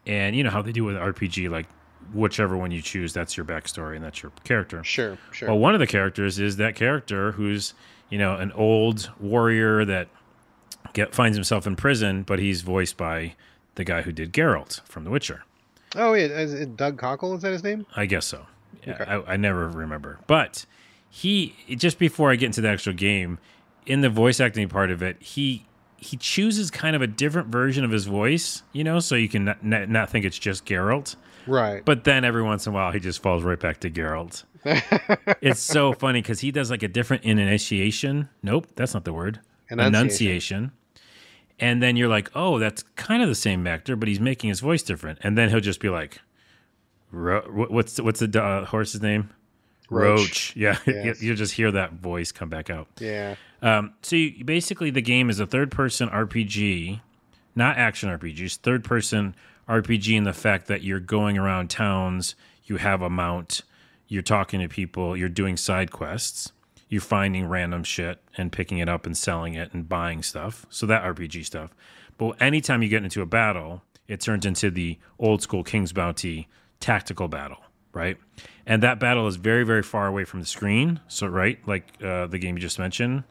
and 0.06 0.36
you 0.36 0.44
know 0.44 0.50
how 0.50 0.62
they 0.62 0.72
do 0.72 0.84
with 0.84 0.96
RPG, 0.96 1.50
like 1.50 1.68
whichever 2.14 2.56
one 2.58 2.72
you 2.72 2.82
choose, 2.82 3.14
that's 3.14 3.36
your 3.38 3.46
backstory 3.46 3.96
and 3.96 4.04
that's 4.04 4.22
your 4.22 4.32
character. 4.44 4.84
Sure, 4.84 5.18
sure. 5.32 5.50
Well, 5.50 5.60
one 5.60 5.74
of 5.74 5.80
the 5.80 5.88
characters 5.88 6.40
is 6.40 6.58
that 6.58 6.76
character 6.76 7.34
who's 7.34 7.74
you 8.10 8.18
know 8.18 8.36
an 8.36 8.52
old 8.54 9.12
warrior 9.20 9.86
that 9.86 10.08
get 10.94 11.14
finds 11.14 11.38
himself 11.38 11.68
in 11.68 11.76
prison, 11.76 12.24
but 12.24 12.40
he's 12.40 12.62
voiced 12.62 12.98
by 12.98 13.36
the 13.76 13.84
guy 13.84 14.02
who 14.02 14.12
did 14.12 14.34
Geralt 14.34 14.82
from 14.86 15.04
The 15.04 15.10
Witcher. 15.10 15.44
oh. 15.96 16.14
Is 16.14 16.54
it 16.54 16.76
Doug 16.76 16.98
Cockle? 16.98 17.36
Is 17.36 17.42
that 17.44 17.52
his 17.52 17.64
name? 17.64 17.86
I 17.96 18.06
guess 18.06 18.26
so. 18.26 18.48
Okay. 18.88 19.04
I, 19.04 19.34
I 19.34 19.38
never 19.38 19.70
remember. 19.70 20.20
But 20.28 20.66
he 21.10 21.56
just 21.70 22.00
before 22.00 22.32
I 22.32 22.36
get 22.36 22.48
into 22.48 22.62
the 22.62 22.70
actual 22.70 22.94
game, 22.94 23.40
in 23.86 24.02
the 24.02 24.10
voice 24.10 24.40
acting 24.40 24.70
part 24.70 24.92
of 24.92 25.02
it, 25.02 25.22
he 25.22 25.66
he 25.98 26.16
chooses 26.18 26.70
kind 26.70 26.96
of 26.96 27.02
a 27.02 27.08
different 27.08 27.48
version 27.48 27.84
of 27.84 27.92
his 27.92 28.06
voice, 28.06 28.62
you 28.72 28.84
know, 28.84 29.00
so 29.00 29.16
you 29.16 29.28
can 29.28 29.46
not, 29.46 29.64
not, 29.64 29.90
not 29.90 30.10
think 30.10 30.26
it's 30.26 30.38
just 30.38 30.66
Geralt. 30.66 31.16
Right. 31.48 31.84
But 31.86 32.04
then 32.04 32.24
every 32.26 32.44
once 32.44 32.66
in 32.68 32.74
a 32.74 32.76
while, 32.76 32.92
he 32.92 33.00
just 33.00 33.22
falls 33.22 33.44
right 33.44 33.60
back 33.60 33.80
to 33.82 33.90
Geralt. 33.90 34.44
it's 35.42 35.60
so 35.62 35.94
funny 35.94 36.22
because 36.22 36.42
he 36.42 36.52
does 36.52 36.70
like 36.70 36.84
a 36.84 36.88
different 36.88 37.24
initiation. 37.24 38.30
Nope, 38.44 38.68
that's 38.76 38.94
not 38.94 39.06
the 39.06 39.14
word. 39.14 39.40
Enunciation. 39.70 39.96
Enunciation. 39.96 40.72
And 41.60 41.82
then 41.82 41.96
you're 41.98 42.08
like, 42.10 42.30
oh, 42.36 42.60
that's 42.60 42.84
kind 42.96 43.24
of 43.24 43.30
the 43.30 43.36
same 43.36 43.66
actor, 43.66 43.96
but 43.96 44.08
he's 44.08 44.20
making 44.20 44.50
his 44.50 44.60
voice 44.60 44.84
different. 44.84 45.20
And 45.24 45.38
then 45.38 45.50
he'll 45.50 45.60
just 45.60 45.80
be 45.80 45.90
like, 45.90 46.20
what's 47.12 48.00
what's 48.00 48.20
the 48.20 48.44
uh, 48.44 48.66
horse's 48.66 49.02
name? 49.02 49.30
Roach. 49.90 50.54
Yeah, 50.56 50.78
Yes. 50.86 51.22
you'll 51.22 51.36
just 51.38 51.54
hear 51.54 51.72
that 51.72 51.94
voice 51.94 52.32
come 52.32 52.50
back 52.50 52.70
out. 52.70 52.88
yeah. 53.00 53.36
Um, 53.62 53.94
so 54.04 54.16
you, 54.16 54.44
basically, 54.46 54.92
the 54.92 55.02
game 55.02 55.32
is 55.32 55.40
a 55.40 55.48
third-person 55.48 56.10
RPG, 56.10 57.00
not 57.56 57.76
action 57.78 58.08
RPG. 58.10 58.40
It's 58.42 58.58
third-person 58.58 59.34
RPG 59.68 60.16
in 60.16 60.24
the 60.24 60.34
fact 60.34 60.68
that 60.68 60.84
you're 60.84 61.00
going 61.00 61.38
around 61.38 61.70
towns, 61.70 62.36
you 62.66 62.78
have 62.78 63.02
a 63.02 63.10
mount, 63.10 63.62
you're 64.08 64.22
talking 64.22 64.60
to 64.62 64.68
people, 64.68 65.16
you're 65.18 65.30
doing 65.30 65.58
side 65.58 65.92
quests, 65.92 66.52
you're 66.90 67.02
finding 67.02 67.48
random 67.48 67.84
shit 67.84 68.22
and 68.38 68.52
picking 68.52 68.80
it 68.80 68.88
up 68.88 69.06
and 69.06 69.18
selling 69.18 69.56
it 69.56 69.74
and 69.74 69.90
buying 69.90 70.24
stuff. 70.24 70.66
So 70.70 70.86
that 70.86 71.04
RPG 71.04 71.46
stuff. 71.46 71.76
But 72.18 72.42
anytime 72.42 72.82
you 72.82 72.90
get 72.90 73.04
into 73.04 73.22
a 73.22 73.26
battle, 73.26 73.84
it 74.08 74.22
turns 74.22 74.46
into 74.46 74.72
the 74.72 74.98
old 75.20 75.42
school 75.42 75.64
King's 75.64 75.92
Bounty 75.92 76.48
tactical 76.80 77.28
battle, 77.28 77.60
right? 77.94 78.18
And 78.66 78.82
that 78.84 79.00
battle 79.00 79.28
is 79.28 79.36
very, 79.36 79.64
very 79.64 79.84
far 79.84 80.08
away 80.08 80.24
from 80.24 80.40
the 80.40 80.46
screen. 80.46 81.00
So, 81.08 81.28
right, 81.28 81.60
like 81.68 81.86
uh, 82.04 82.28
the 82.28 82.38
game 82.38 82.56
you 82.56 82.62
just 82.62 82.80
mentioned, 82.80 83.24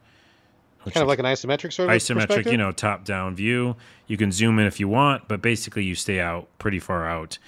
Kind 0.95 1.03
of 1.03 1.09
like 1.09 1.19
an 1.19 1.25
isometric 1.25 1.73
sort 1.73 1.91
of 1.91 1.97
isometric, 1.97 2.51
you 2.51 2.57
know, 2.57 2.73
top 2.73 3.05
down 3.05 3.35
view. 3.35 3.77
You 4.07 4.17
can 4.17 4.31
zoom 4.31 4.59
in 4.59 4.67
if 4.67 4.79
you 4.79 4.89
want, 4.89 5.29
but 5.29 5.43
basically 5.43 5.85
you 5.85 5.95
stay 5.95 6.21
out 6.21 6.49
pretty 6.59 6.79
far 6.79 7.09
out. 7.09 7.39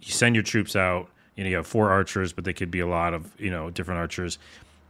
You 0.00 0.12
send 0.12 0.34
your 0.34 0.42
troops 0.42 0.74
out. 0.74 1.08
You 1.36 1.44
know, 1.44 1.50
you 1.50 1.56
have 1.56 1.66
four 1.66 1.90
archers, 1.90 2.32
but 2.32 2.44
they 2.44 2.52
could 2.52 2.70
be 2.70 2.80
a 2.80 2.86
lot 2.86 3.14
of 3.14 3.38
you 3.40 3.50
know 3.50 3.70
different 3.70 4.00
archers. 4.00 4.38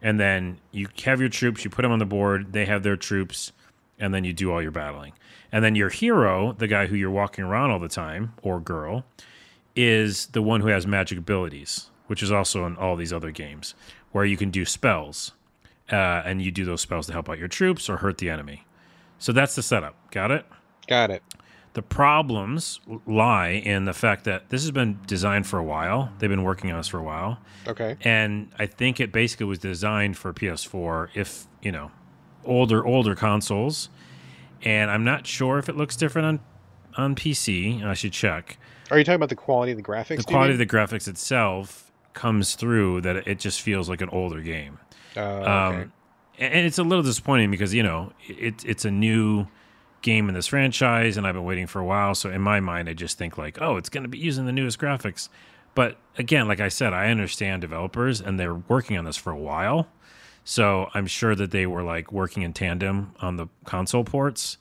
And 0.03 0.19
then 0.19 0.59
you 0.73 0.89
have 1.05 1.21
your 1.21 1.29
troops. 1.29 1.65
You 1.65 1.71
put 1.71 1.83
them 1.83 1.93
on 1.93 1.99
the 1.99 2.07
board. 2.07 2.53
They 2.53 2.65
have 2.65 2.83
their 2.83 2.97
troops, 2.97 3.53
and 3.99 4.15
then 4.15 4.25
you 4.25 4.33
do 4.33 4.51
all 4.51 4.63
your 4.63 4.71
battling. 4.71 5.13
And 5.53 5.65
then 5.65 5.75
your 5.75 5.91
hero, 5.91 6.53
the 6.53 6.69
guy 6.69 6.87
who 6.87 6.97
you're 6.97 7.11
walking 7.11 7.45
around 7.45 7.71
all 7.71 7.79
the 7.79 7.89
time, 7.89 8.33
or 8.43 8.61
girl, 8.61 9.05
is 9.77 10.27
the 10.27 10.43
one 10.43 10.61
who 10.61 10.69
has 10.69 10.87
magic 10.87 11.19
abilities, 11.19 11.91
which 12.07 12.23
is 12.23 12.33
also 12.33 12.67
in 12.67 12.77
all 12.77 12.97
these 12.97 13.13
other 13.13 13.31
games, 13.31 13.75
where 14.13 14.25
you 14.25 14.37
can 14.37 14.51
do 14.51 14.65
spells, 14.65 15.33
uh, 15.91 16.22
and 16.24 16.43
you 16.43 16.51
do 16.51 16.64
those 16.64 16.80
spells 16.80 17.07
to 17.07 17.12
help 17.12 17.28
out 17.28 17.38
your 17.38 17.49
troops 17.49 17.88
or 17.88 17.99
hurt 17.99 18.18
the 18.18 18.30
enemy. 18.30 18.64
So 19.18 19.32
that's 19.32 19.55
the 19.55 19.62
setup. 19.62 19.97
Got 20.11 20.30
it? 20.30 20.47
Got 20.86 21.11
it. 21.11 21.22
The 21.72 21.82
problems 21.82 22.80
lie 23.07 23.51
in 23.51 23.84
the 23.84 23.93
fact 23.93 24.24
that 24.24 24.51
this 24.51 24.62
has 24.62 24.72
been 24.72 24.99
designed 25.07 25.47
for 25.47 25.59
a 25.59 25.62
while. 25.62 26.12
They've 26.18 26.30
been 26.30 26.43
working 26.43 26.72
on 26.72 26.78
this 26.78 26.88
for 26.88 26.99
a 26.99 27.03
while. 27.03 27.38
Okay. 27.68 27.97
And 28.01 28.51
I 28.59 28.66
think 28.66 28.99
it 28.99 29.12
basically 29.12 29.47
was 29.47 29.61
designed 29.61 30.16
for 30.16 30.32
PS4, 30.32 31.11
if, 31.14 31.47
you 31.62 31.70
know, 31.70 31.93
older, 32.45 32.84
older 32.84 33.14
consoles. 33.14 33.88
And 34.62 34.91
I'm 34.91 35.05
not 35.05 35.26
sure 35.26 35.59
if 35.59 35.68
it 35.68 35.76
looks 35.76 35.97
different 35.97 36.26
on, 36.26 36.41
on 37.05 37.14
PC. 37.14 37.84
I 37.84 37.95
should 37.95 38.12
check. 38.12 38.59
Are 38.91 38.99
you 38.99 39.05
talking 39.05 39.16
about 39.16 39.28
the 39.28 39.36
quality 39.36 39.70
of 39.70 39.78
the 39.78 39.84
graphics? 39.84 40.16
The 40.16 40.24
quality 40.24 40.53
of 40.55 40.59
the 40.59 40.66
graphics 40.66 41.07
itself 41.07 41.93
comes 42.14 42.57
through 42.57 43.03
that 43.03 43.28
it 43.28 43.38
just 43.38 43.61
feels 43.61 43.88
like 43.88 44.01
an 44.01 44.09
older 44.09 44.41
game. 44.41 44.80
Uh, 45.17 45.21
okay. 45.21 45.83
Um, 45.83 45.93
and 46.39 46.55
and 46.55 46.67
it's 46.67 46.79
a 46.79 46.83
little 46.83 47.03
disappointing 47.03 47.51
because 47.51 47.75
you 47.75 47.83
know 47.83 48.13
it, 48.27 48.65
it's 48.65 48.85
a 48.85 48.91
new 48.91 49.47
game 50.03 50.29
in 50.29 50.35
this 50.35 50.47
franchise, 50.47 51.17
and 51.17 51.27
I've 51.27 51.35
been 51.35 51.45
waiting 51.45 51.67
for 51.67 51.79
a 51.79 51.85
while. 51.85 52.15
So 52.15 52.31
in 52.31 52.41
my 52.41 52.61
mind, 52.61 52.89
I 52.89 52.95
just 52.95 53.19
think 53.19 53.37
like, 53.37 53.61
oh, 53.61 53.77
it's 53.77 53.89
going 53.89 54.03
to 54.05 54.09
be 54.09 54.19
using 54.19 54.47
the 54.47 54.53
newest 54.53 54.79
graphics. 54.79 55.29
But 55.75 55.99
again, 56.19 56.49
like 56.49 56.61
I 56.61 56.69
said, 56.69 56.93
I 56.93 57.11
understand 57.11 57.61
developers, 57.61 58.21
and 58.21 58.41
they're 58.41 58.55
working 58.55 58.97
on 58.99 59.05
this 59.05 59.17
for 59.17 59.31
a 59.31 59.39
while. 59.39 59.89
So 60.43 60.89
I'm 60.95 61.07
sure 61.07 61.35
that 61.35 61.51
they 61.51 61.67
were 61.67 61.83
like 61.83 62.11
working 62.13 62.43
in 62.43 62.53
tandem 62.53 63.15
on 63.21 63.37
the 63.37 63.47
console 63.65 64.05
ports, 64.05 64.57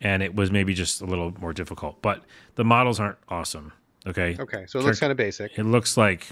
and 0.00 0.22
it 0.22 0.34
was 0.34 0.50
maybe 0.50 0.74
just 0.74 1.00
a 1.00 1.06
little 1.06 1.32
more 1.40 1.52
difficult. 1.52 2.02
But 2.02 2.24
the 2.56 2.64
models 2.64 2.98
aren't 3.00 3.18
awesome. 3.28 3.72
Okay, 4.06 4.36
okay. 4.38 4.64
So 4.66 4.80
it 4.80 4.84
looks 4.84 4.98
kind 4.98 5.10
of 5.12 5.16
basic. 5.16 5.56
it 5.56 5.64
looks 5.64 5.96
like. 5.96 6.28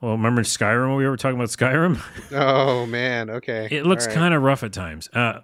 Well, 0.00 0.12
remember 0.12 0.42
Skyrim 0.42 0.96
we 0.96 1.06
were 1.06 1.16
talking 1.16 1.36
about 1.36 1.48
Skyrim? 1.50 2.00
Oh 2.32 2.86
man. 2.86 3.28
Okay. 3.28 3.68
It 3.70 3.84
looks 3.84 4.06
right. 4.06 4.14
kind 4.14 4.34
of 4.34 4.42
rough 4.42 4.62
at 4.62 4.72
times. 4.72 5.08
Uh, 5.12 5.40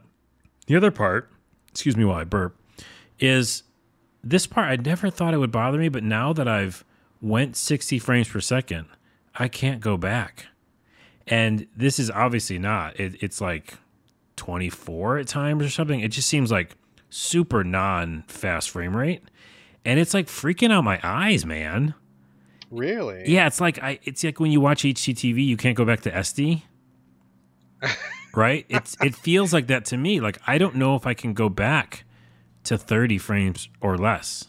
the 0.66 0.76
other 0.76 0.90
part, 0.90 1.30
excuse 1.70 1.96
me 1.96 2.04
while 2.04 2.18
I 2.18 2.24
burp, 2.24 2.56
is 3.18 3.62
this 4.24 4.46
part 4.46 4.68
I 4.68 4.76
never 4.76 5.10
thought 5.10 5.34
it 5.34 5.38
would 5.38 5.52
bother 5.52 5.78
me, 5.78 5.88
but 5.88 6.02
now 6.02 6.32
that 6.32 6.48
I've 6.48 6.84
went 7.20 7.56
60 7.56 7.98
frames 7.98 8.28
per 8.28 8.40
second, 8.40 8.86
I 9.34 9.48
can't 9.48 9.80
go 9.80 9.96
back. 9.96 10.46
And 11.26 11.66
this 11.76 11.98
is 11.98 12.10
obviously 12.10 12.58
not. 12.58 12.98
It, 12.98 13.22
it's 13.22 13.40
like 13.40 13.74
24 14.36 15.18
at 15.18 15.28
times 15.28 15.64
or 15.64 15.70
something. 15.70 16.00
It 16.00 16.08
just 16.08 16.28
seems 16.28 16.50
like 16.50 16.76
super 17.10 17.64
non 17.64 18.24
fast 18.28 18.70
frame 18.70 18.96
rate. 18.96 19.22
And 19.84 20.00
it's 20.00 20.14
like 20.14 20.26
freaking 20.26 20.72
out 20.72 20.84
my 20.84 21.00
eyes, 21.02 21.44
man. 21.44 21.94
Really? 22.76 23.24
Yeah, 23.26 23.46
it's 23.46 23.60
like 23.60 23.82
I 23.82 23.98
it's 24.04 24.22
like 24.22 24.38
when 24.40 24.52
you 24.52 24.60
watch 24.60 24.82
HDTV, 24.82 25.44
you 25.46 25.56
can't 25.56 25.76
go 25.76 25.84
back 25.84 26.00
to 26.02 26.10
SD. 26.10 26.62
right? 28.34 28.66
It's 28.68 28.96
it 29.02 29.14
feels 29.14 29.52
like 29.52 29.66
that 29.68 29.84
to 29.86 29.96
me. 29.96 30.20
Like 30.20 30.38
I 30.46 30.58
don't 30.58 30.76
know 30.76 30.94
if 30.96 31.06
I 31.06 31.14
can 31.14 31.32
go 31.34 31.48
back 31.48 32.04
to 32.64 32.76
30 32.76 33.18
frames 33.18 33.68
or 33.80 33.96
less. 33.96 34.48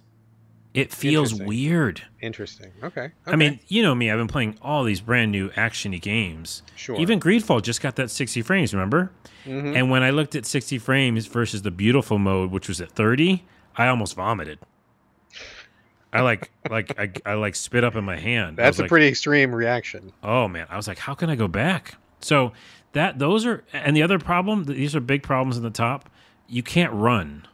It 0.74 0.94
feels 0.94 1.32
Interesting. 1.32 1.48
weird. 1.48 2.04
Interesting. 2.22 2.72
Okay. 2.84 3.10
I 3.26 3.36
mean, 3.36 3.60
you 3.68 3.82
know 3.82 3.96
me. 3.96 4.12
I've 4.12 4.20
been 4.20 4.28
playing 4.28 4.60
all 4.62 4.84
these 4.84 5.02
brand 5.02 5.32
new 5.32 5.50
actiony 5.52 6.00
games. 6.00 6.62
Sure. 6.76 7.00
Even 7.00 7.20
Greedfall 7.20 7.64
just 7.64 7.82
got 7.82 7.96
that 7.96 8.12
60 8.12 8.44
frames. 8.44 8.76
Remember? 8.76 9.12
Mhm. 9.46 9.76
And 9.76 9.90
when 9.90 10.04
I 10.04 10.12
looked 10.12 10.36
at 10.36 10.46
60 10.46 10.78
frames 10.78 11.26
versus 11.26 11.64
the 11.64 11.72
beautiful 11.72 12.20
mode, 12.20 12.52
which 12.52 12.68
was 12.68 12.80
at 12.80 12.92
30, 12.92 13.44
I 13.76 13.88
almost 13.88 14.16
vomited. 14.16 14.60
I 16.18 16.22
like, 16.22 16.52
like, 16.70 17.00
I, 17.00 17.12
I 17.26 17.34
like 17.36 17.56
spit 17.56 17.84
up 17.84 17.96
in 17.96 18.04
my 18.04 18.18
hand. 18.18 18.58
That's 18.58 18.80
a 18.80 18.84
like, 18.84 18.90
pretty 18.90 19.08
extreme 19.08 19.54
reaction. 19.54 20.12
Oh 20.24 20.48
man, 20.48 20.68
I 20.70 20.76
was 20.76 20.88
like, 20.88 20.98
how 20.98 21.14
can 21.14 21.30
I 21.30 21.36
go 21.36 21.48
back? 21.48 21.96
So 22.20 22.52
that 22.94 23.20
those 23.20 23.46
are, 23.46 23.64
and 23.74 23.96
the 23.96 24.04
other 24.04 24.20
problem, 24.20 24.64
these 24.66 24.96
are 24.96 25.00
big 25.00 25.24
problems 25.24 25.58
in 25.58 25.64
the 25.64 25.70
top. 25.70 26.10
You 26.48 26.64
can't 26.64 26.94
run. 26.94 27.48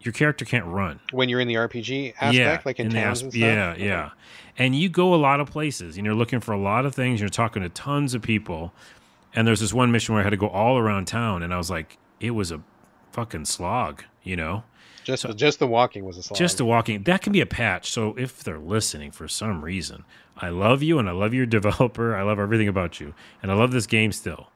Your 0.00 0.12
character 0.12 0.44
can't 0.44 0.64
run. 0.66 1.00
When 1.12 1.28
you're 1.28 1.40
in 1.40 1.48
the 1.48 1.54
RPG 1.54 2.14
aspect, 2.20 2.66
like 2.66 2.78
in, 2.78 2.88
the 2.88 2.94
towns 2.94 3.22
asp-. 3.22 3.34
Yeah, 3.36 3.72
Okay. 3.72 3.86
yeah. 3.86 4.10
And 4.56 4.74
you 4.74 4.88
go 4.88 5.14
a 5.14 5.16
lot 5.16 5.40
of 5.40 5.50
places 5.50 5.96
and 5.96 6.04
you're 6.06 6.14
looking 6.14 6.40
for 6.40 6.52
a 6.52 6.58
lot 6.58 6.86
of 6.86 6.94
things. 6.94 7.20
You're 7.20 7.28
talking 7.28 7.62
to 7.62 7.68
tons 7.68 8.14
of 8.14 8.22
people. 8.22 8.72
And 9.34 9.46
there's 9.46 9.60
this 9.60 9.72
one 9.72 9.92
mission 9.92 10.14
where 10.14 10.20
I 10.22 10.24
had 10.24 10.30
to 10.30 10.36
go 10.36 10.48
all 10.48 10.78
around 10.78 11.06
town 11.06 11.42
and 11.42 11.52
I 11.52 11.58
was 11.58 11.70
like, 11.70 11.98
it 12.20 12.30
was 12.30 12.50
a 12.50 12.60
fucking 13.12 13.44
slog, 13.44 14.02
you 14.22 14.34
know? 14.36 14.64
Just 15.08 15.24
just 15.36 15.58
the 15.58 15.66
walking 15.66 16.04
was 16.04 16.18
a 16.18 16.22
slog. 16.22 16.36
Just 16.36 16.58
the 16.58 16.66
walking. 16.66 17.02
That 17.04 17.22
can 17.22 17.32
be 17.32 17.40
a 17.40 17.46
patch. 17.46 17.90
So 17.90 18.14
if 18.18 18.44
they're 18.44 18.58
listening 18.58 19.10
for 19.10 19.26
some 19.26 19.64
reason, 19.64 20.04
I 20.36 20.50
love 20.50 20.82
you 20.82 20.98
and 20.98 21.08
I 21.08 21.12
love 21.12 21.32
your 21.32 21.46
developer. 21.58 22.14
I 22.14 22.22
love 22.24 22.38
everything 22.38 22.68
about 22.68 23.00
you. 23.00 23.14
And 23.42 23.50
I 23.50 23.54
love 23.54 23.70
this 23.70 23.86
game 23.86 24.12
still. 24.12 24.50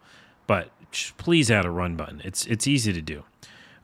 But 0.46 0.68
please 1.16 1.50
add 1.50 1.64
a 1.64 1.70
run 1.70 1.96
button. 1.96 2.20
It's 2.22 2.44
it's 2.44 2.66
easy 2.66 2.92
to 2.92 3.00
do. 3.00 3.24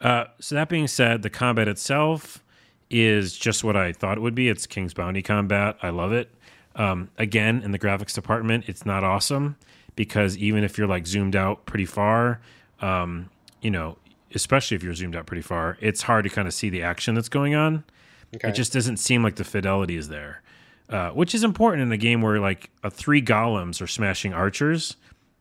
Uh, 0.03 0.25
so 0.41 0.57
that 0.57 0.69
being 0.69 0.87
said, 0.87 1.23
the 1.23 1.31
combat 1.31 1.69
itself 1.69 2.45
is 2.91 3.35
just 3.35 3.65
what 3.65 3.75
I 3.75 3.95
thought 3.95 4.19
it 4.19 4.21
would 4.21 4.35
be. 4.35 4.51
It's 4.51 4.67
King's 4.67 4.93
Bounty 4.93 5.23
combat. 5.23 5.79
I 5.81 5.89
love 5.89 6.13
it. 6.13 6.31
Um, 6.77 7.09
again, 7.17 7.63
in 7.63 7.73
the 7.73 7.79
graphics 7.79 8.13
department, 8.13 8.65
it's 8.69 8.85
not 8.85 9.03
awesome 9.05 9.57
because 9.97 10.37
even 10.37 10.65
if 10.65 10.77
you're 10.77 10.87
like 10.87 11.07
zoomed 11.07 11.35
out 11.35 11.65
pretty 11.65 11.87
far, 11.87 12.41
um, 12.83 13.31
you 13.63 13.71
know, 13.71 13.97
especially 14.35 14.75
if 14.77 14.83
you're 14.83 14.95
zoomed 14.95 15.17
out 15.17 15.27
pretty 15.27 15.43
far, 15.43 15.77
it's 15.81 16.03
hard 16.03 16.25
to 16.25 16.31
kind 16.31 16.47
of 16.49 16.55
see 16.55 16.69
the 16.71 16.83
action 16.83 17.15
that's 17.15 17.29
going 17.29 17.55
on. 17.55 17.85
okay. 18.37 18.49
It 18.49 18.53
just 18.53 18.73
doesn't 18.73 18.99
seem 18.99 19.23
like 19.23 19.37
the 19.37 19.45
fidelity 19.45 19.97
is 19.97 20.09
there, 20.09 20.43
uh, 20.91 21.11
which 21.11 21.35
is 21.35 21.45
important 21.45 21.83
in 21.83 21.93
a 21.93 21.97
game 21.97 22.21
where 22.23 22.39
like 22.41 22.71
a 22.83 22.91
three 22.91 23.23
golems 23.23 23.81
are 23.83 23.87
smashing 23.87 24.33
archers. 24.33 24.97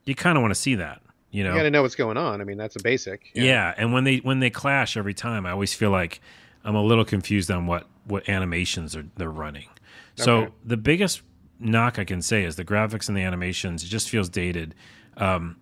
You 0.06 0.16
kind 0.16 0.38
of 0.38 0.42
want 0.42 0.52
to 0.52 0.60
see 0.60 0.76
that, 0.76 1.02
you 1.32 1.44
know? 1.44 1.52
you 1.52 1.58
got 1.58 1.64
to 1.64 1.72
know 1.72 1.82
what's 1.82 1.96
going 1.96 2.18
on. 2.18 2.40
I 2.42 2.44
mean, 2.46 2.58
that's 2.58 2.76
a 2.78 2.84
basic. 2.84 3.30
Yeah. 3.34 3.74
and 3.78 3.92
when 3.94 4.04
they 4.06 4.18
when 4.18 4.40
they 4.40 4.50
clash 4.50 4.96
every 4.98 5.14
time, 5.14 5.46
I 5.46 5.52
always 5.52 5.74
feel 5.74 5.92
like 5.92 6.22
I'm 6.64 6.76
a 6.76 6.84
little 6.84 7.06
confused 7.06 7.52
on 7.52 7.66
what 7.68 7.88
what 8.06 8.28
animations 8.30 8.96
are 8.96 9.06
they're 9.18 9.30
running. 9.30 9.68
So 10.16 10.38
Okay. 10.38 10.54
the 10.66 10.78
biggest 10.78 11.22
knock 11.60 12.00
I 12.00 12.06
can 12.06 12.22
say 12.22 12.44
is 12.46 12.56
the 12.56 12.64
graphics 12.66 13.08
and 13.10 13.18
the 13.18 13.22
animations. 13.24 13.84
It 13.84 13.88
just 13.88 14.10
feels 14.10 14.30
dated. 14.30 14.74
Um, 15.18 15.58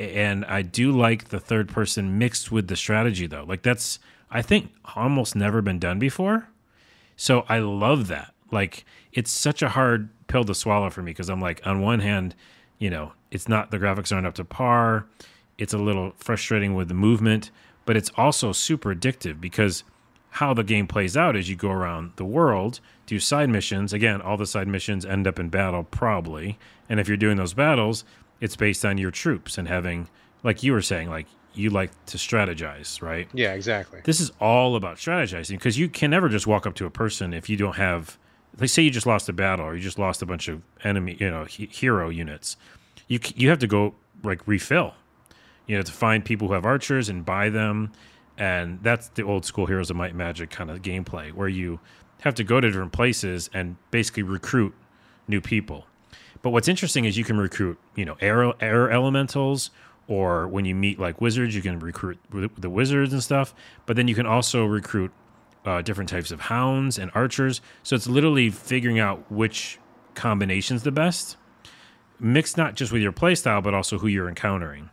and 0.00 0.44
I 0.46 0.62
do 0.62 0.90
like 0.90 1.28
the 1.28 1.38
third 1.38 1.68
person 1.68 2.18
mixed 2.18 2.50
with 2.50 2.68
the 2.68 2.76
strategy 2.76 3.26
though. 3.26 3.44
Like 3.46 3.62
that's 3.62 3.98
I 4.30 4.42
think 4.42 4.72
almost 4.96 5.36
never 5.36 5.60
been 5.60 5.78
done 5.78 5.98
before. 5.98 6.48
So 7.16 7.44
I 7.48 7.58
love 7.58 8.08
that. 8.08 8.34
Like 8.50 8.84
it's 9.12 9.30
such 9.30 9.62
a 9.62 9.70
hard 9.70 10.08
pill 10.26 10.44
to 10.44 10.54
swallow 10.54 10.90
for 10.90 11.02
me 11.02 11.10
because 11.10 11.28
I'm 11.28 11.40
like 11.40 11.66
on 11.66 11.80
one 11.80 12.00
hand, 12.00 12.34
you 12.78 12.90
know, 12.90 13.12
it's 13.30 13.48
not 13.48 13.70
the 13.70 13.78
graphics 13.78 14.12
aren't 14.12 14.26
up 14.26 14.34
to 14.34 14.44
par. 14.44 15.06
It's 15.58 15.74
a 15.74 15.78
little 15.78 16.14
frustrating 16.16 16.74
with 16.74 16.88
the 16.88 16.94
movement, 16.94 17.50
but 17.84 17.96
it's 17.96 18.10
also 18.16 18.52
super 18.52 18.94
addictive 18.94 19.40
because 19.40 19.84
how 20.30 20.54
the 20.54 20.62
game 20.62 20.86
plays 20.86 21.16
out 21.16 21.36
is 21.36 21.50
you 21.50 21.56
go 21.56 21.70
around 21.70 22.12
the 22.16 22.24
world, 22.24 22.80
do 23.06 23.18
side 23.18 23.50
missions. 23.50 23.92
Again, 23.92 24.20
all 24.22 24.36
the 24.36 24.46
side 24.46 24.68
missions 24.68 25.04
end 25.04 25.26
up 25.26 25.38
in 25.38 25.48
battle 25.48 25.82
probably. 25.82 26.58
And 26.88 27.00
if 27.00 27.08
you're 27.08 27.16
doing 27.16 27.36
those 27.36 27.52
battles, 27.52 28.04
it's 28.40 28.56
based 28.56 28.84
on 28.84 28.98
your 28.98 29.10
troops 29.10 29.58
and 29.58 29.68
having 29.68 30.08
like 30.42 30.62
you 30.62 30.72
were 30.72 30.82
saying 30.82 31.10
like 31.10 31.26
you 31.54 31.70
like 31.70 31.90
to 32.06 32.16
strategize, 32.16 33.02
right? 33.02 33.28
Yeah, 33.32 33.54
exactly. 33.54 34.00
This 34.04 34.20
is 34.20 34.30
all 34.40 34.76
about 34.76 34.96
strategizing 34.96 35.50
because 35.50 35.78
you 35.78 35.88
can 35.88 36.10
never 36.10 36.28
just 36.28 36.46
walk 36.46 36.66
up 36.66 36.74
to 36.76 36.86
a 36.86 36.90
person 36.90 37.34
if 37.34 37.48
you 37.48 37.56
don't 37.56 37.76
have, 37.76 38.18
like, 38.58 38.70
say 38.70 38.82
you 38.82 38.90
just 38.90 39.06
lost 39.06 39.28
a 39.28 39.32
battle 39.32 39.66
or 39.66 39.74
you 39.74 39.80
just 39.80 39.98
lost 39.98 40.22
a 40.22 40.26
bunch 40.26 40.48
of 40.48 40.62
enemy, 40.84 41.16
you 41.18 41.30
know, 41.30 41.44
he, 41.44 41.66
hero 41.66 42.08
units. 42.08 42.56
You 43.08 43.18
you 43.34 43.48
have 43.48 43.58
to 43.58 43.66
go 43.66 43.94
like 44.22 44.46
refill. 44.46 44.94
You 45.66 45.76
know, 45.76 45.82
to 45.82 45.92
find 45.92 46.24
people 46.24 46.48
who 46.48 46.54
have 46.54 46.64
archers 46.64 47.08
and 47.08 47.24
buy 47.24 47.48
them, 47.48 47.92
and 48.36 48.80
that's 48.82 49.08
the 49.08 49.22
old 49.22 49.44
school 49.44 49.66
Heroes 49.66 49.90
of 49.90 49.96
Might 49.96 50.08
and 50.08 50.18
Magic 50.18 50.50
kind 50.50 50.70
of 50.70 50.82
gameplay 50.82 51.32
where 51.32 51.48
you 51.48 51.78
have 52.22 52.34
to 52.36 52.44
go 52.44 52.60
to 52.60 52.68
different 52.68 52.92
places 52.92 53.50
and 53.52 53.76
basically 53.90 54.22
recruit 54.22 54.74
new 55.28 55.40
people. 55.40 55.86
But 56.42 56.50
what's 56.50 56.68
interesting 56.68 57.04
is 57.04 57.18
you 57.18 57.24
can 57.24 57.38
recruit, 57.38 57.78
you 57.94 58.04
know, 58.04 58.16
air, 58.20 58.52
air 58.62 58.90
elementals, 58.90 59.70
or 60.08 60.48
when 60.48 60.64
you 60.64 60.74
meet 60.74 60.98
like 60.98 61.20
wizards, 61.20 61.54
you 61.54 61.62
can 61.62 61.78
recruit 61.78 62.18
the 62.30 62.70
wizards 62.70 63.12
and 63.12 63.22
stuff. 63.22 63.54
But 63.86 63.96
then 63.96 64.08
you 64.08 64.14
can 64.14 64.26
also 64.26 64.64
recruit 64.64 65.12
uh, 65.64 65.82
different 65.82 66.08
types 66.08 66.30
of 66.30 66.40
hounds 66.40 66.98
and 66.98 67.10
archers. 67.14 67.60
So 67.82 67.94
it's 67.94 68.06
literally 68.06 68.50
figuring 68.50 68.98
out 68.98 69.30
which 69.30 69.78
combination's 70.14 70.82
the 70.82 70.90
best, 70.90 71.36
mixed 72.18 72.56
not 72.56 72.74
just 72.74 72.92
with 72.92 73.02
your 73.02 73.12
playstyle, 73.12 73.62
but 73.62 73.74
also 73.74 73.98
who 73.98 74.08
you're 74.08 74.28
encountering. 74.28 74.90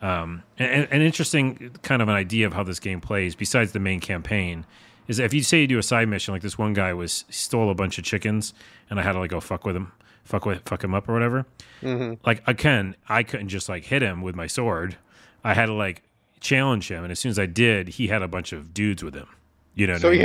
Um, 0.00 0.44
an 0.58 1.02
interesting 1.02 1.76
kind 1.82 2.02
of 2.02 2.08
an 2.08 2.14
idea 2.14 2.46
of 2.46 2.52
how 2.52 2.62
this 2.62 2.78
game 2.78 3.00
plays, 3.00 3.34
besides 3.34 3.72
the 3.72 3.80
main 3.80 4.00
campaign, 4.00 4.64
is 5.08 5.18
if 5.18 5.34
you 5.34 5.42
say 5.42 5.62
you 5.62 5.66
do 5.66 5.78
a 5.78 5.82
side 5.82 6.08
mission, 6.08 6.32
like 6.32 6.42
this 6.42 6.58
one 6.58 6.72
guy 6.72 6.92
was 6.92 7.24
stole 7.30 7.70
a 7.70 7.74
bunch 7.74 7.98
of 7.98 8.04
chickens, 8.04 8.54
and 8.90 9.00
I 9.00 9.02
had 9.02 9.12
to 9.12 9.18
like 9.18 9.30
go 9.30 9.40
fuck 9.40 9.64
with 9.64 9.74
him, 9.74 9.92
fuck 10.28 10.44
with 10.44 10.68
fuck 10.68 10.84
him 10.84 10.94
up 10.94 11.08
or 11.08 11.12
whatever. 11.14 11.46
hmm 11.80 12.14
Like 12.24 12.42
again, 12.46 12.94
I 13.08 13.22
couldn't 13.22 13.48
just 13.48 13.68
like 13.68 13.84
hit 13.84 14.02
him 14.02 14.22
with 14.22 14.34
my 14.36 14.46
sword. 14.46 14.96
I 15.42 15.54
had 15.54 15.66
to 15.66 15.72
like 15.72 16.02
challenge 16.40 16.90
him, 16.90 17.02
and 17.02 17.10
as 17.10 17.18
soon 17.18 17.30
as 17.30 17.38
I 17.38 17.46
did, 17.46 17.88
he 17.88 18.08
had 18.08 18.22
a 18.22 18.28
bunch 18.28 18.52
of 18.52 18.72
dudes 18.74 19.02
with 19.02 19.14
him. 19.14 19.26
You 19.74 19.86
know, 19.86 19.96
So 19.98 20.08
I 20.08 20.12
mean? 20.12 20.20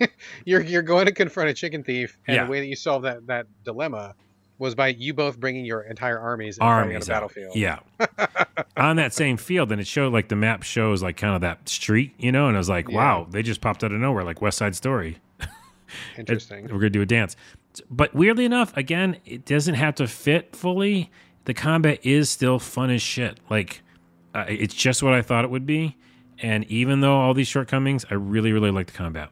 yeah, 0.00 0.06
you're 0.44 0.60
you're 0.62 0.82
going 0.82 1.06
to 1.06 1.12
confront 1.12 1.48
a 1.50 1.54
chicken 1.54 1.82
thief, 1.82 2.16
and 2.26 2.36
Yeah. 2.36 2.44
the 2.44 2.50
way 2.50 2.60
that 2.60 2.66
you 2.66 2.76
solve 2.76 3.02
that 3.02 3.26
that 3.26 3.46
dilemma 3.64 4.14
was 4.58 4.74
by 4.74 4.88
you 4.88 5.14
both 5.14 5.38
bringing 5.38 5.64
your 5.64 5.82
entire 5.82 6.18
armies 6.18 6.58
and 6.58 6.64
fighting 6.66 6.96
on 6.96 7.02
a 7.02 7.04
battlefield. 7.06 7.54
Yeah, 7.56 7.78
on 8.76 8.96
that 8.96 9.12
same 9.14 9.36
field, 9.36 9.70
and 9.72 9.80
it 9.80 9.86
showed 9.86 10.12
like 10.12 10.28
the 10.28 10.36
map 10.36 10.62
shows 10.62 11.02
like 11.02 11.16
kind 11.16 11.34
of 11.34 11.40
that 11.42 11.68
street, 11.68 12.12
you 12.18 12.30
know, 12.32 12.48
and 12.48 12.56
I 12.56 12.58
was 12.60 12.68
like, 12.68 12.88
Yeah. 12.88 12.96
wow, 12.96 13.26
they 13.30 13.42
just 13.42 13.60
popped 13.60 13.82
out 13.84 13.92
of 13.92 14.00
nowhere, 14.00 14.24
like 14.24 14.40
West 14.42 14.58
Side 14.58 14.74
Story. 14.76 15.18
Interesting. 16.18 16.64
We're 16.64 16.78
gonna 16.78 16.90
do 16.90 17.02
a 17.02 17.06
dance, 17.06 17.36
but 17.90 18.14
weirdly 18.14 18.44
enough, 18.44 18.76
again, 18.76 19.18
it 19.24 19.44
doesn't 19.44 19.74
have 19.74 19.94
to 19.96 20.06
fit 20.06 20.54
fully. 20.54 21.10
The 21.44 21.54
combat 21.54 22.00
is 22.02 22.30
still 22.30 22.58
fun 22.58 22.90
as 22.90 23.02
shit. 23.02 23.40
Like, 23.48 23.82
uh, 24.34 24.44
it's 24.48 24.74
just 24.74 25.02
what 25.02 25.14
I 25.14 25.22
thought 25.22 25.44
it 25.44 25.50
would 25.50 25.66
be. 25.66 25.96
And 26.40 26.64
even 26.64 27.00
though 27.00 27.16
all 27.16 27.34
these 27.34 27.48
shortcomings, 27.48 28.04
I 28.10 28.14
really, 28.14 28.52
really 28.52 28.70
like 28.70 28.86
the 28.86 28.92
combat. 28.92 29.30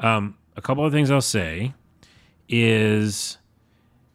Um, 0.00 0.36
a 0.56 0.62
couple 0.62 0.84
of 0.84 0.92
things 0.92 1.10
I'll 1.10 1.20
say 1.20 1.74
is, 2.48 3.38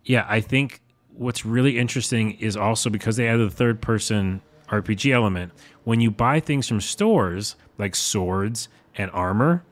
yeah, 0.06 0.26
I 0.28 0.41
think 0.41 0.82
what's 1.14 1.45
really 1.45 1.78
interesting 1.78 2.32
is 2.40 2.58
also 2.58 2.90
because 2.90 3.18
they 3.18 3.28
added 3.28 3.52
the 3.52 3.56
third 3.56 3.82
person 3.82 4.41
RPG 4.70 5.14
element. 5.14 5.52
When 5.84 5.99
you 5.99 6.10
buy 6.10 6.40
things 6.40 6.68
from 6.68 6.82
stores 6.82 7.56
like 7.78 7.95
swords 7.95 8.70
and 8.95 9.12
armor, 9.12 9.64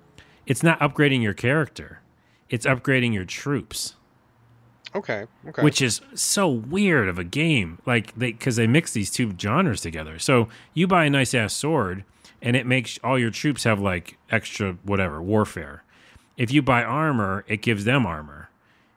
it's 0.45 0.64
not 0.64 0.80
upgrading 0.80 1.22
your 1.22 1.34
character; 1.34 2.02
it's 2.49 2.65
upgrading 2.65 3.14
your 3.14 3.26
troops 3.26 3.95
okay. 4.95 5.26
Okay. 5.48 5.61
which 5.64 5.82
is 5.82 6.02
so 6.16 6.48
weird 6.49 7.07
of 7.10 7.18
a 7.20 7.24
game. 7.24 7.80
Like 7.86 8.14
they 8.16 8.32
because 8.32 8.56
they 8.56 8.68
mix 8.68 8.91
these 8.94 9.11
two 9.11 9.34
genres 9.40 9.82
together. 9.82 10.20
So 10.20 10.49
you 10.74 10.88
buy 10.88 11.06
a 11.06 11.10
nice 11.10 11.34
ass 11.34 11.53
sword, 11.53 12.03
and 12.41 12.56
it 12.56 12.66
makes 12.66 12.99
all 13.03 13.18
your 13.20 13.32
troops 13.32 13.64
have 13.64 13.80
like 13.80 14.18
extra 14.32 14.74
whatever 14.84 15.22
warfare. 15.22 15.84
If 16.38 16.52
you 16.52 16.61
buy 16.61 16.84
armor, 16.84 17.44
it 17.48 17.61
gives 17.61 17.84
them 17.86 18.06
armor. 18.06 18.49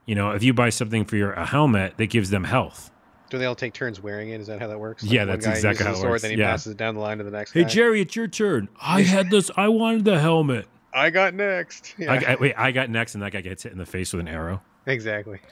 You 0.07 0.15
know, 0.15 0.31
if 0.31 0.43
you 0.43 0.53
buy 0.53 0.71
something 0.71 1.05
for 1.05 1.17
your 1.17 1.33
a 1.33 1.47
helmet, 1.47 1.97
that 1.97 2.07
gives 2.07 2.31
them 2.31 2.45
health. 2.45 2.91
do 3.31 3.39
they 3.39 3.47
all 3.47 3.55
take 3.55 3.73
turns 3.73 4.01
wearing 4.01 4.29
it? 4.31 4.41
Is 4.41 4.47
that 4.49 4.61
how 4.61 4.67
that 4.69 4.79
works? 4.79 5.03
Yeah, 5.05 5.21
one 5.21 5.29
that's 5.29 5.47
exactly 5.47 5.85
how 5.87 5.93
it 5.93 5.97
sword, 5.97 6.11
works. 6.11 6.23
Then 6.23 6.33
he 6.33 6.37
Yeah. 6.37 6.51
passes 6.51 6.73
it 6.73 6.77
down 6.77 6.95
the 6.95 7.01
line 7.01 7.19
to 7.19 7.25
the 7.25 7.31
next 7.31 7.53
Hey 7.53 7.63
guy. 7.63 7.69
Jerry, 7.69 8.01
it's 8.01 8.15
your 8.15 8.27
turn. 8.29 8.69
I 8.81 9.03
had 9.15 9.31
this. 9.31 9.51
I 9.57 9.69
wanted 9.69 10.05
the 10.05 10.19
helmet. 10.21 10.67
I 10.95 11.09
got 11.11 11.33
next. 11.35 11.95
Yeah, 11.97 12.13
I, 12.13 12.33
I, 12.33 12.37
wait, 12.39 12.55
I 12.59 12.71
got 12.73 12.91
next, 12.91 13.15
and 13.15 13.23
that 13.23 13.33
guy 13.33 13.41
gets 13.41 13.63
hit 13.63 13.73
in 13.73 13.79
the 13.79 13.87
face 13.87 14.13
with 14.13 14.21
an 14.21 14.29
arrow. 14.29 14.61
Exactly. 14.87 15.41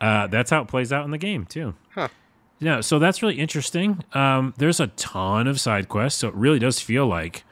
Uh, 0.00 0.28
that's 0.28 0.50
how 0.50 0.62
it 0.62 0.68
plays 0.68 0.92
out 0.92 1.04
in 1.04 1.10
the 1.10 1.18
game 1.18 1.44
too. 1.44 1.74
Huh. 1.90 2.06
Yeah, 2.60 2.82
so 2.82 3.00
that's 3.00 3.20
really 3.20 3.40
interesting. 3.40 4.04
Um, 4.12 4.54
there's 4.56 4.78
a 4.78 4.86
ton 4.88 5.48
of 5.48 5.60
side 5.60 5.88
quests, 5.88 6.20
so 6.20 6.28
it 6.28 6.34
really 6.34 6.60
does 6.60 6.78
feel 6.78 7.04
like, 7.04 7.42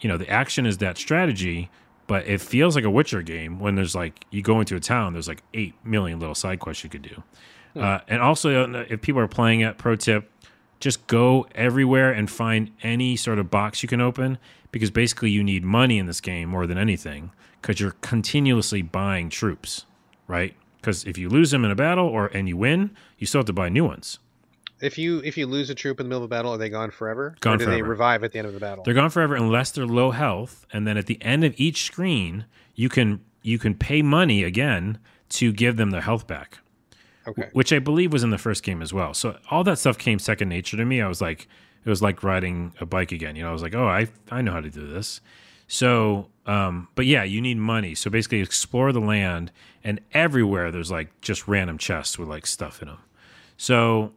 you 0.00 0.08
know, 0.08 0.18
the 0.18 0.28
action 0.28 0.66
is 0.66 0.78
that 0.78 0.98
strategy, 0.98 1.70
but 2.06 2.26
it 2.26 2.42
feels 2.42 2.76
like 2.76 2.84
a 2.84 2.90
Witcher 2.90 3.22
game 3.22 3.58
when 3.58 3.74
there's 3.74 3.94
like 3.94 4.26
you 4.30 4.42
go 4.42 4.60
into 4.60 4.76
a 4.76 4.80
town, 4.80 5.14
there's 5.14 5.28
like 5.28 5.42
eight 5.54 5.74
million 5.82 6.20
little 6.20 6.34
side 6.34 6.60
quests 6.60 6.84
you 6.84 6.90
could 6.90 7.02
do. 7.02 7.22
Uh, 7.74 8.00
and 8.08 8.20
also, 8.20 8.64
uh, 8.64 8.84
if 8.90 9.00
people 9.00 9.20
are 9.20 9.28
playing 9.28 9.60
it, 9.60 9.78
pro 9.78 9.96
tip: 9.96 10.30
just 10.80 11.06
go 11.06 11.46
everywhere 11.54 12.12
and 12.12 12.30
find 12.30 12.70
any 12.82 13.16
sort 13.16 13.38
of 13.38 13.50
box 13.50 13.82
you 13.82 13.88
can 13.88 14.00
open 14.00 14.38
because 14.72 14.90
basically 14.90 15.30
you 15.30 15.42
need 15.42 15.64
money 15.64 15.98
in 15.98 16.06
this 16.06 16.20
game 16.20 16.48
more 16.48 16.66
than 16.66 16.76
anything 16.78 17.30
because 17.60 17.80
you're 17.80 17.96
continuously 18.00 18.82
buying 18.82 19.28
troops, 19.30 19.84
right? 20.28 20.54
Because 20.80 21.04
if 21.04 21.18
you 21.18 21.28
lose 21.28 21.50
them 21.50 21.64
in 21.64 21.72
a 21.72 21.74
battle 21.74 22.06
or 22.06 22.26
and 22.28 22.48
you 22.48 22.56
win, 22.56 22.96
you 23.18 23.26
still 23.26 23.40
have 23.40 23.46
to 23.46 23.52
buy 23.52 23.68
new 23.68 23.84
ones. 23.84 24.20
If 24.80 24.96
you 24.96 25.20
if 25.24 25.36
you 25.36 25.46
lose 25.48 25.70
a 25.70 25.74
troop 25.74 25.98
in 25.98 26.06
the 26.06 26.08
middle 26.08 26.22
of 26.22 26.30
a 26.30 26.34
battle, 26.34 26.52
are 26.52 26.56
they 26.58 26.68
gone 26.68 26.92
forever? 26.92 27.34
Gone 27.40 27.54
or 27.54 27.58
do 27.58 27.66
they 27.66 27.82
revive 27.82 28.22
at 28.22 28.30
the 28.30 28.38
end 28.38 28.46
of 28.46 28.54
the 28.54 28.60
battle? 28.60 28.84
They're 28.84 28.94
gone 28.94 29.10
forever 29.10 29.34
unless 29.34 29.72
they're 29.72 29.86
low 29.86 30.12
health, 30.12 30.64
and 30.72 30.86
then 30.86 30.96
at 30.96 31.06
the 31.06 31.20
end 31.20 31.42
of 31.42 31.52
each 31.56 31.82
screen, 31.82 32.44
you 32.76 32.88
can 32.88 33.20
you 33.42 33.58
can 33.58 33.74
pay 33.74 34.02
money 34.02 34.44
again 34.44 34.98
to 35.30 35.52
give 35.52 35.76
them 35.76 35.90
their 35.90 36.02
health 36.02 36.26
back. 36.28 36.58
okay. 37.26 37.48
which 37.52 37.72
I 37.72 37.78
believe 37.80 38.12
was 38.12 38.22
in 38.22 38.30
the 38.30 38.38
first 38.38 38.62
game 38.62 38.80
as 38.80 38.92
well. 38.92 39.14
So 39.14 39.36
all 39.50 39.64
that 39.64 39.78
stuff 39.78 39.98
came 39.98 40.18
second 40.18 40.48
nature 40.48 40.76
to 40.76 40.84
me. 40.84 41.02
I 41.02 41.08
was 41.08 41.20
like, 41.20 41.48
it 41.84 41.88
was 41.90 42.00
like 42.00 42.22
riding 42.22 42.72
a 42.80 42.86
bike 42.86 43.12
again. 43.12 43.36
You 43.36 43.42
know, 43.42 43.50
I 43.50 43.52
was 43.52 43.62
like, 43.62 43.74
oh, 43.74 43.86
I 43.88 44.08
I 44.30 44.42
know 44.42 44.52
how 44.52 44.60
to 44.60 44.70
do 44.70 44.86
this. 44.86 45.20
So, 45.68 46.28
um, 46.46 46.88
but 46.94 47.06
yeah, 47.06 47.22
you 47.22 47.40
need 47.40 47.58
money. 47.58 47.94
So 47.94 48.10
basically, 48.10 48.40
explore 48.40 48.90
the 48.90 49.00
land, 49.00 49.52
and 49.84 50.00
everywhere 50.12 50.72
there's 50.72 50.90
like 50.90 51.20
just 51.20 51.46
random 51.46 51.78
chests 51.78 52.18
with 52.18 52.28
like 52.28 52.46
stuff 52.46 52.82
in 52.82 52.88
them. 52.88 52.98
So 53.58 54.12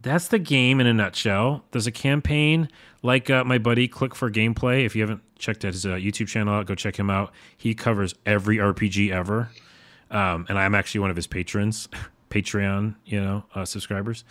that's 0.00 0.28
the 0.28 0.38
game 0.38 0.80
in 0.80 0.86
a 0.86 0.94
nutshell. 0.94 1.64
There's 1.72 1.88
a 1.88 1.92
campaign 1.92 2.68
like 3.02 3.28
uh, 3.28 3.42
my 3.44 3.58
buddy 3.58 3.88
Click 3.88 4.14
for 4.14 4.30
Gameplay. 4.30 4.84
If 4.86 4.94
you 4.94 5.02
haven't 5.02 5.22
checked 5.38 5.64
out 5.64 5.72
his 5.72 5.84
uh, 5.84 5.90
YouTube 5.90 6.28
channel 6.28 6.54
out, 6.54 6.66
go 6.66 6.74
check 6.74 6.96
him 6.96 7.10
out. 7.10 7.32
He 7.56 7.74
covers 7.74 8.14
every 8.24 8.58
RPG 8.58 9.10
ever, 9.10 9.50
um, 10.10 10.46
and 10.48 10.58
I'm 10.58 10.74
actually 10.74 11.00
one 11.00 11.10
of 11.10 11.16
his 11.16 11.26
patrons, 11.26 11.88
Patreon, 12.30 12.94
you 13.04 13.20
know, 13.20 13.44
uh, 13.54 13.64
subscribers. 13.64 14.24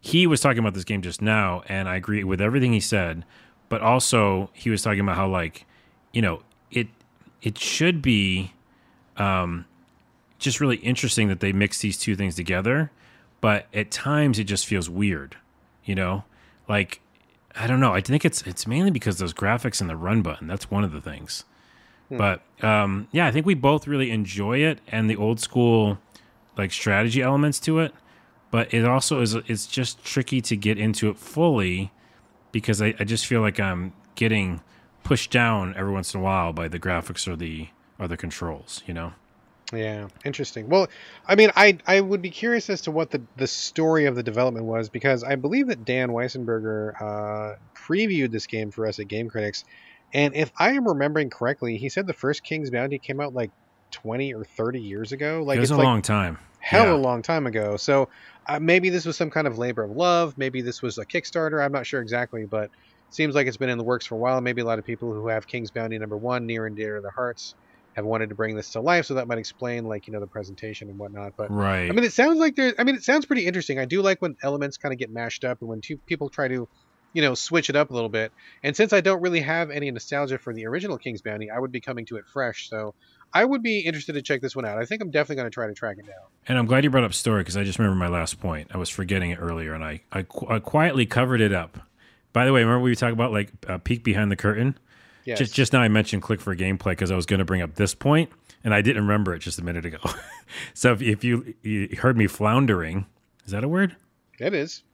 He 0.00 0.28
was 0.28 0.40
talking 0.40 0.60
about 0.60 0.74
this 0.74 0.84
game 0.84 1.02
just 1.02 1.20
now, 1.20 1.62
and 1.66 1.88
I 1.88 1.96
agree 1.96 2.22
with 2.22 2.40
everything 2.40 2.72
he 2.72 2.80
said. 2.80 3.24
But 3.68 3.82
also, 3.82 4.50
he 4.54 4.70
was 4.70 4.80
talking 4.80 5.00
about 5.00 5.16
how 5.16 5.28
like, 5.28 5.66
you 6.12 6.22
know, 6.22 6.42
it 6.70 6.88
it 7.42 7.58
should 7.58 8.02
be 8.02 8.52
um, 9.16 9.64
just 10.38 10.60
really 10.60 10.76
interesting 10.76 11.28
that 11.28 11.40
they 11.40 11.52
mix 11.52 11.80
these 11.80 11.98
two 11.98 12.16
things 12.16 12.34
together 12.34 12.90
but 13.40 13.66
at 13.72 13.90
times 13.90 14.38
it 14.38 14.44
just 14.44 14.66
feels 14.66 14.88
weird 14.88 15.36
you 15.84 15.94
know? 15.94 16.24
Like 16.68 17.00
i 17.56 17.66
don't 17.66 17.80
know 17.80 17.94
i 17.94 18.00
think 18.00 18.24
it's 18.26 18.42
it's 18.42 18.66
mainly 18.66 18.90
because 18.90 19.18
those 19.18 19.32
graphics 19.32 19.80
and 19.80 19.88
the 19.88 19.96
run 19.96 20.20
button 20.22 20.46
that's 20.46 20.70
one 20.70 20.84
of 20.84 20.92
the 20.92 21.00
things. 21.00 21.44
But 22.10 22.42
um 22.62 23.08
yeah 23.10 23.26
i 23.26 23.30
think 23.30 23.46
we 23.46 23.54
both 23.54 23.86
really 23.86 24.10
enjoy 24.10 24.58
it 24.58 24.80
and 24.88 25.10
the 25.10 25.16
old 25.16 25.40
school 25.40 25.98
like 26.56 26.72
strategy 26.72 27.22
elements 27.22 27.58
to 27.60 27.80
it 27.80 27.94
but 28.50 28.72
it 28.72 28.84
also 28.84 29.20
is 29.20 29.34
it's 29.34 29.66
just 29.66 30.04
tricky 30.04 30.40
to 30.42 30.56
get 30.56 30.78
into 30.78 31.08
it 31.10 31.18
fully 31.18 31.90
because 32.52 32.80
I, 32.80 32.94
I 32.98 33.04
just 33.04 33.26
feel 33.26 33.40
like 33.40 33.60
i'm 33.60 33.92
getting 34.14 34.60
pushed 35.04 35.30
down 35.30 35.74
every 35.76 35.92
once 35.92 36.14
in 36.14 36.20
a 36.20 36.22
while 36.22 36.52
by 36.52 36.68
the 36.68 36.78
graphics 36.78 37.26
or 37.26 37.36
the 37.36 37.68
or 37.98 38.06
the 38.08 38.16
controls 38.16 38.82
you 38.86 38.94
know 38.94 39.12
Yeah, 39.72 40.08
interesting. 40.24 40.68
Well, 40.68 40.88
I 41.26 41.34
mean, 41.34 41.50
I 41.54 41.78
I 41.86 42.00
would 42.00 42.22
be 42.22 42.30
curious 42.30 42.70
as 42.70 42.80
to 42.82 42.90
what 42.90 43.10
the 43.10 43.20
the 43.36 43.46
story 43.46 44.06
of 44.06 44.16
the 44.16 44.22
development 44.22 44.64
was 44.64 44.88
because 44.88 45.22
I 45.22 45.36
believe 45.36 45.66
that 45.68 45.84
Dan 45.84 46.08
Weissenberger 46.10 46.92
uh, 47.00 47.56
previewed 47.74 48.30
this 48.32 48.46
game 48.46 48.70
for 48.70 48.86
us 48.86 48.98
at 48.98 49.08
Game 49.08 49.28
Critics, 49.28 49.64
and 50.14 50.34
if 50.34 50.50
I 50.58 50.72
am 50.72 50.88
remembering 50.88 51.28
correctly, 51.28 51.76
he 51.76 51.90
said 51.90 52.06
the 52.06 52.14
first 52.14 52.42
King's 52.44 52.70
Bounty 52.70 52.98
came 52.98 53.20
out 53.20 53.34
like 53.34 53.50
twenty 53.90 54.32
or 54.32 54.44
thirty 54.44 54.80
years 54.80 55.12
ago. 55.12 55.42
Like 55.44 55.58
it 55.58 55.60
was 55.60 55.70
it's 55.70 55.74
a 55.74 55.76
like 55.76 55.84
long 55.84 56.00
time 56.02 56.38
hell 56.60 56.86
Yeah. 56.86 56.94
a 56.94 56.96
long 56.96 57.22
time 57.22 57.46
ago. 57.46 57.76
So 57.76 58.08
uh, 58.48 58.58
maybe 58.58 58.88
this 58.90 59.04
was 59.04 59.16
some 59.16 59.30
kind 59.30 59.46
of 59.46 59.58
labor 59.58 59.84
of 59.84 59.90
love. 59.90 60.34
Maybe 60.38 60.62
this 60.62 60.80
was 60.82 60.96
a 60.98 61.04
Kickstarter. 61.04 61.62
I'm 61.62 61.72
not 61.72 61.86
sure 61.86 62.00
exactly, 62.00 62.46
but 62.46 62.70
seems 63.10 63.34
like 63.34 63.46
it's 63.46 63.56
been 63.56 63.70
in 63.70 63.78
the 63.78 63.84
works 63.84 64.06
for 64.06 64.14
a 64.14 64.18
while. 64.18 64.40
Maybe 64.40 64.62
a 64.62 64.64
lot 64.64 64.78
of 64.78 64.84
people 64.84 65.12
who 65.12 65.28
have 65.28 65.46
King's 65.46 65.70
Bounty 65.70 65.98
number 65.98 66.16
one 66.16 66.46
near 66.46 66.66
and 66.66 66.76
dear 66.76 66.96
to 66.96 67.02
their 67.02 67.10
hearts 67.10 67.54
have 67.94 68.04
wanted 68.04 68.28
to 68.28 68.34
bring 68.34 68.54
this 68.54 68.70
to 68.70 68.80
life. 68.80 69.06
So 69.06 69.14
that 69.14 69.26
might 69.26 69.38
explain, 69.38 69.84
like 69.84 70.06
you 70.06 70.12
know, 70.12 70.20
the 70.20 70.26
presentation 70.26 70.88
and 70.88 70.98
whatnot. 70.98 71.34
But 71.36 71.50
right 71.50 71.88
I 71.88 71.92
mean, 71.92 72.04
it 72.04 72.12
sounds 72.12 72.38
like 72.38 72.56
there. 72.56 72.74
I 72.78 72.84
mean, 72.84 72.94
it 72.94 73.02
sounds 73.02 73.26
pretty 73.26 73.46
interesting. 73.46 73.78
I 73.78 73.84
do 73.84 74.02
like 74.02 74.22
when 74.22 74.36
elements 74.42 74.76
kind 74.76 74.92
of 74.92 74.98
get 74.98 75.10
mashed 75.10 75.44
up 75.44 75.60
and 75.60 75.68
when 75.68 75.80
two 75.80 75.96
people 75.96 76.28
try 76.28 76.48
to, 76.48 76.68
you 77.12 77.22
know, 77.22 77.34
switch 77.34 77.70
it 77.70 77.76
up 77.76 77.90
a 77.90 77.94
little 77.94 78.08
bit. 78.08 78.32
And 78.62 78.76
since 78.76 78.92
I 78.92 79.00
don't 79.00 79.20
really 79.20 79.40
have 79.40 79.70
any 79.70 79.90
nostalgia 79.90 80.38
for 80.38 80.54
the 80.54 80.66
original 80.66 80.96
King's 80.98 81.22
Bounty, 81.22 81.50
I 81.50 81.58
would 81.58 81.72
be 81.72 81.80
coming 81.80 82.06
to 82.06 82.16
it 82.16 82.26
fresh. 82.26 82.68
So 82.68 82.94
I 83.32 83.44
would 83.44 83.62
be 83.62 83.80
interested 83.80 84.14
to 84.14 84.22
check 84.22 84.40
this 84.40 84.54
one 84.54 84.64
out. 84.64 84.78
I 84.78 84.84
think 84.84 85.02
I'm 85.02 85.10
definitely 85.10 85.36
going 85.36 85.50
to 85.50 85.54
try 85.54 85.66
to 85.66 85.74
track 85.74 85.96
it 85.98 86.06
down. 86.06 86.24
And 86.46 86.56
I'm 86.56 86.66
glad 86.66 86.84
you 86.84 86.90
brought 86.90 87.04
up 87.04 87.14
story 87.14 87.42
because 87.42 87.56
I 87.56 87.64
just 87.64 87.78
remember 87.78 87.96
my 87.96 88.08
last 88.08 88.40
point. 88.40 88.68
I 88.72 88.78
was 88.78 88.88
forgetting 88.88 89.30
it 89.30 89.38
earlier, 89.40 89.74
and 89.74 89.84
I 89.84 90.00
I, 90.12 90.24
I 90.48 90.58
quietly 90.60 91.04
covered 91.04 91.40
it 91.40 91.52
up. 91.52 91.78
By 92.32 92.44
the 92.44 92.52
way, 92.52 92.62
remember 92.62 92.82
we 92.82 92.94
talked 92.94 93.12
about 93.12 93.32
like 93.32 93.52
a 93.66 93.78
peek 93.78 94.04
behind 94.04 94.30
the 94.30 94.36
curtain? 94.36 94.78
Yes. 95.24 95.38
Just 95.38 95.54
just 95.54 95.72
now, 95.72 95.80
I 95.80 95.88
mentioned 95.88 96.22
click 96.22 96.40
for 96.40 96.54
gameplay 96.56 96.92
because 96.92 97.10
I 97.10 97.16
was 97.16 97.26
going 97.26 97.38
to 97.38 97.44
bring 97.44 97.60
up 97.60 97.74
this 97.74 97.94
point, 97.94 98.30
and 98.64 98.72
I 98.74 98.80
didn't 98.80 99.02
remember 99.02 99.34
it 99.34 99.40
just 99.40 99.58
a 99.58 99.64
minute 99.64 99.84
ago. 99.84 99.98
so 100.74 100.92
if, 100.92 101.02
if 101.02 101.24
you, 101.24 101.54
you 101.62 101.88
heard 101.98 102.16
me 102.16 102.26
floundering, 102.26 103.06
is 103.44 103.52
that 103.52 103.64
a 103.64 103.68
word? 103.68 103.96
it 104.38 104.54
is. 104.54 104.84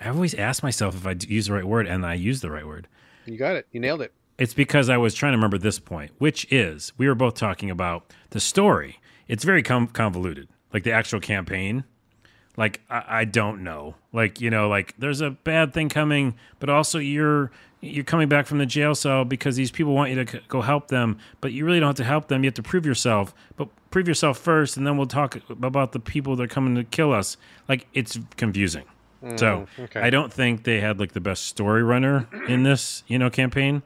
I 0.00 0.08
always 0.10 0.34
ask 0.34 0.62
myself 0.62 0.94
if 0.94 1.06
I 1.06 1.16
use 1.26 1.46
the 1.46 1.54
right 1.54 1.64
word, 1.64 1.86
and 1.86 2.04
I 2.04 2.14
use 2.14 2.40
the 2.40 2.50
right 2.50 2.66
word. 2.66 2.86
You 3.26 3.38
got 3.38 3.56
it. 3.56 3.66
You 3.72 3.80
nailed 3.80 4.02
it. 4.02 4.12
It's 4.38 4.54
because 4.54 4.90
I 4.90 4.96
was 4.96 5.14
trying 5.14 5.32
to 5.32 5.38
remember 5.38 5.58
this 5.58 5.78
point, 5.78 6.12
which 6.18 6.46
is 6.52 6.92
we 6.98 7.06
were 7.08 7.14
both 7.14 7.34
talking 7.34 7.70
about 7.70 8.12
the 8.30 8.40
story. 8.40 9.00
It's 9.28 9.44
very 9.44 9.62
com- 9.62 9.86
convoluted, 9.88 10.48
like 10.72 10.82
the 10.82 10.92
actual 10.92 11.20
campaign. 11.20 11.84
Like 12.56 12.80
I, 12.88 13.04
I 13.08 13.24
don't 13.24 13.64
know, 13.64 13.96
like 14.12 14.40
you 14.40 14.50
know, 14.50 14.68
like 14.68 14.94
there's 14.98 15.20
a 15.20 15.30
bad 15.30 15.72
thing 15.72 15.88
coming, 15.88 16.34
but 16.60 16.70
also 16.70 16.98
you're 16.98 17.50
you're 17.80 18.04
coming 18.04 18.28
back 18.28 18.46
from 18.46 18.58
the 18.58 18.66
jail 18.66 18.94
cell 18.94 19.24
because 19.24 19.56
these 19.56 19.70
people 19.70 19.92
want 19.92 20.10
you 20.10 20.24
to 20.24 20.32
c- 20.32 20.40
go 20.48 20.62
help 20.62 20.88
them, 20.88 21.18
but 21.40 21.52
you 21.52 21.64
really 21.64 21.80
don't 21.80 21.88
have 21.88 21.96
to 21.96 22.04
help 22.04 22.28
them. 22.28 22.44
You 22.44 22.48
have 22.48 22.54
to 22.54 22.62
prove 22.62 22.86
yourself, 22.86 23.34
but 23.56 23.68
prove 23.90 24.08
yourself 24.08 24.38
first, 24.38 24.76
and 24.76 24.86
then 24.86 24.96
we'll 24.96 25.06
talk 25.06 25.38
about 25.50 25.92
the 25.92 26.00
people 26.00 26.36
that 26.36 26.44
are 26.44 26.48
coming 26.48 26.74
to 26.76 26.84
kill 26.84 27.12
us. 27.12 27.36
Like 27.68 27.86
it's 27.92 28.18
confusing. 28.36 28.84
Mm, 29.22 29.38
so 29.38 29.66
okay. 29.78 30.00
I 30.00 30.10
don't 30.10 30.32
think 30.32 30.64
they 30.64 30.80
had 30.80 31.00
like 31.00 31.12
the 31.12 31.20
best 31.20 31.44
story 31.46 31.82
runner 31.82 32.28
in 32.48 32.62
this, 32.62 33.02
you 33.06 33.18
know, 33.18 33.30
campaign. 33.30 33.82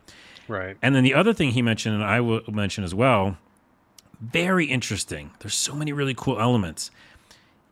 Right. 0.46 0.76
And 0.82 0.94
then 0.94 1.04
the 1.04 1.14
other 1.14 1.32
thing 1.32 1.50
he 1.50 1.62
mentioned, 1.62 1.94
and 1.94 2.04
I 2.04 2.20
will 2.20 2.42
mention 2.48 2.84
as 2.84 2.94
well, 2.94 3.36
very 4.20 4.66
interesting. 4.66 5.30
There's 5.40 5.54
so 5.54 5.74
many 5.74 5.92
really 5.92 6.14
cool 6.14 6.40
elements. 6.40 6.90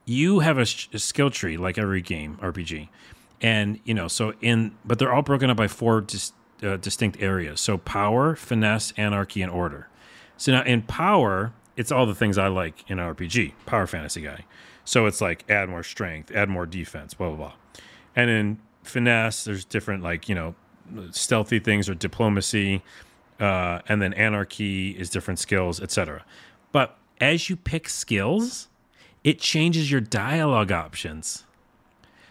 You 0.07 0.39
have 0.39 0.57
a, 0.57 0.63
a 0.63 0.99
skill 0.99 1.31
tree 1.31 1.57
like 1.57 1.77
every 1.77 2.01
game 2.01 2.39
RPG, 2.41 2.89
and 3.43 3.81
you 3.85 3.93
know 3.93 4.09
so 4.09 4.33
in 4.41 4.77
but 4.85 4.99
they're 4.99 5.13
all 5.13 5.23
broken 5.23 5.51
up 5.51 5.57
by 5.57 5.69
four 5.69 6.01
dis- 6.01 6.33
uh, 6.63 6.77
distinct 6.77 7.21
areas. 7.21 7.61
So 7.61 7.77
power, 7.77 8.35
finesse, 8.35 8.93
anarchy, 8.97 9.43
and 9.43 9.51
order. 9.51 9.89
So 10.37 10.53
now 10.53 10.63
in 10.63 10.83
power, 10.83 11.53
it's 11.77 11.93
all 11.93 12.07
the 12.07 12.15
things 12.15 12.39
I 12.39 12.49
like 12.49 12.89
in 12.89 12.99
an 12.99 13.15
RPG. 13.15 13.53
Power 13.67 13.87
fantasy 13.87 14.23
guy. 14.23 14.45
So 14.85 15.07
it's 15.07 15.21
like 15.21 15.45
add 15.51 15.69
more 15.69 15.83
strength, 15.83 16.31
add 16.35 16.49
more 16.49 16.67
defense, 16.67 17.13
blah 17.13 17.29
blah 17.29 17.37
blah. 17.37 17.53
And 18.15 18.31
in 18.31 18.59
finesse, 18.85 19.45
there's 19.45 19.65
different 19.65 20.03
like 20.03 20.29
you 20.29 20.35
know 20.35 20.55
stealthy 21.11 21.59
things 21.59 21.89
or 21.89 21.95
diplomacy, 21.95 22.83
uh, 23.41 23.81
and 23.89 24.01
then 24.01 24.15
anarchy 24.15 24.91
is 24.91 25.11
different 25.11 25.41
skills, 25.41 25.81
etc. 25.81 26.25
But 26.73 26.97
as 27.21 27.51
you 27.51 27.57
pick 27.57 27.89
skills, 27.89 28.69
it 29.27 29.41
changes 29.41 29.91
your 29.91 30.01
dialogue 30.01 30.71
options. 30.71 31.45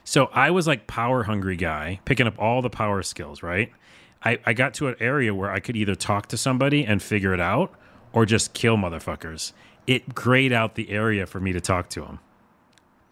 So 0.06 0.28
I 0.32 0.50
was 0.50 0.66
like 0.66 0.88
power 0.88 1.24
hungry 1.24 1.58
guy, 1.58 2.00
picking 2.06 2.26
up 2.26 2.40
all 2.40 2.62
the 2.62 2.70
power 2.70 3.04
skills, 3.04 3.44
right? 3.44 3.70
I, 4.24 4.40
I 4.46 4.54
got 4.54 4.74
to 4.76 4.88
an 4.88 4.96
area 5.02 5.36
where 5.36 5.52
I 5.52 5.60
could 5.60 5.76
either 5.76 5.94
talk 5.94 6.28
to 6.28 6.38
somebody 6.38 6.86
and 6.86 7.04
figure 7.04 7.34
it 7.34 7.42
out 7.42 7.74
or 8.14 8.26
just 8.26 8.54
kill 8.54 8.78
motherfuckers. 8.78 9.52
It 9.86 10.16
grayed 10.16 10.54
out 10.54 10.76
the 10.76 10.90
area 10.90 11.26
for 11.26 11.42
me 11.42 11.52
to 11.52 11.60
talk 11.60 11.90
to 11.90 12.02
them. 12.02 12.20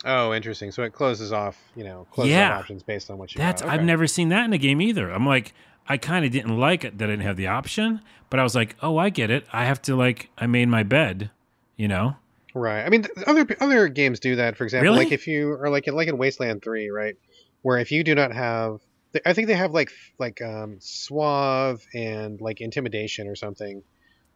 Oh, 0.06 0.34
interesting. 0.34 0.72
So 0.72 0.84
it 0.84 0.94
closes 0.94 1.34
off, 1.34 1.58
you 1.76 1.84
know, 1.84 2.08
closes 2.12 2.32
Yeah. 2.32 2.54
off 2.54 2.60
options 2.62 2.84
based 2.84 3.12
on 3.12 3.18
what 3.18 3.36
you 3.36 3.40
That's 3.40 3.62
got. 3.62 3.72
I've 3.72 3.84
never 3.84 4.08
seen 4.08 4.30
that 4.30 4.46
in 4.46 4.54
a 4.54 4.58
game 4.58 4.82
either. 4.82 5.12
I'm 5.12 5.26
like, 5.26 5.54
I 5.88 5.98
kind 5.98 6.24
of 6.26 6.32
didn't 6.32 6.58
like 6.58 6.86
it 6.86 6.98
that 7.00 7.10
I 7.10 7.12
didn't 7.14 7.26
have 7.26 7.36
the 7.38 7.48
option, 7.48 8.02
but 8.30 8.40
I 8.40 8.44
was 8.44 8.56
like, 8.56 8.76
oh, 8.82 8.98
I 8.98 9.10
get 9.10 9.30
it. 9.30 9.46
I 9.52 9.66
have 9.66 9.82
to 9.84 9.96
like, 9.96 10.30
I 10.38 10.48
made 10.48 10.70
my 10.70 10.84
bed, 10.84 11.32
you 11.76 11.90
know. 11.90 12.16
Right. 12.54 12.84
I 12.86 12.90
mean, 12.90 13.06
other 13.26 13.46
other 13.60 13.88
games 13.88 14.20
do 14.20 14.36
that. 14.36 14.58
For 14.58 14.64
example, 14.64 14.92
Really? 14.92 15.06
like 15.06 15.14
if 15.14 15.28
you 15.28 15.52
are 15.52 15.70
like 15.70 15.88
in 15.88 15.96
like 15.96 16.08
in 16.08 16.18
Wasteland 16.18 16.62
Three, 16.64 16.90
right, 16.90 17.16
where 17.64 17.78
if 17.80 17.92
you 17.92 18.04
do 18.04 18.14
not 18.16 18.32
have, 18.32 18.80
I 19.26 19.34
think 19.34 19.48
they 19.48 19.56
have 19.56 19.72
like 19.74 19.92
like 20.20 20.42
um, 20.42 20.78
suave 20.80 21.86
and 21.94 22.40
like 22.42 22.62
intimidation 22.62 23.28
or 23.28 23.36
something, 23.36 23.82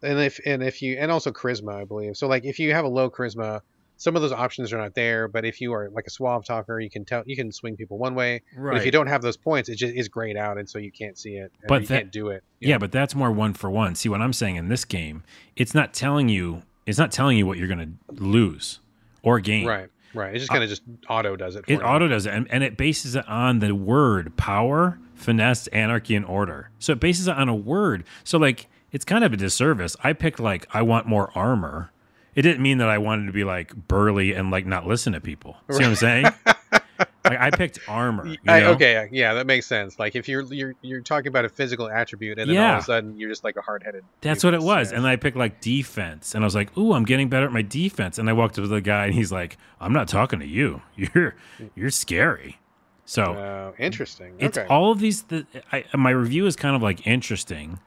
and 0.01 0.19
if 0.19 0.39
and 0.45 0.63
if 0.63 0.81
you 0.81 0.97
and 0.97 1.11
also 1.11 1.31
charisma, 1.31 1.75
I 1.81 1.85
believe. 1.85 2.17
So 2.17 2.27
like 2.27 2.45
if 2.45 2.59
you 2.59 2.73
have 2.73 2.85
a 2.85 2.87
low 2.87 3.09
charisma, 3.09 3.61
some 3.97 4.15
of 4.15 4.21
those 4.21 4.31
options 4.31 4.73
are 4.73 4.77
not 4.77 4.95
there. 4.95 5.27
But 5.27 5.45
if 5.45 5.61
you 5.61 5.73
are 5.73 5.89
like 5.91 6.05
a 6.07 6.09
suave 6.09 6.43
talker, 6.45 6.79
you 6.79 6.89
can 6.89 7.05
tell 7.05 7.23
you 7.25 7.35
can 7.35 7.51
swing 7.51 7.75
people 7.77 7.97
one 7.97 8.15
way. 8.15 8.41
But 8.57 8.77
if 8.77 8.85
you 8.85 8.91
don't 8.91 9.07
have 9.07 9.21
those 9.21 9.37
points, 9.37 9.69
it 9.69 9.75
just 9.75 9.93
is 9.95 10.07
grayed 10.07 10.37
out, 10.37 10.57
and 10.57 10.67
so 10.69 10.79
you 10.79 10.91
can't 10.91 11.17
see 11.17 11.35
it. 11.37 11.51
and 11.61 11.67
But 11.67 11.81
you 11.81 11.87
that- 11.89 11.97
can't 11.97 12.11
do 12.11 12.29
it. 12.29 12.43
Yeah, 12.59 12.79
but 12.79 12.91
that's 12.91 13.13
more 13.13 13.31
one 13.31 13.53
for 13.53 13.69
one. 13.69 13.93
See 13.95 14.09
what 14.09 14.21
I'm 14.21 14.33
saying 14.33 14.55
in 14.55 14.69
this 14.69 14.85
game, 14.85 15.23
it's 15.55 15.75
not 15.75 15.93
telling 15.93 16.29
you 16.29 16.63
it's 16.87 16.97
not 16.97 17.11
telling 17.11 17.37
you 17.37 17.45
what 17.45 17.57
you're 17.57 17.67
going 17.67 17.97
to 18.09 18.13
lose 18.23 18.79
or 19.21 19.39
gain. 19.39 19.67
Right. 19.67 19.89
Right. 20.13 20.33
It 20.35 20.39
just 20.39 20.49
uh, 20.49 20.53
kind 20.53 20.63
of 20.63 20.69
just 20.69 20.81
auto 21.09 21.35
does 21.35 21.55
it. 21.55 21.65
For 21.65 21.71
It 21.73 21.83
auto 21.83 22.07
does 22.07 22.25
it, 22.25 22.33
and, 22.33 22.47
and 22.49 22.63
it 22.63 22.77
bases 22.77 23.15
it 23.15 23.27
on 23.27 23.59
the 23.59 23.75
word 23.75 24.35
power, 24.37 24.97
finesse, 25.13 25.67
anarchy, 25.67 26.15
and 26.15 26.25
order. 26.25 26.71
So 26.79 26.93
it 26.93 26.99
bases 26.99 27.27
it 27.27 27.35
on 27.35 27.49
a 27.49 27.55
word. 27.55 28.03
So 28.23 28.39
like 28.39 28.67
it's 28.91 29.05
kind 29.05 29.23
of 29.23 29.33
a 29.33 29.37
disservice. 29.37 29.95
I 30.03 30.13
picked 30.13 30.39
like 30.39 30.65
I 30.73 30.81
want 30.81 31.05
more 31.05 31.29
armor. 31.35 31.91
It 32.35 32.43
didn't 32.43 32.61
mean 32.61 32.77
that 32.77 32.89
I 32.89 32.99
wanted 32.99 33.25
to 33.25 33.31
be 33.31 33.43
like 33.43 33.75
burly 33.87 34.33
and 34.33 34.49
like 34.49 34.65
not 34.65 34.87
listen 34.87 35.13
to 35.13 35.21
people. 35.21 35.57
See 35.69 35.83
what 35.83 35.85
I'm 35.85 35.95
saying? 35.95 36.25
like 36.99 37.39
I 37.39 37.49
picked 37.51 37.79
armor. 37.87 38.27
You 38.27 38.37
I, 38.47 38.63
okay, 38.65 39.09
yeah, 39.11 39.33
that 39.33 39.47
makes 39.47 39.65
sense. 39.65 39.99
Like 39.99 40.15
if 40.15 40.27
you're 40.27 40.43
you're 40.53 40.75
you're 40.81 41.01
talking 41.01 41.27
about 41.27 41.45
a 41.45 41.49
physical 41.49 41.89
attribute, 41.89 42.39
and 42.39 42.49
then 42.49 42.57
all 42.57 42.75
of 42.77 42.79
a 42.79 42.85
sudden 42.85 43.19
you're 43.19 43.29
just 43.29 43.43
like 43.43 43.57
a 43.57 43.61
hard 43.61 43.83
headed. 43.83 44.03
That's 44.21 44.43
what 44.43 44.53
it 44.53 44.61
was. 44.61 44.91
And 44.91 45.07
I 45.07 45.15
picked 45.15 45.37
like 45.37 45.61
defense. 45.61 46.35
And 46.35 46.43
I 46.43 46.45
was 46.45 46.55
like, 46.55 46.75
ooh, 46.77 46.93
I'm 46.93 47.05
getting 47.05 47.29
better 47.29 47.45
at 47.45 47.51
my 47.51 47.61
defense. 47.61 48.17
And 48.17 48.29
I 48.29 48.33
walked 48.33 48.57
up 48.57 48.63
to 48.63 48.67
the 48.67 48.81
guy 48.81 49.05
and 49.05 49.13
he's 49.13 49.31
like, 49.31 49.57
I'm 49.79 49.93
not 49.93 50.07
talking 50.07 50.39
to 50.39 50.47
you. 50.47 50.81
You're 50.95 51.35
you're 51.75 51.91
scary. 51.91 52.59
So 53.05 53.23
uh, 53.23 53.71
interesting. 53.79 54.35
it's 54.37 54.57
okay. 54.57 54.67
all 54.67 54.91
of 54.91 54.99
these 54.99 55.23
the, 55.23 55.45
I, 55.71 55.85
my 55.95 56.09
review 56.09 56.45
is 56.45 56.55
kind 56.55 56.75
of 56.75 56.81
like 56.81 57.07
interesting. 57.07 57.79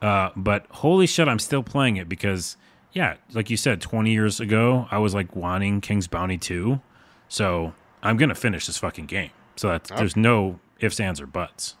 Uh, 0.00 0.30
but 0.36 0.66
holy 0.70 1.06
shit, 1.06 1.28
I'm 1.28 1.38
still 1.38 1.62
playing 1.62 1.96
it 1.96 2.08
because 2.08 2.56
yeah, 2.94 3.16
like 3.32 3.50
you 3.50 3.56
said, 3.56 3.80
20 3.80 4.12
years 4.12 4.40
ago, 4.40 4.88
I 4.90 4.98
was 4.98 5.14
like 5.14 5.34
wanting 5.34 5.80
King's 5.80 6.06
Bounty 6.06 6.38
2. 6.38 6.80
So 7.28 7.74
I'm 8.04 8.16
gonna 8.16 8.34
finish 8.34 8.66
this 8.66 8.78
fucking 8.78 9.06
game. 9.06 9.30
So 9.56 9.68
that's 9.68 9.90
Oh. 9.90 9.96
there's 9.96 10.16
no 10.16 10.60
ifs, 10.80 11.00
ands, 11.00 11.20
or 11.20 11.26
buts. 11.26 11.74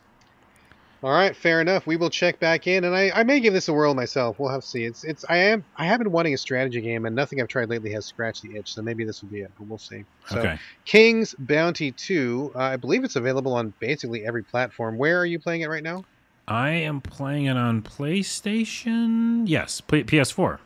All 1.02 1.10
right, 1.12 1.36
fair 1.36 1.60
enough. 1.60 1.86
We 1.86 1.96
will 1.96 2.08
check 2.08 2.40
back 2.40 2.66
in, 2.66 2.82
and 2.84 2.96
I, 2.96 3.10
I 3.14 3.24
may 3.24 3.38
give 3.38 3.52
this 3.52 3.68
a 3.68 3.74
whirl 3.74 3.92
myself. 3.94 4.38
We'll 4.38 4.48
have 4.48 4.62
to 4.62 4.66
see. 4.66 4.84
It's 4.84 5.04
it's 5.04 5.22
I 5.28 5.36
am 5.36 5.62
I 5.76 5.84
have 5.84 5.98
been 5.98 6.10
wanting 6.10 6.32
a 6.32 6.38
strategy 6.38 6.80
game, 6.80 7.04
and 7.04 7.14
nothing 7.14 7.42
I've 7.42 7.48
tried 7.48 7.68
lately 7.68 7.92
has 7.92 8.06
scratched 8.06 8.42
the 8.42 8.56
itch. 8.56 8.72
So 8.72 8.80
maybe 8.80 9.04
this 9.04 9.20
will 9.20 9.28
be 9.28 9.42
it, 9.42 9.50
but 9.58 9.66
we'll 9.68 9.76
see. 9.76 10.04
So, 10.30 10.38
okay. 10.38 10.58
King's 10.86 11.34
Bounty 11.38 11.92
Two, 11.92 12.52
uh, 12.54 12.60
I 12.60 12.76
believe 12.76 13.04
it's 13.04 13.16
available 13.16 13.52
on 13.52 13.74
basically 13.80 14.24
every 14.26 14.42
platform. 14.42 14.96
Where 14.96 15.18
are 15.20 15.26
you 15.26 15.38
playing 15.38 15.60
it 15.60 15.68
right 15.68 15.82
now? 15.82 16.04
I 16.48 16.70
am 16.70 17.02
playing 17.02 17.46
it 17.46 17.56
on 17.58 17.82
PlayStation. 17.82 19.44
Yes, 19.46 19.80
play, 19.80 20.04
PS4. 20.04 20.58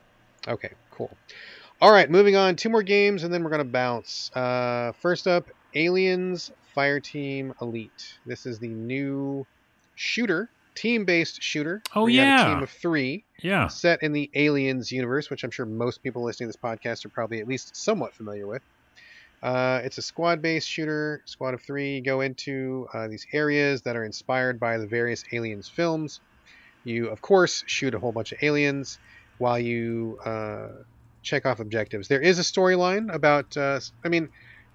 Okay, 0.46 0.70
cool. 0.92 1.10
All 1.80 1.92
right, 1.92 2.10
moving 2.10 2.34
on. 2.34 2.56
Two 2.56 2.70
more 2.70 2.82
games, 2.82 3.22
and 3.22 3.32
then 3.32 3.44
we're 3.44 3.50
gonna 3.50 3.64
bounce. 3.64 4.32
Uh, 4.34 4.90
first 5.00 5.28
up, 5.28 5.48
Aliens 5.74 6.50
Fireteam 6.76 7.52
Elite. 7.62 8.18
This 8.26 8.46
is 8.46 8.58
the 8.58 8.68
new 8.68 9.46
shooter, 9.94 10.50
team-based 10.74 11.40
shooter. 11.40 11.80
Oh, 11.94 12.08
you 12.08 12.20
a 12.20 12.24
yeah. 12.24 12.48
team 12.48 12.62
of 12.64 12.70
three. 12.70 13.24
Yeah. 13.40 13.68
set 13.68 14.02
in 14.02 14.12
the 14.12 14.28
Aliens 14.34 14.90
universe, 14.90 15.30
which 15.30 15.44
I'm 15.44 15.52
sure 15.52 15.66
most 15.66 16.02
people 16.02 16.24
listening 16.24 16.50
to 16.50 16.58
this 16.58 16.60
podcast 16.60 17.06
are 17.06 17.10
probably 17.10 17.38
at 17.38 17.46
least 17.46 17.76
somewhat 17.76 18.12
familiar 18.12 18.48
with. 18.48 18.62
Uh, 19.40 19.80
it's 19.84 19.98
a 19.98 20.02
squad-based 20.02 20.68
shooter, 20.68 21.22
squad 21.26 21.54
of 21.54 21.62
three. 21.62 21.94
You 21.94 22.02
go 22.02 22.22
into 22.22 22.88
uh, 22.92 23.06
these 23.06 23.24
areas 23.32 23.82
that 23.82 23.94
are 23.94 24.04
inspired 24.04 24.58
by 24.58 24.78
the 24.78 24.86
various 24.88 25.22
Aliens 25.30 25.68
films. 25.68 26.18
You, 26.82 27.06
of 27.06 27.20
course, 27.20 27.62
shoot 27.68 27.94
a 27.94 28.00
whole 28.00 28.10
bunch 28.10 28.32
of 28.32 28.38
aliens 28.42 28.98
while 29.38 29.60
you 29.60 30.18
uh, 30.24 30.68
check 31.22 31.46
off 31.46 31.60
objectives. 31.60 32.08
There 32.08 32.20
is 32.20 32.38
a 32.38 32.42
storyline 32.42 33.12
about. 33.12 33.56
Uh, 33.56 33.80
I 34.04 34.08
mean, 34.08 34.28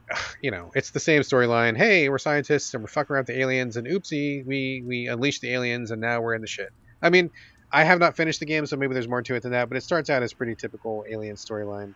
you 0.41 0.51
know, 0.51 0.71
it's 0.75 0.91
the 0.91 0.99
same 0.99 1.21
storyline. 1.21 1.77
Hey, 1.77 2.09
we're 2.09 2.17
scientists 2.17 2.73
and 2.73 2.83
we're 2.83 2.87
fucking 2.87 3.13
around 3.13 3.27
with 3.27 3.35
the 3.35 3.39
aliens, 3.41 3.77
and 3.77 3.87
oopsie, 3.87 4.45
we 4.45 4.83
we 4.85 5.07
unleashed 5.07 5.41
the 5.41 5.51
aliens, 5.51 5.91
and 5.91 6.01
now 6.01 6.21
we're 6.21 6.35
in 6.35 6.41
the 6.41 6.47
shit. 6.47 6.69
I 7.01 7.09
mean, 7.09 7.31
I 7.71 7.83
have 7.83 7.99
not 7.99 8.15
finished 8.15 8.39
the 8.39 8.45
game, 8.45 8.65
so 8.65 8.77
maybe 8.77 8.93
there's 8.93 9.07
more 9.07 9.21
to 9.21 9.35
it 9.35 9.43
than 9.43 9.51
that. 9.51 9.69
But 9.69 9.77
it 9.77 9.81
starts 9.81 10.09
out 10.09 10.23
as 10.23 10.33
pretty 10.33 10.55
typical 10.55 11.05
alien 11.09 11.35
storyline, 11.35 11.93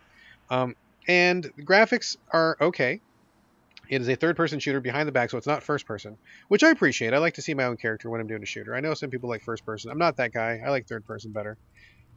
um, 0.50 0.76
and 1.06 1.44
the 1.44 1.62
graphics 1.62 2.16
are 2.32 2.56
okay. 2.60 3.00
It 3.88 4.02
is 4.02 4.08
a 4.10 4.16
third-person 4.16 4.58
shooter 4.58 4.80
behind 4.80 5.08
the 5.08 5.12
back, 5.12 5.30
so 5.30 5.38
it's 5.38 5.46
not 5.46 5.62
first-person, 5.62 6.18
which 6.48 6.62
I 6.62 6.68
appreciate. 6.68 7.14
I 7.14 7.18
like 7.18 7.34
to 7.34 7.42
see 7.42 7.54
my 7.54 7.64
own 7.64 7.78
character 7.78 8.10
when 8.10 8.20
I'm 8.20 8.26
doing 8.26 8.42
a 8.42 8.46
shooter. 8.46 8.74
I 8.74 8.80
know 8.80 8.92
some 8.92 9.08
people 9.08 9.30
like 9.30 9.42
first-person. 9.42 9.90
I'm 9.90 9.96
not 9.96 10.18
that 10.18 10.30
guy. 10.30 10.60
I 10.62 10.68
like 10.68 10.86
third-person 10.86 11.32
better. 11.32 11.56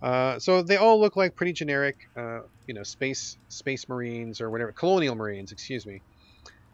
Uh, 0.02 0.40
so 0.40 0.64
they 0.64 0.78
all 0.78 0.99
look 0.99 1.15
like 1.15 1.36
pretty 1.36 1.53
generic, 1.53 1.98
uh, 2.18 2.41
you 2.68 2.73
know, 2.73 2.84
space 2.84 3.38
space 3.49 3.88
marines 3.90 4.41
or 4.41 4.49
whatever, 4.52 4.73
colonial 4.73 5.15
marines, 5.15 5.52
excuse 5.52 5.86
me. 5.86 6.03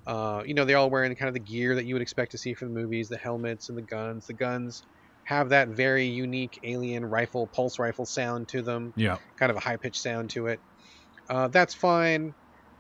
Uh, 0.05 0.43
you 0.45 0.53
know, 0.53 0.65
they're 0.65 0.77
all 0.77 0.89
wearing 0.89 1.13
kind 1.15 1.27
of 1.27 1.33
the 1.33 1.39
gear 1.39 1.75
that 1.75 1.85
you 1.85 1.93
would 1.95 2.01
expect 2.01 2.31
to 2.31 2.37
see 2.37 2.53
from 2.53 2.73
the 2.73 2.79
movies, 2.79 3.09
the 3.09 3.17
helmets 3.17 3.69
and 3.69 3.77
the 3.77 3.81
guns. 3.83 4.25
The 4.27 4.33
guns 4.33 4.81
have 5.23 5.49
that 5.49 5.69
very 5.69 6.05
unique 6.05 6.59
alien 6.63 7.05
rifle, 7.05 7.49
pulse 7.53 7.77
rifle 7.77 8.05
sound 8.05 8.47
to 8.49 8.61
them, 8.61 8.93
Yeah. 8.95 9.19
kind 9.37 9.49
of 9.51 9.57
a 9.57 9.61
high 9.61 9.77
pitched 9.77 10.01
sound 10.01 10.29
to 10.31 10.47
it. 10.47 10.61
Uh, 11.29 11.47
that's 11.49 11.73
fine. 11.75 12.35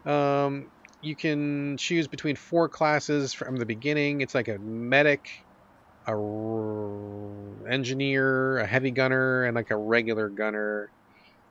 Um, 0.05 0.71
you 1.01 1.15
can 1.15 1.77
choose 1.77 2.07
between 2.07 2.35
four 2.35 2.69
classes 2.69 3.33
from 3.33 3.57
the 3.57 3.65
beginning. 3.65 4.21
It's 4.21 4.35
like 4.35 4.47
a 4.47 4.57
medic, 4.59 5.25
a 6.07 6.15
r- 6.15 7.67
engineer, 7.69 8.59
a 8.59 8.65
heavy 8.65 8.91
gunner, 8.91 9.43
and 9.43 9.55
like 9.55 9.71
a 9.71 9.77
regular 9.77 10.29
gunner. 10.29 10.89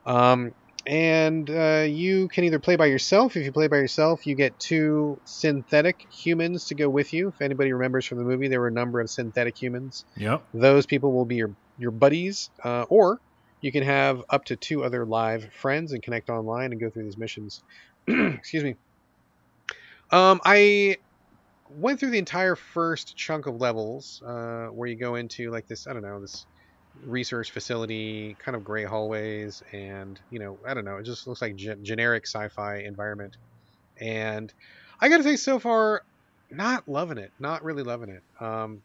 Um, 0.05 0.53
and 0.87 1.49
uh, 1.49 1.85
you 1.87 2.29
can 2.29 2.45
either 2.45 2.59
play 2.59 2.77
by 2.77 2.85
yourself. 2.85 3.35
If 3.35 3.43
you 3.43 3.51
play 3.51 3.67
by 3.67 3.77
yourself, 3.77 4.25
you 4.25 4.35
get 4.35 4.57
two 4.57 5.19
synthetic 5.25 6.07
humans 6.09 6.65
to 6.67 6.75
go 6.75 6.89
with 6.89 7.11
you. 7.13 7.27
If 7.27 7.41
anybody 7.41 7.73
remembers 7.73 8.05
from 8.05 8.19
the 8.19 8.23
movie, 8.23 8.47
there 8.47 8.61
were 8.61 8.69
a 8.69 8.71
number 8.71 9.01
of 9.01 9.09
synthetic 9.09 9.61
humans. 9.61 10.05
Yep. 10.15 10.43
Those 10.53 10.85
people 10.85 11.11
will 11.11 11.25
be 11.25 11.35
your 11.35 11.51
your 11.77 11.91
buddies, 11.91 12.49
uh, 12.63 12.85
or 12.89 13.19
you 13.61 13.71
can 13.71 13.83
have 13.83 14.23
up 14.29 14.45
to 14.45 14.55
two 14.55 14.83
other 14.83 15.05
live 15.05 15.51
friends 15.53 15.91
and 15.91 16.01
connect 16.01 16.29
online 16.29 16.71
and 16.71 16.79
go 16.79 16.89
through 16.89 17.03
these 17.03 17.17
missions. 17.17 17.61
Excuse 18.07 18.63
me. 18.63 18.75
Um, 20.09 20.39
I 20.45 20.97
went 21.69 21.99
through 21.99 22.11
the 22.11 22.17
entire 22.17 22.55
first 22.55 23.15
chunk 23.15 23.45
of 23.47 23.55
levels 23.55 24.21
uh, 24.25 24.67
where 24.67 24.87
you 24.87 24.97
go 24.97 25.15
into 25.15 25.51
like 25.51 25.67
this. 25.67 25.87
I 25.87 25.93
don't 25.93 26.01
know 26.03 26.21
this 26.21 26.45
research 27.03 27.51
facility, 27.51 28.37
kind 28.43 28.55
of 28.55 28.63
gray 28.63 28.83
hallways, 28.83 29.61
and 29.73 30.19
you 30.29 30.39
know 30.39 30.59
I 30.67 30.73
don't 30.73 30.85
know. 30.85 30.97
It 30.97 31.05
just 31.05 31.27
looks 31.27 31.41
like 31.41 31.55
gen- 31.55 31.83
generic 31.83 32.25
sci-fi 32.27 32.79
environment. 32.79 33.37
And 33.99 34.53
I 35.01 35.09
got 35.09 35.17
to 35.17 35.23
say, 35.23 35.35
so 35.37 35.59
far, 35.59 36.03
not 36.51 36.87
loving 36.87 37.17
it. 37.17 37.33
Not 37.39 37.63
really 37.63 37.83
loving 37.83 38.09
it. 38.09 38.23
Um, 38.43 38.83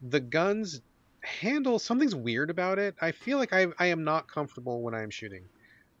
the 0.00 0.20
guns 0.20 0.80
handle 1.24 1.78
something's 1.78 2.14
weird 2.14 2.50
about 2.50 2.78
it. 2.78 2.94
I 3.00 3.12
feel 3.12 3.38
like 3.38 3.52
I 3.52 3.68
I 3.78 3.86
am 3.86 4.04
not 4.04 4.28
comfortable 4.28 4.82
when 4.82 4.94
I 4.94 5.02
am 5.02 5.10
shooting. 5.10 5.48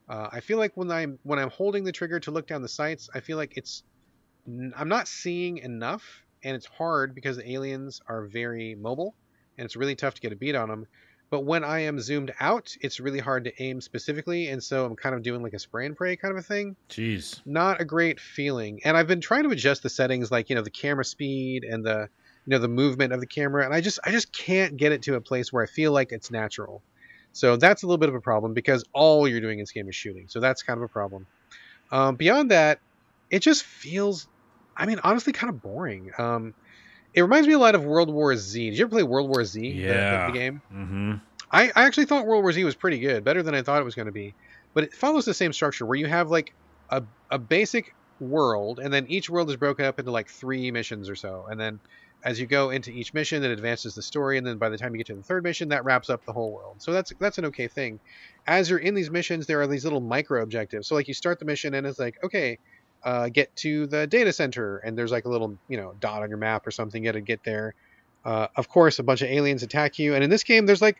Uh, 0.08 0.28
I 0.32 0.40
feel 0.40 0.58
like 0.58 0.76
when 0.76 0.90
I'm 0.90 1.18
when 1.22 1.38
I'm 1.38 1.50
holding 1.50 1.84
the 1.84 1.92
trigger 1.92 2.20
to 2.20 2.30
look 2.30 2.46
down 2.46 2.62
the 2.62 2.68
sights, 2.68 3.08
I 3.14 3.20
feel 3.20 3.36
like 3.36 3.52
it's 3.56 3.82
I'm 4.46 4.88
not 4.88 5.08
seeing 5.08 5.58
enough, 5.58 6.24
and 6.42 6.54
it's 6.54 6.66
hard 6.66 7.14
because 7.14 7.36
the 7.36 7.52
aliens 7.52 8.00
are 8.08 8.26
very 8.26 8.74
mobile, 8.74 9.14
and 9.58 9.64
it's 9.64 9.76
really 9.76 9.96
tough 9.96 10.14
to 10.14 10.20
get 10.20 10.32
a 10.32 10.36
beat 10.36 10.54
on 10.54 10.68
them. 10.68 10.86
But 11.28 11.40
when 11.40 11.64
I 11.64 11.80
am 11.80 11.98
zoomed 11.98 12.32
out, 12.38 12.76
it's 12.80 13.00
really 13.00 13.18
hard 13.18 13.44
to 13.44 13.62
aim 13.62 13.80
specifically, 13.80 14.48
and 14.48 14.62
so 14.62 14.84
I'm 14.84 14.94
kind 14.94 15.14
of 15.14 15.22
doing 15.22 15.42
like 15.42 15.54
a 15.54 15.58
spray 15.58 15.86
and 15.86 15.96
pray 15.96 16.14
kind 16.16 16.32
of 16.32 16.38
a 16.38 16.42
thing 16.42 16.76
Jeez. 16.88 17.40
not 17.44 17.80
a 17.80 17.84
great 17.84 18.20
feeling. 18.20 18.80
And 18.84 18.96
I've 18.96 19.08
been 19.08 19.20
trying 19.20 19.42
to 19.42 19.50
adjust 19.50 19.82
the 19.82 19.90
settings, 19.90 20.30
like 20.30 20.48
you 20.50 20.54
know 20.56 20.62
the 20.62 20.70
camera 20.70 21.04
speed 21.04 21.64
and 21.64 21.84
the 21.84 22.08
you 22.46 22.50
know 22.50 22.58
the 22.58 22.68
movement 22.68 23.12
of 23.12 23.20
the 23.20 23.26
camera, 23.26 23.64
and 23.64 23.74
I 23.74 23.80
just 23.80 23.98
I 24.04 24.12
just 24.12 24.32
can't 24.32 24.76
get 24.76 24.92
it 24.92 25.02
to 25.02 25.16
a 25.16 25.20
place 25.20 25.52
where 25.52 25.64
I 25.64 25.66
feel 25.66 25.90
like 25.90 26.12
it's 26.12 26.30
natural. 26.30 26.82
So 27.32 27.56
that's 27.56 27.82
a 27.82 27.86
little 27.86 27.98
bit 27.98 28.08
of 28.08 28.14
a 28.14 28.20
problem 28.20 28.54
because 28.54 28.84
all 28.94 29.28
you're 29.28 29.42
doing 29.42 29.58
in 29.58 29.62
this 29.64 29.72
game 29.72 29.88
is 29.88 29.94
shooting. 29.94 30.26
So 30.28 30.40
that's 30.40 30.62
kind 30.62 30.78
of 30.78 30.84
a 30.84 30.88
problem. 30.88 31.26
Um, 31.92 32.16
beyond 32.16 32.50
that, 32.50 32.78
it 33.30 33.40
just 33.40 33.62
feels, 33.64 34.26
I 34.76 34.86
mean, 34.86 35.00
honestly, 35.02 35.32
kind 35.32 35.50
of 35.50 35.62
boring. 35.62 36.10
Um, 36.18 36.54
it 37.14 37.22
reminds 37.22 37.48
me 37.48 37.54
a 37.54 37.58
lot 37.58 37.74
of 37.74 37.84
World 37.84 38.10
War 38.10 38.36
Z. 38.36 38.70
Did 38.70 38.78
you 38.78 38.84
ever 38.84 38.90
play 38.90 39.02
World 39.02 39.28
War 39.28 39.44
Z? 39.44 39.60
the- 39.60 39.86
the- 39.86 39.92
Yeah. 39.94 40.26
the 40.26 40.32
game. 40.32 40.62
Mm-hmm. 40.72 41.12
I, 41.50 41.70
I 41.74 41.84
actually 41.84 42.06
thought 42.06 42.26
World 42.26 42.42
War 42.42 42.52
Z 42.52 42.62
was 42.64 42.74
pretty 42.74 42.98
good, 42.98 43.24
better 43.24 43.42
than 43.42 43.54
I 43.54 43.62
thought 43.62 43.80
it 43.80 43.84
was 43.84 43.94
going 43.94 44.06
to 44.06 44.12
be. 44.12 44.34
But 44.74 44.84
it 44.84 44.92
follows 44.92 45.24
the 45.24 45.32
same 45.34 45.52
structure 45.52 45.86
where 45.86 45.96
you 45.96 46.06
have 46.06 46.28
like 46.30 46.52
a, 46.90 47.02
a 47.30 47.38
basic 47.38 47.94
world, 48.20 48.80
and 48.80 48.92
then 48.92 49.06
each 49.08 49.30
world 49.30 49.48
is 49.50 49.56
broken 49.56 49.84
up 49.84 49.98
into 49.98 50.10
like 50.10 50.28
three 50.28 50.70
missions 50.70 51.08
or 51.08 51.14
so. 51.16 51.46
And 51.48 51.58
then 51.58 51.80
as 52.24 52.40
you 52.40 52.46
go 52.46 52.70
into 52.70 52.90
each 52.90 53.14
mission, 53.14 53.44
it 53.44 53.50
advances 53.50 53.94
the 53.94 54.02
story, 54.02 54.36
and 54.38 54.46
then 54.46 54.58
by 54.58 54.68
the 54.68 54.76
time 54.76 54.92
you 54.92 54.98
get 54.98 55.06
to 55.06 55.14
the 55.14 55.22
third 55.22 55.44
mission, 55.44 55.68
that 55.68 55.84
wraps 55.84 56.10
up 56.10 56.24
the 56.24 56.32
whole 56.32 56.52
world. 56.52 56.82
So 56.82 56.92
that's 56.92 57.12
that's 57.20 57.38
an 57.38 57.44
okay 57.46 57.68
thing. 57.68 58.00
As 58.46 58.68
you're 58.68 58.78
in 58.80 58.94
these 58.94 59.10
missions, 59.10 59.46
there 59.46 59.60
are 59.60 59.66
these 59.66 59.84
little 59.84 60.00
micro 60.00 60.42
objectives. 60.42 60.88
So 60.88 60.94
like 60.96 61.08
you 61.08 61.14
start 61.14 61.38
the 61.38 61.44
mission, 61.44 61.74
and 61.74 61.86
it's 61.86 61.98
like, 61.98 62.16
okay, 62.24 62.58
uh, 63.04 63.28
get 63.28 63.54
to 63.56 63.86
the 63.86 64.06
data 64.06 64.32
center, 64.32 64.78
and 64.78 64.96
there's 64.98 65.12
like 65.12 65.24
a 65.24 65.28
little 65.28 65.58
you 65.68 65.76
know 65.76 65.94
dot 65.98 66.22
on 66.22 66.28
your 66.28 66.38
map 66.38 66.66
or 66.66 66.70
something. 66.70 67.02
You 67.02 67.08
got 67.10 67.18
to 67.18 67.22
get 67.22 67.42
there. 67.44 67.74
Uh, 68.24 68.48
of 68.56 68.68
course, 68.68 68.98
a 68.98 69.04
bunch 69.04 69.22
of 69.22 69.28
aliens 69.28 69.62
attack 69.62 69.98
you, 69.98 70.14
and 70.14 70.24
in 70.24 70.30
this 70.30 70.44
game, 70.44 70.66
there's 70.66 70.82
like 70.82 70.98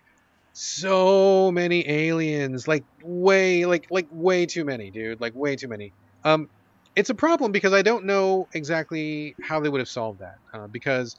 so 0.52 1.52
many 1.52 1.86
aliens 1.88 2.66
like 2.66 2.84
way 3.02 3.66
like 3.66 3.86
like 3.90 4.06
way 4.10 4.46
too 4.46 4.64
many 4.64 4.90
dude 4.90 5.20
like 5.20 5.34
way 5.34 5.54
too 5.54 5.68
many 5.68 5.92
um 6.24 6.48
it's 6.94 7.10
a 7.10 7.14
problem 7.14 7.52
because 7.52 7.74
i 7.74 7.82
don't 7.82 8.06
know 8.06 8.46
exactly 8.54 9.36
how 9.42 9.60
they 9.60 9.68
would 9.68 9.80
have 9.80 9.88
solved 9.88 10.20
that 10.20 10.36
uh, 10.54 10.66
because 10.68 11.14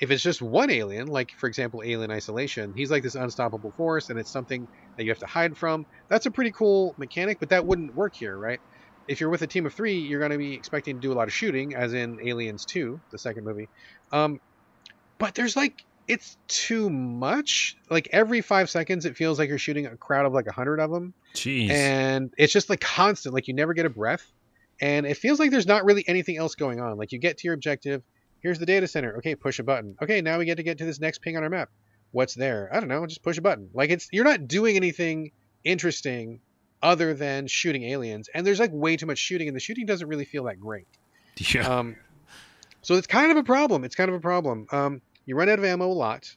if 0.00 0.10
it's 0.10 0.22
just 0.22 0.42
one 0.42 0.70
alien 0.70 1.06
like 1.06 1.30
for 1.38 1.48
example 1.48 1.82
alien 1.82 2.10
isolation 2.10 2.72
he's 2.76 2.90
like 2.90 3.02
this 3.02 3.14
unstoppable 3.14 3.72
force 3.78 4.10
and 4.10 4.18
it's 4.18 4.30
something 4.30 4.68
that 4.98 5.04
you 5.04 5.10
have 5.10 5.18
to 5.18 5.26
hide 5.26 5.56
from 5.56 5.86
that's 6.10 6.26
a 6.26 6.30
pretty 6.30 6.52
cool 6.52 6.94
mechanic 6.98 7.38
but 7.40 7.48
that 7.48 7.64
wouldn't 7.64 7.94
work 7.94 8.12
here 8.14 8.38
right 8.38 8.60
if 9.08 9.20
you're 9.20 9.30
with 9.30 9.42
a 9.42 9.46
team 9.46 9.66
of 9.66 9.74
three, 9.74 9.98
you're 9.98 10.20
going 10.20 10.32
to 10.32 10.38
be 10.38 10.54
expecting 10.54 10.96
to 10.96 11.00
do 11.00 11.12
a 11.12 11.14
lot 11.14 11.28
of 11.28 11.34
shooting, 11.34 11.74
as 11.74 11.92
in 11.92 12.18
Aliens 12.26 12.64
2, 12.64 13.00
the 13.10 13.18
second 13.18 13.44
movie. 13.44 13.68
Um, 14.12 14.40
but 15.18 15.34
there's 15.34 15.56
like 15.56 15.84
it's 16.08 16.36
too 16.48 16.90
much. 16.90 17.76
Like 17.88 18.08
every 18.12 18.40
five 18.40 18.68
seconds, 18.70 19.06
it 19.06 19.16
feels 19.16 19.38
like 19.38 19.48
you're 19.48 19.58
shooting 19.58 19.86
a 19.86 19.96
crowd 19.96 20.26
of 20.26 20.32
like 20.32 20.46
a 20.46 20.52
hundred 20.52 20.80
of 20.80 20.90
them, 20.90 21.14
Jeez. 21.34 21.70
and 21.70 22.32
it's 22.36 22.52
just 22.52 22.68
like 22.68 22.80
constant. 22.80 23.34
Like 23.34 23.48
you 23.48 23.54
never 23.54 23.72
get 23.74 23.86
a 23.86 23.90
breath, 23.90 24.30
and 24.80 25.06
it 25.06 25.16
feels 25.16 25.38
like 25.38 25.50
there's 25.50 25.66
not 25.66 25.84
really 25.84 26.04
anything 26.06 26.36
else 26.36 26.54
going 26.54 26.80
on. 26.80 26.96
Like 26.96 27.12
you 27.12 27.18
get 27.18 27.38
to 27.38 27.46
your 27.46 27.54
objective. 27.54 28.02
Here's 28.40 28.58
the 28.58 28.66
data 28.66 28.88
center. 28.88 29.16
Okay, 29.18 29.36
push 29.36 29.60
a 29.60 29.62
button. 29.62 29.96
Okay, 30.02 30.20
now 30.20 30.38
we 30.38 30.44
get 30.44 30.56
to 30.56 30.64
get 30.64 30.78
to 30.78 30.84
this 30.84 30.98
next 30.98 31.22
ping 31.22 31.36
on 31.36 31.44
our 31.44 31.50
map. 31.50 31.70
What's 32.10 32.34
there? 32.34 32.68
I 32.72 32.80
don't 32.80 32.88
know. 32.88 33.06
Just 33.06 33.22
push 33.22 33.38
a 33.38 33.42
button. 33.42 33.70
Like 33.72 33.90
it's 33.90 34.08
you're 34.10 34.24
not 34.24 34.48
doing 34.48 34.76
anything 34.76 35.30
interesting 35.64 36.40
other 36.82 37.14
than 37.14 37.46
shooting 37.46 37.84
aliens. 37.84 38.28
And 38.34 38.46
there's 38.46 38.60
like 38.60 38.70
way 38.72 38.96
too 38.96 39.06
much 39.06 39.18
shooting, 39.18 39.48
and 39.48 39.56
the 39.56 39.60
shooting 39.60 39.86
doesn't 39.86 40.08
really 40.08 40.24
feel 40.24 40.44
that 40.44 40.60
great. 40.60 40.86
yeah. 41.36 41.66
Um, 41.66 41.96
so 42.82 42.96
it's 42.96 43.06
kind 43.06 43.30
of 43.30 43.36
a 43.36 43.44
problem. 43.44 43.84
It's 43.84 43.94
kind 43.94 44.10
of 44.10 44.16
a 44.16 44.20
problem. 44.20 44.66
Um, 44.72 45.00
you 45.24 45.36
run 45.36 45.48
out 45.48 45.58
of 45.58 45.64
ammo 45.64 45.86
a 45.86 45.92
lot, 45.92 46.34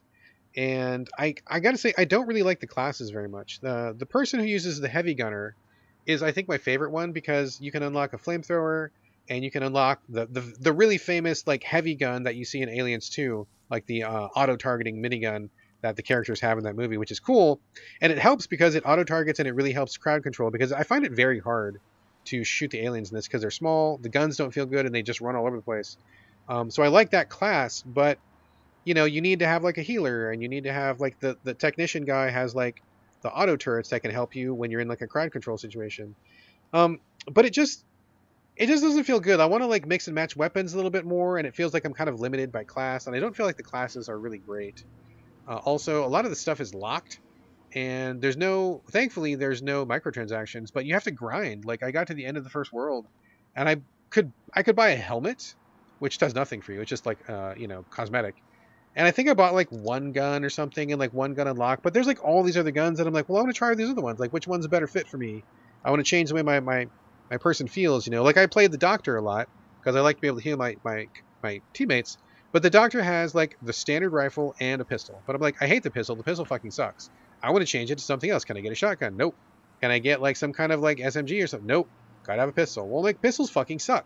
and 0.56 1.10
I 1.18 1.36
I 1.48 1.60
gotta 1.60 1.78
say 1.78 1.94
I 1.98 2.06
don't 2.06 2.28
really 2.28 2.44
like 2.44 2.60
the 2.60 2.68
classes 2.68 3.10
very 3.10 3.28
much. 3.28 3.60
The 3.62 3.96
the 3.98 4.06
person 4.06 4.40
who 4.40 4.46
uses 4.46 4.80
the 4.80 4.88
heavy 4.88 5.16
gunner 5.16 5.56
is 6.06 6.22
I 6.22 6.32
think 6.32 6.48
my 6.48 6.60
favorite 6.60 6.92
one 6.92 7.12
because 7.12 7.60
you 7.60 7.72
can 7.72 7.82
unlock 7.82 8.14
a 8.14 8.18
flamethrower 8.18 8.90
and 9.28 9.44
you 9.44 9.50
can 9.50 9.64
unlock 9.64 10.02
the, 10.08 10.28
the 10.28 10.42
the 10.60 10.72
really 10.72 11.00
famous 11.00 11.48
like 11.48 11.64
heavy 11.64 11.96
gun 11.96 12.24
that 12.24 12.36
you 12.36 12.46
see 12.46 12.62
in 12.62 12.70
Aliens 12.70 13.10
2, 13.10 13.48
like 13.72 13.86
the 13.88 14.04
uh, 14.04 14.28
auto 14.36 14.56
targeting 14.56 15.02
minigun 15.02 15.50
that 15.86 15.96
the 15.96 16.02
characters 16.02 16.42
have 16.42 16.58
in 16.58 16.64
that 16.64 16.76
movie, 16.76 16.98
which 16.98 17.12
is 17.12 17.20
cool. 17.20 17.62
And 18.02 18.12
it 18.12 18.18
helps 18.18 18.48
because 18.48 18.74
it 18.74 18.84
auto 18.88 19.04
targets 19.04 19.38
and 19.38 19.48
it 19.48 19.54
really 19.54 19.72
helps 19.72 19.98
crowd 19.98 20.24
control 20.24 20.50
because 20.50 20.72
I 20.72 20.82
find 20.82 21.06
it 21.06 21.12
very 21.12 21.40
hard 21.40 21.78
to 22.26 22.44
shoot 22.44 22.72
the 22.72 22.82
aliens 22.84 23.12
in 23.12 23.16
this 23.16 23.28
because 23.28 23.42
they're 23.42 23.52
small, 23.52 24.00
the 24.02 24.10
guns 24.10 24.36
don't 24.36 24.52
feel 24.52 24.66
good, 24.66 24.88
and 24.88 24.96
they 24.96 25.04
just 25.04 25.22
run 25.22 25.36
all 25.36 25.46
over 25.46 25.58
the 25.58 25.62
place. 25.62 25.98
Um, 26.50 26.72
so 26.72 26.82
I 26.82 26.88
like 26.88 27.12
that 27.12 27.30
class, 27.30 27.84
but 27.86 28.18
you 28.84 28.96
know, 28.96 29.06
you 29.06 29.22
need 29.22 29.40
to 29.40 29.48
have 29.48 29.64
like 29.64 29.78
a 29.78 29.84
healer, 29.84 30.32
and 30.32 30.42
you 30.42 30.50
need 30.50 30.64
to 30.64 30.74
have 30.74 31.00
like 31.00 31.20
the 31.20 31.38
the 31.44 31.54
technician 31.54 32.04
guy 32.04 32.32
has 32.32 32.56
like 32.56 32.82
the 33.22 33.30
auto 33.30 33.56
turrets 33.56 33.90
that 33.90 34.02
can 34.02 34.12
help 34.12 34.34
you 34.36 34.56
when 34.56 34.72
you're 34.72 34.82
in 34.82 34.88
like 34.88 35.02
a 35.02 35.08
crowd 35.08 35.32
control 35.32 35.58
situation. 35.58 36.16
Um, 36.74 36.98
but 37.32 37.46
it 37.46 37.54
just 37.54 37.86
it 38.56 38.68
just 38.68 38.82
doesn't 38.84 39.04
feel 39.04 39.20
good. 39.20 39.40
I 39.40 39.46
want 39.46 39.62
to 39.62 39.68
like 39.68 39.86
mix 39.86 40.08
and 40.08 40.16
match 40.16 40.36
weapons 40.36 40.74
a 40.74 40.78
little 40.78 40.92
bit 40.92 41.06
more, 41.06 41.38
and 41.38 41.46
it 41.46 41.56
feels 41.56 41.76
like 41.76 41.86
I'm 41.86 41.94
kind 41.94 42.10
of 42.10 42.20
limited 42.20 42.52
by 42.52 42.64
class, 42.64 43.06
and 43.06 43.16
I 43.16 43.20
don't 43.20 43.36
feel 43.36 43.46
like 43.46 43.58
the 43.58 43.64
classes 43.64 44.10
are 44.10 44.20
really 44.20 44.40
great. 44.40 44.84
Uh, 45.48 45.58
also, 45.58 46.06
a 46.06 46.08
lot 46.08 46.26
of 46.26 46.32
the 46.32 46.36
stuff 46.36 46.60
is 46.60 46.74
locked, 46.74 47.20
and 47.74 48.22
there's 48.22 48.38
no. 48.38 48.84
Thankfully, 48.92 49.36
there's 49.36 49.62
no 49.62 49.86
microtransactions, 49.86 50.70
but 50.74 50.86
you 50.86 50.94
have 50.94 51.04
to 51.06 51.12
grind. 51.12 51.66
Like 51.66 51.84
I 51.84 51.92
got 51.92 52.08
to 52.08 52.14
the 52.14 52.26
end 52.26 52.38
of 52.38 52.44
the 52.44 52.50
first 52.50 52.74
world, 52.74 53.08
and 53.56 53.70
I 53.70 53.78
could 54.12 54.34
I 54.54 54.64
could 54.64 54.76
buy 54.76 54.90
a 54.90 54.96
helmet, 54.96 55.56
which 56.00 56.18
does 56.18 56.36
nothing 56.36 56.62
for 56.62 56.74
you. 56.74 56.82
It's 56.82 56.90
just 56.90 57.06
like 57.06 57.30
uh, 57.30 57.54
you 57.58 57.68
know 57.68 57.86
cosmetic. 57.90 58.36
And 58.96 59.06
I 59.08 59.12
think 59.12 59.30
I 59.30 59.34
bought 59.34 59.54
like 59.54 59.70
one 59.72 60.14
gun 60.14 60.46
or 60.46 60.50
something, 60.50 60.92
and 60.92 61.00
like 61.00 61.14
one 61.14 61.34
gun 61.34 61.48
unlocked. 61.48 61.84
But 61.84 61.94
there's 61.94 62.08
like 62.08 62.24
all 62.24 62.44
these 62.44 62.58
other 62.58 62.72
guns, 62.72 63.00
and 63.00 63.08
I'm 63.08 63.14
like, 63.14 63.30
well, 63.30 63.40
I 63.40 63.42
want 63.44 63.54
to 63.54 63.58
try 63.58 63.76
these 63.76 63.90
other 63.90 64.02
ones. 64.02 64.20
Like, 64.20 64.34
which 64.34 64.48
one's 64.48 64.66
a 64.66 64.70
better 64.70 64.88
fit 64.88 65.08
for 65.10 65.18
me? 65.18 65.46
I 65.84 65.92
want 65.92 66.00
to 66.00 66.10
change 66.10 66.30
the 66.30 66.36
way 66.36 66.44
my 66.44 66.60
my 66.62 66.88
my 67.30 67.38
person 67.38 67.68
feels. 67.68 68.08
You 68.08 68.12
know, 68.12 68.24
like 68.24 68.38
I 68.38 68.48
played 68.48 68.72
the 68.72 68.78
doctor 68.78 69.18
a 69.18 69.22
lot 69.22 69.48
because 69.82 69.96
I 69.96 70.02
like 70.02 70.18
to 70.18 70.22
be 70.22 70.28
able 70.28 70.38
to 70.38 70.44
heal 70.44 70.58
my 70.58 70.76
my 70.84 71.08
my 71.44 71.62
teammates. 71.74 72.18
But 72.56 72.64
the 72.64 72.70
doctor 72.70 73.04
has 73.04 73.36
like 73.36 73.58
the 73.62 73.74
standard 73.74 74.14
rifle 74.14 74.56
and 74.62 74.80
a 74.80 74.86
pistol. 74.86 75.22
But 75.28 75.36
I'm 75.36 75.42
like, 75.42 75.62
I 75.62 75.68
hate 75.68 75.84
the 75.84 75.92
pistol. 75.92 76.16
The 76.16 76.24
pistol 76.24 76.46
fucking 76.46 76.72
sucks. 76.72 77.10
I 77.44 77.52
want 77.52 77.64
to 77.64 77.66
change 77.66 77.92
it 77.92 77.98
to 77.98 78.04
something 78.06 78.30
else. 78.30 78.46
Can 78.46 78.56
I 78.56 78.62
get 78.62 78.72
a 78.72 78.76
shotgun? 78.76 79.18
Nope. 79.18 79.36
Can 79.82 79.92
I 79.92 80.00
get 80.00 80.22
like 80.22 80.38
some 80.38 80.54
kind 80.54 80.72
of 80.72 80.80
like 80.80 81.00
SMG 81.00 81.44
or 81.44 81.48
something? 81.48 81.68
Nope. 81.68 81.90
Gotta 82.24 82.40
have 82.40 82.48
a 82.48 82.54
pistol. 82.54 82.88
Well, 82.88 83.04
like 83.04 83.22
pistols 83.22 83.50
fucking 83.50 83.80
suck. 83.80 84.06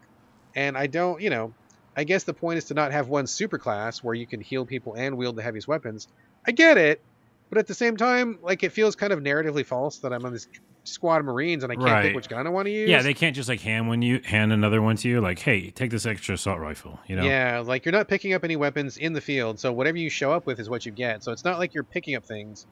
And 0.56 0.76
I 0.76 0.88
don't, 0.88 1.22
you 1.22 1.30
know, 1.30 1.54
I 1.96 2.06
guess 2.06 2.24
the 2.24 2.34
point 2.34 2.58
is 2.58 2.66
to 2.66 2.74
not 2.74 2.92
have 2.92 3.08
one 3.08 3.28
super 3.28 3.60
class 3.60 4.00
where 4.00 4.16
you 4.16 4.26
can 4.26 4.42
heal 4.42 4.66
people 4.66 4.96
and 4.96 5.16
wield 5.16 5.36
the 5.36 5.44
heaviest 5.44 5.68
weapons. 5.68 6.08
I 6.44 6.50
get 6.50 6.80
it, 6.80 7.04
but 7.50 7.58
at 7.58 7.68
the 7.68 7.74
same 7.74 7.98
time, 7.98 8.40
like 8.42 8.64
it 8.64 8.72
feels 8.72 8.96
kind 8.96 9.12
of 9.14 9.20
narratively 9.20 9.66
false 9.66 9.98
that 10.00 10.14
I'm 10.14 10.26
on 10.26 10.34
this 10.34 10.48
squad 10.86 11.18
of 11.18 11.26
Marines 11.26 11.64
and 11.64 11.72
I 11.72 11.76
can't 11.76 11.86
Right. 11.86 12.04
pick 12.08 12.16
which 12.16 12.30
gun 12.30 12.48
I 12.48 12.50
want 12.50 12.66
to 12.68 12.72
use. 12.72 12.90
yeah, 12.90 13.02
they 13.02 13.14
can't 13.14 13.36
just 13.36 13.50
like 13.50 13.60
hand 13.62 13.88
one 13.88 14.02
you 14.02 14.22
hand 14.24 14.52
another 14.54 14.82
one 14.82 14.96
to 14.98 15.08
you. 15.10 15.22
Like, 15.22 15.40
hey, 15.40 15.70
take 15.72 15.92
this 15.92 16.06
extra 16.06 16.36
assault 16.36 16.60
rifle. 16.60 17.00
You 17.08 17.16
know. 17.18 17.24
Yeah, 17.24 17.60
like 17.66 17.86
you're 17.86 17.92
not 17.94 18.08
picking 18.08 18.34
up 18.34 18.44
any 18.44 18.56
weapons 18.56 18.98
in 18.98 19.14
the 19.14 19.22
field, 19.22 19.60
so 19.60 19.72
whatever 19.74 19.98
you 19.98 20.10
show 20.10 20.32
up 20.32 20.46
with 20.46 20.60
is 20.60 20.70
what 20.70 20.86
you 20.86 20.92
get. 20.92 21.24
So 21.24 21.32
it's 21.32 21.44
not 21.46 21.60
like 21.60 21.74
you're 21.74 21.84
picking 21.84 22.16
up 22.16 22.26
things. 22.26 22.66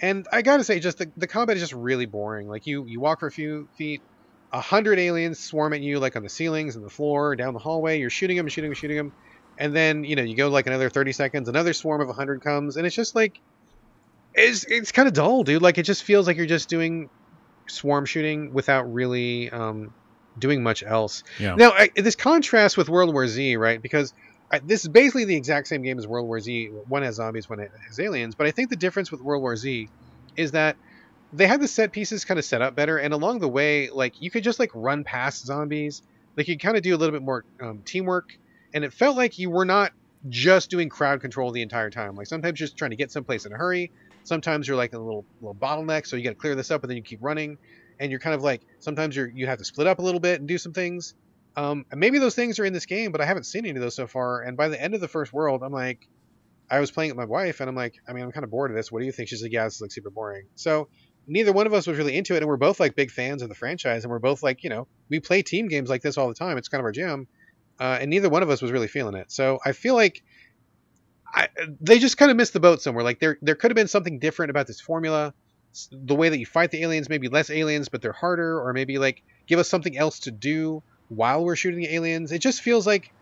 And 0.00 0.26
I 0.30 0.42
gotta 0.42 0.62
say, 0.62 0.78
just 0.78 0.98
the, 0.98 1.10
the 1.16 1.26
combat 1.26 1.56
is 1.56 1.62
just 1.62 1.72
really 1.72 2.06
boring. 2.06 2.48
Like 2.48 2.66
you 2.66 2.84
you 2.86 3.00
walk 3.00 3.20
for 3.20 3.26
a 3.28 3.32
few 3.32 3.66
feet, 3.78 4.02
a 4.52 4.60
hundred 4.60 4.98
aliens 4.98 5.38
swarm 5.38 5.72
at 5.72 5.80
you 5.80 5.98
like 5.98 6.14
on 6.16 6.22
the 6.22 6.28
ceilings 6.28 6.76
and 6.76 6.84
the 6.84 6.90
floor, 6.90 7.34
down 7.34 7.54
the 7.54 7.58
hallway. 7.60 7.98
You're 7.98 8.10
shooting 8.10 8.36
them, 8.36 8.46
shooting 8.48 8.70
them, 8.70 8.74
shooting 8.76 8.96
them, 8.98 9.12
and 9.58 9.74
then 9.74 10.04
you 10.04 10.14
know 10.14 10.22
you 10.22 10.36
go 10.36 10.48
like 10.48 10.66
another 10.66 10.90
thirty 10.90 11.12
seconds, 11.12 11.48
another 11.48 11.72
swarm 11.72 12.02
of 12.02 12.10
a 12.10 12.12
hundred 12.12 12.42
comes, 12.42 12.76
and 12.76 12.86
it's 12.86 12.94
just 12.94 13.14
like 13.14 13.40
it's 14.36 14.64
it's 14.64 14.92
kind 14.92 15.08
of 15.08 15.14
dull, 15.14 15.42
dude. 15.42 15.62
Like 15.62 15.78
it 15.78 15.84
just 15.84 16.04
feels 16.04 16.26
like 16.26 16.36
you're 16.36 16.46
just 16.46 16.68
doing 16.68 17.08
swarm 17.66 18.04
shooting 18.04 18.52
without 18.52 18.92
really 18.92 19.50
um, 19.50 19.92
doing 20.38 20.62
much 20.62 20.82
else. 20.82 21.24
Yeah. 21.38 21.54
Now, 21.56 21.70
I, 21.70 21.90
this 21.94 22.14
contrast 22.14 22.76
with 22.76 22.88
World 22.88 23.12
War 23.12 23.26
Z, 23.26 23.56
right? 23.56 23.80
Because 23.80 24.12
I, 24.50 24.60
this 24.60 24.82
is 24.82 24.88
basically 24.88 25.24
the 25.24 25.36
exact 25.36 25.68
same 25.68 25.82
game 25.82 25.98
as 25.98 26.06
World 26.06 26.26
War 26.26 26.38
Z. 26.40 26.66
One 26.88 27.02
has 27.02 27.16
zombies, 27.16 27.48
one 27.48 27.66
has 27.86 27.98
aliens. 27.98 28.34
But 28.34 28.46
I 28.46 28.50
think 28.50 28.70
the 28.70 28.76
difference 28.76 29.10
with 29.10 29.20
World 29.20 29.42
War 29.42 29.56
Z 29.56 29.88
is 30.36 30.52
that 30.52 30.76
they 31.32 31.46
had 31.46 31.60
the 31.60 31.68
set 31.68 31.92
pieces 31.92 32.24
kind 32.24 32.38
of 32.38 32.44
set 32.44 32.62
up 32.62 32.76
better, 32.76 32.98
and 32.98 33.12
along 33.12 33.40
the 33.40 33.48
way, 33.48 33.90
like 33.90 34.20
you 34.20 34.30
could 34.30 34.44
just 34.44 34.58
like 34.58 34.70
run 34.74 35.02
past 35.04 35.44
zombies. 35.44 36.02
Like 36.36 36.48
you 36.48 36.58
kind 36.58 36.76
of 36.76 36.82
do 36.82 36.94
a 36.94 36.98
little 36.98 37.12
bit 37.12 37.22
more 37.22 37.44
um, 37.60 37.82
teamwork, 37.84 38.36
and 38.74 38.84
it 38.84 38.92
felt 38.92 39.16
like 39.16 39.38
you 39.38 39.48
were 39.48 39.64
not 39.64 39.92
just 40.28 40.70
doing 40.70 40.88
crowd 40.88 41.20
control 41.20 41.50
the 41.50 41.62
entire 41.62 41.90
time. 41.90 42.14
Like 42.14 42.26
sometimes 42.26 42.60
you're 42.60 42.66
just 42.66 42.76
trying 42.76 42.90
to 42.90 42.96
get 42.96 43.10
someplace 43.10 43.46
in 43.46 43.52
a 43.52 43.56
hurry. 43.56 43.90
Sometimes 44.26 44.66
you're 44.66 44.76
like 44.76 44.92
a 44.92 44.98
little 44.98 45.24
little 45.40 45.54
bottleneck, 45.54 46.06
so 46.06 46.16
you 46.16 46.24
got 46.24 46.30
to 46.30 46.36
clear 46.36 46.54
this 46.54 46.70
up, 46.70 46.82
and 46.82 46.90
then 46.90 46.96
you 46.96 47.02
keep 47.02 47.20
running. 47.22 47.58
And 47.98 48.10
you're 48.10 48.20
kind 48.20 48.34
of 48.34 48.42
like 48.42 48.60
sometimes 48.80 49.16
you're 49.16 49.28
you 49.28 49.46
have 49.46 49.58
to 49.58 49.64
split 49.64 49.86
up 49.86 50.00
a 50.00 50.02
little 50.02 50.20
bit 50.20 50.40
and 50.40 50.48
do 50.48 50.58
some 50.58 50.72
things. 50.72 51.14
Um, 51.56 51.86
and 51.90 51.98
maybe 51.98 52.18
those 52.18 52.34
things 52.34 52.58
are 52.58 52.66
in 52.66 52.74
this 52.74 52.84
game, 52.84 53.12
but 53.12 53.22
I 53.22 53.24
haven't 53.24 53.44
seen 53.44 53.64
any 53.64 53.78
of 53.78 53.80
those 53.80 53.96
so 53.96 54.06
far. 54.06 54.42
And 54.42 54.56
by 54.58 54.68
the 54.68 54.80
end 54.80 54.94
of 54.94 55.00
the 55.00 55.08
first 55.08 55.32
world, 55.32 55.62
I'm 55.62 55.72
like, 55.72 56.06
I 56.70 56.80
was 56.80 56.90
playing 56.90 57.10
with 57.10 57.16
my 57.16 57.24
wife, 57.24 57.60
and 57.60 57.70
I'm 57.70 57.76
like, 57.76 57.94
I 58.06 58.12
mean, 58.12 58.24
I'm 58.24 58.32
kind 58.32 58.44
of 58.44 58.50
bored 58.50 58.70
of 58.70 58.76
this. 58.76 58.92
What 58.92 59.00
do 59.00 59.06
you 59.06 59.12
think? 59.12 59.28
She's 59.28 59.42
like, 59.42 59.52
Yeah, 59.52 59.64
this 59.64 59.76
is 59.76 59.80
like 59.80 59.92
super 59.92 60.10
boring. 60.10 60.46
So 60.56 60.88
neither 61.26 61.52
one 61.52 61.66
of 61.66 61.72
us 61.72 61.86
was 61.86 61.96
really 61.96 62.16
into 62.16 62.34
it, 62.34 62.38
and 62.38 62.46
we're 62.46 62.56
both 62.56 62.80
like 62.80 62.94
big 62.94 63.10
fans 63.10 63.42
of 63.42 63.48
the 63.48 63.54
franchise, 63.54 64.04
and 64.04 64.10
we're 64.10 64.18
both 64.18 64.42
like, 64.42 64.64
you 64.64 64.70
know, 64.70 64.86
we 65.08 65.20
play 65.20 65.42
team 65.42 65.68
games 65.68 65.88
like 65.88 66.02
this 66.02 66.18
all 66.18 66.28
the 66.28 66.34
time. 66.34 66.58
It's 66.58 66.68
kind 66.68 66.80
of 66.80 66.84
our 66.84 66.92
jam, 66.92 67.26
uh, 67.80 67.98
and 68.00 68.10
neither 68.10 68.28
one 68.28 68.42
of 68.42 68.50
us 68.50 68.60
was 68.60 68.72
really 68.72 68.88
feeling 68.88 69.14
it. 69.14 69.30
So 69.30 69.58
I 69.64 69.72
feel 69.72 69.94
like 69.94 70.22
I, 71.34 71.48
they 71.80 71.98
just 71.98 72.16
kind 72.16 72.30
of 72.30 72.36
missed 72.36 72.52
the 72.52 72.60
boat 72.60 72.82
somewhere. 72.82 73.04
Like 73.04 73.20
there, 73.20 73.38
there 73.42 73.54
could 73.54 73.70
have 73.70 73.76
been 73.76 73.88
something 73.88 74.18
different 74.18 74.50
about 74.50 74.66
this 74.66 74.80
formula, 74.80 75.34
the 75.92 76.14
way 76.14 76.28
that 76.28 76.38
you 76.38 76.46
fight 76.46 76.70
the 76.70 76.82
aliens, 76.82 77.08
maybe 77.08 77.28
less 77.28 77.50
aliens, 77.50 77.88
but 77.88 78.02
they're 78.02 78.12
harder, 78.12 78.60
or 78.60 78.72
maybe 78.72 78.98
like 78.98 79.22
give 79.46 79.58
us 79.58 79.68
something 79.68 79.96
else 79.96 80.20
to 80.20 80.30
do 80.30 80.82
while 81.08 81.44
we're 81.44 81.56
shooting 81.56 81.80
the 81.80 81.94
aliens. 81.94 82.32
It 82.32 82.40
just 82.40 82.62
feels 82.62 82.86
like 82.86 83.12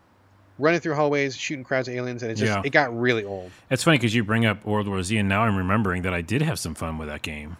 running 0.57 0.79
through 0.79 0.95
hallways, 0.95 1.35
shooting 1.35 1.63
crowds 1.63 1.87
of 1.87 1.95
aliens, 1.95 2.23
and 2.23 2.31
it 2.31 2.35
just 2.35 2.53
Yeah. 2.53 2.61
it 2.63 2.69
got 2.69 2.97
really 2.97 3.25
old. 3.25 3.51
It's 3.69 3.83
funny 3.83 3.97
because 3.97 4.15
you 4.15 4.23
bring 4.23 4.45
up 4.45 4.65
World 4.65 4.87
War 4.87 5.03
Z, 5.03 5.17
and 5.17 5.27
now 5.27 5.41
I'm 5.41 5.57
remembering 5.57 6.03
that 6.03 6.13
I 6.13 6.21
did 6.21 6.41
have 6.41 6.59
some 6.59 6.75
fun 6.75 6.97
with 6.97 7.09
that 7.09 7.21
game 7.21 7.57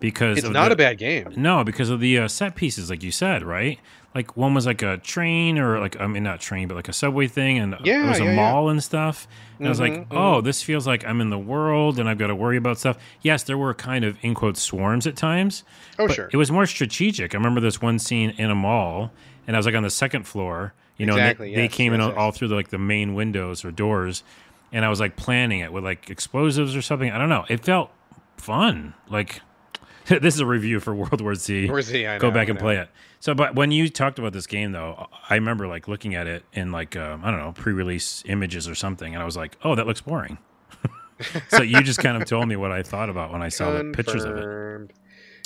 because 0.00 0.38
It's 0.38 0.48
not 0.48 0.68
the- 0.68 0.74
a 0.74 0.76
bad 0.76 0.98
game. 0.98 1.32
No, 1.36 1.64
because 1.64 1.90
of 1.90 2.00
the 2.00 2.18
uh, 2.18 2.28
set 2.28 2.54
pieces, 2.54 2.90
like 2.90 3.02
you 3.02 3.10
said, 3.12 3.42
right? 3.42 3.78
Like 4.14 4.36
one 4.36 4.54
was 4.54 4.64
like 4.64 4.80
a 4.82 4.98
train, 4.98 5.58
or 5.58 5.80
like 5.80 6.00
I 6.00 6.06
mean 6.06 6.22
not 6.22 6.38
train, 6.40 6.68
but 6.68 6.74
like 6.76 6.88
a 6.88 6.92
subway 6.92 7.26
thing, 7.26 7.58
and 7.58 7.74
Yeah, 7.82 8.04
it 8.04 8.08
was 8.10 8.20
a 8.20 8.24
yeah, 8.24 8.30
yeah. 8.30 8.36
mall 8.36 8.68
and 8.68 8.80
stuff. 8.82 9.26
And 9.58 9.66
I 9.66 9.70
was 9.70 9.80
like, 9.80 9.92
Mhm, 9.92 10.06
oh, 10.12 10.40
this 10.40 10.62
feels 10.62 10.86
like 10.86 11.04
I'm 11.04 11.20
in 11.20 11.30
the 11.30 11.38
world, 11.38 11.98
and 11.98 12.08
I've 12.08 12.18
got 12.18 12.28
to 12.28 12.34
worry 12.36 12.56
about 12.56 12.78
stuff. 12.78 12.96
Yes, 13.22 13.42
there 13.42 13.58
were 13.58 13.74
kind 13.74 14.04
of 14.04 14.16
in 14.22 14.34
quote 14.34 14.56
swarms 14.56 15.06
at 15.08 15.16
times. 15.16 15.64
Oh 15.98 16.06
sure. 16.06 16.30
It 16.32 16.36
was 16.36 16.52
more 16.52 16.64
strategic. 16.66 17.34
I 17.34 17.38
remember 17.38 17.60
this 17.60 17.82
one 17.82 17.98
scene 17.98 18.30
in 18.38 18.50
a 18.50 18.54
mall, 18.54 19.10
and 19.48 19.56
I 19.56 19.58
was 19.58 19.66
like 19.66 19.74
on 19.74 19.82
the 19.82 19.90
second 19.90 20.28
floor. 20.28 20.74
You 20.96 21.06
know, 21.06 21.14
Exactly, 21.14 21.50
they, 21.50 21.56
they 21.56 21.62
yes, 21.64 21.74
came 21.74 21.92
in 21.92 21.98
yes, 21.98 22.04
all, 22.06 22.10
yes. 22.12 22.18
all 22.20 22.30
through 22.30 22.48
the, 22.48 22.54
like 22.54 22.68
the 22.68 22.78
main 22.78 23.14
windows 23.14 23.64
or 23.64 23.72
doors, 23.72 24.22
and 24.72 24.84
I 24.84 24.88
was 24.90 25.00
like 25.00 25.16
planning 25.16 25.58
it 25.58 25.72
with 25.72 25.82
like 25.82 26.08
explosives 26.08 26.76
or 26.76 26.82
something. 26.82 27.10
I 27.10 27.18
don't 27.18 27.28
know. 27.28 27.44
It 27.48 27.64
felt 27.64 27.90
fun. 28.36 28.94
Like 29.08 29.40
this 30.08 30.34
is 30.34 30.40
a 30.40 30.46
review 30.46 30.80
for 30.80 30.94
World 30.94 31.20
War 31.20 31.34
Z. 31.34 31.68
Where's 31.70 31.88
the 31.88 32.06
I 32.06 32.18
Go 32.18 32.30
back 32.30 32.48
and 32.48 32.58
play 32.58 32.76
it. 32.76 32.88
So, 33.20 33.34
but 33.34 33.54
when 33.54 33.70
you 33.70 33.88
talked 33.88 34.18
about 34.18 34.34
this 34.34 34.46
game, 34.46 34.72
though, 34.72 35.08
I 35.30 35.36
remember 35.36 35.66
like 35.66 35.88
looking 35.88 36.14
at 36.14 36.26
it 36.26 36.44
in 36.52 36.72
like 36.72 36.94
uh, 36.94 37.16
I 37.22 37.30
don't 37.30 37.40
know 37.40 37.52
pre-release 37.52 38.22
images 38.26 38.68
or 38.68 38.74
something, 38.74 39.14
and 39.14 39.22
I 39.22 39.24
was 39.24 39.36
like, 39.36 39.56
"Oh, 39.64 39.74
that 39.74 39.86
looks 39.86 40.02
boring." 40.02 40.38
so 41.48 41.62
you 41.62 41.82
just 41.82 42.00
kind 42.00 42.20
of 42.20 42.28
told 42.28 42.48
me 42.48 42.56
what 42.56 42.70
I 42.70 42.82
thought 42.82 43.08
about 43.08 43.32
when 43.32 43.40
I 43.40 43.48
saw 43.48 43.70
the 43.70 43.92
pictures 43.94 44.24
of 44.24 44.36
it. 44.36 44.90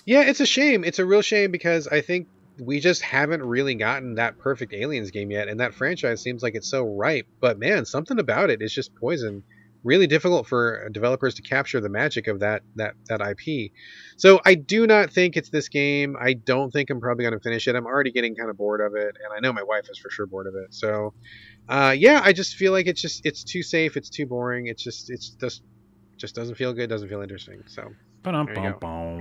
Yeah, 0.05 0.23
it's 0.23 0.41
a 0.41 0.47
shame. 0.47 0.85
It's 0.85 0.99
a 0.99 1.05
real 1.05 1.23
shame 1.23 1.53
because 1.53 1.87
I 1.87 2.01
think 2.01 2.29
we 2.59 2.81
just 2.81 3.03
haven't 3.03 3.43
really 3.43 3.75
gotten 3.75 4.17
that 4.17 4.39
perfect 4.39 4.73
Aliens 4.73 5.11
game 5.11 5.31
yet, 5.31 5.47
and 5.49 5.61
that 5.61 5.75
franchise 5.75 6.21
seems 6.21 6.43
like 6.43 6.55
it's 6.57 6.69
so 6.69 6.85
ripe. 6.85 7.27
But 7.41 7.59
man, 7.59 7.85
something 7.85 8.19
about 8.19 8.51
it 8.51 8.61
is 8.61 8.73
just 8.73 8.95
poison. 8.97 9.45
Really 9.85 10.07
difficult 10.07 10.47
for 10.47 10.89
developers 10.91 11.35
to 11.35 11.43
capture 11.43 11.81
the 11.81 11.89
magic 11.89 12.27
of 12.27 12.41
that 12.41 12.63
that 12.77 12.95
that 13.07 13.21
IP. 13.21 13.73
So 14.17 14.41
I 14.45 14.55
do 14.55 14.87
not 14.87 15.11
think 15.11 15.37
it's 15.37 15.51
this 15.51 15.69
game. 15.69 16.17
I 16.21 16.33
don't 16.33 16.73
think 16.73 16.91
I'm 16.91 17.01
probably 17.01 17.25
going 17.25 17.35
to 17.35 17.41
finish 17.41 17.69
it. 17.69 17.77
I'm 17.77 17.87
already 17.87 18.11
getting 18.11 18.35
kind 18.35 18.51
of 18.51 18.57
bored 18.57 18.81
of 18.81 18.95
it, 18.97 19.17
and 19.23 19.33
I 19.35 19.41
know 19.41 19.53
my 19.53 19.63
wife 19.63 19.89
is 19.91 19.99
for 19.99 20.11
sure 20.11 20.27
bored 20.27 20.49
of 20.49 20.55
it. 20.57 20.75
So, 20.75 21.15
uh, 21.69 21.95
yeah, 21.97 22.21
I 22.25 22.33
just 22.33 22.57
feel 22.57 22.73
like 22.73 22.87
it's 22.87 23.01
just 23.01 23.25
it's 23.25 23.45
too 23.45 23.63
safe. 23.63 23.97
It's 23.97 24.11
too 24.11 24.27
boring. 24.27 24.67
It's 24.67 24.83
just 24.83 25.11
it's 25.11 25.31
just 25.31 25.63
just 26.17 26.35
doesn't 26.35 26.57
feel 26.57 26.73
good. 26.73 26.91
Doesn't 26.91 27.09
feel 27.09 27.23
interesting. 27.23 27.63
So. 27.67 27.93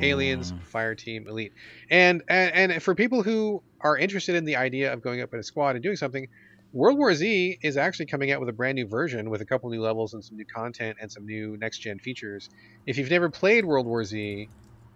Aliens, 0.02 0.54
Fireteam, 0.74 1.28
Elite, 1.28 1.54
and, 1.90 2.24
and 2.28 2.72
and 2.72 2.84
for 2.84 2.96
people 2.96 3.22
who 3.22 3.62
are 3.80 3.96
interested 3.96 4.36
in 4.36 4.44
the 4.44 4.56
idea 4.56 4.92
of 4.92 5.04
going 5.04 5.22
up 5.22 5.34
in 5.34 5.40
a 5.40 5.44
squad 5.44 5.76
and 5.76 5.84
doing 5.84 5.96
something, 5.96 6.28
World 6.78 7.00
War 7.00 7.12
Z 7.16 7.58
is 7.64 7.76
actually 7.76 8.06
coming 8.06 8.32
out 8.32 8.40
with 8.40 8.50
a 8.50 8.54
brand 8.54 8.76
new 8.76 8.86
version 8.86 9.32
with 9.32 9.42
a 9.42 9.46
couple 9.46 9.68
new 9.72 9.82
levels 9.82 10.14
and 10.14 10.24
some 10.24 10.38
new 10.38 10.46
content 10.46 11.00
and 11.02 11.12
some 11.12 11.26
new 11.26 11.58
next 11.58 11.80
gen 11.80 11.98
features. 11.98 12.52
If 12.86 13.00
you've 13.00 13.10
never 13.10 13.32
played 13.32 13.66
World 13.66 13.88
War 13.88 14.04
Z, 14.04 14.48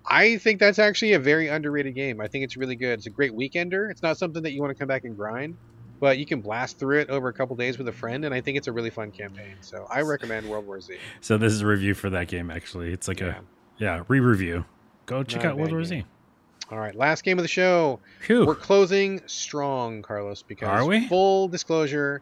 I 0.05 0.37
think 0.37 0.59
that's 0.59 0.77
actually 0.77 1.13
a 1.13 1.19
very 1.19 1.47
underrated 1.47 1.95
game. 1.95 2.21
I 2.21 2.27
think 2.27 2.43
it's 2.43 2.55
really 2.55 2.75
good. 2.75 2.99
It's 2.99 3.07
a 3.07 3.09
great 3.09 3.31
weekender. 3.31 3.89
It's 3.89 4.03
not 4.03 4.19
something 4.19 4.43
that 4.43 4.51
you 4.51 4.61
want 4.61 4.69
to 4.69 4.75
come 4.77 4.87
back 4.87 5.05
and 5.05 5.17
grind, 5.17 5.57
but 5.99 6.19
you 6.19 6.27
can 6.27 6.41
blast 6.41 6.77
through 6.77 6.99
it 6.99 7.09
over 7.09 7.29
a 7.29 7.33
couple 7.33 7.55
days 7.55 7.79
with 7.79 7.87
a 7.87 7.91
friend, 7.91 8.25
and 8.25 8.35
I 8.35 8.41
think 8.41 8.59
it's 8.59 8.67
a 8.67 8.71
really 8.71 8.91
fun 8.91 9.09
campaign. 9.09 9.55
So 9.61 9.87
I 9.89 10.01
recommend 10.01 10.47
World 10.47 10.67
War 10.67 10.79
Z. 10.81 10.97
So 11.19 11.39
this 11.39 11.51
is 11.51 11.61
a 11.61 11.65
review 11.65 11.95
for 11.95 12.11
that 12.11 12.27
game. 12.27 12.51
Actually, 12.51 12.93
it's 12.93 13.07
like 13.07 13.21
yeah. 13.21 13.39
a 13.39 13.41
yeah 13.79 14.03
re-review. 14.07 14.65
Go 15.07 15.23
check 15.23 15.41
not 15.41 15.53
out 15.53 15.57
World 15.57 15.71
War 15.71 15.83
Z. 15.83 16.05
All 16.71 16.79
right, 16.79 16.95
last 16.95 17.23
game 17.23 17.37
of 17.37 17.43
the 17.43 17.49
show. 17.49 17.99
Whew. 18.27 18.45
We're 18.45 18.55
closing 18.55 19.21
strong, 19.25 20.01
Carlos, 20.01 20.41
because 20.41 20.69
Are 20.69 20.85
we? 20.85 21.05
full 21.07 21.49
disclosure, 21.49 22.21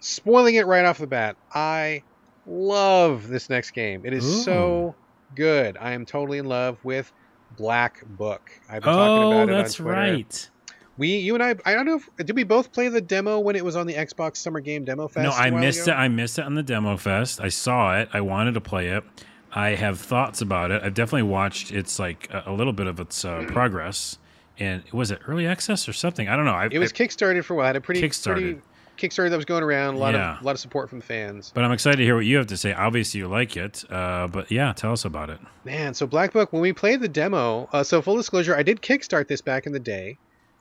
spoiling 0.00 0.56
it 0.56 0.66
right 0.66 0.84
off 0.84 0.98
the 0.98 1.06
bat. 1.06 1.36
I 1.54 2.02
love 2.46 3.28
this 3.28 3.48
next 3.48 3.70
game. 3.70 4.04
It 4.04 4.12
is 4.12 4.24
Ooh. 4.24 4.42
so 4.42 4.94
good. 5.36 5.76
I 5.80 5.92
am 5.92 6.04
totally 6.04 6.38
in 6.38 6.46
love 6.46 6.78
with 6.84 7.12
Black 7.56 8.04
Book. 8.06 8.50
I've 8.68 8.82
been 8.82 8.92
oh, 8.92 8.96
talking 8.96 9.32
about 9.32 9.48
it 9.50 9.52
that's 9.62 9.78
on 9.78 9.86
Twitter. 9.86 10.00
right. 10.00 10.50
We, 10.98 11.18
you 11.18 11.34
and 11.34 11.42
I, 11.42 11.54
I 11.64 11.74
don't 11.74 11.84
know. 11.84 11.96
If, 11.96 12.26
did 12.26 12.34
we 12.34 12.42
both 12.42 12.72
play 12.72 12.88
the 12.88 13.02
demo 13.02 13.38
when 13.38 13.54
it 13.54 13.64
was 13.64 13.76
on 13.76 13.86
the 13.86 13.94
Xbox 13.94 14.38
Summer 14.38 14.60
Game 14.60 14.84
Demo 14.84 15.06
Fest? 15.08 15.24
No, 15.24 15.30
I 15.30 15.50
missed 15.50 15.86
ago? 15.86 15.92
it. 15.92 16.00
I 16.00 16.08
missed 16.08 16.38
it 16.38 16.44
on 16.44 16.54
the 16.54 16.62
Demo 16.62 16.96
Fest. 16.96 17.40
I 17.40 17.50
saw 17.50 17.98
it. 17.98 18.08
I 18.12 18.22
wanted 18.22 18.54
to 18.54 18.60
play 18.60 18.88
it. 18.88 19.04
I 19.52 19.70
have 19.70 20.00
thoughts 20.00 20.40
about 20.40 20.70
it. 20.70 20.82
I've 20.82 20.94
definitely 20.94 21.22
watched 21.22 21.72
its 21.72 21.98
like 21.98 22.28
a, 22.30 22.44
a 22.46 22.52
little 22.52 22.72
bit 22.72 22.86
of 22.86 23.00
its 23.00 23.24
uh, 23.24 23.44
progress. 23.48 24.18
And 24.58 24.82
was 24.92 25.10
it 25.10 25.20
early 25.28 25.46
access 25.46 25.88
or 25.88 25.92
something? 25.92 26.28
I 26.28 26.36
don't 26.36 26.46
know. 26.46 26.52
I, 26.52 26.68
it 26.70 26.78
was 26.78 26.92
I, 26.92 26.96
kickstarted 26.96 27.44
for 27.44 27.54
a 27.54 27.56
while. 27.56 27.64
I 27.64 27.68
had 27.68 27.76
a 27.76 27.80
pretty 27.80 28.00
kickstarted. 28.00 28.34
Pretty 28.34 28.60
Kickstarter 28.96 29.28
that 29.28 29.36
was 29.36 29.44
going 29.44 29.62
around. 29.62 29.96
A 29.96 29.98
lot 29.98 30.14
yeah. 30.14 30.36
of 30.36 30.42
a 30.42 30.44
lot 30.44 30.52
of 30.52 30.58
support 30.58 30.88
from 30.88 31.00
fans. 31.00 31.52
But 31.54 31.64
I'm 31.64 31.72
excited 31.72 31.98
to 31.98 32.02
hear 32.04 32.16
what 32.16 32.24
you 32.24 32.38
have 32.38 32.46
to 32.46 32.56
say. 32.56 32.72
Obviously, 32.72 33.20
you 33.20 33.28
like 33.28 33.56
it. 33.56 33.84
Uh, 33.90 34.26
but 34.26 34.50
yeah, 34.50 34.72
tell 34.72 34.92
us 34.92 35.04
about 35.04 35.30
it. 35.30 35.38
Man, 35.64 35.94
so 35.94 36.06
Black 36.06 36.32
Book. 36.32 36.52
When 36.52 36.62
we 36.62 36.72
played 36.72 37.00
the 37.00 37.08
demo, 37.08 37.68
uh, 37.72 37.82
so 37.82 38.00
full 38.00 38.16
disclosure, 38.16 38.56
I 38.56 38.62
did 38.62 38.80
kickstart 38.80 39.28
this 39.28 39.40
back 39.40 39.66
in 39.66 39.72
the 39.72 39.80
day. 39.80 40.18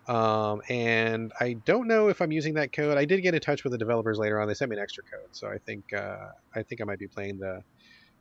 Um, 0.08 0.62
and 0.70 1.32
I 1.40 1.54
don't 1.66 1.88
know 1.88 2.10
if 2.10 2.22
I'm 2.22 2.32
using 2.32 2.54
that 2.56 2.72
code. 2.72 2.98
I 2.98 3.06
did 3.06 3.22
get 3.22 3.34
in 3.34 3.42
touch 3.42 3.64
with 3.64 3.72
the 3.72 3.78
developers 3.78 4.20
later 4.20 4.40
on. 4.40 4.48
They 4.48 4.54
sent 4.54 4.70
me 4.70 4.78
an 4.78 4.84
extra 4.84 5.04
code, 5.04 5.30
so 5.32 5.48
I 5.48 5.58
think 5.58 5.94
uh, 5.94 6.28
I 6.54 6.62
think 6.62 6.82
I 6.82 6.84
might 6.84 7.00
be 7.00 7.08
playing 7.08 7.40
the 7.40 7.64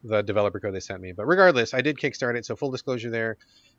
the 0.04 0.22
developer 0.22 0.60
code 0.60 0.74
they 0.74 0.80
sent 0.80 1.00
me. 1.00 1.12
But 1.12 1.26
regardless, 1.26 1.74
I 1.74 1.80
did 1.80 1.96
kickstart 1.96 2.36
it, 2.36 2.46
so 2.46 2.54
full 2.54 2.70
disclosure 2.70 3.10
there. 3.10 3.36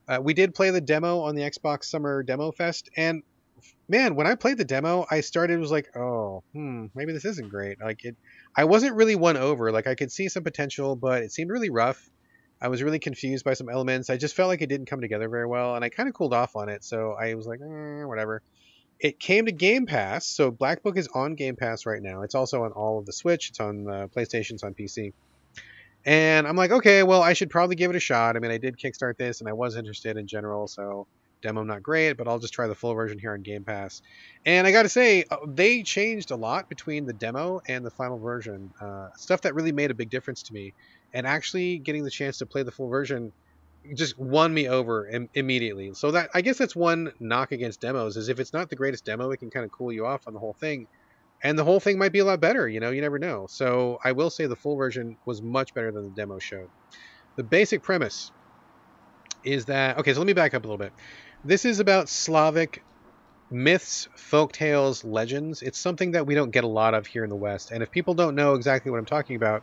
Uh, 0.08 0.20
we 0.22 0.34
did 0.34 0.54
play 0.54 0.72
the 0.72 0.82
demo 0.82 1.22
on 1.22 1.36
the 1.36 1.44
Xbox 1.44 1.86
Summer 1.86 2.24
Demo 2.24 2.52
Fest, 2.52 2.90
and 2.98 3.24
man, 3.88 4.16
when 4.16 4.28
I 4.28 4.36
played 4.36 4.58
the 4.58 4.66
demo, 4.66 5.06
I 5.10 5.22
started 5.22 5.60
was 5.60 5.72
like, 5.72 5.96
oh, 5.96 6.44
hmm, 6.54 6.88
maybe 6.96 7.14
this 7.14 7.26
isn't 7.26 7.50
great. 7.50 7.80
Like 7.80 8.04
it, 8.04 8.16
I 8.56 8.66
wasn't 8.66 8.96
really 8.96 9.16
won 9.16 9.38
over. 9.38 9.72
Like 9.72 9.88
I 9.88 9.96
could 9.96 10.12
see 10.12 10.30
some 10.30 10.44
potential, 10.44 10.96
but 10.96 11.24
it 11.24 11.32
seemed 11.32 11.52
really 11.52 11.70
rough. 11.70 12.10
I 12.62 12.70
was 12.70 12.82
really 12.82 13.00
confused 13.00 13.44
by 13.44 13.54
some 13.54 13.70
elements. 13.70 14.10
I 14.10 14.18
just 14.18 14.36
felt 14.36 14.48
like 14.48 14.62
it 14.62 14.70
didn't 14.70 14.88
come 14.88 15.02
together 15.02 15.30
very 15.30 15.46
well, 15.46 15.76
and 15.76 15.84
I 15.84 15.90
kind 15.90 16.10
of 16.10 16.16
cooled 16.16 16.34
off 16.34 16.56
on 16.56 16.70
it. 16.70 16.84
So 16.84 17.12
I 17.20 17.36
was 17.36 17.46
like, 17.46 17.60
eh, 17.62 18.04
whatever. 18.06 18.42
It 19.00 19.20
came 19.20 19.46
to 19.48 19.52
Game 19.52 19.86
Pass, 19.86 20.26
so 20.26 20.52
Black 20.52 20.82
Book 20.82 20.98
is 20.98 21.10
on 21.14 21.36
Game 21.36 21.58
Pass 21.58 21.86
right 21.86 22.02
now. 22.02 22.22
It's 22.22 22.34
also 22.34 22.64
on 22.64 22.72
all 22.72 22.98
of 22.98 23.06
the 23.06 23.12
Switch. 23.12 23.50
It's 23.50 23.60
on 23.60 23.84
the 23.84 24.10
PlayStation. 24.16 24.52
It's 24.52 24.64
on 24.64 24.74
PC. 24.74 25.12
And 26.06 26.48
I'm 26.48 26.56
like, 26.56 26.72
okay, 26.72 27.02
well, 27.04 27.24
I 27.24 27.34
should 27.34 27.50
probably 27.50 27.76
give 27.76 27.90
it 27.90 27.96
a 27.96 28.00
shot. 28.00 28.36
I 28.36 28.40
mean, 28.40 28.52
I 28.52 28.60
did 28.60 28.78
kickstart 28.78 29.18
this, 29.18 29.42
and 29.42 29.50
I 29.50 29.54
was 29.54 29.76
interested 29.76 30.18
in 30.18 30.28
general, 30.28 30.68
so 30.68 31.08
demo 31.42 31.64
not 31.64 31.84
great, 31.84 32.14
but 32.14 32.28
I'll 32.28 32.40
just 32.40 32.54
try 32.54 32.68
the 32.68 32.76
full 32.76 32.94
version 32.94 33.20
here 33.20 33.34
on 33.34 33.42
Game 33.42 33.64
Pass. 33.64 34.02
And 34.46 34.68
I 34.68 34.72
got 34.72 34.84
to 34.84 34.90
say, 34.90 35.26
uh, 35.30 35.38
they 35.48 35.84
changed 35.84 36.32
a 36.32 36.36
lot 36.36 36.70
between 36.70 37.06
the 37.06 37.14
demo 37.14 37.60
and 37.68 37.86
the 37.86 37.92
final 37.92 38.20
version. 38.20 38.72
Uh, 38.80 39.10
stuff 39.16 39.42
that 39.42 39.56
really 39.56 39.72
made 39.72 39.92
a 39.92 39.96
big 39.96 40.10
difference 40.10 40.44
to 40.44 40.54
me, 40.54 40.74
and 41.14 41.26
actually 41.26 41.80
getting 41.80 42.04
the 42.04 42.12
chance 42.12 42.38
to 42.40 42.46
play 42.46 42.64
the 42.64 42.72
full 42.72 42.90
version 42.90 43.34
just 43.96 44.18
won 44.18 44.54
me 44.54 44.68
over 44.68 45.08
Im- 45.08 45.30
immediately. 45.36 45.94
So 45.94 46.12
that 46.12 46.30
I 46.34 46.42
guess 46.42 46.58
that's 46.58 46.76
one 46.76 47.12
knock 47.20 47.52
against 47.52 47.82
demos 47.82 48.18
is 48.18 48.30
if 48.30 48.40
it's 48.40 48.54
not 48.54 48.70
the 48.70 48.76
greatest 48.76 49.06
demo, 49.06 49.32
it 49.32 49.38
can 49.38 49.52
kind 49.52 49.66
of 49.66 49.72
cool 49.72 49.92
you 49.92 50.06
off 50.06 50.28
on 50.28 50.34
the 50.34 50.40
whole 50.40 50.56
thing 50.60 50.88
and 51.46 51.60
the 51.60 51.64
whole 51.64 51.80
thing 51.80 52.00
might 52.00 52.12
be 52.12 52.20
a 52.20 52.26
lot 52.26 52.42
better. 52.42 52.68
You 52.68 52.80
know, 52.80 52.90
you 52.90 53.02
never 53.02 53.20
know. 53.20 53.46
So 53.48 54.00
I 54.04 54.14
will 54.14 54.32
say 54.32 54.48
the 54.48 54.56
full 54.56 54.76
version 54.76 55.16
was 55.26 55.44
much 55.44 55.76
better 55.76 55.92
than 55.92 56.04
the 56.04 56.10
demo 56.10 56.40
showed. 56.40 56.70
The 57.36 57.44
basic 57.44 57.84
premise 57.84 58.32
is 59.44 59.66
that 59.66 60.00
okay. 60.00 60.14
So 60.14 60.20
let 60.20 60.26
me 60.26 60.34
back 60.34 60.56
up 60.56 60.64
a 60.64 60.68
little 60.68 60.80
bit. 60.80 60.92
This 61.44 61.64
is 61.64 61.80
about 61.80 62.10
Slavic 62.10 62.82
myths, 63.52 64.10
folk 64.16 64.54
tales, 64.54 65.04
legends. 65.06 65.62
It's 65.62 65.78
something 65.78 66.14
that 66.14 66.26
we 66.26 66.34
don't 66.34 66.50
get 66.50 66.64
a 66.64 66.68
lot 66.68 66.96
of 66.96 67.06
here 67.06 67.24
in 67.24 67.30
the 67.30 67.36
West. 67.36 67.70
And 67.70 67.84
if 67.84 67.92
people 67.92 68.16
don't 68.16 68.34
know 68.34 68.56
exactly 68.56 68.90
what 68.90 68.98
I'm 68.98 69.06
talking 69.06 69.36
about, 69.36 69.62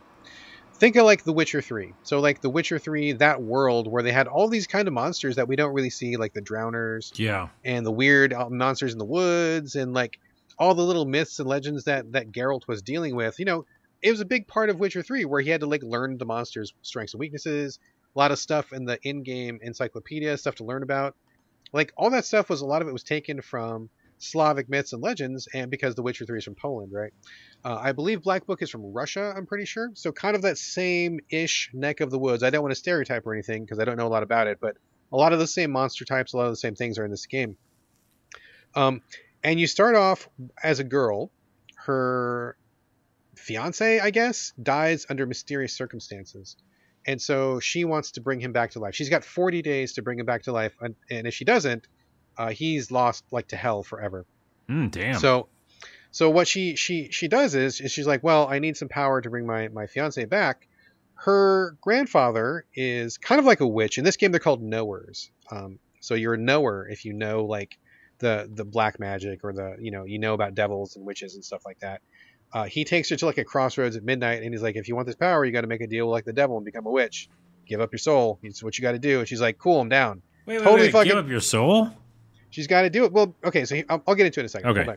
think 0.75 0.95
of 0.95 1.05
like 1.05 1.25
The 1.25 1.33
Witcher 1.33 1.61
3. 1.61 1.93
So 2.03 2.21
like 2.21 2.39
The 2.39 2.49
Witcher 2.49 2.79
3, 2.79 3.13
that 3.13 3.41
world 3.41 3.91
where 3.91 4.03
they 4.03 4.13
had 4.13 4.29
all 4.29 4.47
these 4.47 4.67
kind 4.67 4.87
of 4.87 4.93
monsters 4.93 5.35
that 5.35 5.49
we 5.49 5.57
don't 5.57 5.73
really 5.73 5.89
see, 5.89 6.15
like 6.15 6.31
the 6.31 6.41
drowners, 6.41 7.11
yeah, 7.19 7.49
and 7.65 7.85
the 7.85 7.91
weird 7.91 8.31
uh, 8.31 8.49
monsters 8.49 8.93
in 8.93 8.99
the 8.99 9.05
woods, 9.05 9.75
and 9.75 9.93
like 9.93 10.17
all 10.57 10.75
the 10.75 10.83
little 10.83 11.05
myths 11.05 11.39
and 11.39 11.47
legends 11.47 11.85
that 11.85 12.11
that 12.11 12.31
Geralt 12.31 12.67
was 12.67 12.81
dealing 12.81 13.15
with, 13.15 13.39
you 13.39 13.45
know, 13.45 13.65
it 14.01 14.11
was 14.11 14.19
a 14.19 14.25
big 14.25 14.47
part 14.47 14.69
of 14.69 14.79
Witcher 14.79 15.01
3 15.01 15.25
where 15.25 15.41
he 15.41 15.49
had 15.49 15.61
to 15.61 15.67
like 15.67 15.83
learn 15.83 16.17
the 16.17 16.25
monster's 16.25 16.73
strengths 16.81 17.13
and 17.13 17.19
weaknesses, 17.19 17.79
a 18.15 18.19
lot 18.19 18.31
of 18.31 18.39
stuff 18.39 18.73
in 18.73 18.85
the 18.85 18.99
in-game 19.01 19.59
encyclopedia, 19.61 20.37
stuff 20.37 20.55
to 20.55 20.65
learn 20.65 20.83
about. 20.83 21.15
Like 21.71 21.93
all 21.97 22.09
that 22.11 22.25
stuff 22.25 22.49
was 22.49 22.61
a 22.61 22.65
lot 22.65 22.81
of 22.81 22.87
it 22.87 22.93
was 22.93 23.03
taken 23.03 23.41
from 23.41 23.89
Slavic 24.19 24.69
myths 24.69 24.93
and 24.93 25.01
legends, 25.01 25.47
and 25.53 25.69
because 25.69 25.95
The 25.95 26.01
Witcher 26.01 26.25
3 26.25 26.37
is 26.37 26.43
from 26.43 26.55
Poland, 26.55 26.91
right? 26.93 27.13
Uh, 27.65 27.75
I 27.75 27.91
believe 27.91 28.21
Black 28.21 28.45
Book 28.45 28.61
is 28.61 28.69
from 28.69 28.93
Russia, 28.93 29.33
I'm 29.35 29.45
pretty 29.45 29.65
sure. 29.65 29.89
So 29.95 30.11
kind 30.11 30.35
of 30.35 30.43
that 30.43 30.57
same 30.57 31.19
ish 31.29 31.71
neck 31.73 31.99
of 31.99 32.11
the 32.11 32.19
woods. 32.19 32.43
I 32.43 32.49
don't 32.49 32.61
want 32.61 32.71
to 32.71 32.79
stereotype 32.79 33.25
or 33.25 33.33
anything 33.33 33.63
because 33.63 33.79
I 33.79 33.85
don't 33.85 33.97
know 33.97 34.07
a 34.07 34.09
lot 34.09 34.23
about 34.23 34.47
it, 34.47 34.59
but 34.61 34.77
a 35.11 35.17
lot 35.17 35.33
of 35.33 35.39
the 35.39 35.47
same 35.47 35.71
monster 35.71 36.05
types, 36.05 36.33
a 36.33 36.37
lot 36.37 36.45
of 36.45 36.51
the 36.51 36.57
same 36.57 36.75
things 36.75 36.97
are 36.97 37.05
in 37.05 37.11
this 37.11 37.25
game. 37.25 37.57
Um, 38.75 39.01
and 39.43 39.59
you 39.59 39.67
start 39.67 39.95
off 39.95 40.29
as 40.63 40.79
a 40.79 40.83
girl. 40.83 41.31
Her 41.75 42.55
fiance, 43.35 43.99
I 43.99 44.09
guess, 44.09 44.53
dies 44.61 45.05
under 45.09 45.25
mysterious 45.25 45.73
circumstances. 45.73 46.55
And 47.05 47.21
so 47.21 47.59
she 47.59 47.83
wants 47.83 48.11
to 48.11 48.21
bring 48.21 48.39
him 48.39 48.53
back 48.53 48.71
to 48.71 48.79
life. 48.79 48.95
She's 48.95 49.09
got 49.09 49.25
40 49.25 49.61
days 49.61 49.93
to 49.93 50.01
bring 50.01 50.19
him 50.19 50.25
back 50.25 50.43
to 50.43 50.53
life. 50.53 50.73
And, 50.79 50.95
and 51.09 51.27
if 51.27 51.33
she 51.33 51.43
doesn't, 51.43 51.87
uh, 52.37 52.49
he's 52.49 52.91
lost 52.91 53.25
like 53.31 53.49
to 53.49 53.57
hell 53.57 53.83
forever. 53.83 54.25
Mm, 54.69 54.91
damn. 54.91 55.19
So, 55.19 55.49
so 56.11 56.29
what 56.29 56.47
she, 56.47 56.75
she, 56.75 57.09
she 57.11 57.27
does 57.27 57.55
is, 57.55 57.81
is 57.81 57.91
she's 57.91 58.07
like, 58.07 58.23
well, 58.23 58.47
I 58.47 58.59
need 58.59 58.77
some 58.77 58.87
power 58.87 59.19
to 59.19 59.29
bring 59.29 59.45
my, 59.45 59.67
my 59.67 59.87
fiance 59.87 60.23
back. 60.25 60.67
Her 61.15 61.77
grandfather 61.81 62.65
is 62.73 63.17
kind 63.17 63.39
of 63.39 63.45
like 63.45 63.59
a 63.59 63.67
witch. 63.67 63.97
In 63.97 64.05
this 64.05 64.15
game, 64.15 64.31
they're 64.31 64.39
called 64.39 64.61
knowers. 64.61 65.29
Um, 65.51 65.79
so 65.99 66.15
you're 66.15 66.35
a 66.35 66.37
knower 66.37 66.87
if 66.89 67.05
you 67.05 67.13
know 67.13 67.45
like 67.45 67.77
the 68.23 68.49
the 68.51 68.65
black 68.65 68.99
magic 68.99 69.41
or 69.43 69.53
the 69.53 69.75
you 69.79 69.91
know 69.91 70.05
you 70.05 70.17
know 70.17 70.33
about 70.33 70.55
devils 70.55 70.95
and 70.95 71.05
witches 71.05 71.35
and 71.35 71.45
stuff 71.45 71.63
like 71.65 71.79
that. 71.79 72.01
Uh, 72.51 72.63
he 72.65 72.85
takes 72.85 73.09
her 73.09 73.15
to 73.15 73.25
like 73.25 73.37
a 73.37 73.43
crossroads 73.43 73.95
at 73.95 74.03
midnight 74.03 74.43
and 74.43 74.53
he's 74.53 74.61
like, 74.61 74.75
if 74.75 74.87
you 74.87 74.95
want 74.95 75.07
this 75.07 75.15
power, 75.15 75.43
you 75.43 75.51
got 75.51 75.61
to 75.61 75.67
make 75.67 75.81
a 75.81 75.87
deal 75.87 76.05
with 76.07 76.13
like 76.13 76.25
the 76.25 76.33
devil 76.33 76.55
and 76.55 76.63
become 76.63 76.85
a 76.85 76.91
witch. 76.91 77.27
Give 77.65 77.81
up 77.81 77.91
your 77.91 77.99
soul. 77.99 78.37
It's 78.43 78.61
what 78.61 78.77
you 78.77 78.83
got 78.83 78.91
to 78.91 78.99
do. 78.99 79.19
And 79.19 79.27
she's 79.27 79.41
like, 79.41 79.57
cool, 79.57 79.81
I'm 79.81 79.89
down. 79.89 80.21
Wait, 80.45 80.57
wait, 80.57 80.63
totally 80.63 80.81
wait, 80.83 80.91
fucking, 80.91 81.09
give 81.09 81.17
up 81.17 81.27
your 81.27 81.39
soul. 81.39 81.89
She's 82.51 82.67
got 82.67 82.83
to 82.83 82.91
do 82.91 83.05
it. 83.05 83.11
Well, 83.11 83.33
okay, 83.43 83.65
so 83.65 83.75
he, 83.75 83.85
I'll, 83.89 84.03
I'll, 84.07 84.13
get 84.13 84.27
into 84.27 84.39
it 84.39 84.43
in 84.43 84.45
a 84.45 84.49
second. 84.49 84.77
Okay. 84.77 84.95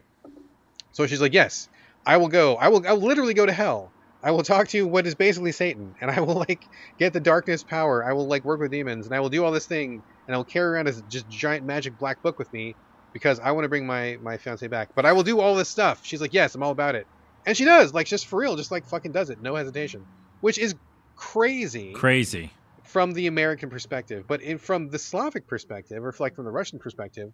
So 0.93 1.07
she's 1.07 1.20
like, 1.23 1.32
yes, 1.32 1.70
I 2.05 2.19
will 2.19 2.28
go. 2.28 2.57
I 2.57 2.69
will. 2.69 2.86
I 2.86 2.93
will 2.93 3.07
literally 3.07 3.32
go 3.32 3.47
to 3.47 3.53
hell. 3.53 3.90
I 4.23 4.32
will 4.32 4.43
talk 4.43 4.69
to 4.69 4.86
what 4.86 5.07
is 5.07 5.15
basically 5.15 5.53
Satan, 5.53 5.94
and 6.01 6.11
I 6.11 6.20
will 6.20 6.35
like 6.48 6.65
get 6.98 7.12
the 7.12 7.20
darkness 7.20 7.62
power. 7.62 8.05
I 8.05 8.12
will 8.12 8.27
like 8.27 8.44
work 8.44 8.61
with 8.61 8.70
demons, 8.70 9.07
and 9.07 9.15
I 9.15 9.20
will 9.20 9.28
do 9.28 9.44
all 9.44 9.53
this 9.53 9.66
thing, 9.66 10.03
and 10.27 10.35
I 10.35 10.36
will 10.36 10.44
carry 10.44 10.74
around 10.74 10.86
this 10.86 11.03
just 11.09 11.28
giant 11.28 11.65
magic 11.65 11.98
black 11.98 12.23
book 12.23 12.39
with 12.39 12.53
me, 12.53 12.74
because 13.12 13.40
I 13.40 13.52
want 13.52 13.64
to 13.64 13.68
bring 13.68 13.86
my 13.86 14.18
my 14.22 14.36
fiance 14.36 14.66
back. 14.66 14.90
But 14.94 15.06
I 15.06 15.12
will 15.12 15.22
do 15.22 15.40
all 15.40 15.54
this 15.54 15.68
stuff. 15.68 16.00
She's 16.02 16.20
like, 16.20 16.34
yes, 16.34 16.54
I'm 16.54 16.62
all 16.62 16.72
about 16.72 16.94
it, 16.94 17.06
and 17.46 17.56
she 17.56 17.64
does. 17.64 17.94
Like 17.94 18.06
just 18.06 18.26
for 18.26 18.40
real, 18.40 18.56
just 18.56 18.70
like 18.70 18.86
fucking 18.86 19.12
does 19.12 19.30
it, 19.30 19.40
no 19.40 19.54
hesitation, 19.54 20.06
which 20.40 20.58
is 20.58 20.74
crazy. 21.16 21.92
Crazy 21.92 22.52
from 22.86 23.12
the 23.12 23.26
American 23.26 23.68
perspective, 23.68 24.24
but 24.26 24.40
in, 24.40 24.58
from 24.58 24.88
the 24.88 24.98
Slavic 24.98 25.46
perspective, 25.46 26.04
or 26.04 26.14
like 26.18 26.34
from 26.34 26.44
the 26.44 26.50
Russian 26.50 26.78
perspective, 26.78 27.32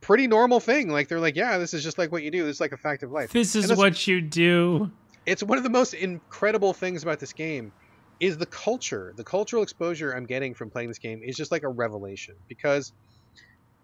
pretty 0.00 0.26
normal 0.26 0.58
thing. 0.58 0.88
Like 0.88 1.08
they're 1.08 1.20
like, 1.20 1.36
yeah, 1.36 1.58
this 1.58 1.74
is 1.74 1.84
just 1.84 1.98
like 1.98 2.10
what 2.10 2.22
you 2.22 2.30
do. 2.30 2.44
This 2.44 2.56
is 2.56 2.60
like 2.60 2.72
a 2.72 2.76
fact 2.76 3.02
of 3.02 3.12
life. 3.12 3.32
This 3.32 3.54
is 3.54 3.74
what 3.76 4.06
you 4.06 4.20
do. 4.20 4.90
it's 5.26 5.42
one 5.42 5.58
of 5.58 5.64
the 5.64 5.70
most 5.70 5.94
incredible 5.94 6.72
things 6.72 7.02
about 7.02 7.20
this 7.20 7.32
game 7.32 7.72
is 8.20 8.38
the 8.38 8.46
culture. 8.46 9.12
The 9.16 9.24
cultural 9.24 9.62
exposure 9.62 10.12
I'm 10.12 10.26
getting 10.26 10.54
from 10.54 10.70
playing 10.70 10.88
this 10.88 10.98
game 10.98 11.22
is 11.22 11.36
just 11.36 11.52
like 11.52 11.62
a 11.62 11.68
revelation 11.68 12.34
because 12.48 12.92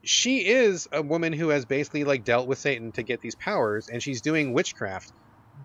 she 0.04 0.46
is 0.46 0.88
a 0.92 1.02
woman 1.02 1.32
who 1.32 1.50
has 1.50 1.64
basically 1.64 2.04
like 2.04 2.24
dealt 2.24 2.48
with 2.48 2.58
Satan 2.58 2.92
to 2.92 3.02
get 3.02 3.20
these 3.20 3.34
powers 3.36 3.88
and 3.88 4.02
she's 4.02 4.20
doing 4.20 4.52
witchcraft. 4.52 5.12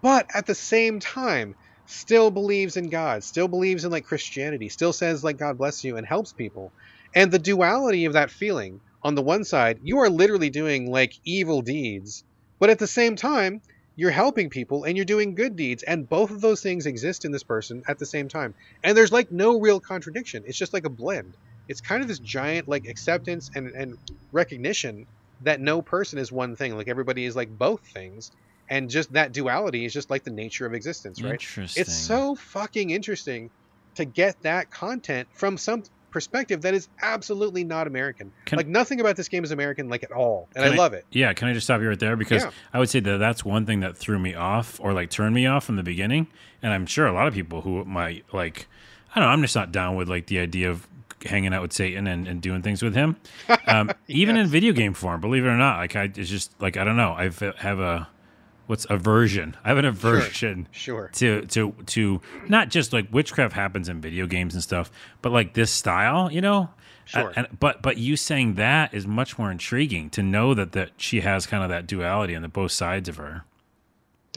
But 0.01 0.27
at 0.33 0.45
the 0.45 0.55
same 0.55 0.99
time, 0.99 1.55
still 1.85 2.29
believes 2.31 2.77
in 2.77 2.89
God, 2.89 3.23
still 3.23 3.47
believes 3.47 3.83
in 3.85 3.91
like 3.91 4.05
Christianity, 4.05 4.69
still 4.69 4.93
says 4.93 5.23
like 5.23 5.37
God 5.37 5.57
bless 5.57 5.83
you 5.83 5.97
and 5.97 6.05
helps 6.05 6.33
people. 6.33 6.73
And 7.15 7.31
the 7.31 7.39
duality 7.39 8.05
of 8.05 8.13
that 8.13 8.31
feeling, 8.31 8.81
on 9.01 9.15
the 9.15 9.23
one 9.23 9.43
side, 9.43 9.79
you 9.81 9.99
are 9.99 10.09
literally 10.09 10.49
doing 10.49 10.91
like 10.91 11.13
evil 11.23 11.61
deeds, 11.61 12.23
but 12.59 12.69
at 12.69 12.79
the 12.79 12.87
same 12.87 13.15
time, 13.15 13.61
you're 13.95 14.11
helping 14.11 14.49
people 14.51 14.83
and 14.83 14.95
you're 14.95 15.05
doing 15.05 15.33
good 15.33 15.55
deeds 15.55 15.81
and 15.81 16.07
both 16.07 16.29
of 16.29 16.39
those 16.39 16.61
things 16.61 16.85
exist 16.85 17.25
in 17.25 17.31
this 17.31 17.43
person 17.43 17.81
at 17.87 17.97
the 17.97 18.05
same 18.05 18.29
time 18.29 18.53
and 18.83 18.95
there's 18.95 19.11
like 19.11 19.31
no 19.31 19.59
real 19.59 19.79
contradiction 19.79 20.43
it's 20.45 20.57
just 20.57 20.71
like 20.71 20.85
a 20.85 20.89
blend 20.89 21.35
it's 21.67 21.81
kind 21.81 22.01
of 22.01 22.07
this 22.07 22.19
giant 22.19 22.67
like 22.67 22.87
acceptance 22.87 23.51
and, 23.55 23.67
and 23.69 23.97
recognition 24.31 25.05
that 25.41 25.59
no 25.61 25.81
person 25.81 26.17
is 26.19 26.31
one 26.31 26.55
thing 26.55 26.75
like 26.77 26.87
everybody 26.87 27.25
is 27.25 27.35
like 27.35 27.49
both 27.57 27.81
things 27.87 28.31
and 28.69 28.89
just 28.89 29.11
that 29.13 29.31
duality 29.33 29.85
is 29.85 29.93
just 29.93 30.09
like 30.09 30.23
the 30.23 30.31
nature 30.31 30.65
of 30.65 30.73
existence 30.73 31.21
right 31.21 31.33
Interesting. 31.33 31.81
it's 31.81 31.93
so 31.93 32.35
fucking 32.35 32.89
interesting 32.89 33.49
to 33.95 34.05
get 34.05 34.39
that 34.43 34.69
content 34.71 35.27
from 35.31 35.57
some 35.57 35.83
perspective 36.11 36.61
that 36.61 36.73
is 36.73 36.87
absolutely 37.01 37.63
not 37.63 37.85
American. 37.85 38.31
Can- 38.45 38.57
like 38.57 38.67
nothing 38.67 39.01
about 39.01 39.15
this 39.17 39.27
game 39.27 39.43
is 39.43 39.51
American, 39.51 39.89
like 39.89 40.03
at 40.03 40.11
all, 40.11 40.47
and 40.55 40.63
I, 40.65 40.71
I- 40.73 40.75
love 40.75 40.93
it. 40.93 41.05
Yeah, 41.11 41.33
can 41.33 41.47
I 41.47 41.53
just 41.53 41.65
stop 41.65 41.81
you 41.81 41.89
right 41.89 41.99
there? 41.99 42.15
Because 42.15 42.43
Yeah. 42.43 42.51
I 42.73 42.79
would 42.79 42.89
say 42.89 42.99
that 43.01 43.17
that's 43.17 43.43
one 43.43 43.65
thing 43.65 43.81
that 43.81 43.97
threw 43.97 44.17
me 44.17 44.33
off 44.33 44.79
or 44.79 44.93
like 44.93 45.09
turned 45.09 45.35
me 45.35 45.45
off 45.47 45.65
from 45.65 45.75
the 45.75 45.83
beginning. 45.83 46.27
And 46.63 46.71
I'm 46.73 46.85
sure 46.85 47.05
a 47.07 47.11
lot 47.13 47.27
of 47.27 47.33
people 47.33 47.61
who 47.61 47.83
might 47.85 48.23
like, 48.33 48.67
I 49.13 49.19
don't 49.19 49.27
know, 49.27 49.33
I'm 49.33 49.41
just 49.41 49.55
not 49.55 49.71
down 49.71 49.95
with 49.95 50.07
like 50.09 50.27
the 50.27 50.39
idea 50.39 50.69
of 50.71 50.87
hanging 51.27 51.53
out 51.53 51.61
with 51.61 51.73
Satan 51.73 52.07
and, 52.07 52.27
and 52.27 52.41
doing 52.41 52.61
things 52.61 52.81
with 52.81 52.95
him. 52.95 53.17
Um, 53.67 53.91
Even 54.07 54.37
in 54.37 54.47
video 54.47 54.71
game 54.71 54.93
form, 54.93 55.19
believe 55.19 55.43
it 55.43 55.49
or 55.49 55.57
not, 55.57 55.77
like 55.79 55.95
I, 55.95 56.03
it's 56.03 56.29
just 56.29 56.53
like, 56.61 56.77
I 56.77 56.85
don't 56.85 56.95
know. 56.95 57.11
I 57.11 57.23
have 57.57 57.79
a, 57.79 58.07
what's 58.67 58.85
aversion? 58.89 59.57
I 59.63 59.69
have 59.69 59.77
an 59.77 59.83
aversion 59.85 60.67
Sure. 60.71 61.09
to 61.15 61.45
to 61.47 61.73
to 61.87 62.21
not 62.47 62.69
just 62.69 62.93
like 62.93 63.07
witchcraft 63.11 63.53
happens 63.53 63.89
in 63.89 63.99
video 63.99 64.25
games 64.25 64.53
and 64.53 64.63
stuff, 64.63 64.89
but 65.21 65.33
like 65.33 65.53
this 65.53 65.69
style, 65.71 66.31
you 66.31 66.39
know. 66.39 66.69
Sure. 67.03 67.33
And, 67.35 67.47
but 67.59 67.81
but 67.81 67.97
you 67.97 68.15
saying 68.15 68.55
that 68.55 68.93
is 68.93 69.05
much 69.05 69.37
more 69.37 69.51
intriguing 69.51 70.09
to 70.11 70.23
know 70.23 70.53
that 70.53 70.71
that 70.73 70.91
she 70.97 71.21
has 71.21 71.45
kind 71.45 71.63
of 71.63 71.69
that 71.69 71.87
duality 71.87 72.35
on 72.35 72.41
the 72.41 72.47
both 72.49 72.71
sides 72.71 73.09
of 73.09 73.17
her. 73.17 73.43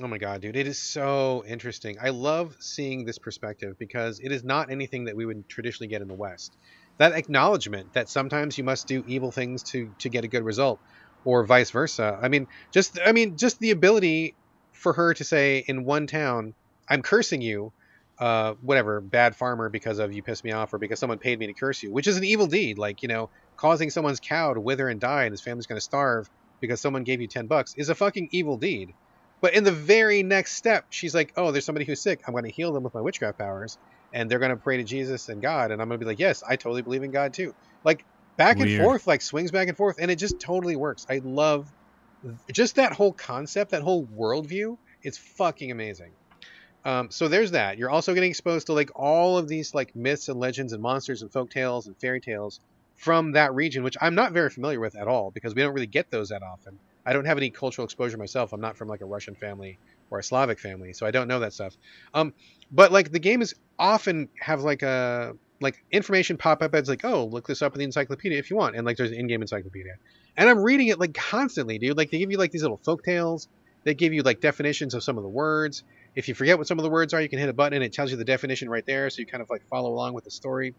Oh 0.02 0.06
my 0.08 0.18
god, 0.18 0.40
dude, 0.40 0.56
it 0.56 0.66
is 0.66 0.78
so 0.78 1.44
interesting. 1.46 1.98
I 2.00 2.08
love 2.10 2.56
seeing 2.58 3.04
this 3.04 3.18
perspective 3.18 3.76
because 3.78 4.18
it 4.20 4.32
is 4.32 4.42
not 4.44 4.70
anything 4.70 5.04
that 5.04 5.14
we 5.16 5.26
would 5.26 5.48
traditionally 5.48 5.88
get 5.88 6.00
in 6.00 6.08
the 6.08 6.14
West. 6.14 6.56
That 7.00 7.12
acknowledgement 7.12 7.94
that 7.94 8.10
sometimes 8.10 8.58
you 8.58 8.64
must 8.64 8.86
do 8.86 9.02
evil 9.06 9.32
things 9.32 9.62
to 9.70 9.90
to 10.00 10.10
get 10.10 10.24
a 10.24 10.28
good 10.28 10.44
result, 10.44 10.78
or 11.24 11.46
vice 11.46 11.70
versa. 11.70 12.18
I 12.20 12.28
mean, 12.28 12.46
just 12.72 12.98
I 13.02 13.12
mean, 13.12 13.38
just 13.38 13.58
the 13.58 13.70
ability 13.70 14.34
for 14.74 14.92
her 14.92 15.14
to 15.14 15.24
say 15.24 15.64
in 15.66 15.86
one 15.86 16.06
town, 16.06 16.52
"I'm 16.90 17.00
cursing 17.00 17.40
you," 17.40 17.72
uh, 18.18 18.52
whatever, 18.60 19.00
bad 19.00 19.34
farmer 19.34 19.70
because 19.70 19.98
of 19.98 20.12
you 20.12 20.22
pissed 20.22 20.44
me 20.44 20.52
off, 20.52 20.74
or 20.74 20.78
because 20.78 20.98
someone 20.98 21.16
paid 21.16 21.38
me 21.38 21.46
to 21.46 21.54
curse 21.54 21.82
you, 21.82 21.90
which 21.90 22.06
is 22.06 22.18
an 22.18 22.24
evil 22.24 22.46
deed, 22.46 22.76
like 22.76 23.00
you 23.00 23.08
know, 23.08 23.30
causing 23.56 23.88
someone's 23.88 24.20
cow 24.20 24.52
to 24.52 24.60
wither 24.60 24.86
and 24.86 25.00
die 25.00 25.24
and 25.24 25.32
his 25.32 25.40
family's 25.40 25.66
going 25.66 25.78
to 25.78 25.84
starve 25.92 26.28
because 26.60 26.82
someone 26.82 27.04
gave 27.04 27.22
you 27.22 27.28
ten 27.28 27.46
bucks 27.46 27.74
is 27.78 27.88
a 27.88 27.94
fucking 27.94 28.28
evil 28.30 28.58
deed. 28.58 28.92
But 29.40 29.54
in 29.54 29.64
the 29.64 29.72
very 29.72 30.22
next 30.22 30.56
step, 30.56 30.84
she's 30.90 31.14
like, 31.14 31.32
"Oh, 31.34 31.50
there's 31.50 31.64
somebody 31.64 31.86
who's 31.86 32.02
sick. 32.02 32.20
I'm 32.26 32.34
going 32.34 32.44
to 32.44 32.50
heal 32.50 32.74
them 32.74 32.82
with 32.82 32.92
my 32.92 33.00
witchcraft 33.00 33.38
powers, 33.38 33.78
and 34.12 34.30
they're 34.30 34.38
going 34.38 34.50
to 34.50 34.56
pray 34.56 34.78
to 34.78 34.84
Jesus 34.84 35.28
and 35.28 35.40
God, 35.42 35.70
and 35.70 35.80
I'm 35.80 35.88
going 35.88 35.98
to 35.98 36.04
be 36.04 36.08
like, 36.08 36.18
yes, 36.18 36.42
I 36.48 36.56
totally 36.56 36.82
believe 36.82 37.02
in 37.02 37.10
God 37.10 37.34
too." 37.34 37.54
Like 37.84 38.04
back 38.36 38.58
and 38.58 38.70
forth, 38.78 39.06
like 39.06 39.22
swings 39.22 39.50
back 39.50 39.68
and 39.68 39.76
forth, 39.76 39.96
and 40.00 40.10
it 40.10 40.16
just 40.16 40.40
totally 40.40 40.76
works. 40.76 41.06
I 41.08 41.20
love 41.22 41.70
just 42.52 42.76
that 42.76 42.92
whole 42.92 43.12
concept, 43.12 43.70
that 43.70 43.82
whole 43.82 44.06
worldview. 44.06 44.76
It's 45.02 45.18
fucking 45.18 45.70
amazing. 45.70 46.12
Um, 46.84 47.10
so 47.10 47.28
there's 47.28 47.50
that. 47.52 47.78
You're 47.78 47.90
also 47.90 48.14
getting 48.14 48.30
exposed 48.30 48.66
to 48.68 48.72
like 48.72 48.90
all 48.94 49.38
of 49.38 49.48
these 49.48 49.74
like 49.74 49.94
myths 49.94 50.28
and 50.28 50.40
legends 50.40 50.72
and 50.72 50.82
monsters 50.82 51.22
and 51.22 51.30
folk 51.30 51.50
tales 51.50 51.86
and 51.86 51.96
fairy 51.98 52.20
tales 52.20 52.60
from 52.96 53.32
that 53.32 53.54
region, 53.54 53.82
which 53.82 53.96
I'm 54.00 54.14
not 54.14 54.32
very 54.32 54.50
familiar 54.50 54.80
with 54.80 54.96
at 54.96 55.08
all 55.08 55.30
because 55.30 55.54
we 55.54 55.62
don't 55.62 55.74
really 55.74 55.86
get 55.86 56.10
those 56.10 56.30
that 56.30 56.42
often. 56.42 56.78
I 57.04 57.12
don't 57.12 57.24
have 57.24 57.38
any 57.38 57.50
cultural 57.50 57.84
exposure 57.84 58.16
myself. 58.16 58.52
I'm 58.52 58.60
not 58.60 58.76
from 58.76 58.88
like 58.88 59.00
a 59.00 59.06
Russian 59.06 59.34
family 59.34 59.78
or 60.10 60.18
a 60.18 60.22
Slavic 60.22 60.58
family, 60.58 60.92
so 60.92 61.06
I 61.06 61.10
don't 61.10 61.28
know 61.28 61.40
that 61.40 61.52
stuff. 61.52 61.76
Um, 62.14 62.34
but 62.70 62.92
like 62.92 63.12
the 63.12 63.18
game 63.18 63.42
is 63.42 63.54
often 63.78 64.28
have 64.40 64.62
like 64.62 64.82
a 64.82 65.34
like 65.60 65.84
information 65.90 66.36
pop 66.36 66.62
up 66.62 66.74
as 66.74 66.88
like, 66.88 67.04
oh, 67.04 67.26
look 67.26 67.46
this 67.46 67.62
up 67.62 67.74
in 67.74 67.78
the 67.78 67.84
encyclopedia 67.84 68.38
if 68.38 68.50
you 68.50 68.56
want, 68.56 68.76
and 68.76 68.84
like 68.84 68.96
there's 68.96 69.10
an 69.10 69.18
in-game 69.18 69.42
encyclopedia, 69.42 69.94
and 70.36 70.48
I'm 70.48 70.58
reading 70.58 70.88
it 70.88 70.98
like 70.98 71.14
constantly, 71.14 71.78
dude. 71.78 71.96
Like 71.96 72.10
they 72.10 72.18
give 72.18 72.30
you 72.30 72.38
like 72.38 72.50
these 72.50 72.62
little 72.62 72.80
folk 72.84 73.04
tales. 73.04 73.48
They 73.84 73.94
give 73.94 74.12
you 74.12 74.22
like 74.22 74.40
definitions 74.40 74.94
of 74.94 75.02
some 75.02 75.16
of 75.16 75.22
the 75.22 75.28
words. 75.28 75.84
If 76.14 76.28
you 76.28 76.34
forget 76.34 76.58
what 76.58 76.66
some 76.66 76.78
of 76.78 76.82
the 76.82 76.90
words 76.90 77.14
are, 77.14 77.20
you 77.20 77.28
can 77.28 77.38
hit 77.38 77.48
a 77.48 77.52
button 77.52 77.74
and 77.74 77.84
it 77.84 77.92
tells 77.92 78.10
you 78.10 78.16
the 78.16 78.24
definition 78.24 78.68
right 78.68 78.84
there, 78.84 79.08
so 79.10 79.20
you 79.20 79.26
kind 79.26 79.42
of 79.42 79.48
like 79.48 79.62
follow 79.68 79.90
along 79.90 80.12
with 80.14 80.24
the 80.24 80.30
story. 80.30 80.74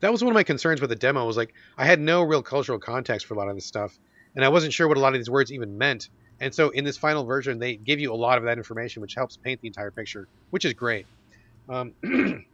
That 0.00 0.12
was 0.12 0.22
one 0.22 0.30
of 0.30 0.34
my 0.34 0.44
concerns 0.44 0.80
with 0.80 0.90
the 0.90 0.96
demo. 0.96 1.26
Was 1.26 1.36
like 1.36 1.52
I 1.76 1.84
had 1.84 2.00
no 2.00 2.22
real 2.22 2.42
cultural 2.42 2.78
context 2.78 3.26
for 3.26 3.34
a 3.34 3.36
lot 3.36 3.48
of 3.48 3.56
this 3.56 3.66
stuff, 3.66 3.98
and 4.34 4.44
I 4.44 4.48
wasn't 4.48 4.72
sure 4.72 4.88
what 4.88 4.96
a 4.96 5.00
lot 5.00 5.14
of 5.14 5.20
these 5.20 5.30
words 5.30 5.52
even 5.52 5.76
meant. 5.76 6.08
And 6.40 6.54
so 6.54 6.70
in 6.70 6.84
this 6.84 6.98
final 6.98 7.24
version, 7.24 7.58
they 7.58 7.76
give 7.76 8.00
you 8.00 8.12
a 8.12 8.16
lot 8.16 8.38
of 8.38 8.44
that 8.44 8.58
information, 8.58 9.02
which 9.02 9.14
helps 9.16 9.36
paint 9.36 9.60
the 9.60 9.68
entire 9.68 9.90
picture, 9.90 10.28
which 10.50 10.64
is 10.64 10.74
great. 10.74 11.06
Um, 11.68 11.94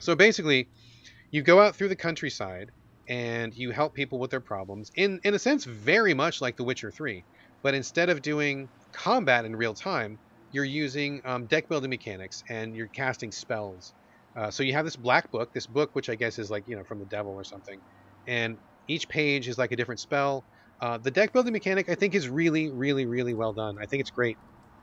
so 0.00 0.14
basically, 0.14 0.70
you 1.30 1.42
go 1.42 1.60
out 1.60 1.76
through 1.76 1.88
the 1.88 1.96
countryside 1.96 2.70
and 3.08 3.54
you 3.54 3.70
help 3.72 3.94
people 3.94 4.18
with 4.18 4.30
their 4.30 4.40
problems 4.40 4.90
in 4.96 5.20
in 5.24 5.34
a 5.34 5.38
sense 5.38 5.64
very 5.64 6.14
much 6.14 6.40
like 6.40 6.56
The 6.56 6.64
Witcher 6.64 6.90
3, 6.92 7.24
but 7.62 7.74
instead 7.74 8.10
of 8.10 8.22
doing 8.22 8.70
combat 8.92 9.44
in 9.44 9.56
real 9.56 9.74
time, 9.74 10.20
you're 10.52 10.64
using 10.64 11.20
um, 11.24 11.46
deck 11.46 11.68
building 11.68 11.90
mechanics 11.90 12.42
and 12.48 12.74
you're 12.76 12.88
casting 12.88 13.32
spells. 13.32 13.94
Uh, 14.36 14.50
so 14.50 14.62
you 14.62 14.72
have 14.72 14.84
this 14.84 14.96
black 14.96 15.30
book, 15.30 15.52
this 15.52 15.66
book 15.66 15.90
which 15.94 16.08
I 16.10 16.16
guess 16.16 16.38
is 16.38 16.50
like 16.50 16.64
you 16.66 16.76
know 16.76 16.84
from 16.84 17.00
the 17.00 17.06
devil 17.06 17.32
or 17.34 17.44
something, 17.44 17.80
and 18.26 18.58
each 18.88 19.08
page 19.08 19.48
is 19.48 19.58
like 19.58 19.72
a 19.72 19.76
different 19.76 20.00
spell. 20.00 20.46
Uh, 20.80 20.98
the 20.98 21.10
deck 21.10 21.32
building 21.32 21.52
mechanic 21.52 21.88
I 21.88 21.94
think 21.94 22.14
is 22.14 22.28
really, 22.28 22.70
really, 22.70 23.06
really 23.06 23.34
well 23.34 23.52
done. 23.52 23.76
I 23.80 23.86
think 23.86 24.00
it's 24.00 24.10
great. 24.10 24.38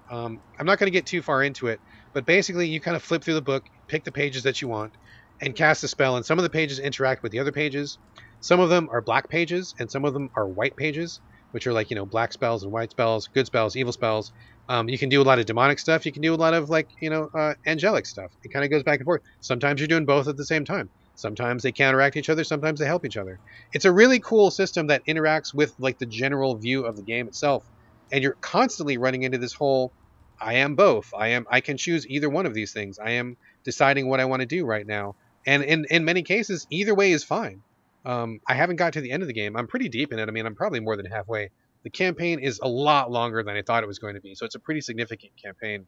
Um, 0.09 0.41
I'm 0.59 0.65
not 0.65 0.79
going 0.79 0.87
to 0.87 0.97
get 0.97 1.05
too 1.07 1.21
far 1.21 1.43
into 1.43 1.67
it, 1.67 1.81
but 2.13 2.25
basically 2.25 2.67
you 2.67 2.81
kind 2.81 2.97
of 2.97 3.03
flip 3.03 3.23
through 3.23 3.35
the 3.35 3.41
book, 3.41 3.65
pick 3.87 4.03
the 4.05 4.11
pages 4.11 4.43
that 4.43 4.61
you 4.61 4.67
want, 4.67 4.95
and 5.41 5.55
cast 5.55 5.83
a 5.83 5.87
spell. 5.87 6.17
And 6.17 6.25
some 6.25 6.39
of 6.39 6.43
the 6.43 6.49
pages 6.49 6.79
interact 6.79 7.23
with 7.23 7.31
the 7.31 7.39
other 7.39 7.51
pages. 7.51 7.99
Some 8.41 8.59
of 8.59 8.69
them 8.69 8.89
are 8.91 9.01
black 9.01 9.29
pages, 9.29 9.73
and 9.79 9.89
some 9.91 10.05
of 10.05 10.13
them 10.13 10.29
are 10.35 10.49
white 10.49 10.75
pages, 10.77 11.21
which 11.51 11.67
are 11.67 11.73
like 11.73 11.89
you 11.89 11.95
know 11.95 12.05
black 12.05 12.33
spells 12.33 12.63
and 12.63 12.71
white 12.71 12.91
spells, 12.91 13.27
good 13.33 13.47
spells, 13.47 13.75
evil 13.75 13.93
spells. 13.93 14.31
Um, 14.69 14.89
you 14.89 14.97
can 14.99 15.09
do 15.09 15.21
a 15.21 15.23
lot 15.23 15.39
of 15.39 15.45
demonic 15.45 15.79
stuff. 15.79 16.05
You 16.05 16.13
can 16.13 16.21
do 16.21 16.33
a 16.33 16.35
lot 16.35 16.53
of 16.53 16.69
like 16.69 16.89
you 17.01 17.09
know 17.09 17.29
uh, 17.37 17.53
angelic 17.65 18.05
stuff. 18.05 18.31
It 18.43 18.51
kind 18.53 18.65
of 18.65 18.71
goes 18.71 18.83
back 18.83 18.99
and 18.99 19.05
forth. 19.05 19.21
Sometimes 19.41 19.79
you're 19.81 19.87
doing 19.87 20.05
both 20.05 20.27
at 20.27 20.37
the 20.37 20.45
same 20.45 20.65
time. 20.65 20.91
Sometimes 21.21 21.61
they 21.61 21.71
counteract 21.71 22.17
each 22.17 22.29
other. 22.29 22.43
Sometimes 22.43 22.79
they 22.79 22.85
help 22.85 23.05
each 23.05 23.17
other. 23.17 23.39
It's 23.73 23.85
a 23.85 23.91
really 23.91 24.19
cool 24.19 24.49
system 24.49 24.87
that 24.87 25.05
interacts 25.05 25.53
with 25.53 25.73
like 25.77 25.99
the 25.99 26.07
general 26.07 26.55
view 26.55 26.85
of 26.85 26.95
the 26.95 27.03
game 27.03 27.27
itself. 27.27 27.63
And 28.11 28.23
you're 28.23 28.37
constantly 28.41 28.97
running 28.97 29.23
into 29.23 29.37
this 29.37 29.53
whole 29.53 29.93
I 30.41 30.55
am 30.55 30.75
both. 30.75 31.13
I 31.15 31.29
am 31.29 31.45
I 31.49 31.61
can 31.61 31.77
choose 31.77 32.07
either 32.07 32.27
one 32.27 32.47
of 32.47 32.55
these 32.55 32.73
things. 32.73 32.97
I 32.97 33.11
am 33.11 33.37
deciding 33.63 34.09
what 34.09 34.19
I 34.19 34.25
want 34.25 34.39
to 34.39 34.47
do 34.47 34.65
right 34.65 34.85
now. 34.85 35.15
And 35.45 35.63
in 35.63 35.85
in 35.91 36.03
many 36.03 36.23
cases 36.23 36.65
either 36.71 36.95
way 36.95 37.11
is 37.11 37.23
fine. 37.23 37.61
Um, 38.03 38.39
I 38.47 38.55
haven't 38.55 38.77
got 38.77 38.93
to 38.93 39.01
the 39.01 39.11
end 39.11 39.21
of 39.21 39.27
the 39.27 39.33
game. 39.33 39.55
I'm 39.55 39.67
pretty 39.67 39.89
deep 39.89 40.11
in 40.11 40.17
it. 40.17 40.27
I 40.27 40.31
mean, 40.31 40.47
I'm 40.47 40.55
probably 40.55 40.79
more 40.79 40.97
than 40.97 41.05
halfway. 41.05 41.51
The 41.83 41.91
campaign 41.91 42.39
is 42.39 42.59
a 42.61 42.67
lot 42.67 43.11
longer 43.11 43.43
than 43.43 43.55
I 43.55 43.61
thought 43.61 43.83
it 43.83 43.87
was 43.87 43.99
going 43.99 44.15
to 44.15 44.21
be. 44.21 44.33
So 44.33 44.45
it's 44.47 44.55
a 44.55 44.59
pretty 44.59 44.81
significant 44.81 45.33
campaign. 45.41 45.85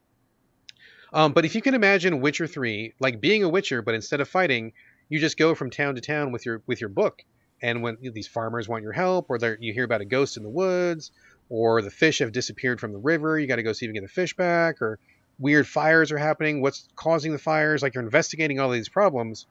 Um, 1.12 1.34
but 1.34 1.46
if 1.46 1.56
you 1.56 1.62
can 1.62 1.74
imagine 1.74 2.22
Witcher 2.22 2.48
3 2.48 2.94
like 3.00 3.22
being 3.22 3.44
a 3.44 3.50
witcher 3.50 3.82
but 3.82 3.96
instead 3.96 4.22
of 4.22 4.30
fighting, 4.30 4.74
you 5.10 5.20
just 5.20 5.38
go 5.38 5.56
from 5.56 5.70
town 5.70 5.96
to 5.96 6.02
town 6.02 6.32
with 6.32 6.46
your 6.46 6.62
with 6.68 6.82
your 6.82 6.90
book. 6.90 7.24
And 7.62 7.82
when 7.82 7.98
these 8.02 8.28
farmers 8.28 8.68
want 8.68 8.84
your 8.84 8.92
help, 8.92 9.28
or 9.30 9.40
you 9.62 9.74
hear 9.74 9.86
about 9.86 10.02
a 10.02 10.06
ghost 10.06 10.36
in 10.36 10.44
the 10.44 10.50
woods, 10.50 11.12
or 11.50 11.82
the 11.82 11.90
fish 11.90 12.20
have 12.20 12.34
disappeared 12.34 12.82
from 12.82 12.92
the 12.92 13.00
river, 13.00 13.40
you 13.40 13.48
got 13.48 13.56
to 13.56 13.64
go 13.64 13.72
see 13.72 13.86
if 13.86 13.88
you 13.88 13.94
can 13.94 14.02
get 14.02 14.08
the 14.08 14.14
fish 14.14 14.36
back, 14.36 14.82
or 14.82 15.00
weird 15.40 15.68
fires 15.68 16.12
are 16.12 16.18
happening. 16.18 16.62
What's 16.62 16.90
causing 16.96 17.32
the 17.32 17.40
fires? 17.40 17.82
Like 17.82 17.96
you're 17.96 18.04
investigating 18.04 18.60
all 18.60 18.70
these 18.70 18.90
problems, 18.90 19.48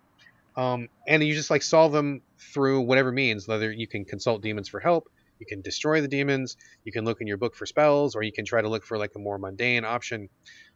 um, 0.56 0.88
and 1.08 1.22
you 1.22 1.34
just 1.34 1.50
like 1.50 1.62
solve 1.62 1.92
them 1.92 2.20
through 2.52 2.82
whatever 2.82 3.10
means. 3.10 3.48
Whether 3.48 3.72
you 3.72 3.86
can 3.86 4.04
consult 4.04 4.42
demons 4.42 4.68
for 4.68 4.78
help, 4.78 5.08
you 5.38 5.46
can 5.46 5.62
destroy 5.62 6.02
the 6.02 6.08
demons, 6.08 6.56
you 6.84 6.92
can 6.92 7.04
look 7.04 7.20
in 7.20 7.26
your 7.26 7.38
book 7.38 7.56
for 7.56 7.64
spells, 7.64 8.14
or 8.14 8.22
you 8.22 8.32
can 8.32 8.44
try 8.44 8.60
to 8.60 8.68
look 8.68 8.84
for 8.84 8.98
like 8.98 9.12
a 9.16 9.18
more 9.18 9.38
mundane 9.38 9.84
option. 9.84 10.28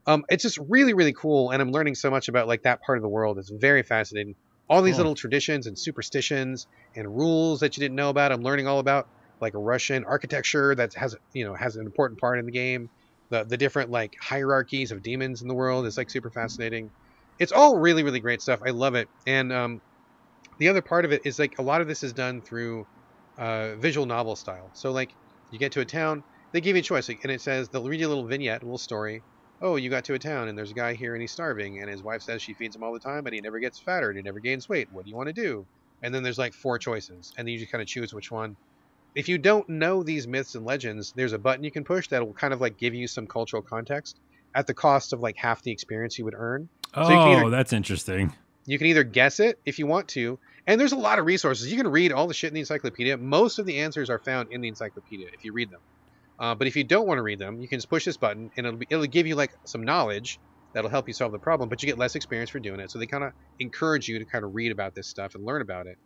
Um, 0.07 0.25
it's 0.31 0.43
just 0.43 0.59
really 0.69 0.95
really 0.95 1.13
cool, 1.13 1.51
and 1.51 1.61
I'm 1.61 1.71
learning 1.71 1.97
so 1.97 2.11
much 2.11 2.29
about 2.29 2.47
like 2.47 2.63
that 2.63 2.81
part 2.81 2.97
of 2.97 3.03
the 3.03 3.09
world. 3.09 3.39
It's 3.39 3.51
very 3.51 3.83
fascinating. 3.83 4.37
All 4.69 4.83
these 4.83 4.97
Cool. 4.97 4.99
little 4.99 5.15
traditions 5.15 5.67
and 5.67 5.79
superstitions 5.79 6.67
and 6.95 7.09
rules 7.09 7.61
that 7.61 7.77
you 7.77 7.81
didn't 7.83 7.97
know 7.97 8.11
about. 8.11 8.33
I'm 8.33 8.43
learning 8.43 8.67
all 8.67 8.79
about 8.81 9.07
like 9.41 9.53
Russian 9.55 10.05
architecture 10.05 10.75
that 10.75 10.93
has 10.97 11.15
you 11.35 11.45
know 11.45 11.55
has 11.55 11.77
an 11.77 11.87
important 11.87 12.21
part 12.21 12.39
in 12.39 12.47
the 12.47 12.53
game, 12.53 12.89
the 13.31 13.45
the 13.45 13.57
different 13.57 13.91
like 13.91 14.13
hierarchies 14.21 14.91
of 14.91 15.03
demons 15.03 15.43
in 15.43 15.49
the 15.49 15.55
world 15.55 15.87
is 15.87 15.97
like 15.97 16.11
super 16.11 16.31
fascinating. 16.31 16.91
It's 17.39 17.53
all 17.53 17.79
really 17.79 18.03
really 18.03 18.21
great 18.21 18.41
stuff. 18.43 18.61
I 18.67 18.71
love 18.71 18.95
it. 18.95 19.09
And 19.27 19.53
um, 19.53 19.81
the 20.59 20.69
other 20.69 20.83
part 20.83 21.05
of 21.05 21.13
it 21.13 21.23
is 21.25 21.39
like 21.39 21.55
a 21.59 21.63
lot 21.63 21.81
of 21.81 21.89
this 21.89 22.03
is 22.03 22.13
done 22.13 22.43
through 22.43 22.87
uh, 23.39 23.77
visual 23.77 24.07
novel 24.07 24.37
style. 24.37 24.71
So 24.75 24.93
like 24.93 25.17
you 25.51 25.59
get 25.59 25.73
to 25.73 25.81
a 25.81 25.85
town, 25.87 26.25
they 26.53 26.61
give 26.61 26.77
you 26.77 26.81
a 26.81 26.85
choice, 26.85 27.09
and 27.09 27.33
it 27.33 27.41
says 27.43 27.69
they'll 27.69 27.87
read 27.89 28.01
you 28.01 28.07
a 28.07 28.09
little 28.09 28.27
vignette, 28.29 28.63
a 28.63 28.67
little 28.67 28.79
story. 28.79 29.25
Oh, 29.63 29.77
you 29.77 29.89
got 29.89 30.05
to 30.05 30.15
a 30.15 30.19
town 30.19 30.49
and 30.49 30.57
there's 30.59 30.71
a 30.71 30.75
guy 30.75 30.95
here 30.95 31.15
and 31.15 31.21
he's 31.23 31.33
starving, 31.33 31.81
and 31.81 31.91
his 31.91 32.03
wife 32.03 32.23
says 32.23 32.43
she 32.43 32.53
feeds 32.55 32.77
him 32.77 32.83
all 32.83 32.93
the 32.93 33.01
time, 33.01 33.25
but 33.25 33.33
he 33.33 33.41
never 33.41 33.59
gets 33.59 33.79
fatter 33.79 34.09
and 34.11 34.17
he 34.19 34.23
never 34.23 34.39
gains 34.41 34.69
weight. 34.69 34.89
What 34.93 35.05
do 35.05 35.11
you 35.11 35.17
want 35.17 35.29
to 35.29 35.33
do? 35.33 35.67
And 36.03 36.15
then 36.15 36.23
there's 36.23 36.39
like 36.39 36.53
four 36.53 36.79
choices, 36.79 37.33
and 37.39 37.47
then 37.47 37.53
you 37.53 37.59
just 37.59 37.73
kind 37.73 37.81
of 37.81 37.89
choose 37.89 38.13
which 38.13 38.31
one. 38.31 38.57
If 39.15 39.31
you 39.31 39.39
don't 39.39 39.67
know 39.71 40.03
these 40.03 40.29
myths 40.29 40.55
and 40.57 40.67
legends, 40.67 41.13
there's 41.17 41.33
a 41.33 41.39
button 41.39 41.65
you 41.65 41.71
can 41.71 41.85
push 41.85 42.09
that 42.09 42.25
will 42.25 42.35
kind 42.35 42.53
of 42.53 42.61
like 42.61 42.77
give 42.77 42.95
you 42.95 43.09
some 43.09 43.27
cultural 43.27 43.63
context 43.63 44.19
at 44.55 44.67
the 44.67 44.75
cost 44.75 45.15
of 45.15 45.21
like 45.21 45.37
half 45.39 45.63
the 45.63 45.71
experience 45.71 46.19
you 46.19 46.25
would 46.27 46.35
earn. 46.37 46.69
Oh, 46.93 47.09
So 47.09 47.15
either- 47.15 47.51
that's 47.51 47.73
interesting. 47.73 48.35
You 48.67 48.79
can 48.79 48.89
either 48.89 49.05
guess 49.05 49.39
it 49.41 49.59
if 49.65 49.79
you 49.79 49.87
want 49.87 50.09
to, 50.09 50.39
and 50.67 50.79
there's 50.81 50.93
a 50.93 50.97
lot 50.97 51.19
of 51.19 51.25
resources. 51.25 51.71
You 51.71 51.79
can 51.79 51.89
read 51.89 52.13
all 52.13 52.27
the 52.27 52.35
shit 52.35 52.49
in 52.49 52.55
the 52.55 52.61
encyclopedia. 52.61 53.17
Most 53.17 53.59
of 53.59 53.65
the 53.65 53.79
answers 53.79 54.11
are 54.11 54.19
found 54.19 54.51
in 54.51 54.61
the 54.61 54.69
encyclopedia 54.69 55.29
if 55.33 55.45
you 55.45 55.53
read 55.53 55.71
them. 55.71 55.81
Uh, 56.39 56.55
but 56.55 56.67
if 56.67 56.77
you 56.77 56.85
don't 56.85 57.07
want 57.07 57.19
to 57.19 57.23
read 57.23 57.39
them, 57.39 57.61
you 57.61 57.69
can 57.69 57.79
just 57.79 57.89
push 57.89 58.05
this 58.05 58.17
button, 58.17 58.51
and 58.57 58.67
it'll 58.67 58.79
be, 58.79 58.87
it'll 58.91 59.07
give 59.07 59.27
you 59.27 59.35
like 59.35 59.53
some 59.65 59.83
knowledge 59.83 60.39
that'll 60.73 60.91
help 60.91 61.09
you 61.09 61.15
solve 61.15 61.33
the 61.33 61.39
problem. 61.39 61.69
But 61.69 61.83
you 61.83 61.87
get 61.87 61.99
less 61.99 62.15
experience 62.15 62.51
for 62.51 62.59
doing 62.59 62.81
it. 62.81 62.91
So 62.91 62.99
they 62.99 63.07
kind 63.07 63.25
of 63.25 63.33
encourage 63.59 64.09
you 64.09 64.19
to 64.19 64.25
kind 64.25 64.45
of 64.45 64.55
read 64.55 64.73
about 64.73 64.95
this 64.95 65.07
stuff 65.07 65.35
and 65.35 65.45
learn 65.45 65.63
about 65.63 65.87
it. 65.87 65.99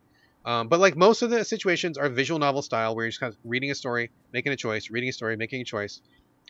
Um, 0.45 0.69
but 0.69 0.81
like 0.81 0.97
most 0.97 1.23
of 1.23 1.31
the 1.31 1.45
situations 1.45 1.99
are 1.99 2.09
visual 2.09 2.39
novel 2.39 2.63
style, 2.63 2.95
where 2.95 3.05
you're 3.05 3.11
just 3.11 3.21
kind 3.21 3.33
of 3.33 3.39
reading 3.45 3.71
a 3.71 3.75
story, 3.75 4.11
making 4.33 4.53
a 4.53 4.57
choice, 4.57 4.91
reading 4.91 5.09
a 5.09 5.13
story, 5.13 5.37
making 5.37 5.61
a 5.61 5.65
choice. 5.65 6.01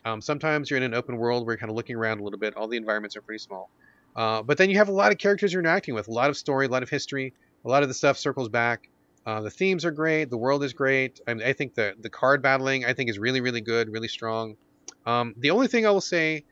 Um, 0.04 0.20
sometimes 0.20 0.70
you're 0.70 0.76
in 0.76 0.82
an 0.82 0.94
open 0.94 1.16
world 1.16 1.44
where 1.44 1.54
you're 1.54 1.58
kind 1.58 1.70
of 1.70 1.76
looking 1.76 1.96
around 1.96 2.20
a 2.20 2.22
little 2.22 2.38
bit. 2.38 2.56
All 2.56 2.68
the 2.68 2.76
environments 2.76 3.16
are 3.16 3.22
pretty 3.22 3.40
small. 3.40 3.70
Uh, 4.14 4.42
but 4.42 4.58
then 4.58 4.70
you 4.70 4.76
have 4.76 4.88
a 4.88 4.92
lot 4.92 5.12
of 5.12 5.18
characters 5.18 5.52
you're 5.52 5.60
interacting 5.60 5.94
with, 5.94 6.08
a 6.08 6.12
lot 6.12 6.30
of 6.30 6.36
story, 6.36 6.66
a 6.66 6.68
lot 6.68 6.82
of 6.82 6.90
history, 6.90 7.32
a 7.64 7.68
lot 7.68 7.82
of 7.82 7.88
the 7.88 7.94
stuff 7.94 8.16
circles 8.16 8.48
back. 8.48 8.88
Uh, 9.30 9.40
the 9.40 9.50
themes 9.50 9.84
are 9.84 9.92
great, 9.92 10.28
the 10.28 10.36
world 10.36 10.64
is 10.64 10.72
great. 10.72 11.20
I, 11.24 11.34
mean, 11.34 11.46
I 11.46 11.52
think 11.52 11.74
the 11.74 11.94
the 12.00 12.10
card 12.10 12.42
battling 12.42 12.84
I 12.84 12.94
think 12.94 13.08
is 13.08 13.16
really 13.16 13.40
really 13.40 13.60
good, 13.60 13.88
really 13.88 14.08
strong. 14.08 14.56
Um, 15.06 15.36
the 15.38 15.50
only 15.50 15.68
thing 15.68 15.86
I 15.86 15.90
will 15.90 16.00
say 16.00 16.44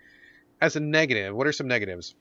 as 0.61 0.77
a 0.77 0.81
negative, 0.81 1.35
what 1.35 1.49
are 1.49 1.53
some 1.53 1.67
negatives? 1.67 2.15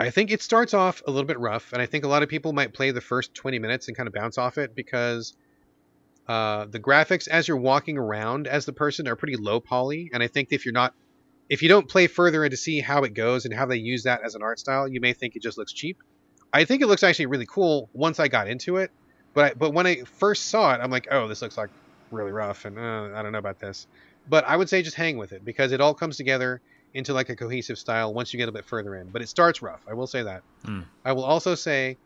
I 0.00 0.10
think 0.10 0.32
it 0.32 0.42
starts 0.42 0.74
off 0.74 1.00
a 1.06 1.12
little 1.12 1.28
bit 1.28 1.38
rough, 1.38 1.72
and 1.72 1.80
I 1.80 1.86
think 1.86 2.02
a 2.04 2.08
lot 2.08 2.24
of 2.24 2.28
people 2.28 2.52
might 2.52 2.72
play 2.72 2.90
the 2.90 3.00
first 3.00 3.34
20 3.34 3.60
minutes 3.60 3.86
and 3.86 3.96
kind 3.96 4.08
of 4.08 4.12
bounce 4.12 4.36
off 4.36 4.58
it 4.58 4.74
because 4.74 5.36
uh, 6.26 6.64
the 6.64 6.80
graphics 6.80 7.28
as 7.28 7.46
you're 7.46 7.56
walking 7.56 7.98
around 7.98 8.48
as 8.48 8.66
the 8.66 8.72
person 8.72 9.06
are 9.06 9.14
pretty 9.14 9.36
low 9.36 9.60
poly, 9.60 10.10
and 10.12 10.24
I 10.24 10.26
think 10.26 10.48
if 10.50 10.66
you're 10.66 10.74
not 10.74 10.92
if 11.48 11.62
you 11.62 11.68
don't 11.68 11.88
play 11.88 12.08
further 12.08 12.42
and 12.42 12.50
to 12.50 12.56
see 12.56 12.80
how 12.80 13.04
it 13.04 13.14
goes 13.14 13.44
and 13.44 13.54
how 13.54 13.66
they 13.66 13.76
use 13.76 14.02
that 14.02 14.22
as 14.24 14.34
an 14.34 14.42
art 14.42 14.58
style, 14.58 14.88
you 14.88 15.00
may 15.00 15.12
think 15.12 15.36
it 15.36 15.42
just 15.42 15.56
looks 15.56 15.72
cheap. 15.72 15.98
I 16.52 16.64
think 16.64 16.82
it 16.82 16.88
looks 16.88 17.04
actually 17.04 17.26
really 17.26 17.46
cool 17.46 17.88
once 17.92 18.18
I 18.18 18.26
got 18.26 18.48
into 18.48 18.78
it, 18.78 18.90
but 19.34 19.44
I, 19.44 19.54
but 19.54 19.72
when 19.72 19.86
I 19.86 20.02
first 20.04 20.46
saw 20.46 20.74
it, 20.74 20.80
I'm 20.82 20.90
like, 20.90 21.08
oh, 21.10 21.28
this 21.28 21.42
looks 21.42 21.56
like 21.56 21.70
really 22.10 22.32
rough, 22.32 22.64
and 22.64 22.78
uh, 22.78 23.10
I 23.14 23.22
don't 23.22 23.32
know 23.32 23.38
about 23.38 23.58
this. 23.58 23.86
But 24.28 24.44
I 24.44 24.56
would 24.56 24.68
say 24.68 24.82
just 24.82 24.96
hang 24.96 25.16
with 25.16 25.32
it 25.32 25.44
because 25.44 25.72
it 25.72 25.80
all 25.80 25.94
comes 25.94 26.16
together 26.16 26.60
into 26.94 27.12
like 27.14 27.28
a 27.30 27.36
cohesive 27.36 27.78
style 27.78 28.12
once 28.12 28.32
you 28.32 28.38
get 28.38 28.48
a 28.48 28.52
bit 28.52 28.64
further 28.64 28.94
in. 28.96 29.08
But 29.08 29.22
it 29.22 29.28
starts 29.28 29.62
rough. 29.62 29.80
I 29.88 29.94
will 29.94 30.06
say 30.06 30.22
that. 30.22 30.42
Hmm. 30.64 30.82
I 31.04 31.12
will 31.12 31.24
also 31.24 31.54
say 31.54 31.96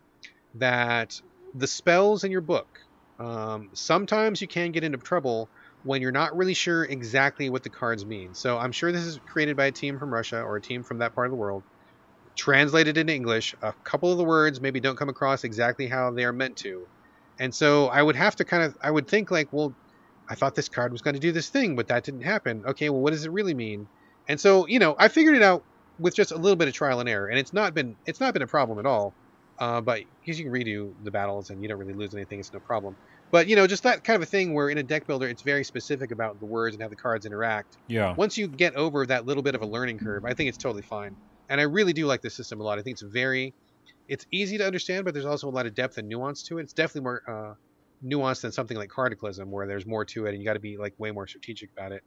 that 0.55 1.21
the 1.53 1.67
spells 1.67 2.23
in 2.23 2.31
your 2.31 2.41
book, 2.41 2.79
um, 3.19 3.69
sometimes 3.73 4.41
you 4.41 4.47
can 4.47 4.71
get 4.71 4.83
into 4.83 4.97
trouble 4.97 5.49
when 5.83 6.01
you're 6.01 6.11
not 6.11 6.35
really 6.35 6.53
sure 6.53 6.83
exactly 6.83 7.49
what 7.49 7.63
the 7.63 7.69
cards 7.69 8.05
mean. 8.05 8.33
So 8.33 8.57
I'm 8.57 8.71
sure 8.71 8.91
this 8.91 9.05
is 9.05 9.19
created 9.25 9.55
by 9.55 9.65
a 9.65 9.71
team 9.71 9.99
from 9.99 10.13
Russia 10.13 10.41
or 10.41 10.57
a 10.57 10.61
team 10.61 10.83
from 10.83 10.99
that 10.99 11.13
part 11.13 11.27
of 11.27 11.31
the 11.31 11.37
world, 11.37 11.63
translated 12.35 12.97
into 12.97 13.13
English. 13.13 13.55
A 13.61 13.73
couple 13.83 14.11
of 14.11 14.17
the 14.17 14.23
words 14.23 14.59
maybe 14.59 14.79
don't 14.79 14.97
come 14.97 15.09
across 15.09 15.43
exactly 15.43 15.87
how 15.87 16.11
they 16.11 16.25
are 16.25 16.33
meant 16.33 16.57
to. 16.57 16.87
And 17.39 17.53
so 17.53 17.87
I 17.87 18.01
would 18.01 18.15
have 18.15 18.35
to 18.37 18.45
kind 18.45 18.63
of, 18.63 18.77
I 18.81 18.89
would 18.89 19.07
think 19.07 19.31
like, 19.31 19.51
well, 19.51 19.73
I 20.29 20.35
thought 20.35 20.55
this 20.55 20.69
card 20.69 20.91
was 20.91 21.01
going 21.01 21.13
to 21.13 21.19
do 21.19 21.31
this 21.31 21.49
thing, 21.49 21.75
but 21.75 21.87
that 21.87 22.03
didn't 22.03 22.21
happen. 22.21 22.63
Okay, 22.65 22.89
well, 22.89 23.01
what 23.01 23.11
does 23.11 23.25
it 23.25 23.31
really 23.31 23.53
mean? 23.53 23.87
And 24.27 24.39
so, 24.39 24.67
you 24.67 24.79
know, 24.79 24.95
I 24.97 25.07
figured 25.07 25.35
it 25.35 25.41
out 25.41 25.63
with 25.99 26.15
just 26.15 26.31
a 26.31 26.37
little 26.37 26.55
bit 26.55 26.67
of 26.67 26.73
trial 26.73 26.99
and 26.99 27.07
error, 27.07 27.27
and 27.27 27.39
it's 27.39 27.53
not 27.53 27.73
been 27.73 27.95
it's 28.05 28.19
not 28.19 28.33
been 28.33 28.41
a 28.41 28.47
problem 28.47 28.79
at 28.79 28.85
all. 28.85 29.13
Uh, 29.59 29.81
but 29.81 30.01
because 30.21 30.37
you 30.37 30.45
can 30.45 30.53
redo 30.53 30.93
the 31.03 31.09
battles 31.09 31.49
and 31.49 31.63
you 31.63 31.67
don't 31.67 31.79
really 31.79 31.93
lose 31.93 32.13
anything, 32.13 32.39
it's 32.39 32.53
no 32.53 32.59
problem. 32.59 32.95
But 33.31 33.47
you 33.47 33.55
know, 33.55 33.65
just 33.67 33.83
that 33.83 34.03
kind 34.03 34.15
of 34.15 34.21
a 34.21 34.25
thing 34.29 34.53
where 34.53 34.69
in 34.69 34.77
a 34.77 34.83
deck 34.83 35.07
builder, 35.07 35.27
it's 35.27 35.41
very 35.41 35.63
specific 35.63 36.11
about 36.11 36.39
the 36.39 36.45
words 36.45 36.75
and 36.75 36.83
how 36.83 36.89
the 36.89 36.95
cards 36.95 37.25
interact. 37.25 37.77
Yeah. 37.87 38.13
Once 38.15 38.37
you 38.37 38.47
get 38.47 38.75
over 38.75 39.05
that 39.05 39.25
little 39.25 39.43
bit 39.43 39.55
of 39.55 39.61
a 39.61 39.65
learning 39.65 39.99
curve, 39.99 40.25
I 40.25 40.33
think 40.33 40.49
it's 40.49 40.57
totally 40.57 40.83
fine. 40.83 41.15
And 41.49 41.59
I 41.59 41.63
really 41.63 41.93
do 41.93 42.05
like 42.05 42.21
this 42.21 42.35
system 42.35 42.61
a 42.61 42.63
lot. 42.63 42.77
I 42.77 42.83
think 42.83 42.95
it's 42.95 43.01
very, 43.01 43.53
it's 44.07 44.25
easy 44.31 44.57
to 44.57 44.65
understand, 44.65 45.05
but 45.05 45.13
there's 45.13 45.25
also 45.25 45.49
a 45.49 45.51
lot 45.51 45.65
of 45.65 45.75
depth 45.75 45.97
and 45.97 46.07
nuance 46.07 46.43
to 46.43 46.57
it. 46.57 46.63
It's 46.63 46.73
definitely 46.73 47.01
more 47.01 47.21
uh, 47.27 47.53
nuanced 48.05 48.41
than 48.41 48.51
something 48.51 48.77
like 48.77 48.89
Cardaclysm, 48.89 49.47
where 49.47 49.67
there's 49.67 49.85
more 49.85 50.05
to 50.05 50.25
it 50.25 50.29
and 50.29 50.39
you 50.39 50.45
got 50.45 50.53
to 50.53 50.59
be 50.59 50.77
like 50.77 50.93
way 50.97 51.11
more 51.11 51.27
strategic 51.27 51.71
about 51.71 51.91
it. 51.91 52.03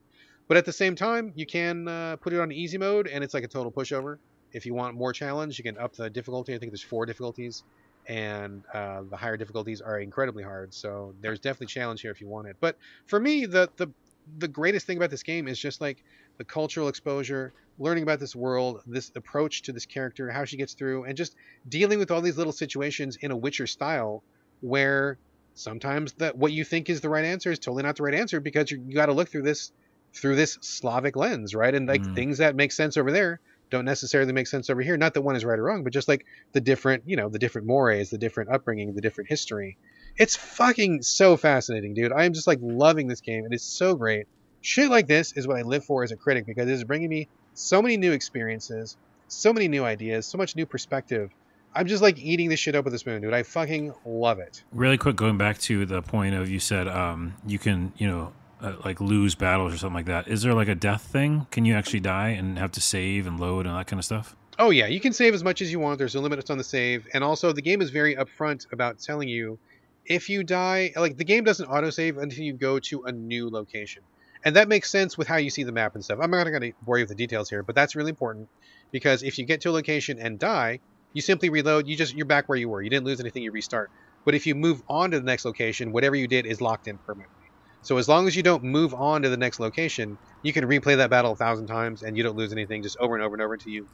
But 0.48 0.56
at 0.56 0.64
the 0.64 0.72
same 0.72 0.96
time, 0.96 1.32
you 1.36 1.46
can 1.46 1.86
uh, 1.86 2.16
put 2.16 2.32
it 2.32 2.40
on 2.40 2.50
easy 2.50 2.76
mode, 2.76 3.06
and 3.06 3.22
it's 3.22 3.34
like 3.34 3.44
a 3.44 3.48
total 3.48 3.70
pushover. 3.70 4.16
If 4.52 4.66
you 4.66 4.74
want 4.74 4.96
more 4.96 5.12
challenge, 5.12 5.58
you 5.58 5.62
can 5.62 5.78
up 5.78 5.94
the 5.94 6.10
difficulty. 6.10 6.54
I 6.54 6.58
think 6.58 6.72
there's 6.72 6.82
four 6.82 7.06
difficulties, 7.06 7.62
and 8.08 8.64
uh, 8.74 9.02
the 9.08 9.16
higher 9.16 9.36
difficulties 9.36 9.80
are 9.80 10.00
incredibly 10.00 10.42
hard. 10.42 10.74
So 10.74 11.14
there's 11.20 11.38
definitely 11.38 11.68
challenge 11.68 12.00
here 12.00 12.10
if 12.10 12.20
you 12.20 12.28
want 12.28 12.48
it. 12.48 12.56
But 12.60 12.76
for 13.06 13.20
me, 13.20 13.46
the 13.46 13.70
the 13.76 13.92
the 14.38 14.48
greatest 14.48 14.86
thing 14.86 14.96
about 14.96 15.10
this 15.10 15.22
game 15.22 15.46
is 15.46 15.58
just 15.58 15.80
like 15.80 16.02
the 16.40 16.46
cultural 16.46 16.88
exposure, 16.88 17.54
learning 17.78 18.02
about 18.04 18.20
this 18.20 18.34
world, 18.36 18.80
this 18.86 19.12
approach 19.16 19.62
to 19.64 19.72
this 19.74 19.86
character, 19.86 20.32
how 20.32 20.46
she 20.46 20.58
gets 20.58 20.74
through, 20.74 21.04
and 21.04 21.16
just 21.16 21.36
dealing 21.68 22.00
with 22.00 22.10
all 22.10 22.22
these 22.22 22.38
little 22.38 22.54
situations 22.54 23.18
in 23.22 23.30
a 23.32 23.38
Witcher 23.38 23.68
style, 23.68 24.24
where 24.60 25.20
sometimes 25.54 26.14
that 26.18 26.36
what 26.38 26.52
you 26.52 26.64
think 26.64 26.90
is 26.90 27.02
the 27.02 27.10
right 27.10 27.24
answer 27.26 27.52
is 27.52 27.60
totally 27.60 27.82
not 27.84 27.96
the 27.96 28.04
right 28.04 28.14
answer 28.14 28.40
because 28.40 28.70
you, 28.72 28.94
got 28.94 29.06
to 29.06 29.12
look 29.14 29.30
through 29.30 29.42
this 29.44 29.72
through 30.20 30.36
this 30.36 30.58
Slavic 30.62 31.16
lens, 31.16 31.54
right? 31.54 31.74
And 31.74 31.86
like 31.88 32.04
Mm. 32.04 32.14
things 32.14 32.38
that 32.38 32.56
make 32.56 32.72
sense 32.72 32.96
over 32.96 33.12
there 33.12 33.40
don't 33.70 33.84
necessarily 33.84 34.32
make 34.32 34.48
sense 34.48 34.68
over 34.68 34.82
here. 34.82 34.96
Not 34.96 35.14
that 35.14 35.22
one 35.22 35.36
is 35.36 35.44
right 35.44 35.58
or 35.58 35.64
wrong, 35.64 35.84
but 35.84 35.92
just 35.92 36.08
like 36.08 36.24
the 36.52 36.60
different, 36.60 37.04
you 37.06 37.16
know, 37.16 37.28
the 37.28 37.38
different 37.38 37.68
mores, 37.68 38.10
the 38.10 38.18
different 38.18 38.50
upbringing, 38.52 38.94
the 38.94 39.00
different 39.02 39.30
history. 39.30 39.78
It's 40.16 40.34
fucking 40.36 41.02
so 41.02 41.36
fascinating, 41.36 41.94
dude. 41.94 42.12
I 42.12 42.24
am 42.24 42.32
just 42.32 42.48
like 42.48 42.58
loving 42.60 43.06
this 43.08 43.20
game. 43.20 43.44
It 43.48 43.54
is 43.54 43.64
so 43.64 43.94
great. 43.94 44.26
Shit 44.62 44.90
like 44.90 45.06
this 45.06 45.32
is 45.32 45.46
what 45.46 45.56
I 45.56 45.62
live 45.62 45.84
for 45.84 46.02
as 46.02 46.12
a 46.12 46.16
critic 46.16 46.46
because 46.46 46.68
it 46.68 46.72
is 46.72 46.84
bringing 46.84 47.08
me 47.08 47.28
so 47.54 47.80
many 47.80 47.96
new 47.96 48.12
experiences, 48.12 48.96
so 49.28 49.52
many 49.52 49.68
new 49.68 49.84
ideas, 49.84 50.26
so 50.26 50.38
much 50.38 50.56
new 50.56 50.66
perspective. 50.66 51.30
I'm 51.74 51.86
just 51.86 52.02
like 52.02 52.18
eating 52.18 52.48
this 52.48 52.58
shit 52.58 52.74
up 52.74 52.84
with 52.84 52.94
a 52.94 52.98
spoon, 52.98 53.22
dude. 53.22 53.32
I 53.32 53.44
fucking 53.44 53.94
love 54.04 54.38
it. 54.38 54.62
Really 54.72 54.98
quick, 54.98 55.16
going 55.16 55.38
back 55.38 55.58
to 55.60 55.86
the 55.86 56.02
point 56.02 56.34
of 56.34 56.50
you 56.50 56.58
said 56.58 56.88
um, 56.88 57.34
you 57.46 57.58
can, 57.58 57.92
you 57.96 58.08
know, 58.08 58.32
uh, 58.60 58.74
like 58.84 59.00
lose 59.00 59.34
battles 59.34 59.72
or 59.72 59.78
something 59.78 59.94
like 59.94 60.06
that. 60.06 60.28
Is 60.28 60.42
there 60.42 60.52
like 60.52 60.68
a 60.68 60.74
death 60.74 61.02
thing? 61.02 61.46
Can 61.50 61.64
you 61.64 61.74
actually 61.74 62.00
die 62.00 62.30
and 62.30 62.58
have 62.58 62.72
to 62.72 62.80
save 62.80 63.26
and 63.26 63.40
load 63.40 63.66
and 63.66 63.74
that 63.76 63.86
kind 63.86 63.98
of 63.98 64.04
stuff? 64.04 64.36
Oh 64.58 64.70
yeah, 64.70 64.86
you 64.86 65.00
can 65.00 65.12
save 65.12 65.32
as 65.32 65.42
much 65.42 65.62
as 65.62 65.72
you 65.72 65.78
want. 65.78 65.98
There's 65.98 66.14
no 66.14 66.20
limits 66.20 66.50
on 66.50 66.58
the 66.58 66.64
save, 66.64 67.08
and 67.14 67.24
also 67.24 67.52
the 67.52 67.62
game 67.62 67.80
is 67.80 67.88
very 67.88 68.16
upfront 68.16 68.70
about 68.72 68.98
telling 68.98 69.28
you 69.28 69.58
if 70.04 70.28
you 70.28 70.44
die. 70.44 70.92
Like 70.96 71.16
the 71.16 71.24
game 71.24 71.44
doesn't 71.44 71.68
autosave 71.70 72.20
until 72.20 72.44
you 72.44 72.52
go 72.52 72.78
to 72.80 73.04
a 73.04 73.12
new 73.12 73.48
location, 73.48 74.02
and 74.44 74.56
that 74.56 74.68
makes 74.68 74.90
sense 74.90 75.18
with 75.18 75.28
how 75.28 75.36
you 75.36 75.50
see 75.50 75.64
the 75.64 75.72
map 75.72 75.94
and 75.94 76.04
stuff. 76.04 76.18
I'm 76.22 76.30
not 76.30 76.44
going 76.44 76.62
to 76.62 76.72
bore 76.82 76.98
you 76.98 77.02
with 77.02 77.10
the 77.10 77.14
details 77.14 77.48
here, 77.50 77.62
but 77.62 77.74
that's 77.74 77.94
really 77.96 78.10
important 78.10 78.48
because 78.92 79.22
if 79.22 79.38
you 79.38 79.46
get 79.46 79.60
to 79.62 79.70
a 79.70 79.72
location 79.72 80.18
and 80.18 80.38
die, 80.38 80.80
you 81.12 81.22
simply 81.22 81.50
reload. 81.50 81.86
You 81.88 81.96
just 81.96 82.14
you're 82.14 82.26
back 82.26 82.48
where 82.48 82.58
you 82.58 82.68
were. 82.68 82.82
You 82.82 82.90
didn't 82.90 83.06
lose 83.06 83.20
anything. 83.20 83.42
You 83.42 83.52
restart. 83.52 83.90
But 84.24 84.34
if 84.34 84.46
you 84.46 84.54
move 84.54 84.80
on 84.88 85.10
to 85.12 85.18
the 85.18 85.24
next 85.24 85.44
location, 85.44 85.92
whatever 85.92 86.14
you 86.16 86.28
did 86.28 86.46
is 86.46 86.60
locked 86.60 86.86
in 86.86 86.98
permanently. 87.06 87.50
So 87.82 87.96
as 87.96 88.08
long 88.08 88.26
as 88.26 88.36
you 88.36 88.42
don't 88.42 88.62
move 88.62 88.94
on 88.94 89.22
to 89.22 89.30
the 89.30 89.38
next 89.38 89.58
location, 89.58 90.18
you 90.42 90.52
can 90.52 90.64
replay 90.64 90.98
that 90.98 91.10
battle 91.10 91.32
a 91.32 91.36
thousand 91.36 91.66
times 91.66 92.02
and 92.02 92.16
you 92.16 92.22
don't 92.22 92.36
lose 92.36 92.52
anything 92.52 92.82
just 92.82 92.96
over 93.00 93.14
and 93.14 93.24
over 93.24 93.34
and 93.34 93.42
over 93.42 93.54
until 93.54 93.72
you 93.72 93.88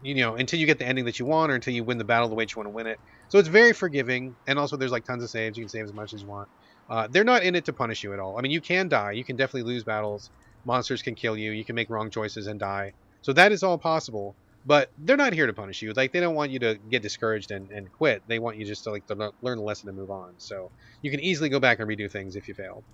you 0.00 0.14
know 0.14 0.36
until 0.36 0.58
you 0.58 0.66
get 0.66 0.78
the 0.78 0.86
ending 0.86 1.04
that 1.06 1.18
you 1.18 1.26
want 1.26 1.50
or 1.50 1.54
until 1.54 1.74
you 1.74 1.84
win 1.84 1.98
the 1.98 2.04
battle 2.04 2.28
the 2.28 2.34
way 2.34 2.44
you 2.44 2.54
want 2.56 2.66
to 2.66 2.70
win 2.70 2.86
it 2.86 3.00
so 3.28 3.38
it's 3.38 3.48
very 3.48 3.72
forgiving 3.72 4.36
and 4.46 4.58
also 4.58 4.76
there's 4.76 4.92
like 4.92 5.04
tons 5.04 5.22
of 5.22 5.30
saves 5.30 5.56
you 5.56 5.64
can 5.64 5.68
save 5.68 5.84
as 5.84 5.92
much 5.92 6.12
as 6.12 6.22
you 6.22 6.28
want 6.28 6.48
uh, 6.92 7.08
they're 7.10 7.24
not 7.32 7.42
in 7.42 7.54
it 7.54 7.64
to 7.64 7.72
punish 7.72 8.04
you 8.04 8.12
at 8.12 8.20
all. 8.20 8.38
I 8.38 8.42
mean 8.42 8.52
you 8.52 8.60
can 8.60 8.88
die. 8.88 9.12
You 9.12 9.24
can 9.24 9.36
definitely 9.36 9.72
lose 9.72 9.84
battles. 9.84 10.30
Monsters 10.64 11.02
can 11.02 11.14
kill 11.14 11.36
you. 11.36 11.50
You 11.50 11.64
can 11.64 11.74
make 11.74 11.90
wrong 11.90 12.10
choices 12.10 12.46
and 12.46 12.60
die. 12.60 12.92
So 13.22 13.32
that 13.32 13.50
is 13.52 13.62
all 13.62 13.78
possible 13.78 14.36
but 14.64 14.90
they're 14.96 15.16
not 15.16 15.32
here 15.32 15.46
to 15.46 15.52
punish 15.52 15.82
you. 15.82 15.92
Like 15.92 16.12
they 16.12 16.20
don't 16.20 16.34
want 16.34 16.52
you 16.52 16.58
to 16.60 16.78
get 16.90 17.02
discouraged 17.02 17.50
and, 17.50 17.70
and 17.70 17.90
quit. 17.90 18.22
They 18.28 18.38
want 18.38 18.58
you 18.58 18.64
just 18.64 18.84
to 18.84 18.90
like 18.90 19.06
to 19.08 19.32
learn 19.40 19.58
a 19.58 19.62
lesson 19.62 19.88
and 19.88 19.98
move 19.98 20.10
on. 20.10 20.34
So 20.38 20.70
you 21.02 21.10
can 21.10 21.20
easily 21.20 21.48
go 21.48 21.58
back 21.58 21.80
and 21.80 21.88
redo 21.88 22.10
things 22.10 22.36
if 22.36 22.46
you 22.48 22.54
fail 22.54 22.84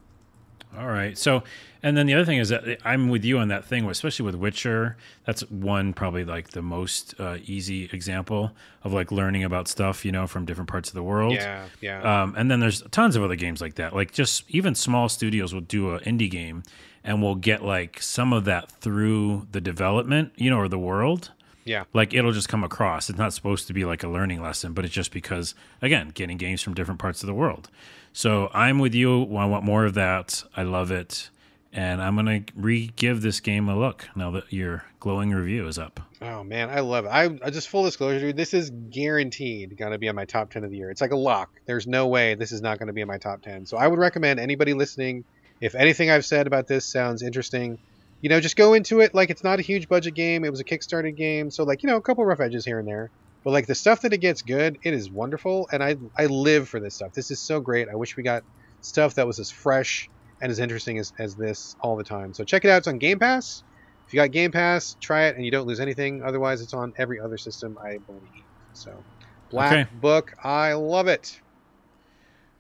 All 0.79 0.87
right. 0.87 1.17
So, 1.17 1.43
and 1.83 1.97
then 1.97 2.07
the 2.07 2.15
other 2.15 2.25
thing 2.25 2.39
is 2.39 2.51
that 2.51 2.79
I'm 2.85 3.09
with 3.09 3.25
you 3.25 3.39
on 3.39 3.49
that 3.49 3.65
thing, 3.65 3.89
especially 3.89 4.27
with 4.27 4.35
Witcher. 4.35 4.97
That's 5.25 5.43
one 5.51 5.93
probably 5.93 6.25
like 6.25 6.51
the 6.51 6.63
most 6.63 7.15
uh, 7.19 7.39
easy 7.47 7.89
example 7.93 8.53
of 8.85 8.93
like 8.93 9.11
learning 9.11 9.45
about 9.45 9.67
stuff, 9.69 10.05
you 10.05 10.13
know, 10.13 10.27
from 10.27 10.45
different 10.45 10.69
parts 10.69 10.89
of 10.89 10.95
the 10.95 11.03
world. 11.03 11.35
Yeah, 11.35 11.65
yeah. 11.81 12.23
Um, 12.23 12.35
and 12.37 12.51
then 12.51 12.61
there's 12.61 12.83
tons 12.91 13.17
of 13.17 13.23
other 13.23 13.37
games 13.37 13.61
like 13.61 13.75
that. 13.77 13.95
Like 13.95 14.13
just 14.13 14.45
even 14.49 14.75
small 14.75 15.09
studios 15.09 15.53
will 15.55 15.63
do 15.63 15.95
an 15.95 16.01
indie 16.01 16.31
game 16.31 16.63
and 17.03 17.23
we'll 17.23 17.37
get 17.37 17.65
like 17.65 18.03
some 18.03 18.33
of 18.33 18.45
that 18.45 18.71
through 18.71 19.47
the 19.53 19.61
development, 19.61 20.33
you 20.37 20.51
know, 20.51 20.59
or 20.59 20.69
the 20.69 20.79
world. 20.79 21.31
yeah. 21.65 21.85
Like 21.93 22.13
it'll 22.15 22.33
just 22.33 22.49
come 22.49 22.65
across. 22.65 23.09
It's 23.09 23.19
not 23.19 23.33
supposed 23.33 23.67
to 23.69 23.73
be 23.73 23.85
like 23.85 24.03
a 24.03 24.09
learning 24.09 24.43
lesson, 24.43 24.73
but 24.73 24.85
it's 24.85 24.95
just 24.95 25.13
because, 25.13 25.55
again, 25.81 26.11
getting 26.11 26.37
games 26.37 26.63
from 26.63 26.75
different 26.75 26.99
parts 27.01 27.23
of 27.23 27.27
the 27.27 27.35
world. 27.35 27.71
So 28.19 28.51
I'm 28.53 28.81
with 28.81 28.97
you. 28.97 29.23
I 29.37 29.45
want 29.45 29.63
more 29.63 29.85
of 29.85 29.95
that. 29.95 30.43
I 30.57 30.65
love 30.65 30.91
it. 30.91 31.31
And 31.73 32.03
I'm 32.03 32.17
going 32.17 32.45
to 32.45 32.53
re 32.57 32.91
give 32.97 33.23
this 33.23 33.39
game 33.39 33.69
a 33.69 33.79
look 33.79 34.09
now 34.17 34.33
that 34.33 34.53
your 34.53 34.85
glowing 34.99 35.31
review 35.31 35.69
is 35.69 35.79
up. 35.79 36.01
Oh 36.21 36.43
man, 36.43 36.69
I 36.69 36.81
love 36.81 37.05
it. 37.05 37.11
I, 37.11 37.29
just 37.51 37.69
full 37.69 37.85
disclosure, 37.85 38.19
dude. 38.19 38.37
This 38.37 38.55
is 38.55 38.71
guaranteed 38.91 39.77
going 39.77 39.93
to 39.93 39.99
be 39.99 40.09
on 40.09 40.17
my 40.17 40.25
top 40.25 40.51
ten 40.51 40.65
of 40.65 40.73
the 40.73 40.77
year. 40.77 40.91
It's 40.91 41.01
like 41.01 41.13
a 41.13 41.17
lock. 41.17 41.61
There's 41.67 41.87
no 41.87 42.09
way 42.09 42.35
this 42.35 42.51
is 42.51 42.61
not 42.61 42.81
going 42.81 42.89
to 42.89 42.93
be 42.93 43.03
in 43.03 43.07
my 43.07 43.19
top 43.19 43.41
ten. 43.41 43.67
So 43.67 43.77
I 43.77 43.87
would 43.87 44.01
recommend 44.01 44.41
anybody 44.41 44.75
listening, 44.75 45.23
if 45.61 45.77
anything 45.77 46.11
I've 46.11 46.25
said 46.25 46.49
about 46.49 46.67
this 46.67 46.85
sounds 46.85 47.23
interesting, 47.23 47.79
you 48.21 48.31
know, 48.31 48.41
just 48.41 48.57
go 48.57 48.75
into 48.75 48.99
it 48.99 49.15
like 49.15 49.31
it's 49.31 49.45
not 49.45 49.61
a 49.61 49.63
huge 49.63 49.89
budget 49.89 50.15
game. 50.15 50.45
It 50.45 50.51
was 50.51 50.59
a 50.59 50.65
Kickstarter 50.65 51.15
game, 51.15 51.53
so 51.53 51.63
like 51.63 51.85
you 51.85 51.89
know, 51.89 51.95
a 51.95 52.03
couple 52.03 52.25
rough 52.25 52.41
edges 52.41 52.65
here 52.65 52.81
and 52.81 52.89
there. 52.89 53.11
But 53.49 53.53
like 53.53 53.67
the 53.67 53.75
stuff 53.75 54.03
that 54.03 54.13
it 54.13 54.19
gets 54.19 54.43
good, 54.43 54.77
it 54.83 54.93
is 54.93 55.11
wonderful, 55.11 55.71
and 55.73 55.83
I 55.83 55.97
I 56.19 56.27
live 56.27 56.69
for 56.69 56.81
this 56.81 56.97
stuff. 56.97 57.15
This 57.15 57.31
is 57.31 57.41
so 57.41 57.61
great. 57.61 57.89
I 57.91 57.97
wish 57.97 58.15
we 58.15 58.23
got 58.23 58.43
stuff 58.83 59.15
that 59.15 59.27
was 59.27 59.39
as 59.39 59.51
fresh 59.51 60.11
and 60.43 60.53
as 60.53 60.59
interesting 60.59 60.99
as, 60.99 61.13
as 61.19 61.35
this 61.35 61.75
all 61.81 61.97
the 61.97 62.05
time. 62.05 62.35
So 62.35 62.45
check 62.45 62.67
it 62.67 62.71
out. 62.71 62.77
It's 62.77 62.89
on 62.89 62.99
Game 62.99 63.19
Pass. 63.19 63.63
If 64.07 64.13
you 64.13 64.19
got 64.19 64.33
Game 64.33 64.53
Pass, 64.53 64.97
try 65.01 65.29
it 65.29 65.37
and 65.37 65.47
you 65.47 65.51
don't 65.51 65.67
lose 65.67 65.81
anything. 65.81 66.21
Otherwise, 66.23 66.61
it's 66.61 66.75
on 66.75 66.93
every 66.99 67.21
other 67.25 67.39
system, 67.39 67.79
I 67.83 67.97
believe. 68.05 68.45
So, 68.75 69.03
Black 69.51 69.73
Okay. 69.73 69.91
Book, 69.99 70.31
I 70.45 70.75
love 70.75 71.09
it. 71.09 71.41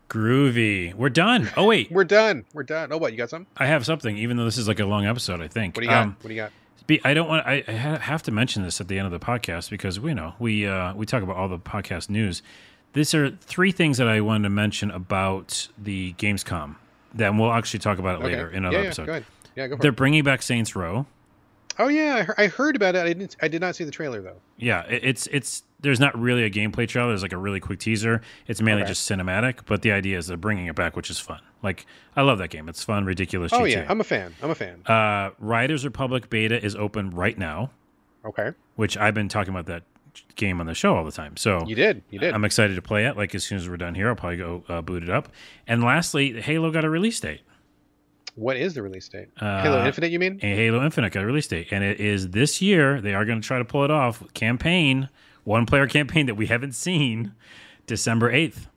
Groovy. 0.09 0.94
We're 0.94 1.10
done. 1.10 1.51
Oh, 1.55 1.66
wait. 1.66 1.89
We're 1.90 2.05
done. 2.05 2.47
We're 2.55 2.62
done. 2.62 2.94
Oh, 2.94 2.97
what? 2.97 3.12
You 3.12 3.19
got 3.19 3.28
some? 3.28 3.47
I 3.59 3.66
have 3.66 3.85
something, 3.85 4.16
even 4.16 4.39
though 4.39 4.47
this 4.47 4.56
is 4.56 4.66
like 4.66 4.81
a 4.81 4.86
long 4.86 5.05
episode, 5.05 5.43
I 5.43 5.48
think. 5.48 5.77
What 5.77 5.82
do 5.82 5.85
you 5.85 5.90
got? 5.90 6.02
Um, 6.05 6.16
what 6.23 6.28
do 6.28 6.35
you 6.35 6.40
got? 6.40 6.52
Be, 6.89 7.01
I 7.05 7.12
don't 7.12 7.28
want. 7.28 7.47
I, 7.47 7.62
I 7.69 7.73
have 7.73 8.23
to 8.24 8.32
mention 8.32 8.62
this 8.62 8.81
at 8.81 8.89
the 8.89 8.98
end 8.98 9.05
of 9.05 9.12
the 9.12 9.24
podcast 9.24 9.69
because 9.69 10.01
we 10.01 10.15
know 10.15 10.32
we 10.39 10.66
uh, 10.66 10.94
we 10.94 11.05
talk 11.05 11.23
about 11.23 11.36
all 11.36 11.47
the 11.47 11.59
podcast 11.59 12.09
news. 12.09 12.43
These 12.94 13.15
are 13.15 13.31
three 13.31 13.73
things 13.73 13.98
that 13.98 14.09
I 14.09 14.23
wanted 14.23 14.44
to 14.44 14.51
mention 14.51 14.90
about 14.90 15.69
the 15.77 16.15
Gamescom. 16.15 16.77
That 17.15 17.35
we'll 17.35 17.52
actually 17.52 17.81
talk 17.81 17.98
about 17.98 18.20
it 18.20 18.24
later 18.24 18.48
in 18.48 18.65
another 18.65 18.78
yeah, 18.78 18.81
yeah, 18.81 18.86
episode. 18.86 19.06
Go 19.06 19.12
ahead. 19.12 19.24
Yeah, 19.55 19.66
go 19.66 19.77
for 19.77 19.82
They're 19.82 19.90
it. 19.90 19.97
bringing 19.97 20.24
back 20.24 20.40
Saints 20.40 20.74
Row. 20.74 21.05
Oh 21.78 21.89
yeah, 21.89 22.32
I, 22.39 22.47
heard, 22.47 22.74
about 22.74 22.97
it. 22.97 23.05
I 23.05 23.09
didn't. 23.12 23.36
I 23.43 23.48
did 23.48 23.60
not 23.60 23.77
see 23.77 23.85
the 23.85 23.90
trailer 23.90 24.23
though. 24.23 24.39
Yeah, 24.56 24.82
it's 24.89 25.27
it's 25.28 25.65
there's 25.81 26.01
not 26.01 26.19
really 26.19 26.43
a 26.43 26.51
gameplay 26.51 26.89
trailer. 26.89 27.09
There's 27.11 27.23
like 27.23 27.33
a 27.33 27.37
really 27.39 27.61
quick 27.61 27.79
teaser. 27.79 28.21
It's 28.47 28.61
mainly 28.61 28.83
Okay. 28.83 28.91
just 28.91 29.09
cinematic, 29.09 29.61
but 29.67 29.83
the 29.83 29.93
idea 29.93 30.19
is 30.19 30.27
they're 30.27 30.37
bringing 30.37 30.67
it 30.67 30.75
back, 30.75 30.97
which 30.97 31.09
is 31.11 31.19
fun. 31.21 31.41
Like 31.63 31.87
I 32.17 32.23
love 32.23 32.39
that 32.39 32.51
game. 32.51 32.69
It's 32.69 32.83
fun, 32.85 33.05
ridiculous. 33.05 33.53
Oh 33.53 33.61
GTA. 33.61 33.71
yeah, 33.71 33.87
I'm 33.89 34.01
a 34.01 34.05
fan. 34.05 34.35
I'm 34.43 34.51
a 34.51 34.55
fan. 34.55 34.83
Uh, 34.87 35.31
Riders 35.39 35.85
Republic 35.85 36.31
beta 36.31 36.63
is 36.65 36.75
open 36.77 37.11
right 37.11 37.37
now, 37.39 37.71
Okay, 38.25 38.51
which 38.77 38.97
I've 38.97 39.15
been 39.15 39.29
talking 39.29 39.55
about 39.55 39.67
that 39.67 39.83
game 40.35 40.61
on 40.61 40.67
the 40.67 40.75
show 40.75 40.97
all 40.97 41.05
the 41.05 41.13
time. 41.13 41.37
So 41.37 41.65
you 41.67 41.75
did. 41.77 42.03
You 42.11 42.19
did. 42.19 42.35
I'm 42.35 42.45
excited 42.45 42.75
to 42.75 42.83
play 42.83 43.07
it. 43.07 43.17
Like 43.17 43.35
as 43.35 43.45
soon 43.45 43.59
as 43.59 43.69
we're 43.69 43.77
done 43.77 43.95
here, 43.95 44.09
I'll 44.09 44.17
probably 44.17 44.37
go 44.39 44.65
uh, 44.69 44.81
boot 44.83 45.03
it 45.05 45.11
up. 45.11 45.29
And 45.67 45.83
lastly, 45.85 46.41
Halo 46.41 46.71
got 46.73 46.85
a 46.85 46.91
release 46.91 47.21
date. 47.21 47.43
what 48.35 48.57
is 48.57 48.75
the 48.75 48.83
release 48.83 49.09
date? 49.09 49.29
Uh, 49.41 49.63
Halo 49.63 49.85
Infinite, 49.85 50.11
you 50.11 50.19
mean? 50.19 50.39
A 50.43 50.55
Halo 50.55 50.85
Infinite 50.85 51.13
got 51.13 51.23
a 51.23 51.27
release 51.27 51.47
date, 51.49 51.69
and 51.71 51.83
it 51.85 52.01
is 52.01 52.31
this 52.31 52.61
year. 52.63 53.01
They 53.01 53.15
are 53.15 53.25
going 53.25 53.41
to 53.41 53.47
try 53.47 53.59
to 53.59 53.65
pull 53.65 53.85
it 53.85 53.91
off. 53.91 54.23
Campaign, 54.35 55.09
one 55.49 55.66
player 55.66 55.87
campaign 55.87 56.27
that 56.27 56.35
we 56.35 56.47
haven't 56.47 56.73
seen, 56.75 57.33
December 57.87 58.31
eighth. 58.31 58.69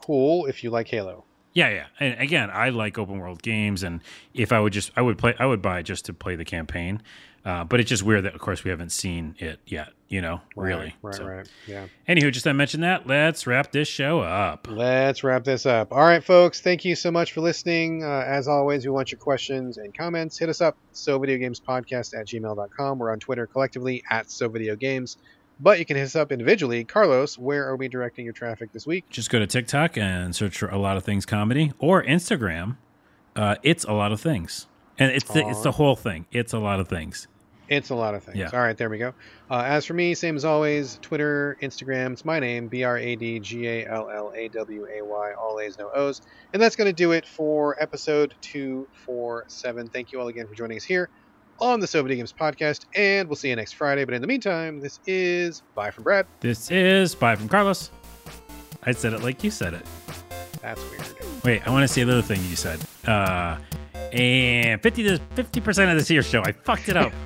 Cool. 0.00 0.46
If 0.46 0.62
you 0.62 0.70
like 0.70 0.88
Halo. 0.88 1.24
Yeah, 1.54 1.70
yeah. 1.70 1.86
And 2.00 2.20
again, 2.20 2.50
I 2.52 2.70
like 2.70 2.98
open 2.98 3.18
world 3.18 3.40
games, 3.42 3.82
and 3.84 4.00
if 4.34 4.52
I 4.52 4.58
would 4.60 4.72
just, 4.72 4.90
I 4.96 5.02
would 5.02 5.18
play, 5.18 5.34
I 5.38 5.46
would 5.46 5.62
buy 5.62 5.82
just 5.82 6.04
to 6.06 6.12
play 6.12 6.34
the 6.36 6.44
campaign. 6.44 7.00
Uh, 7.44 7.62
but 7.62 7.78
it's 7.78 7.90
just 7.90 8.02
weird 8.02 8.24
that, 8.24 8.34
of 8.34 8.40
course, 8.40 8.64
we 8.64 8.70
haven't 8.70 8.90
seen 8.90 9.36
it 9.38 9.60
yet. 9.66 9.90
You 10.08 10.20
know, 10.20 10.40
really. 10.56 10.94
Right. 11.02 11.14
So- 11.14 11.24
Right. 11.26 11.48
Yeah. 11.66 11.86
Anywho, 12.08 12.32
just 12.32 12.46
I 12.46 12.52
mentioned 12.52 12.82
that. 12.84 13.06
Let's 13.06 13.46
wrap 13.46 13.72
this 13.72 13.88
show 13.88 14.20
up. 14.20 14.66
Let's 14.70 15.22
wrap 15.24 15.44
this 15.44 15.66
up. 15.66 15.92
All 15.92 16.02
right, 16.04 16.22
folks. 16.22 16.60
Thank 16.60 16.84
you 16.84 16.94
so 16.96 17.10
much 17.10 17.32
for 17.32 17.40
listening. 17.40 18.02
Uh, 18.04 18.24
as 18.26 18.46
always, 18.48 18.84
we 18.84 18.90
want 18.90 19.10
your 19.12 19.18
questions 19.18 19.76
and 19.78 19.96
comments. 19.96 20.38
Hit 20.38 20.48
us 20.48 20.60
up, 20.60 20.76
so 20.92 21.18
video 21.18 21.38
games 21.38 21.60
podcast 21.60 22.18
at 22.18 22.26
gmail.com. 22.26 22.98
We're 22.98 23.12
on 23.12 23.18
Twitter 23.20 23.46
collectively 23.46 24.02
at 24.10 24.30
so 24.30 24.48
video 24.48 24.76
games. 24.76 25.16
But 25.60 25.78
you 25.78 25.84
can 25.84 25.96
hit 25.96 26.04
us 26.04 26.16
up 26.16 26.32
individually. 26.32 26.84
Carlos, 26.84 27.38
where 27.38 27.68
are 27.68 27.76
we 27.76 27.88
directing 27.88 28.24
your 28.24 28.34
traffic 28.34 28.72
this 28.72 28.86
week? 28.86 29.08
Just 29.08 29.30
go 29.30 29.38
to 29.38 29.46
TikTok 29.46 29.96
and 29.96 30.34
search 30.34 30.58
for 30.58 30.68
a 30.68 30.78
lot 30.78 30.96
of 30.96 31.04
things 31.04 31.24
comedy 31.24 31.72
or 31.78 32.02
Instagram. 32.02 32.76
Uh, 33.36 33.56
it's 33.62 33.84
a 33.84 33.92
lot 33.92 34.12
of 34.12 34.20
things, 34.20 34.66
and 34.98 35.10
it's 35.10 35.24
the, 35.32 35.46
it's 35.48 35.62
the 35.62 35.72
whole 35.72 35.96
thing. 35.96 36.26
It's 36.32 36.52
a 36.52 36.58
lot 36.58 36.80
of 36.80 36.88
things. 36.88 37.28
It's 37.68 37.90
a 37.90 37.94
lot 37.94 38.14
of 38.14 38.22
things. 38.22 38.36
Yeah. 38.36 38.50
All 38.52 38.60
right, 38.60 38.76
there 38.76 38.90
we 38.90 38.98
go. 38.98 39.14
Uh, 39.50 39.62
as 39.64 39.86
for 39.86 39.94
me, 39.94 40.14
same 40.14 40.36
as 40.36 40.44
always, 40.44 40.98
Twitter, 41.00 41.56
Instagram. 41.62 42.12
It's 42.12 42.24
my 42.24 42.38
name, 42.38 42.68
B 42.68 42.84
R 42.84 42.98
A 42.98 43.16
D 43.16 43.40
G 43.40 43.66
A 43.66 43.86
L 43.86 44.10
L 44.10 44.32
A 44.36 44.48
W 44.48 44.86
A 44.86 45.02
Y, 45.02 45.32
all 45.32 45.58
A's, 45.60 45.78
no 45.78 45.90
O's. 45.94 46.20
And 46.52 46.60
that's 46.60 46.76
going 46.76 46.86
to 46.88 46.92
do 46.92 47.12
it 47.12 47.26
for 47.26 47.80
episode 47.82 48.34
247. 48.42 49.88
Thank 49.88 50.12
you 50.12 50.20
all 50.20 50.28
again 50.28 50.46
for 50.46 50.54
joining 50.54 50.76
us 50.76 50.84
here 50.84 51.08
on 51.60 51.80
the 51.80 51.86
So 51.86 52.02
Video 52.02 52.16
Games 52.18 52.32
podcast. 52.32 52.86
And 52.94 53.28
we'll 53.28 53.36
see 53.36 53.48
you 53.50 53.56
next 53.56 53.72
Friday. 53.72 54.04
But 54.04 54.14
in 54.14 54.20
the 54.20 54.28
meantime, 54.28 54.80
this 54.80 55.00
is 55.06 55.62
Bye 55.74 55.90
from 55.90 56.04
Brad. 56.04 56.26
This 56.40 56.70
is 56.70 57.14
bye 57.14 57.36
from 57.36 57.48
Carlos. 57.48 57.90
I 58.84 58.92
said 58.92 59.12
it 59.14 59.22
like 59.22 59.42
you 59.42 59.50
said 59.50 59.74
it. 59.74 59.86
That's 60.60 60.80
weird. 60.90 61.02
Wait, 61.44 61.66
I 61.66 61.70
want 61.70 61.82
to 61.84 61.88
say 61.88 62.04
the 62.04 62.12
other 62.12 62.22
thing 62.22 62.40
you 62.48 62.56
said. 62.56 62.80
Uh, 63.06 63.58
and 64.12 64.82
fifty 64.82 65.02
to 65.04 65.18
fifty 65.34 65.60
percent 65.60 65.90
of 65.90 65.96
this 65.98 66.08
year's 66.10 66.26
show, 66.26 66.42
I 66.42 66.52
fucked 66.52 66.88
it 66.88 66.96
up. 66.96 67.12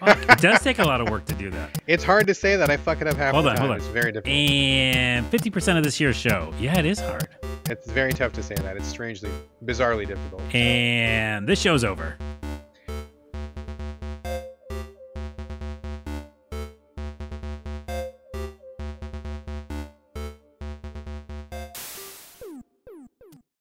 Fuck, 0.00 0.18
it 0.28 0.38
does 0.40 0.60
take 0.62 0.78
a 0.78 0.84
lot 0.84 1.00
of 1.00 1.08
work 1.08 1.24
to 1.26 1.34
do 1.34 1.50
that. 1.50 1.80
It's 1.86 2.04
hard 2.04 2.26
to 2.26 2.34
say 2.34 2.56
that. 2.56 2.68
I 2.70 2.76
fuck 2.76 3.00
it 3.00 3.06
up 3.06 3.16
half 3.16 3.32
Hold 3.32 3.46
the 3.46 3.50
on, 3.50 3.56
time. 3.56 3.60
hold 3.66 3.70
on. 3.72 3.76
It's 3.78 3.86
very 3.86 4.10
difficult. 4.12 4.34
And 4.34 5.26
fifty 5.28 5.48
percent 5.48 5.78
of 5.78 5.84
this 5.84 5.98
year's 6.00 6.16
show, 6.16 6.52
yeah, 6.58 6.78
it 6.78 6.84
is 6.86 6.98
hard. 7.00 7.28
It's 7.70 7.90
very 7.90 8.12
tough 8.12 8.32
to 8.34 8.42
say 8.42 8.54
that. 8.56 8.76
It's 8.76 8.86
strangely, 8.86 9.30
bizarrely 9.64 10.06
difficult. 10.06 10.42
And 10.54 11.48
this 11.48 11.60
show's 11.60 11.84
over. 11.84 12.16